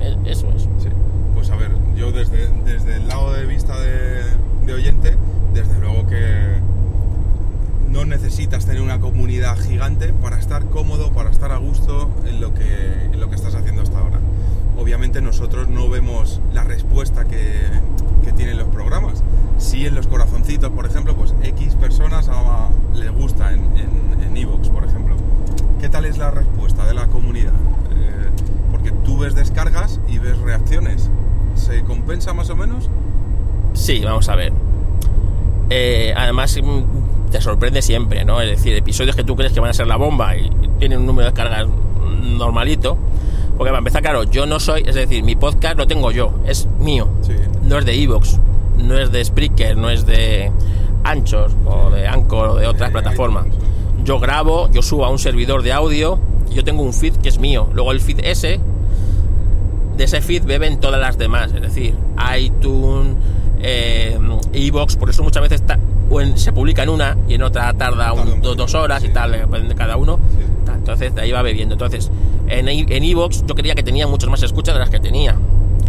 [0.00, 0.62] Eh, Eso es.
[0.78, 0.88] Sí.
[1.34, 4.22] Pues a ver, yo desde, desde el lado de vista de,
[4.64, 5.16] de oyente,
[5.52, 6.60] desde luego que
[7.94, 12.52] no necesitas tener una comunidad gigante para estar cómodo, para estar a gusto en lo
[12.52, 12.64] que,
[13.12, 14.18] en lo que estás haciendo hasta ahora.
[14.76, 17.52] Obviamente nosotros no vemos la respuesta que,
[18.24, 19.22] que tienen los programas.
[19.58, 24.68] Si en los corazoncitos, por ejemplo, pues X personas a- le gusta en en Evox,
[24.70, 25.14] por ejemplo.
[25.80, 27.52] ¿Qué tal es la respuesta de la comunidad?
[27.52, 28.28] Eh,
[28.72, 31.08] porque tú ves descargas y ves reacciones.
[31.54, 32.90] ¿Se compensa más o menos?
[33.74, 34.52] Sí, vamos a ver.
[35.70, 36.82] Eh, además, mm,
[37.34, 38.40] te sorprende siempre, ¿no?
[38.40, 40.48] Es decir, episodios que tú crees que van a ser la bomba y
[40.78, 41.66] tienen un número de descargas
[42.22, 42.96] normalito.
[43.58, 46.68] Porque para empezar, claro, yo no soy, es decir, mi podcast lo tengo yo, es
[46.78, 47.10] mío.
[47.22, 47.32] Sí.
[47.64, 48.38] No es de Evox,
[48.78, 50.52] no es de Spreaker, no es de
[51.02, 53.46] Anchor o de Anchor o de otras plataformas.
[54.04, 56.20] Yo grabo, yo subo a un servidor de audio
[56.52, 57.68] y yo tengo un feed que es mío.
[57.72, 58.60] Luego el feed ese
[59.96, 61.96] de ese feed beben todas las demás, es decir,
[62.38, 63.16] iTunes,
[63.60, 64.18] eh,
[64.52, 65.78] Evox, por eso muchas veces ta-
[66.10, 68.54] o en- se publica en una y en otra tarda un- Tarda un do- poquito,
[68.54, 69.12] dos horas y sí.
[69.12, 70.18] tal, depende de cada uno.
[70.36, 70.72] Sí.
[70.76, 71.74] Entonces de ahí va bebiendo.
[71.74, 72.10] Entonces,
[72.48, 75.34] en i- en Evox yo creía que tenía muchas más escuchas de las que tenía.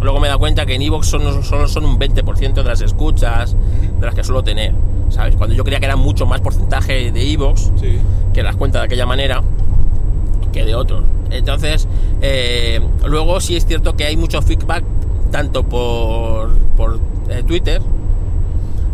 [0.00, 2.80] Luego me he dado cuenta que en Evox son, solo son un 20% de las
[2.80, 3.54] escuchas
[3.98, 4.72] de las que suelo tener.
[5.08, 5.36] ¿Sabes?
[5.36, 7.98] Cuando yo creía que era mucho más porcentaje de Evox, Sí.
[8.32, 9.42] que las cuenta de aquella manera
[10.52, 11.04] que de otros.
[11.30, 11.86] Entonces,
[12.22, 14.82] eh, luego sí es cierto que hay mucho feedback
[15.30, 16.98] tanto por, por
[17.28, 17.82] eh, Twitter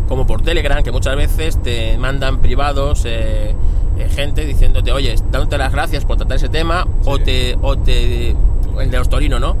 [0.07, 3.55] como por Telegram, que muchas veces te mandan privados eh,
[3.97, 8.29] eh, gente diciéndote, oye, dándote las gracias por tratar ese tema, o te, o te,
[8.29, 9.55] el de los Torino, ¿no?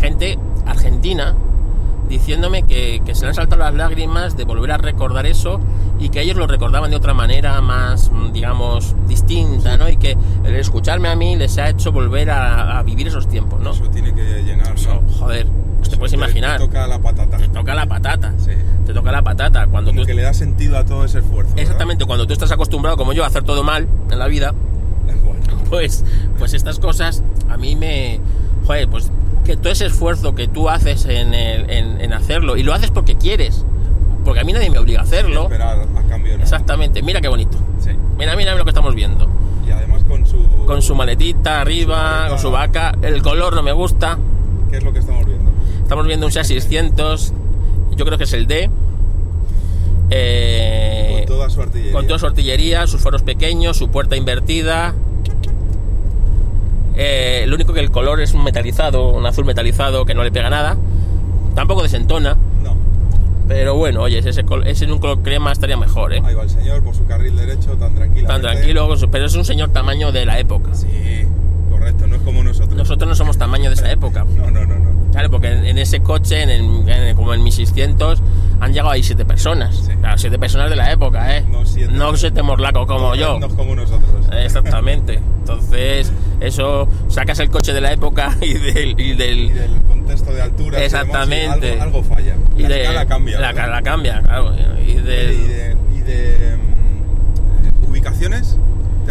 [0.00, 1.34] Gente argentina
[2.08, 5.60] diciéndome que, que se le han saltado las lágrimas de volver a recordar eso
[5.98, 9.88] y que ellos lo recordaban de otra manera más, mm, digamos, distinta, ¿no?
[9.88, 13.60] Y que el escucharme a mí les ha hecho volver a, a vivir esos tiempos,
[13.60, 13.70] ¿no?
[13.70, 14.74] Eso tiene que llenar,
[15.18, 15.46] joder,
[15.80, 17.36] pues te puedes imaginar, Te toca la patata.
[17.36, 18.52] te toca la patata, Sí.
[18.86, 21.50] te toca la patata cuando Como tú que le da sentido a todo ese esfuerzo.
[21.50, 21.62] ¿verdad?
[21.62, 24.54] exactamente cuando tú estás acostumbrado como yo a hacer todo mal en la vida,
[25.24, 26.04] Bueno, pues,
[26.38, 28.20] pues estas cosas a mí me.
[28.66, 29.10] Joder, pues
[29.44, 32.90] que todo ese esfuerzo que tú haces en, el- en- en hacerlo, y lo haces
[32.90, 33.64] porque quieres,
[34.24, 35.44] porque a mí nadie me obliga a hacerlo.
[35.44, 36.44] esperar a cambio nada.
[36.44, 37.56] Exactamente, mira qué bonito.
[37.80, 37.90] Sí.
[38.18, 39.28] Mira, mira lo que estamos viendo.
[39.66, 40.38] Y además con su...
[40.66, 42.92] Con su maletita arriba, con su vaca.
[43.02, 44.18] El color no me gusta.
[44.70, 45.49] ¿Qué es lo que estamos viendo?
[45.90, 47.32] Estamos viendo un SEA 600.
[47.96, 48.70] Yo creo que es el D.
[50.10, 51.92] Eh, Con toda su artillería.
[51.92, 54.94] con toda su artillería, sus faros pequeños, su puerta invertida.
[56.94, 60.30] Eh, lo único que el color es un metalizado, un azul metalizado que no le
[60.30, 60.76] pega nada.
[61.56, 62.36] Tampoco desentona.
[62.62, 62.76] No.
[63.48, 66.22] Pero bueno, oye, ese, ese en un color crema estaría mejor, ¿eh?
[66.24, 68.28] Ahí va el señor por su carril derecho tan tranquilo.
[68.28, 70.72] Tan tranquilo, pero es un señor tamaño de la época.
[70.72, 70.86] Sí,
[71.80, 72.74] correcto, no es como nosotros.
[72.76, 74.24] Nosotros no somos tamaño de esa época.
[74.36, 74.90] No, no, no, no.
[75.12, 78.22] Claro, porque en, en ese coche, en el- en- como en 1600,
[78.60, 79.74] han llegado ahí siete personas.
[79.76, 79.92] Sí.
[79.98, 81.44] Claro, siete personas de la época, ¿eh?
[81.50, 81.92] No siete.
[81.92, 83.38] No siete morlacos como yo.
[83.40, 84.26] No como nosotros.
[84.32, 85.14] Exactamente.
[85.40, 89.00] Entonces, eso, sacas el coche de la época y del...
[89.00, 90.84] Y del Y del contexto de altura.
[90.84, 91.72] Exactamente.
[91.80, 92.34] algo, algo falla.
[92.56, 93.40] y la de- escala cambia.
[93.40, 94.50] La, la cambia, claro.
[94.52, 98.56] De, y de, mm, ubicaciones,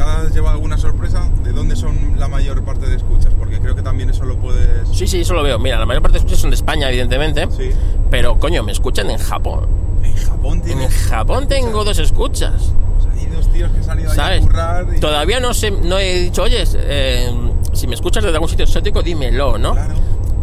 [0.06, 1.30] ¿te has llevado alguna sorpresa?
[1.44, 3.34] ¿De dónde son la mayor parte de escuchas?
[3.38, 4.88] Porque creo que también eso lo puedes...
[4.94, 5.60] Sí, sí, eso lo veo.
[5.60, 7.48] Mira, la mayor parte de escuchas son de España, evidentemente.
[7.52, 7.72] Sí.
[8.10, 9.68] Pero, coño, me escuchan en Japón.
[10.04, 10.94] En Japón En tienes...
[11.10, 12.72] Japón tengo dos escuchas.
[13.02, 14.44] Sea, hay dos tíos que se han ido ahí ¿Sabes?
[14.44, 15.00] a currar y...
[15.00, 17.32] Todavía no sé, no he dicho, oye, eh,
[17.74, 19.74] si me escuchas desde algún sitio exótico, dímelo, ¿no?
[19.74, 19.94] Claro.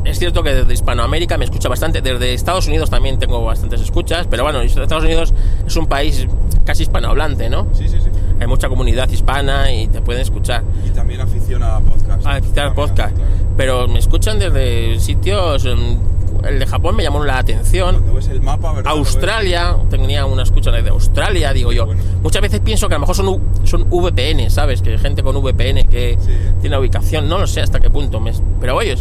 [0.04, 4.28] Es cierto que desde Hispanoamérica me escucha bastante, desde Estados Unidos también tengo bastantes escuchas,
[4.30, 5.34] pero bueno, Estados Unidos
[5.66, 6.28] es un país
[6.64, 7.66] casi hispanohablante, ¿no?
[7.72, 8.10] Sí, sí, sí.
[8.40, 10.62] Hay mucha comunidad hispana y te pueden escuchar.
[10.86, 12.26] Y también afición a podcast.
[12.26, 13.14] A escuchar También, podcast.
[13.16, 13.30] claro.
[13.56, 15.64] Pero me escuchan desde sitios.
[15.64, 18.04] mm, El de Japón me llamó la atención.
[18.14, 18.92] Ves el mapa, ¿verdad?
[18.92, 21.86] Australia, tenía una escucha desde Australia, digo yo.
[21.86, 22.00] Bueno.
[22.22, 24.80] Muchas veces pienso que a lo mejor son, U- son VPN, ¿sabes?
[24.82, 26.30] Que hay gente con VPN que Sí.
[26.60, 28.20] tiene ubicación, no lo sé hasta qué punto.
[28.20, 28.94] me- pero oye,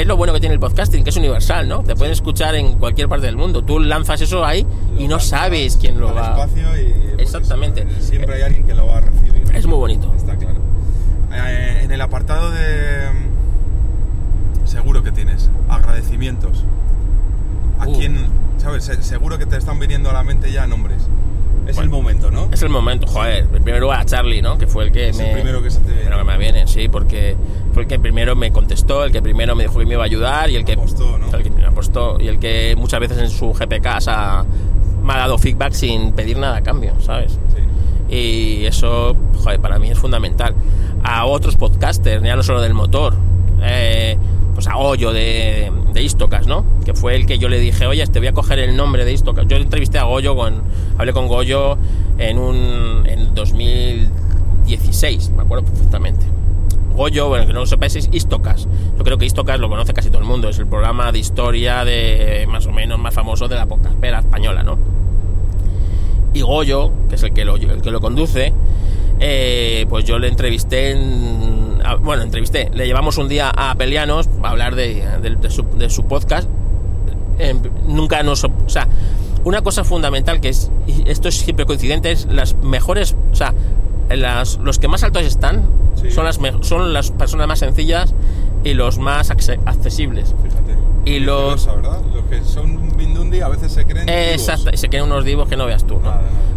[0.00, 1.82] es, lo bueno que tiene el podcasting, que es universal, ¿no?
[1.82, 3.62] Te pueden escuchar en cualquier parte del mundo.
[3.62, 4.66] Tú lanzas eso ahí
[4.98, 6.30] y no sabes quién lo va.
[6.30, 7.82] espacio y, pues, Exactamente.
[7.82, 9.42] eso, siempre hay alguien que lo va a recibir.
[9.54, 10.12] Es muy bonito.
[10.16, 10.58] Está claro.
[11.32, 13.08] Eh, en el apartado de.
[14.64, 15.50] Seguro que tienes.
[15.68, 16.64] Agradecimientos.
[17.78, 17.96] ¿A Uh.
[17.96, 18.26] quién?
[18.58, 18.84] ¿Sabes?
[18.84, 21.08] Se- Seguro que te están viniendo a la mente ya nombres.
[21.68, 22.48] Es Bueno, el momento, ¿no?
[22.52, 23.46] Es el momento, joder.
[23.54, 24.56] En primer lugar a Charlie, ¿no?
[24.58, 25.32] Que fue el que Es el me.
[25.34, 26.24] primero que se te viene.
[26.24, 27.36] me viene, sí, porque
[27.72, 30.06] fue el que primero me contestó, el que primero me dijo que me iba a
[30.06, 31.30] ayudar y el que Apostó, ¿no?
[31.36, 34.44] el que me apostó y el que muchas veces en su GPK se ha-
[35.02, 37.38] me ha dado feedback sin pedir nada a cambio, ¿sabes?
[37.54, 38.14] Sí.
[38.14, 40.54] Y eso, joder, para mí es fundamental.
[41.04, 43.14] A otros podcasters, ya no solo del motor,
[43.62, 44.16] eh,
[44.58, 46.64] pues a Goyo de, de Istocas, ¿no?
[46.84, 49.12] Que fue el que yo le dije, oye, te voy a coger el nombre de
[49.12, 49.46] Istocas.
[49.46, 50.64] Yo entrevisté a Goyo, con,
[50.98, 51.78] hablé con Goyo
[52.18, 56.26] en un en 2016, me acuerdo perfectamente.
[56.92, 58.66] Goyo, bueno, que no lo sepáis, es Istocas.
[58.96, 60.48] Yo creo que Istocas lo conoce casi todo el mundo.
[60.48, 64.64] Es el programa de historia de más o menos más famoso de la podcastera española,
[64.64, 64.76] ¿no?
[66.34, 68.52] Y Goyo, que es el que lo, el que lo conduce,
[69.20, 74.50] eh, pues yo le entrevisté en, bueno, entrevisté, le llevamos un día a Pelianos a
[74.50, 76.48] hablar de, de- de su, de su podcast.
[77.38, 78.88] Em, nunca nos, o sea,
[79.44, 83.54] una cosa fundamental que es, y esto es siempre coincidente, es las mejores, o sea,
[84.10, 85.62] las, los que más altos están
[85.94, 86.10] Sí.
[86.12, 88.14] son, las, son las personas más sencillas
[88.62, 90.32] y los más acce- accesibles.
[90.42, 90.76] Fíjate.
[91.08, 92.00] Y los- ¿verdad?
[92.14, 94.06] Los que son Bindundi a veces se creen.
[94.06, 94.20] divos.
[94.32, 96.12] Exacto, se quedan unos divos que no veas tú, ¿no?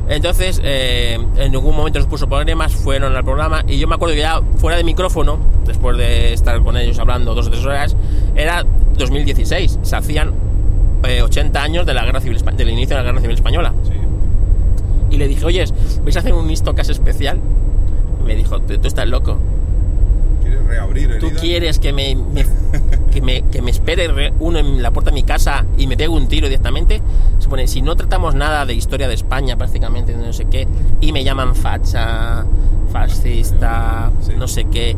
[0.09, 4.13] Entonces, eh, en ningún momento nos puso problemas, fueron al programa y yo me acuerdo
[4.15, 7.95] que ya fuera de micrófono, después de estar con ellos hablando dos o tres horas,
[8.35, 8.65] era
[8.97, 10.33] 2016, se hacían
[11.03, 13.73] eh, 80 años de la guerra civil, del inicio de la guerra civil española.
[13.83, 13.93] Sí.
[15.11, 15.63] Y le dije, oye,
[16.03, 17.39] ¿vais a hacer un Istocas especial?
[18.21, 19.37] Y me dijo, tú, tú estás loco.
[20.41, 21.41] ¿Quieres reabrir ¿Tú heridas?
[21.41, 22.45] quieres que me, me-
[23.11, 25.95] que me, que me espere re- uno en la puerta de mi casa y me
[25.97, 27.01] pegue un tiro directamente?
[27.39, 30.67] Se pone, si no tratamos nada de historia de España prácticamente, no sé qué,
[31.01, 32.45] y me llaman facha,
[32.91, 34.33] fascista, Sí.
[34.37, 34.95] no sé qué,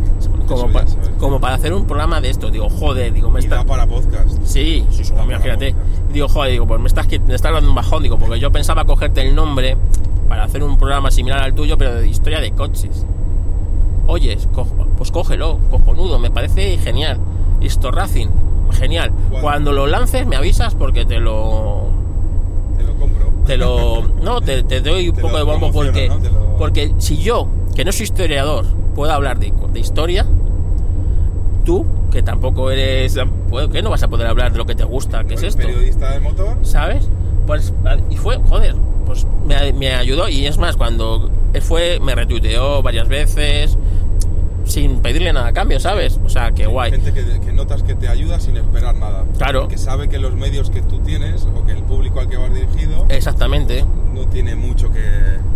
[0.47, 0.85] como, pa-
[1.19, 2.49] como para hacer un programa de esto.
[2.51, 3.57] Digo, joder, digo, me Y está...
[3.57, 4.29] da para podcast.
[4.43, 5.75] Sí, sí, sí, imagínate.
[6.11, 8.85] Digo, joder, digo, pues me estás, me estás dando un bajón, digo, porque yo pensaba
[8.85, 9.77] cogerte el nombre
[10.27, 13.05] para hacer un programa similar al tuyo, pero de historia de coches.
[14.07, 14.65] Oye, co-
[14.97, 17.19] pues cógelo, cojonudo, me parece genial.
[17.63, 18.27] Esto Racing,
[18.71, 19.11] genial.
[19.41, 21.87] Cuando lo lances me avisas porque te lo
[22.77, 23.25] Te lo compro.
[23.45, 26.17] te lo no te, te doy un Te poco de bombo porque ¿no?
[26.19, 28.65] Te lo- porque si yo que no soy historiador
[28.95, 30.25] puedo hablar de, de historia
[31.65, 33.17] tú que tampoco eres
[33.49, 35.61] pues, que no vas a poder hablar de lo que te gusta que es esto
[35.63, 36.57] periodista del motor.
[36.61, 37.09] ¿sabes?
[37.47, 37.73] Pues,
[38.09, 38.75] y fue, joder,
[39.05, 41.29] pues me, me ayudó y es más, cuando
[41.61, 43.77] fue, me retuiteó varias veces
[44.65, 46.19] sin pedirle nada a cambio, ¿sabes?
[46.25, 46.91] O sea, que guay.
[46.91, 49.25] Gente que, que notas que te ayuda sin esperar nada.
[49.37, 49.67] Claro.
[49.67, 52.53] Que sabe que los medios que tú tienes o que el público al que vas
[52.53, 53.85] dirigido Exactamente.
[54.13, 55.01] no tiene mucho que,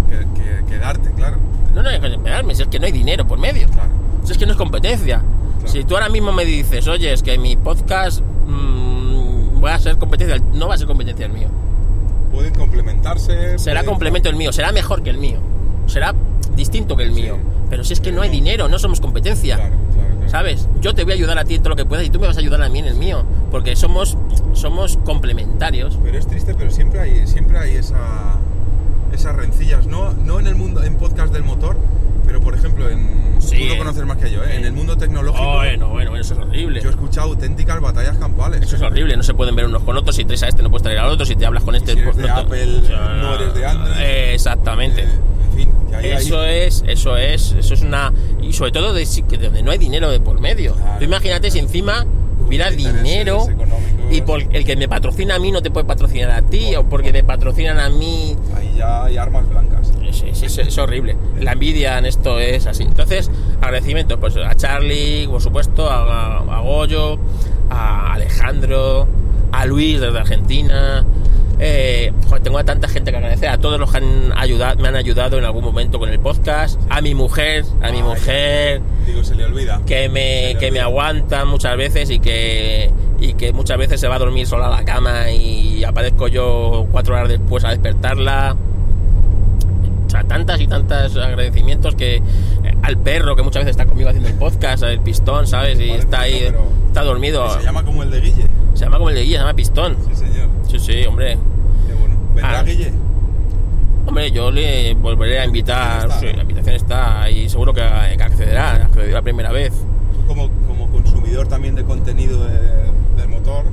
[0.10, 1.38] que, que- darte, claro.
[1.74, 3.68] No, no hay que esperarme, si es que no hay dinero por medio.
[3.70, 3.90] Claro.
[4.24, 5.22] Si es que no es competencia.
[5.60, 5.68] Claro.
[5.72, 9.98] Si tú ahora mismo me dices, oye, es que mi podcast mm, voy a ser
[9.98, 11.48] competencia, no va a ser competencia el mío.
[12.32, 13.58] Pueden complementarse.
[13.58, 15.40] Será pueden- complemento el mío, será mejor que el mío.
[15.88, 16.14] Será
[16.58, 17.22] distinto que el Sí.
[17.22, 17.38] mío.
[17.70, 19.56] Pero si es que no hay dinero, no somos competencia.
[19.56, 20.30] Claro, claro, claro.
[20.30, 20.68] ¿Sabes?
[20.82, 22.28] Yo te voy a ayudar a ti en todo lo que puedas y tú me
[22.28, 23.24] vas a ayudar a mí en el mío.
[23.52, 24.18] Porque somos,
[24.54, 25.98] somos complementarios.
[26.04, 27.98] Pero es triste, pero siempre hay, siempre hay esa,
[29.14, 29.86] esas rencillas.
[29.88, 31.78] No, no en el mundo, en podcast del motor,
[32.26, 33.56] pero por ejemplo, en, Sí.
[33.60, 34.56] tú lo conoces más que yo, ¿eh?
[34.56, 35.44] en el mundo tecnológico.
[35.58, 36.82] Bueno, bueno, bueno, eso es horrible.
[36.82, 38.62] Yo he escuchado auténticas batallas campales.
[38.64, 40.16] Eso es horrible, no se pueden ver unos con otros.
[40.16, 41.26] Si traes a este, no puedes traer al otro.
[41.26, 42.82] Si te hablas con este, si eres de no te- Apple,
[43.22, 43.98] no eres de Android.
[44.00, 45.04] Eh, Exactamente.
[45.04, 45.08] Eh,
[45.58, 48.14] fin, que ahí hay- Eso es, eso es, eso es una.
[48.42, 50.74] Y sobre todo de, que donde no hay dinero de por medio.
[50.76, 51.00] Claro.
[51.00, 52.06] Tú imagínate si encima
[52.46, 53.46] hubiera dinero
[54.10, 56.84] y por el que me patrocina a mí no te puede patrocinar a ti, o
[56.88, 58.36] porque me patrocinan a mí.
[58.56, 59.92] Ahí ya hay armas blancas.
[60.08, 61.18] Es, es- es- es horrible.
[61.42, 62.84] La envidia en esto es así.
[62.84, 63.30] Entonces,
[63.60, 67.18] agradecimiento pues, a Charlie, por supuesto, a, a Goyo,
[67.70, 69.08] a Alejandro,
[69.52, 71.04] a Luis desde Argentina.
[71.60, 72.14] Eh,
[72.44, 75.38] tengo a tanta gente que agradecer, a todos los que han ayudado, me han ayudado
[75.40, 79.46] en algún momento con el podcast, a mi mujer, a mi mujer, Digo, se le
[79.46, 79.82] olvida.
[79.88, 80.84] que me, que me olvida.
[80.84, 84.70] aguantan muchas veces y que, y que muchas veces se va a dormir sola a
[84.70, 88.56] la cama y aparezco yo cuatro horas después a despertarla.
[90.06, 92.22] O sea, tantas y tantos agradecimientos que eh,
[92.82, 95.80] al perro que muchas veces está conmigo haciendo el podcast, el pistón, ¿sabes?
[95.80, 96.48] Y está ahí,
[96.88, 97.50] está dormido.
[97.60, 98.46] Se llama como el de Guille.
[98.74, 99.98] Se llama como el de Guille, se llama pistón.
[100.08, 100.48] Sí, señor.
[100.68, 101.38] Sí, sí, hombre.
[101.88, 102.16] Qué bueno.
[102.36, 102.64] ¿Vendrá Ah.
[102.64, 102.92] Guille?
[104.06, 106.08] Hombre, yo le volveré a invitar.
[106.08, 106.20] Está.
[106.20, 109.74] Sí, la invitación está y seguro que, que accederá, accederá la primera vez.
[110.28, 112.88] Como, como consumidor también de contenido de-
[113.18, 113.66] del motor,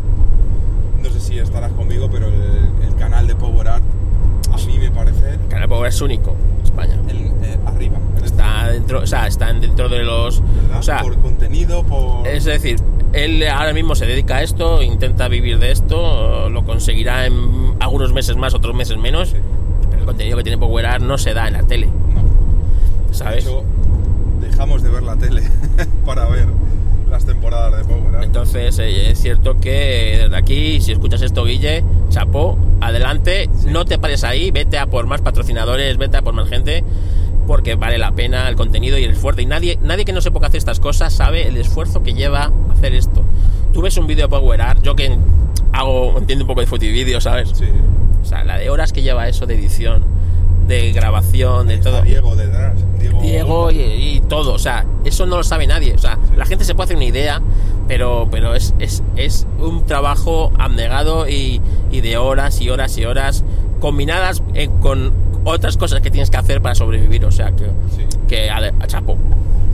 [1.02, 3.84] no sé si estarás conmigo, pero el, el canal de Power Art
[4.52, 6.94] a mí me parece El canal Power es único en España.
[7.08, 7.98] el, eh, arriba.
[8.18, 10.40] Es Está dentro, o sea, están dentro de los.
[10.42, 10.78] ¿verdad?
[10.78, 12.26] O sea, por contenido, por...
[12.26, 12.76] es decir,
[13.14, 17.34] él ahora mismo se dedica a esto, intenta vivir de esto, lo conseguirá en
[17.80, 19.36] algunos meses más, otros meses menos, Sí.
[19.90, 23.08] pero el contenido que tiene Power Art no se da en la tele, No.
[23.08, 23.44] De ¿sabes?
[23.44, 23.62] hecho,
[24.40, 25.42] dejamos de ver la tele
[26.04, 26.46] para ver
[27.10, 28.24] las temporadas de Power Art.
[28.24, 33.68] Entonces eh, es cierto que desde aquí, si escuchas esto, Guille, chapó, adelante, Sí.
[33.70, 36.82] no te pares ahí, vete a por más patrocinadores, vete a por más gente,
[37.46, 39.40] porque vale la pena el contenido y el esfuerzo.
[39.40, 42.52] Y nadie, nadie que no sepa que hacer estas cosas sabe el esfuerzo que lleva
[42.70, 43.24] hacer esto.
[43.72, 45.16] Tú ves un vídeo de Power Art, yo que
[45.72, 47.50] hago, entiendo un poco de fotivídeo, ¿sabes?
[47.54, 47.66] Sí.
[48.22, 50.04] O sea, la de horas que lleva eso de edición,
[50.66, 52.02] de grabación, de todo.
[52.02, 52.74] Diego detrás.
[52.98, 56.46] Diego, Diego y, y todo, o sea, eso no lo sabe nadie, o sea, la
[56.46, 57.42] gente se puede hacer una idea,
[57.86, 63.04] pero, pero es, es, es un trabajo abnegado y, y de horas y horas y
[63.04, 63.44] horas
[63.80, 65.12] combinadas eh, con
[65.44, 68.06] otras cosas que tienes que hacer para sobrevivir, o sea, que, Sí.
[68.28, 69.16] que a, a chapo.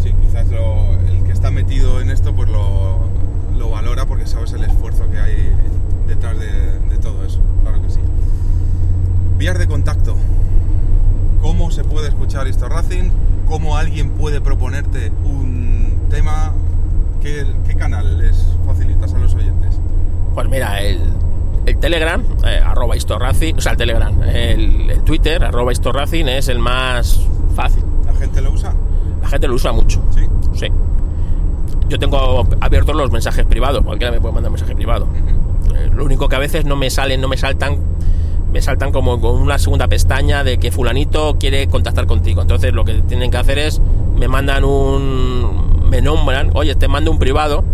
[0.02, 2.98] Sí, quizás lo- el que está metido en esto pues lo,
[3.56, 5.52] lo valora porque sabes el esfuerzo que hay
[6.06, 6.46] detrás de,
[6.88, 7.40] de todo eso.
[7.62, 8.00] Claro que sí.
[9.38, 10.16] Vías de contacto.
[11.40, 13.10] ¿Cómo se puede escuchar esto Racing?
[13.46, 16.52] ¿Cómo alguien puede proponerte un tema?
[17.22, 19.74] ¿Qué, qué canal les facilitas a los oyentes?
[20.34, 21.00] Pues mira, el,
[21.66, 26.48] el Telegram, eh, arroba Historracing, o sea, el Telegram, el, el Twitter, arroba Historracing es
[26.48, 27.20] el más
[27.54, 27.84] fácil.
[28.06, 28.74] ¿La gente lo usa?
[29.22, 30.02] La gente lo usa mucho.
[30.14, 30.26] Sí.
[30.54, 30.66] Sí.
[31.88, 35.08] Yo tengo abiertos los mensajes privados, cualquiera me puede mandar un mensaje privado.
[35.74, 37.78] Eh, lo único que a veces no me salen, no me saltan,
[38.52, 42.42] me saltan como con una segunda pestaña de que fulanito quiere contactar contigo.
[42.42, 43.80] Entonces lo que tienen que hacer es,
[44.16, 47.64] me mandan un, me nombran, oye, te mando un privado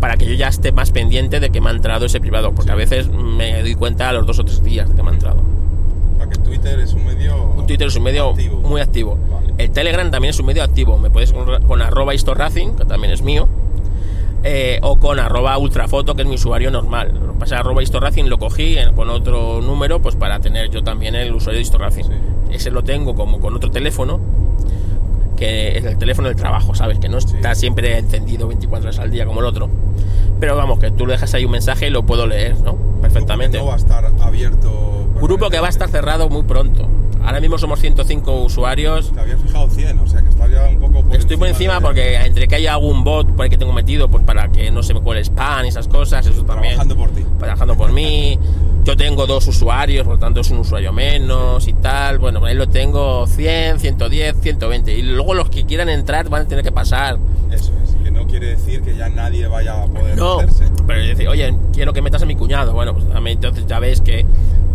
[0.00, 2.68] para que yo ya esté más pendiente de que me ha entrado ese privado, porque
[2.68, 2.72] Sí.
[2.72, 5.14] a veces me doy cuenta a los dos o tres días de que me ha
[5.14, 5.40] entrado.
[6.14, 7.36] O sea, que Twitter es un medio...
[7.56, 8.60] Un Twitter es un medio activo.
[8.60, 9.18] muy activo.
[9.30, 9.54] Vale.
[9.58, 10.98] El Telegram también es un medio activo.
[10.98, 13.48] Me puedes con, con arroba historracing, que también es mío.
[14.48, 17.12] eh, o con arroba ultrafoto, que es mi usuario normal.
[17.20, 20.84] Lo que pasa arroba historracing lo cogí eh, con otro número, pues para tener yo
[20.84, 22.04] también el usuario de historracing.
[22.04, 22.12] Sí.
[22.52, 24.20] Ese lo tengo como con otro teléfono,
[25.36, 26.98] que es el teléfono del trabajo, ¿sabes?
[26.98, 27.36] Que no Sí.
[27.36, 29.68] está siempre encendido 24 horas al día como el otro.
[30.40, 32.76] Pero vamos, que tú le dejas ahí un mensaje y lo puedo leer, ¿no?
[33.00, 33.58] Perfectamente.
[33.58, 35.08] No va a estar abierto...
[35.20, 36.88] Grupo que va a estar cerrado muy pronto.
[37.24, 39.12] Ahora mismo somos 105 usuarios.
[39.12, 41.80] Te había fijado 100, o sea que estás ya un poco por Estoy por encima
[41.80, 44.82] porque entre que haya algún bot por ahí que tengo metido, pues para que no
[44.82, 46.74] se me cuele spam y esas cosas, eso también.
[46.74, 47.24] Trabajando por ti.
[47.38, 48.38] Trabajando por mí.
[48.86, 52.18] Yo tengo dos usuarios, por lo tanto es un usuario menos y tal.
[52.20, 54.92] Bueno, ahí lo tengo 100, 110, 120.
[54.96, 57.18] Y luego los que quieran entrar van a tener que pasar.
[57.50, 60.66] Eso es, que no quiere decir que ya nadie vaya a poder No, meterse.
[60.86, 62.74] pero decir, oye, quiero que metas a mi cuñado.
[62.74, 64.24] Bueno, pues también entonces ya ves que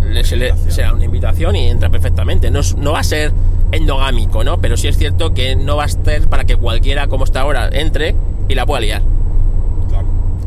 [0.03, 2.51] le- se le- será una invitación y entra perfectamente.
[2.51, 3.31] No, es- no va a ser
[3.72, 4.59] endogámico, ¿no?
[4.59, 7.69] Pero sí es cierto que no va a ser para que cualquiera, como está ahora,
[7.72, 8.14] entre
[8.49, 9.01] y la pueda liar.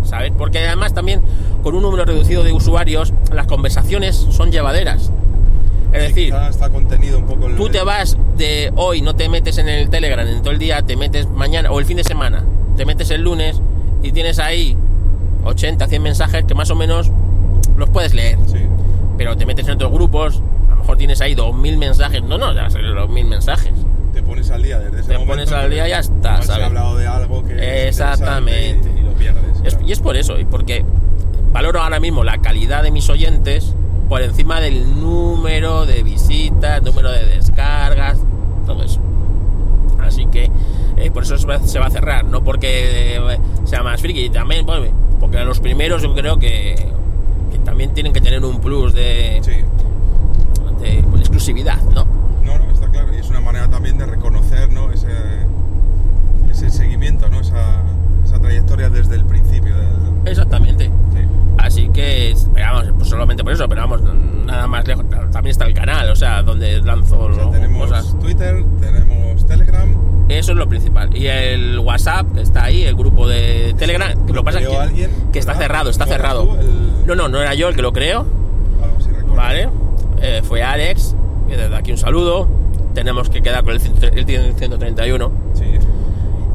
[0.05, 0.33] ¿Sabes?
[0.37, 1.23] Porque además también
[1.63, 5.11] con un número reducido de usuarios, las conversaciones son llevaderas.
[5.93, 7.55] Es Sí, decir, está contenido un poco el...
[7.57, 10.83] tú te vas de hoy, no te metes en el Telegram en todo el día,
[10.83, 12.45] te metes mañana o el fin de semana
[12.77, 13.61] te metes el lunes
[14.03, 14.77] y tienes ahí
[15.45, 17.11] 80, 100 mensajes que más o menos
[17.77, 18.39] los puedes leer.
[18.47, 18.59] Sí.
[19.17, 22.23] Pero te metes en otros grupos, a lo mejor tienes ahí 2.000 mensajes.
[22.25, 23.73] No, no, ya sé los 1.000 mensajes.
[24.13, 25.33] Te pones al día desde ese Te momento.
[25.33, 26.63] pones al día y ya está, ¿sabes?
[26.65, 27.55] ha hablado de algo que.
[27.55, 28.69] es Exactamente.
[28.79, 29.44] interesante Y, y lo pierdes.
[29.65, 30.85] Es- y es por eso, y porque
[31.53, 33.75] valoro ahora mismo la calidad de mis oyentes
[34.09, 38.19] por encima del número de visitas, número de descargas,
[38.67, 39.01] todo eso.
[40.01, 40.51] Así que
[40.97, 44.29] eh, por eso se va, se va a cerrar, no porque eh, sea más friki,
[44.31, 44.87] también bueno,
[45.19, 46.75] porque los primeros yo creo que,
[47.51, 49.53] que también tienen que tener un plus de, Sí.
[50.81, 52.05] de, pues, exclusividad, ¿no?
[52.45, 53.15] No, no, está claro.
[53.15, 54.91] Y es una manera también de reconocer, ¿no?
[54.93, 55.09] Ese,
[56.51, 57.41] ese seguimiento, ¿no?
[57.41, 57.83] Esa
[58.45, 59.89] trayectoria desde el principio del.
[60.27, 60.85] Exactamente.
[61.13, 61.19] Sí.
[61.59, 64.03] Así que, esperamos, pues solamente por eso, pero vamos,
[64.45, 65.05] nada más lejos.
[65.33, 68.19] También está el canal, o sea, donde lanzo O sea, tenemos cosas.
[68.21, 69.89] Twitter, tenemos Telegram.
[70.29, 71.15] Eso es lo principal.
[71.17, 74.27] Y el WhatsApp que está ahí, el grupo de Telegram.
[74.27, 76.45] que lo pasa que, alguien, que está cerrado, está ¿No eras cerrado.
[76.47, 78.27] tú el- No, no, no era yo el que lo creo,
[79.07, 79.35] recuerdo.
[79.35, 79.69] ¿vale?
[80.23, 81.15] Eh, fue Alex,
[81.49, 82.49] que desde aquí un saludo.
[82.95, 85.31] Tenemos que quedar con el 100 el 131.
[85.55, 85.65] Sí.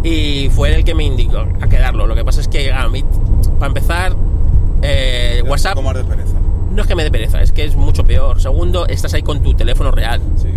[0.03, 2.08] Y fue el que me indicó a quedarlo.
[2.08, 3.03] Lo que pasa es que a mí,
[3.60, 4.16] para empezar,
[4.82, 6.38] eh, WhatsApp Un poco más de pereza.
[6.72, 8.40] no es que me dé pereza, es que es mucho peor.
[8.40, 10.22] Segundo, estás ahí con tu teléfono real.
[10.36, 10.48] Sí.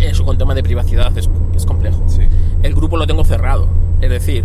[0.00, 2.02] Eso con tema de privacidad es, es complejo.
[2.06, 2.22] Sí.
[2.62, 3.68] El grupo lo tengo cerrado.
[4.00, 4.44] Es decir,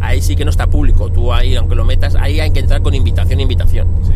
[0.00, 1.10] ahí sí que no está público.
[1.10, 3.88] Tú ahí, aunque lo metas, ahí hay que entrar con invitación, invitación.
[4.02, 4.12] Sí.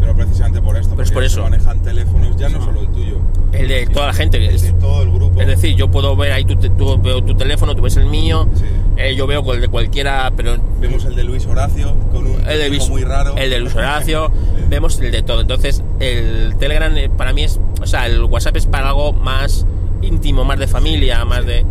[0.00, 0.90] Pero precisamente por esto.
[0.90, 1.42] Pero es porque por se eso.
[1.42, 3.18] manejan teléfonos, ya no solo el tuyo.
[3.52, 4.36] El de toda la gente.
[4.38, 5.40] El Es, de todo el grupo.
[5.40, 8.06] es decir, yo puedo ver ahí tu, te- tu- veo tu teléfono, tú ves el
[8.06, 8.64] mío, Sí.
[8.96, 12.58] eh, yo veo el de cualquiera, pero Vemos el de Luis Horacio con un el
[12.58, 13.34] de Luis, muy raro.
[13.36, 14.30] el de Luis Horacio,
[14.68, 15.40] vemos el de todo.
[15.40, 19.66] Entonces, el Telegram eh, para mí es, o sea, el WhatsApp es para algo más
[20.02, 21.64] íntimo, más de familia, más de.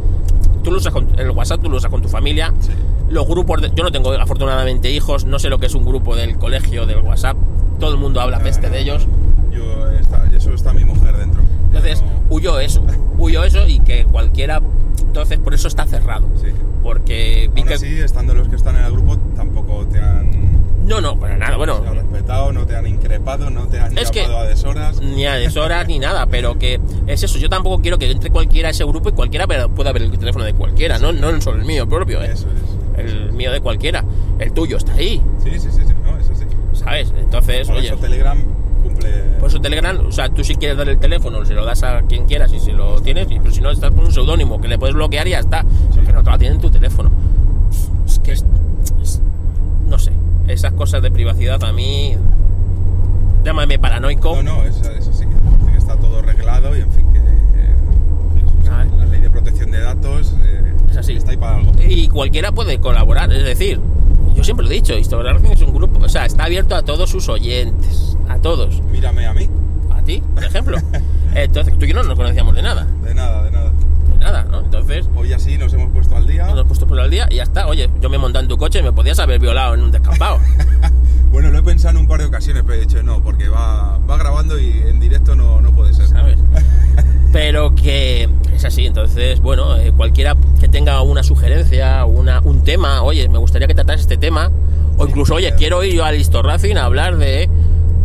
[0.63, 2.53] Tú lo usas con, el WhatsApp tú lo usas con tu familia.
[2.59, 2.71] Sí.
[3.09, 6.15] Los grupos, de- yo no tengo afortunadamente hijos, no sé lo que es un grupo
[6.15, 7.37] del colegio del WhatsApp.
[7.79, 9.07] Todo el mundo habla peste de ellos.
[9.51, 11.41] Yo, está, eso está mi mujer dentro.
[11.67, 12.83] Entonces, No- huyo eso,
[13.17, 14.61] huyo eso y que cualquiera.
[15.01, 16.27] Entonces, por eso está cerrado.
[16.41, 16.47] sí.
[16.83, 17.73] Porque vi Aún que.
[17.73, 20.31] así, estando los que están en el grupo, tampoco te han,
[20.85, 21.81] No, no, para nada, bueno.
[21.81, 25.01] te han respetado, no te han increpado, no te han Es que- a deshoras.
[25.01, 27.39] ni a deshoras ni nada, pero que es eso.
[27.39, 30.45] Yo tampoco quiero que entre cualquiera a ese grupo y cualquiera pueda ver el teléfono
[30.45, 32.29] de cualquiera, no, no solo el mío propio, ¿eh?
[32.31, 32.99] Eso es.
[33.05, 34.03] el mío de cualquiera.
[34.39, 35.93] El tuyo está ahí, Sí, sí, sí, sí, no, sí.
[36.87, 37.13] ¿Sabes?
[37.19, 38.37] Entonces, Por oye, eso Telegram
[38.83, 39.09] cumple.
[39.39, 42.01] por eso Telegram, o sea, tú si quieres dar el teléfono, se lo das a
[42.03, 44.77] quien quieras y si lo tienes, pero si no, estás con un seudónimo que le
[44.79, 45.65] puedes bloquear y ya está.
[45.95, 47.11] Porque no te la tienen en tu teléfono.
[48.05, 48.45] Es que es,
[49.01, 49.21] es-
[49.87, 50.11] no sé,
[50.47, 52.15] esas cosas de privacidad a mí.
[53.43, 54.35] Llámame paranoico.
[54.37, 55.25] No, no, eso, eso sí.
[55.71, 57.19] Que está todo reglado y en fin, que.
[57.19, 57.23] eh,
[58.35, 61.13] en fin, la ley de protección de datos eh, Es así.
[61.13, 61.71] está ahí para algo.
[61.81, 63.31] y cualquiera puede colaborar.
[63.31, 63.79] Es decir,
[64.37, 66.83] yo siempre lo he dicho, Historia Racing es un grupo, o sea, está abierto a
[66.83, 69.49] todos sus oyentes, a todos, Mírame a mí.
[69.91, 70.77] a ti, por ejemplo.
[71.35, 73.71] Entonces, tú y yo no nos conocíamos de nada, De nada, de nada.
[73.71, 74.59] de nada, ¿no?
[74.61, 76.43] Entonces, Hoy así nos hemos puesto al día.
[76.45, 77.67] nos hemos puesto por el día y ya está.
[77.67, 79.91] Oye, yo me he montado en tu coche y me podías haber violado en un
[79.91, 80.39] descampado.
[81.29, 83.97] Bueno, lo he pensado en un par de ocasiones, pero he dicho no, porque va,
[84.09, 86.07] va grabando y en directo no, no puede ser.
[86.07, 86.39] ¿sabes?
[87.33, 93.01] Pero que es así, entonces, bueno, eh, cualquiera que tenga una sugerencia, una, un tema,
[93.03, 94.51] oye, me gustaría que tratas este tema,
[94.97, 97.49] o incluso, oye, quiero ir yo al Listo Racing a hablar de,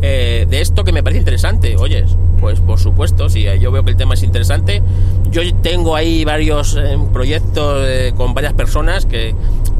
[0.02, 3.92] eh, de esto que me parece interesante, oyes, pues por supuesto, si yo veo que
[3.92, 4.82] el tema es interesante,
[5.30, 9.34] yo tengo ahí varios eh, proyectos eh, con varias personas que,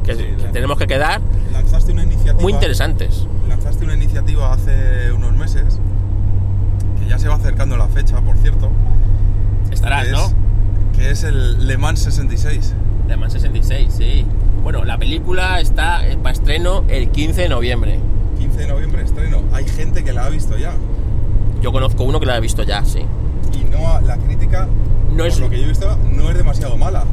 [0.05, 1.21] que- Sí, que la- tenemos que quedar
[1.53, 2.41] Lanzaste una iniciativa.
[2.41, 3.27] muy interesantes.
[3.49, 5.81] Lanzaste una iniciativa hace unos meses,
[7.01, 8.71] que ya se va acercando la fecha, por cierto.
[9.83, 10.27] Estarás, que ¿no?
[10.27, 10.35] es,
[10.97, 12.75] que es el Le Mans 66.
[13.09, 14.25] Le Mans 66, sí.
[14.63, 17.99] Bueno, la película está eh, para estreno el 15 de noviembre.
[18.39, 19.43] 15 de noviembre estreno.
[19.53, 20.73] Hay gente que la ha visto ya.
[21.61, 23.01] Yo conozco uno que la ha visto ya, sí.
[23.53, 24.69] Y no la crítica,
[25.11, 27.05] No por es- lo que yo he visto, no es demasiado mala.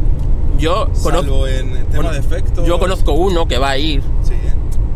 [0.60, 2.68] Yo conozco, en tema de efectos.
[2.68, 4.54] yo conozco uno que va a ir, Sí, ¿eh?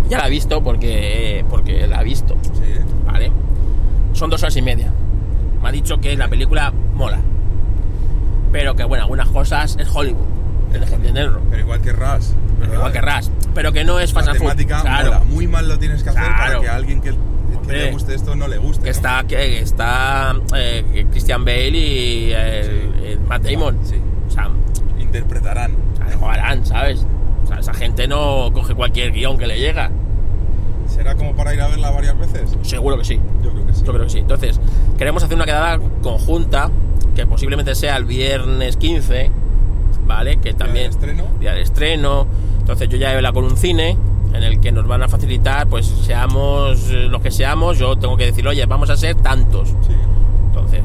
[0.10, 2.64] ya la ha visto porque, porque la ha visto, sí.
[2.66, 2.82] ¿eh?
[3.06, 3.32] ¿vale?
[4.14, 4.92] Son dos horas y media.
[5.62, 7.22] Me ha dicho que la película mola.
[8.54, 10.26] Pero que, bueno, algunas cosas es Hollywood.
[10.72, 11.42] Tienes que entenderlo.
[11.50, 12.28] Pero igual que Rush.
[12.60, 12.76] ¿verdad?
[12.76, 13.32] Igual que Ras.
[13.54, 14.56] Pero que no es La Fast and Furious.
[14.58, 15.06] temática Claro.
[15.14, 15.20] mola.
[15.26, 16.62] Muy mal lo tienes que hacer para Claro.
[16.62, 17.12] que a alguien que,
[17.68, 18.80] que le guste esto no le guste.
[18.84, 18.92] Que ¿no?
[18.92, 23.20] está, que está eh, Christian Bale y eh, Sí.
[23.28, 23.78] Matt Damon.
[23.84, 23.96] Sí.
[24.28, 24.50] O sea,
[25.00, 25.76] Interpretarán.
[26.10, 27.06] algo harán, ¿sabes?
[27.44, 29.92] O sea, esa gente no coge cualquier guion que le llega.
[30.88, 32.56] ¿Será como para ir a verla varias veces?
[32.64, 33.20] Seguro que sí.
[33.44, 33.84] Yo creo que sí.
[33.86, 34.20] Yo creo que sí.
[34.20, 34.60] Entonces,
[34.98, 36.70] queremos hacer una quedada conjunta,
[37.16, 39.30] que posiblemente sea el viernes 15,
[40.06, 40.38] ¿vale?
[40.38, 40.90] Que también...
[40.90, 41.26] estreno?
[41.40, 42.28] Día de estreno.
[42.60, 43.98] Entonces yo ya he hablado con un cine
[44.34, 48.18] en el que nos van a facilitar, pues seamos eh, los que seamos, yo tengo
[48.18, 49.70] que decir, oye, vamos a ser tantos.
[49.70, 49.94] Sí.
[50.48, 50.82] Entonces,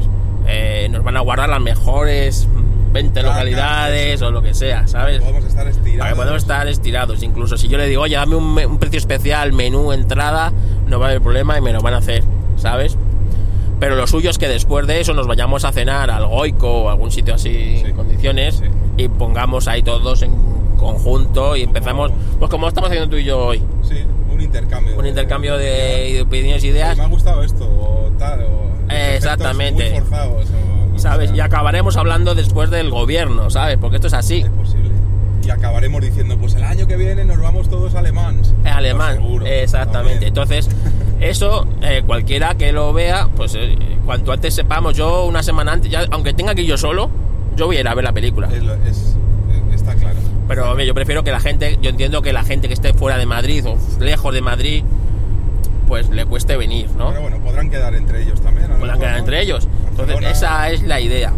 [0.47, 2.47] eh, nos van a guardar las mejores
[2.91, 5.19] 20 Claro, localidades o lo que sea, ¿sabes?
[5.21, 6.09] Podemos estar Para estirados.
[6.11, 7.23] que podamos estar estirados.
[7.23, 10.51] Incluso si yo le digo, oye, dame un, un precio especial, menú, entrada,
[10.87, 12.23] no va a haber problema y me lo van a hacer,
[12.55, 12.97] ¿sabes?
[13.79, 16.89] Pero lo suyo es que después de eso nos vayamos a cenar al Goico o
[16.89, 17.83] algún sitio así Sí.
[17.87, 18.65] en condiciones Sí.
[18.97, 20.33] y pongamos ahí todos en
[20.77, 23.95] conjunto y empezamos, pues como estamos haciendo tú y yo hoy, Sí,
[24.31, 24.97] un intercambio.
[24.97, 28.69] un intercambio de, de opiniones e ideas, Me ha gustado esto, o tal, o.
[28.93, 29.89] Exactamente.
[29.91, 31.29] Muy forzados, o lo que ¿sabes?
[31.29, 31.37] sea.
[31.37, 33.77] Y acabaremos hablando después del gobierno, ¿sabes?
[33.77, 34.39] Porque esto es así.
[34.41, 34.89] Es posible.
[35.49, 38.53] Y acabaremos diciendo, pues el año que viene nos vamos todos alemans.
[38.63, 39.45] Es alemán, Pues seguro.
[39.47, 40.13] exactamente.
[40.13, 40.27] Hombre.
[40.27, 40.69] Entonces,
[41.19, 45.89] eso, eh, cualquiera que lo vea, pues eh, cuanto antes sepamos, yo una semana antes,
[45.89, 47.09] ya, aunque tenga que ir yo solo,
[47.55, 48.47] yo voy a ir a ver la película.
[48.53, 49.15] Es es-
[49.51, 50.19] eh, está claro.
[50.47, 53.17] Pero hombre, yo prefiero que la gente, yo entiendo que la gente que esté fuera
[53.17, 54.83] de Madrid o lejos de Madrid,
[55.87, 57.09] pues le cueste venir, ¿no?
[57.09, 58.67] Pero bueno, podrán quedar entre ellos también.
[58.67, 59.17] Puedan mejor, quedar ¿no?
[59.19, 59.67] entre ellos.
[59.89, 61.33] Entonces, Barcelona, esa es la idea.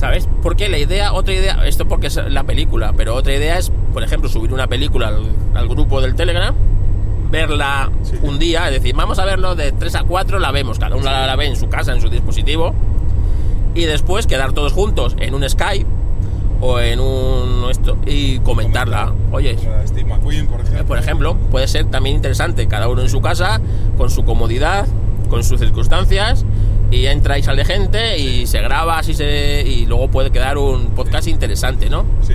[0.00, 0.26] ¿Sabes?
[0.42, 4.02] Porque la idea, otra idea, esto porque es la película, pero otra idea es, por
[4.02, 6.54] ejemplo, subir una película al, al grupo del Telegram,
[7.30, 8.14] verla Sí.
[8.22, 11.04] un día, es decir, vamos a verlo de 3 a 4, la vemos, cada uno
[11.04, 12.74] la, la ve en su casa, en su dispositivo,
[13.74, 15.86] y después quedar todos juntos en un Skype
[16.62, 19.12] o en un esto y comentarla.
[19.32, 19.56] Oye,
[19.86, 20.86] Steve McQueen, por ejemplo.
[20.86, 23.60] por ejemplo, puede ser también interesante, cada uno en su casa,
[23.98, 24.86] con su comodidad,
[25.28, 26.46] con sus circunstancias,
[26.90, 30.90] y entra y sale gente y se graba así se, y luego puede quedar un
[30.90, 32.04] podcast interesante, ¿no?
[32.22, 32.34] Sí,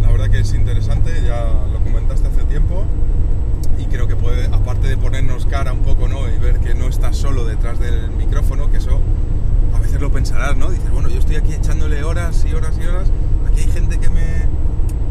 [0.00, 2.84] la verdad que es interesante, ya lo comentaste hace tiempo
[3.78, 6.28] y creo que puede, aparte de ponernos cara un poco, ¿no?
[6.28, 9.00] Y ver que no estás solo detrás del micrófono, que eso
[9.74, 10.70] a veces lo pensarás, ¿no?
[10.70, 13.08] Dices, bueno, yo estoy aquí echándole horas y horas y horas,
[13.50, 14.22] aquí hay gente que me,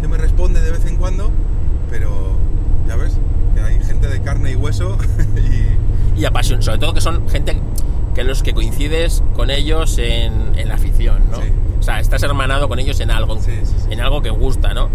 [0.01, 1.30] que me responde de vez en cuando,
[1.90, 2.38] pero
[2.88, 3.17] ya ves,
[3.53, 4.98] que hay gente de carne y hueso
[6.16, 7.58] y Y apasión, sobre todo que son gente
[8.14, 11.38] que los que coincides con ellos en, en la afición, ¿no?
[11.38, 11.44] Sí.
[11.80, 14.90] O sea, estás hermanado con ellos en algo, Sí, sí, en algo que gusta, ¿no?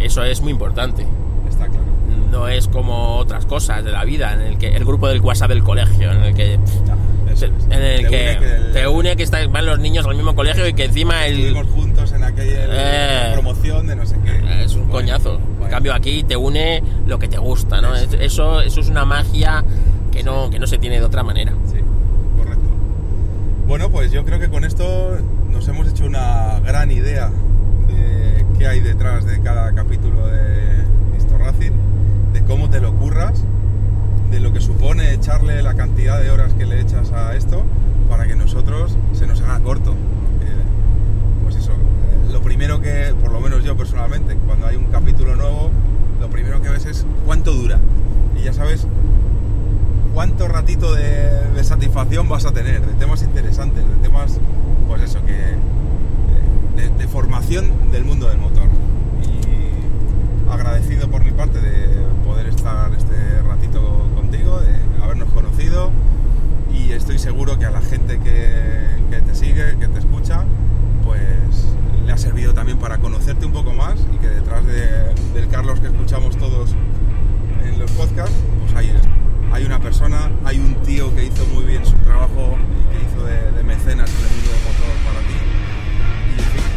[0.00, 1.06] Eso es muy importante.
[1.48, 1.84] está claro.
[2.30, 5.50] No es como otras cosas de la vida, en el que el grupo del WhatsApp
[5.50, 6.58] del colegio, en el que
[7.32, 10.16] eso en el Te que, une el- te une que está- van los niños al
[10.16, 13.32] mismo colegio y que encima el Estuvimos juntos en aquella Eh.
[13.34, 14.62] promoción de no sé qué.
[14.64, 15.34] es un Bueno, coñazo.
[15.36, 15.70] En bueno.
[15.70, 17.94] cambio aquí te une lo que te gusta, ¿no?
[17.94, 18.16] Eso.
[18.18, 19.64] Eso, eso es una magia
[20.10, 21.52] que no, que no se tiene de otra manera.
[23.66, 25.16] Bueno, pues yo creo que con esto
[25.50, 27.30] nos hemos hecho una gran idea
[27.88, 30.84] de qué hay detrás de cada capítulo de
[31.16, 31.72] Histo Racing,
[32.34, 33.42] de cómo te lo curras,
[34.30, 37.62] de lo que supone echarle la cantidad de horas que le echas a esto
[38.10, 39.92] para que nosotros se nos haga corto.
[39.92, 44.86] Eh, pues eso, eh, lo primero que, por lo menos yo personalmente, cuando hay un
[44.86, 45.70] capítulo nuevo,
[46.20, 47.78] lo primero que ves es cuánto dura.
[48.38, 48.86] Y ya sabes
[50.14, 54.38] cuánto ratito de, satisfacción vas a tener, de temas interesantes, de temas,
[54.86, 55.34] pues eso, que
[56.98, 58.64] de, formación del mundo del motor.
[59.22, 61.88] Y agradecido por mi parte de
[62.24, 65.90] poder estar este ratito contigo, de habernos conocido
[66.72, 68.48] y estoy seguro que a la gente que,
[69.10, 70.44] que te sigue, que te escucha,
[71.04, 71.66] pues
[72.04, 75.80] le ha servido también para conocerte un poco más y que detrás de- del Carlos
[75.80, 76.74] que escuchamos todos
[77.64, 78.34] en los podcasts,
[78.64, 78.92] pues hay,
[79.52, 83.24] hay una persona, hay un tío que hizo muy bien su trabajo y que hizo
[83.24, 86.73] de, mecenas en el mundo del motor para ti.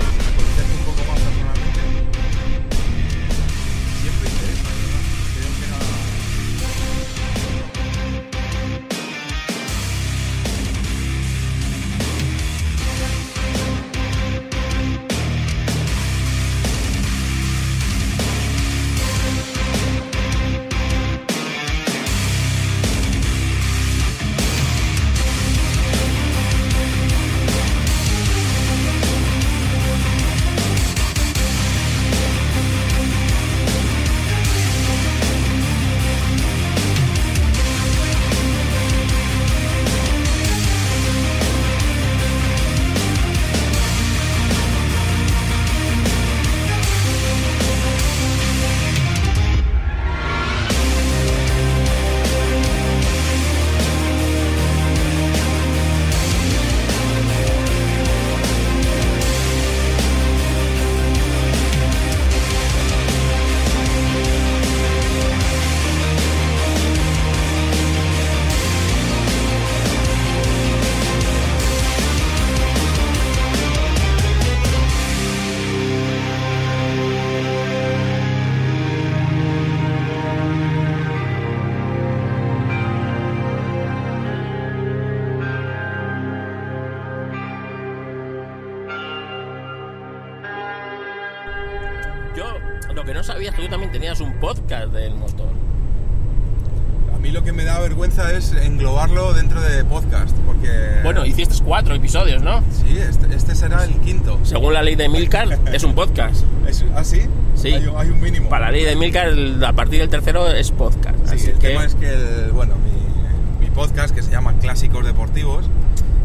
[101.67, 102.61] Cuatro episodios, ¿no?
[102.71, 104.39] Sí, este, este será el quinto.
[104.43, 106.43] Según la ley de Milcar, es un podcast.
[106.67, 107.21] Es- ¿Ah, sí?
[107.55, 107.73] Sí.
[107.73, 108.49] Hay, hay un mínimo.
[108.49, 109.29] Para la ley de Milcar,
[109.65, 111.17] a partir del tercero es podcast.
[111.25, 114.53] Sí, Así el que, tema es que, el- bueno, mi, mi podcast que se llama
[114.59, 115.65] Clásicos Deportivos,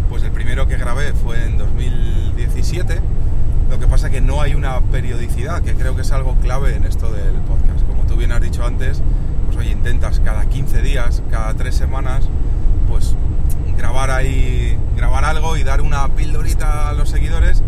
[0.09, 3.01] pues el primero que grabé fue en 2017.
[3.71, 6.85] Lo que pasa que no hay una periodicidad, que creo que es algo clave en
[6.85, 7.85] esto del podcast.
[7.89, 9.01] Como tú bien has dicho antes,
[9.47, 12.25] pues oye, intentas cada 15 días, cada 3 semanas,
[12.89, 13.17] pues
[13.79, 14.62] grabar ahí,
[15.03, 17.61] grabar algo y dar una pildorita a los seguidores.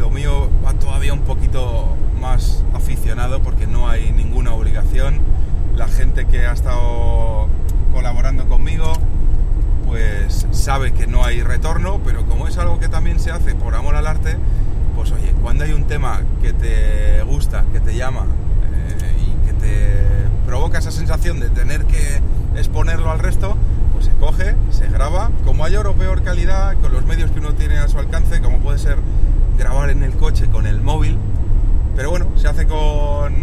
[0.00, 5.20] Lo mío va todavía un poquito más aficionado porque no hay ninguna obligación.
[5.76, 7.46] La gente que ha estado
[7.92, 8.92] colaborando conmigo,
[9.86, 13.76] pues sabe que no hay retorno, pero como es algo que también se hace por
[13.76, 14.36] amor al arte,
[14.96, 18.26] pues oye, cuando hay un tema que te gusta, que te llama
[18.72, 19.96] eh, y que te
[20.44, 22.20] provoca esa sensación de tener que
[22.56, 23.56] exponerlo al resto,
[24.00, 27.52] pues se coge, se graba con mayor o peor calidad, con los medios que uno
[27.52, 28.96] tiene a su alcance, como puede ser
[29.58, 31.18] grabar en el coche con el móvil,
[31.96, 33.34] pero bueno, se hace con,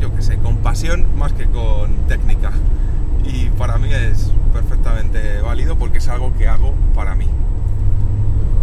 [0.00, 2.52] yo qué sé, con pasión más que con técnica.
[3.24, 7.26] Y para mí es perfectamente válido porque es algo que hago para mí.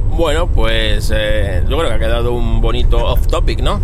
[0.10, 3.82] bueno, pues eh, yo creo que ha quedado un bonito off topic, ¿no?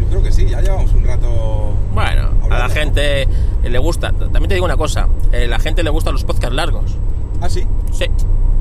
[0.00, 1.74] Yo creo que sí, ya llevamos un rato.
[1.92, 3.28] Bueno, a la gente
[3.62, 4.12] le gusta.
[4.12, 6.96] También te digo una cosa, eh, la gente le gustan los podcasts largos.
[7.40, 8.06] Ah, sí, Sí,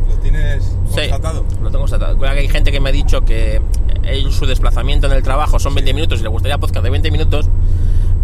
[0.09, 1.43] lo tienes sí, constatado.
[1.61, 2.17] lo tengo constatado.
[2.19, 3.61] Que hay gente que me ha dicho que
[4.03, 7.11] en su desplazamiento en el trabajo son 20 minutos y le gustaría podcast de 20
[7.11, 7.49] minutos.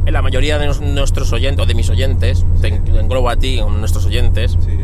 [0.06, 3.38] En la mayoría de nuestros oyentes, o de mis oyentes, te en- te englobo a
[3.38, 4.78] ti, nuestros oyentes, Sí.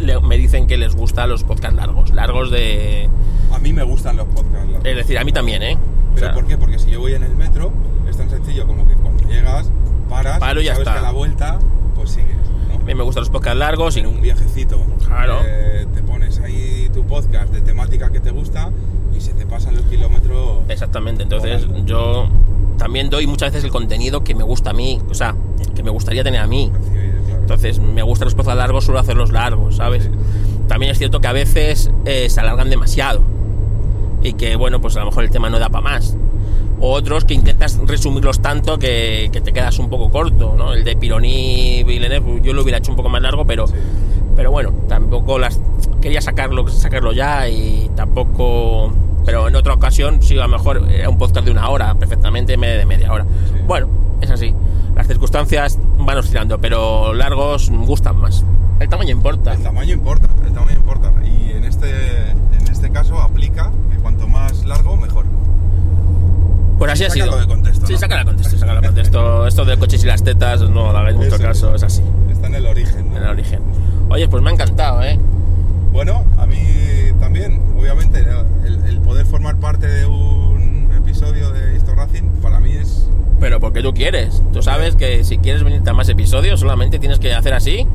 [0.00, 2.12] le- me dicen que les gustan los podcasts largos.
[2.12, 3.08] Largos de...
[3.54, 4.68] A mí me gustan los podcasts.
[4.70, 4.84] largos.
[4.86, 5.74] Es decir, a mí también, ¿eh?
[5.76, 6.56] O ¿Pero sea, por qué?
[6.58, 7.72] Porque si yo voy en el metro,
[8.08, 9.70] es tan sencillo como que cuando llegas,
[10.08, 10.94] paras, Paro y ya sabes está.
[10.94, 11.58] que a la vuelta,
[11.94, 12.31] pues sigues.
[12.82, 14.84] A mí me gustan los podcasts largos y en un viajecito.
[15.06, 15.38] Claro.
[15.44, 18.70] eh, te pones ahí tu podcast de temática que te gusta
[19.16, 20.62] y se te pasan los kilómetros.
[20.68, 22.28] Exactamente, entonces yo
[22.78, 25.36] también doy muchas veces el contenido que me gusta a mí, o sea,
[25.74, 26.72] que me gustaría tener a mí.
[27.40, 30.04] Entonces me gustan los podcasts largos, suelo hacerlos largos, ¿sabes?
[30.04, 30.10] Sí.
[30.66, 33.22] También es cierto que a veces eh, se alargan demasiado
[34.22, 36.16] y que, bueno, pues a lo mejor el tema no da para más.
[36.84, 40.72] O otros que intentas resumirlos tanto que, que te quedas un poco corto, ¿no?
[40.74, 43.74] El de Pironi Villeneuve yo lo hubiera hecho un poco más largo, pero, Sí.
[44.34, 45.60] pero bueno, tampoco las
[46.00, 48.92] quería sacarlo, sacarlo ya y tampoco...
[49.24, 52.56] Pero en otra ocasión, sí, a lo mejor era un podcast de una hora, perfectamente,
[52.56, 53.24] media de media hora.
[53.24, 53.60] Sí.
[53.64, 53.86] Bueno,
[54.20, 54.52] es así.
[54.96, 58.44] Las circunstancias van oscilando, pero largos gustan más.
[58.80, 59.52] El tamaño importa.
[59.54, 61.12] El tamaño importa, el tamaño importa.
[61.24, 65.24] Y en este, en este caso aplica que cuanto más largo, mejor.
[66.82, 67.40] Pues así ha Sácalo sido.
[67.40, 67.98] de contexto, Sí, ¿no?
[67.98, 69.46] sácalo de contexto, sácalo de contexto.
[69.46, 72.54] Esto de coches y las tetas, no hagáis mucho Eso caso, es así, Está en
[72.56, 73.10] el origen.
[73.10, 73.16] ¿no?
[73.16, 73.60] en el origen.
[74.10, 75.18] Oye, pues me ha encantado, ¿eh?
[75.92, 76.56] Bueno, a mí
[77.20, 78.24] también, obviamente,
[78.66, 83.06] el, el poder formar parte de un episodio de Histo Racing para mí es.
[83.38, 84.42] Pero porque tú quieres.
[84.52, 87.86] Tú sabes que si quieres venirte a más episodios, solamente tienes que hacer así,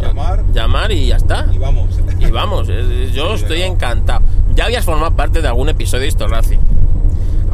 [0.00, 1.46] Llamar llamar y ya está.
[1.54, 2.00] y vamos.
[2.18, 2.66] Y vamos,
[3.12, 4.22] yo Sí, estoy encantado.
[4.56, 6.58] Ya habías formado parte de algún episodio de Histo Racing.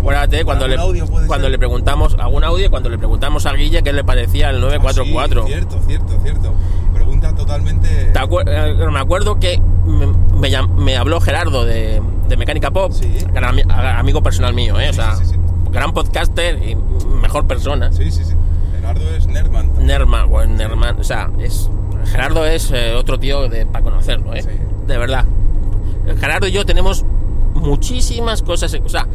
[0.09, 3.83] Acuérdate cuando, le, ¿Algún audio cuando le preguntamos, algún audio, cuando le preguntamos a Guille
[3.83, 5.43] qué le parecía el 944.
[5.43, 6.55] Ah, sí, cierto, cierto, cierto.
[6.95, 7.89] Pregunta totalmente.
[8.13, 12.93] ¿Te acuer- eh, me acuerdo que me, me me habló Gerardo de, de Mecánica Pop,
[12.93, 13.19] Sí.
[13.35, 14.89] gran amigo personal mío, ¿eh?
[14.89, 15.41] o sea, sí, sí, sí.
[15.71, 16.75] gran podcaster y
[17.21, 17.93] mejor persona.
[17.93, 18.35] Sí, sí, sí.
[18.77, 19.87] Gerardo es también.
[19.87, 21.69] Nerman, bueno, Nerman, o sea, es,
[22.07, 24.43] Gerardo es eh, otro tío de, para conocerlo, ¿eh?
[24.43, 24.49] Sí.
[24.87, 25.27] de verdad.
[26.19, 27.05] Gerardo y yo tenemos
[27.55, 29.07] muchísimas cosas, o sea,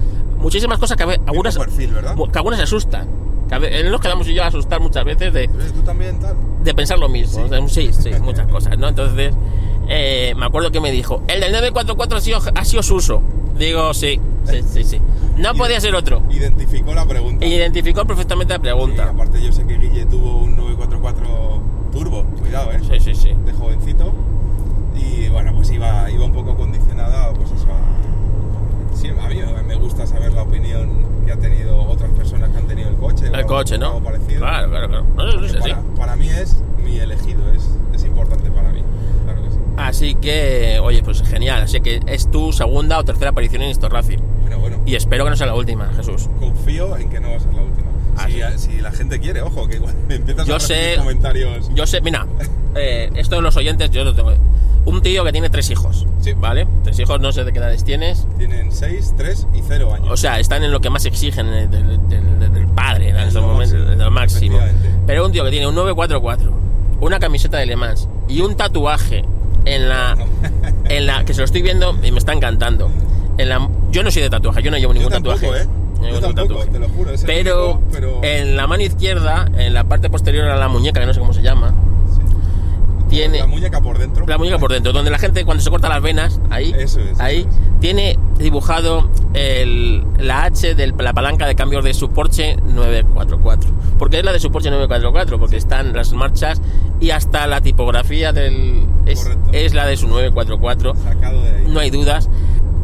[0.43, 3.07] muchísimas cosas que a algunas, que algunas se asustan.
[3.49, 5.81] Que a ve- él nos quedamos y yo a asustar muchas veces de, Pero ¿Tú
[5.81, 6.35] también tal?
[6.63, 7.39] de pensar lo mismo.
[7.39, 7.41] Sí.
[7.45, 8.87] O sea, Sí, sí, muchas cosas, ¿no?
[8.89, 9.33] Entonces,
[9.89, 13.21] eh, me acuerdo que me dijo, el del 944 ha sido, ha sido Suso.
[13.57, 15.01] Digo, sí, sí, sí, sí.
[15.37, 16.21] No podía ser otro.
[16.31, 17.45] Identificó la pregunta.
[17.45, 19.09] Identificó perfectamente la pregunta.
[19.09, 22.23] aparte, yo sé que Guille tuvo un 944 turbo.
[22.39, 22.79] Cuidado, ¿eh?
[22.89, 23.35] Sí, sí, sí.
[23.45, 24.13] de jovencito
[24.95, 28.22] y bueno pues iba, iba un poco condicionada pues eso a,
[28.95, 32.67] sí, a mí me gusta saber la opinión que ha tenido otras personas que han
[32.67, 33.87] tenido el coche o El coche, ¿no?
[33.87, 35.05] algo parecido Claro, claro, claro.
[35.15, 35.57] No, no, sí.
[35.97, 38.81] para, mí es mi elegido es, es importante para mí
[39.23, 41.63] claro que sí Así que, oye, pues genial.
[41.63, 44.19] Así que es tu segunda o tercera aparición en Histor Racing.
[44.41, 46.29] bueno bueno Y espero que no sea la última, Jesús.
[46.39, 48.27] confío en que no va a ser la última Ah,
[48.57, 52.01] si, la gente quiere ojo que igual me empiezas Yo a sé- comentarios Yo sé,
[52.01, 52.25] mira,
[52.75, 54.33] eh, esto de los oyentes, yo lo tengo.
[54.85, 56.33] Un tío que tiene tres hijos, Sí.
[56.33, 56.67] ¿vale?
[56.83, 58.27] Tres hijos, no sé de qué edades tienes.
[58.37, 61.69] tienen 6, 3 y 0 años O sea, están en lo que más exigen del,
[61.71, 64.59] del- del- del padre en estos lo momentos, máximo, lo máximo.
[65.07, 66.51] Pero un tío que tiene un 944,
[66.99, 69.23] una camiseta de Le Mans y un tatuaje
[69.65, 70.17] en la,
[70.89, 72.89] en la que se lo estoy viendo y me está encantando.
[73.37, 75.63] En la, yo no soy de tatuaje, yo no llevo ningún tampoco, tatuaje.
[75.63, 75.67] ¿eh?
[76.11, 79.83] Yo tampoco, te lo juro, es el Pero, pero- en la mano izquierda, en la
[79.85, 81.73] parte posterior a la muñeca, que no sé cómo se llama,
[83.09, 84.25] tiene La muñeca por dentro.
[84.25, 87.19] la muñeca por dentro, donde la gente cuando se corta las venas, ahí, Eso es,
[87.19, 87.49] ahí eso
[87.79, 93.69] tiene dibujado el- la H de la palanca de cambios de su Porsche 944.
[93.99, 96.61] Porque es la de su Porsche 944, porque están las marchas
[96.99, 100.95] y hasta la tipografía del es, es la de su 944.
[100.95, 101.65] Sacado de ahí.
[101.67, 102.29] No hay dudas.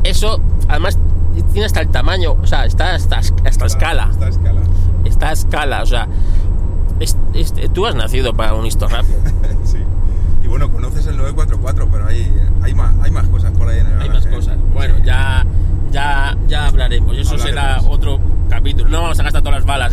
[0.03, 0.99] Eso, además,
[1.43, 4.09] tiene hasta el tamaño, o sea, está hasta, hasta escala.
[4.11, 4.61] Está a escala.
[5.05, 6.07] Está a escala, o sea,
[6.99, 9.05] es- es- tú has nacido para un Historrap.
[9.63, 9.77] sí.
[10.43, 13.87] Y bueno, conoces el 944, pero hay, hay, más, hay más cosas por ahí en
[13.87, 14.35] el Hay más garaje, ¿eh?
[14.35, 14.57] cosas.
[14.73, 15.45] Bueno, ya,
[15.91, 17.15] ya, ya hablaremos.
[17.15, 17.95] Y eso será Hablaremos.
[17.97, 18.19] otro
[18.49, 18.89] capítulo.
[18.89, 19.91] No vamos a gastar todas las balas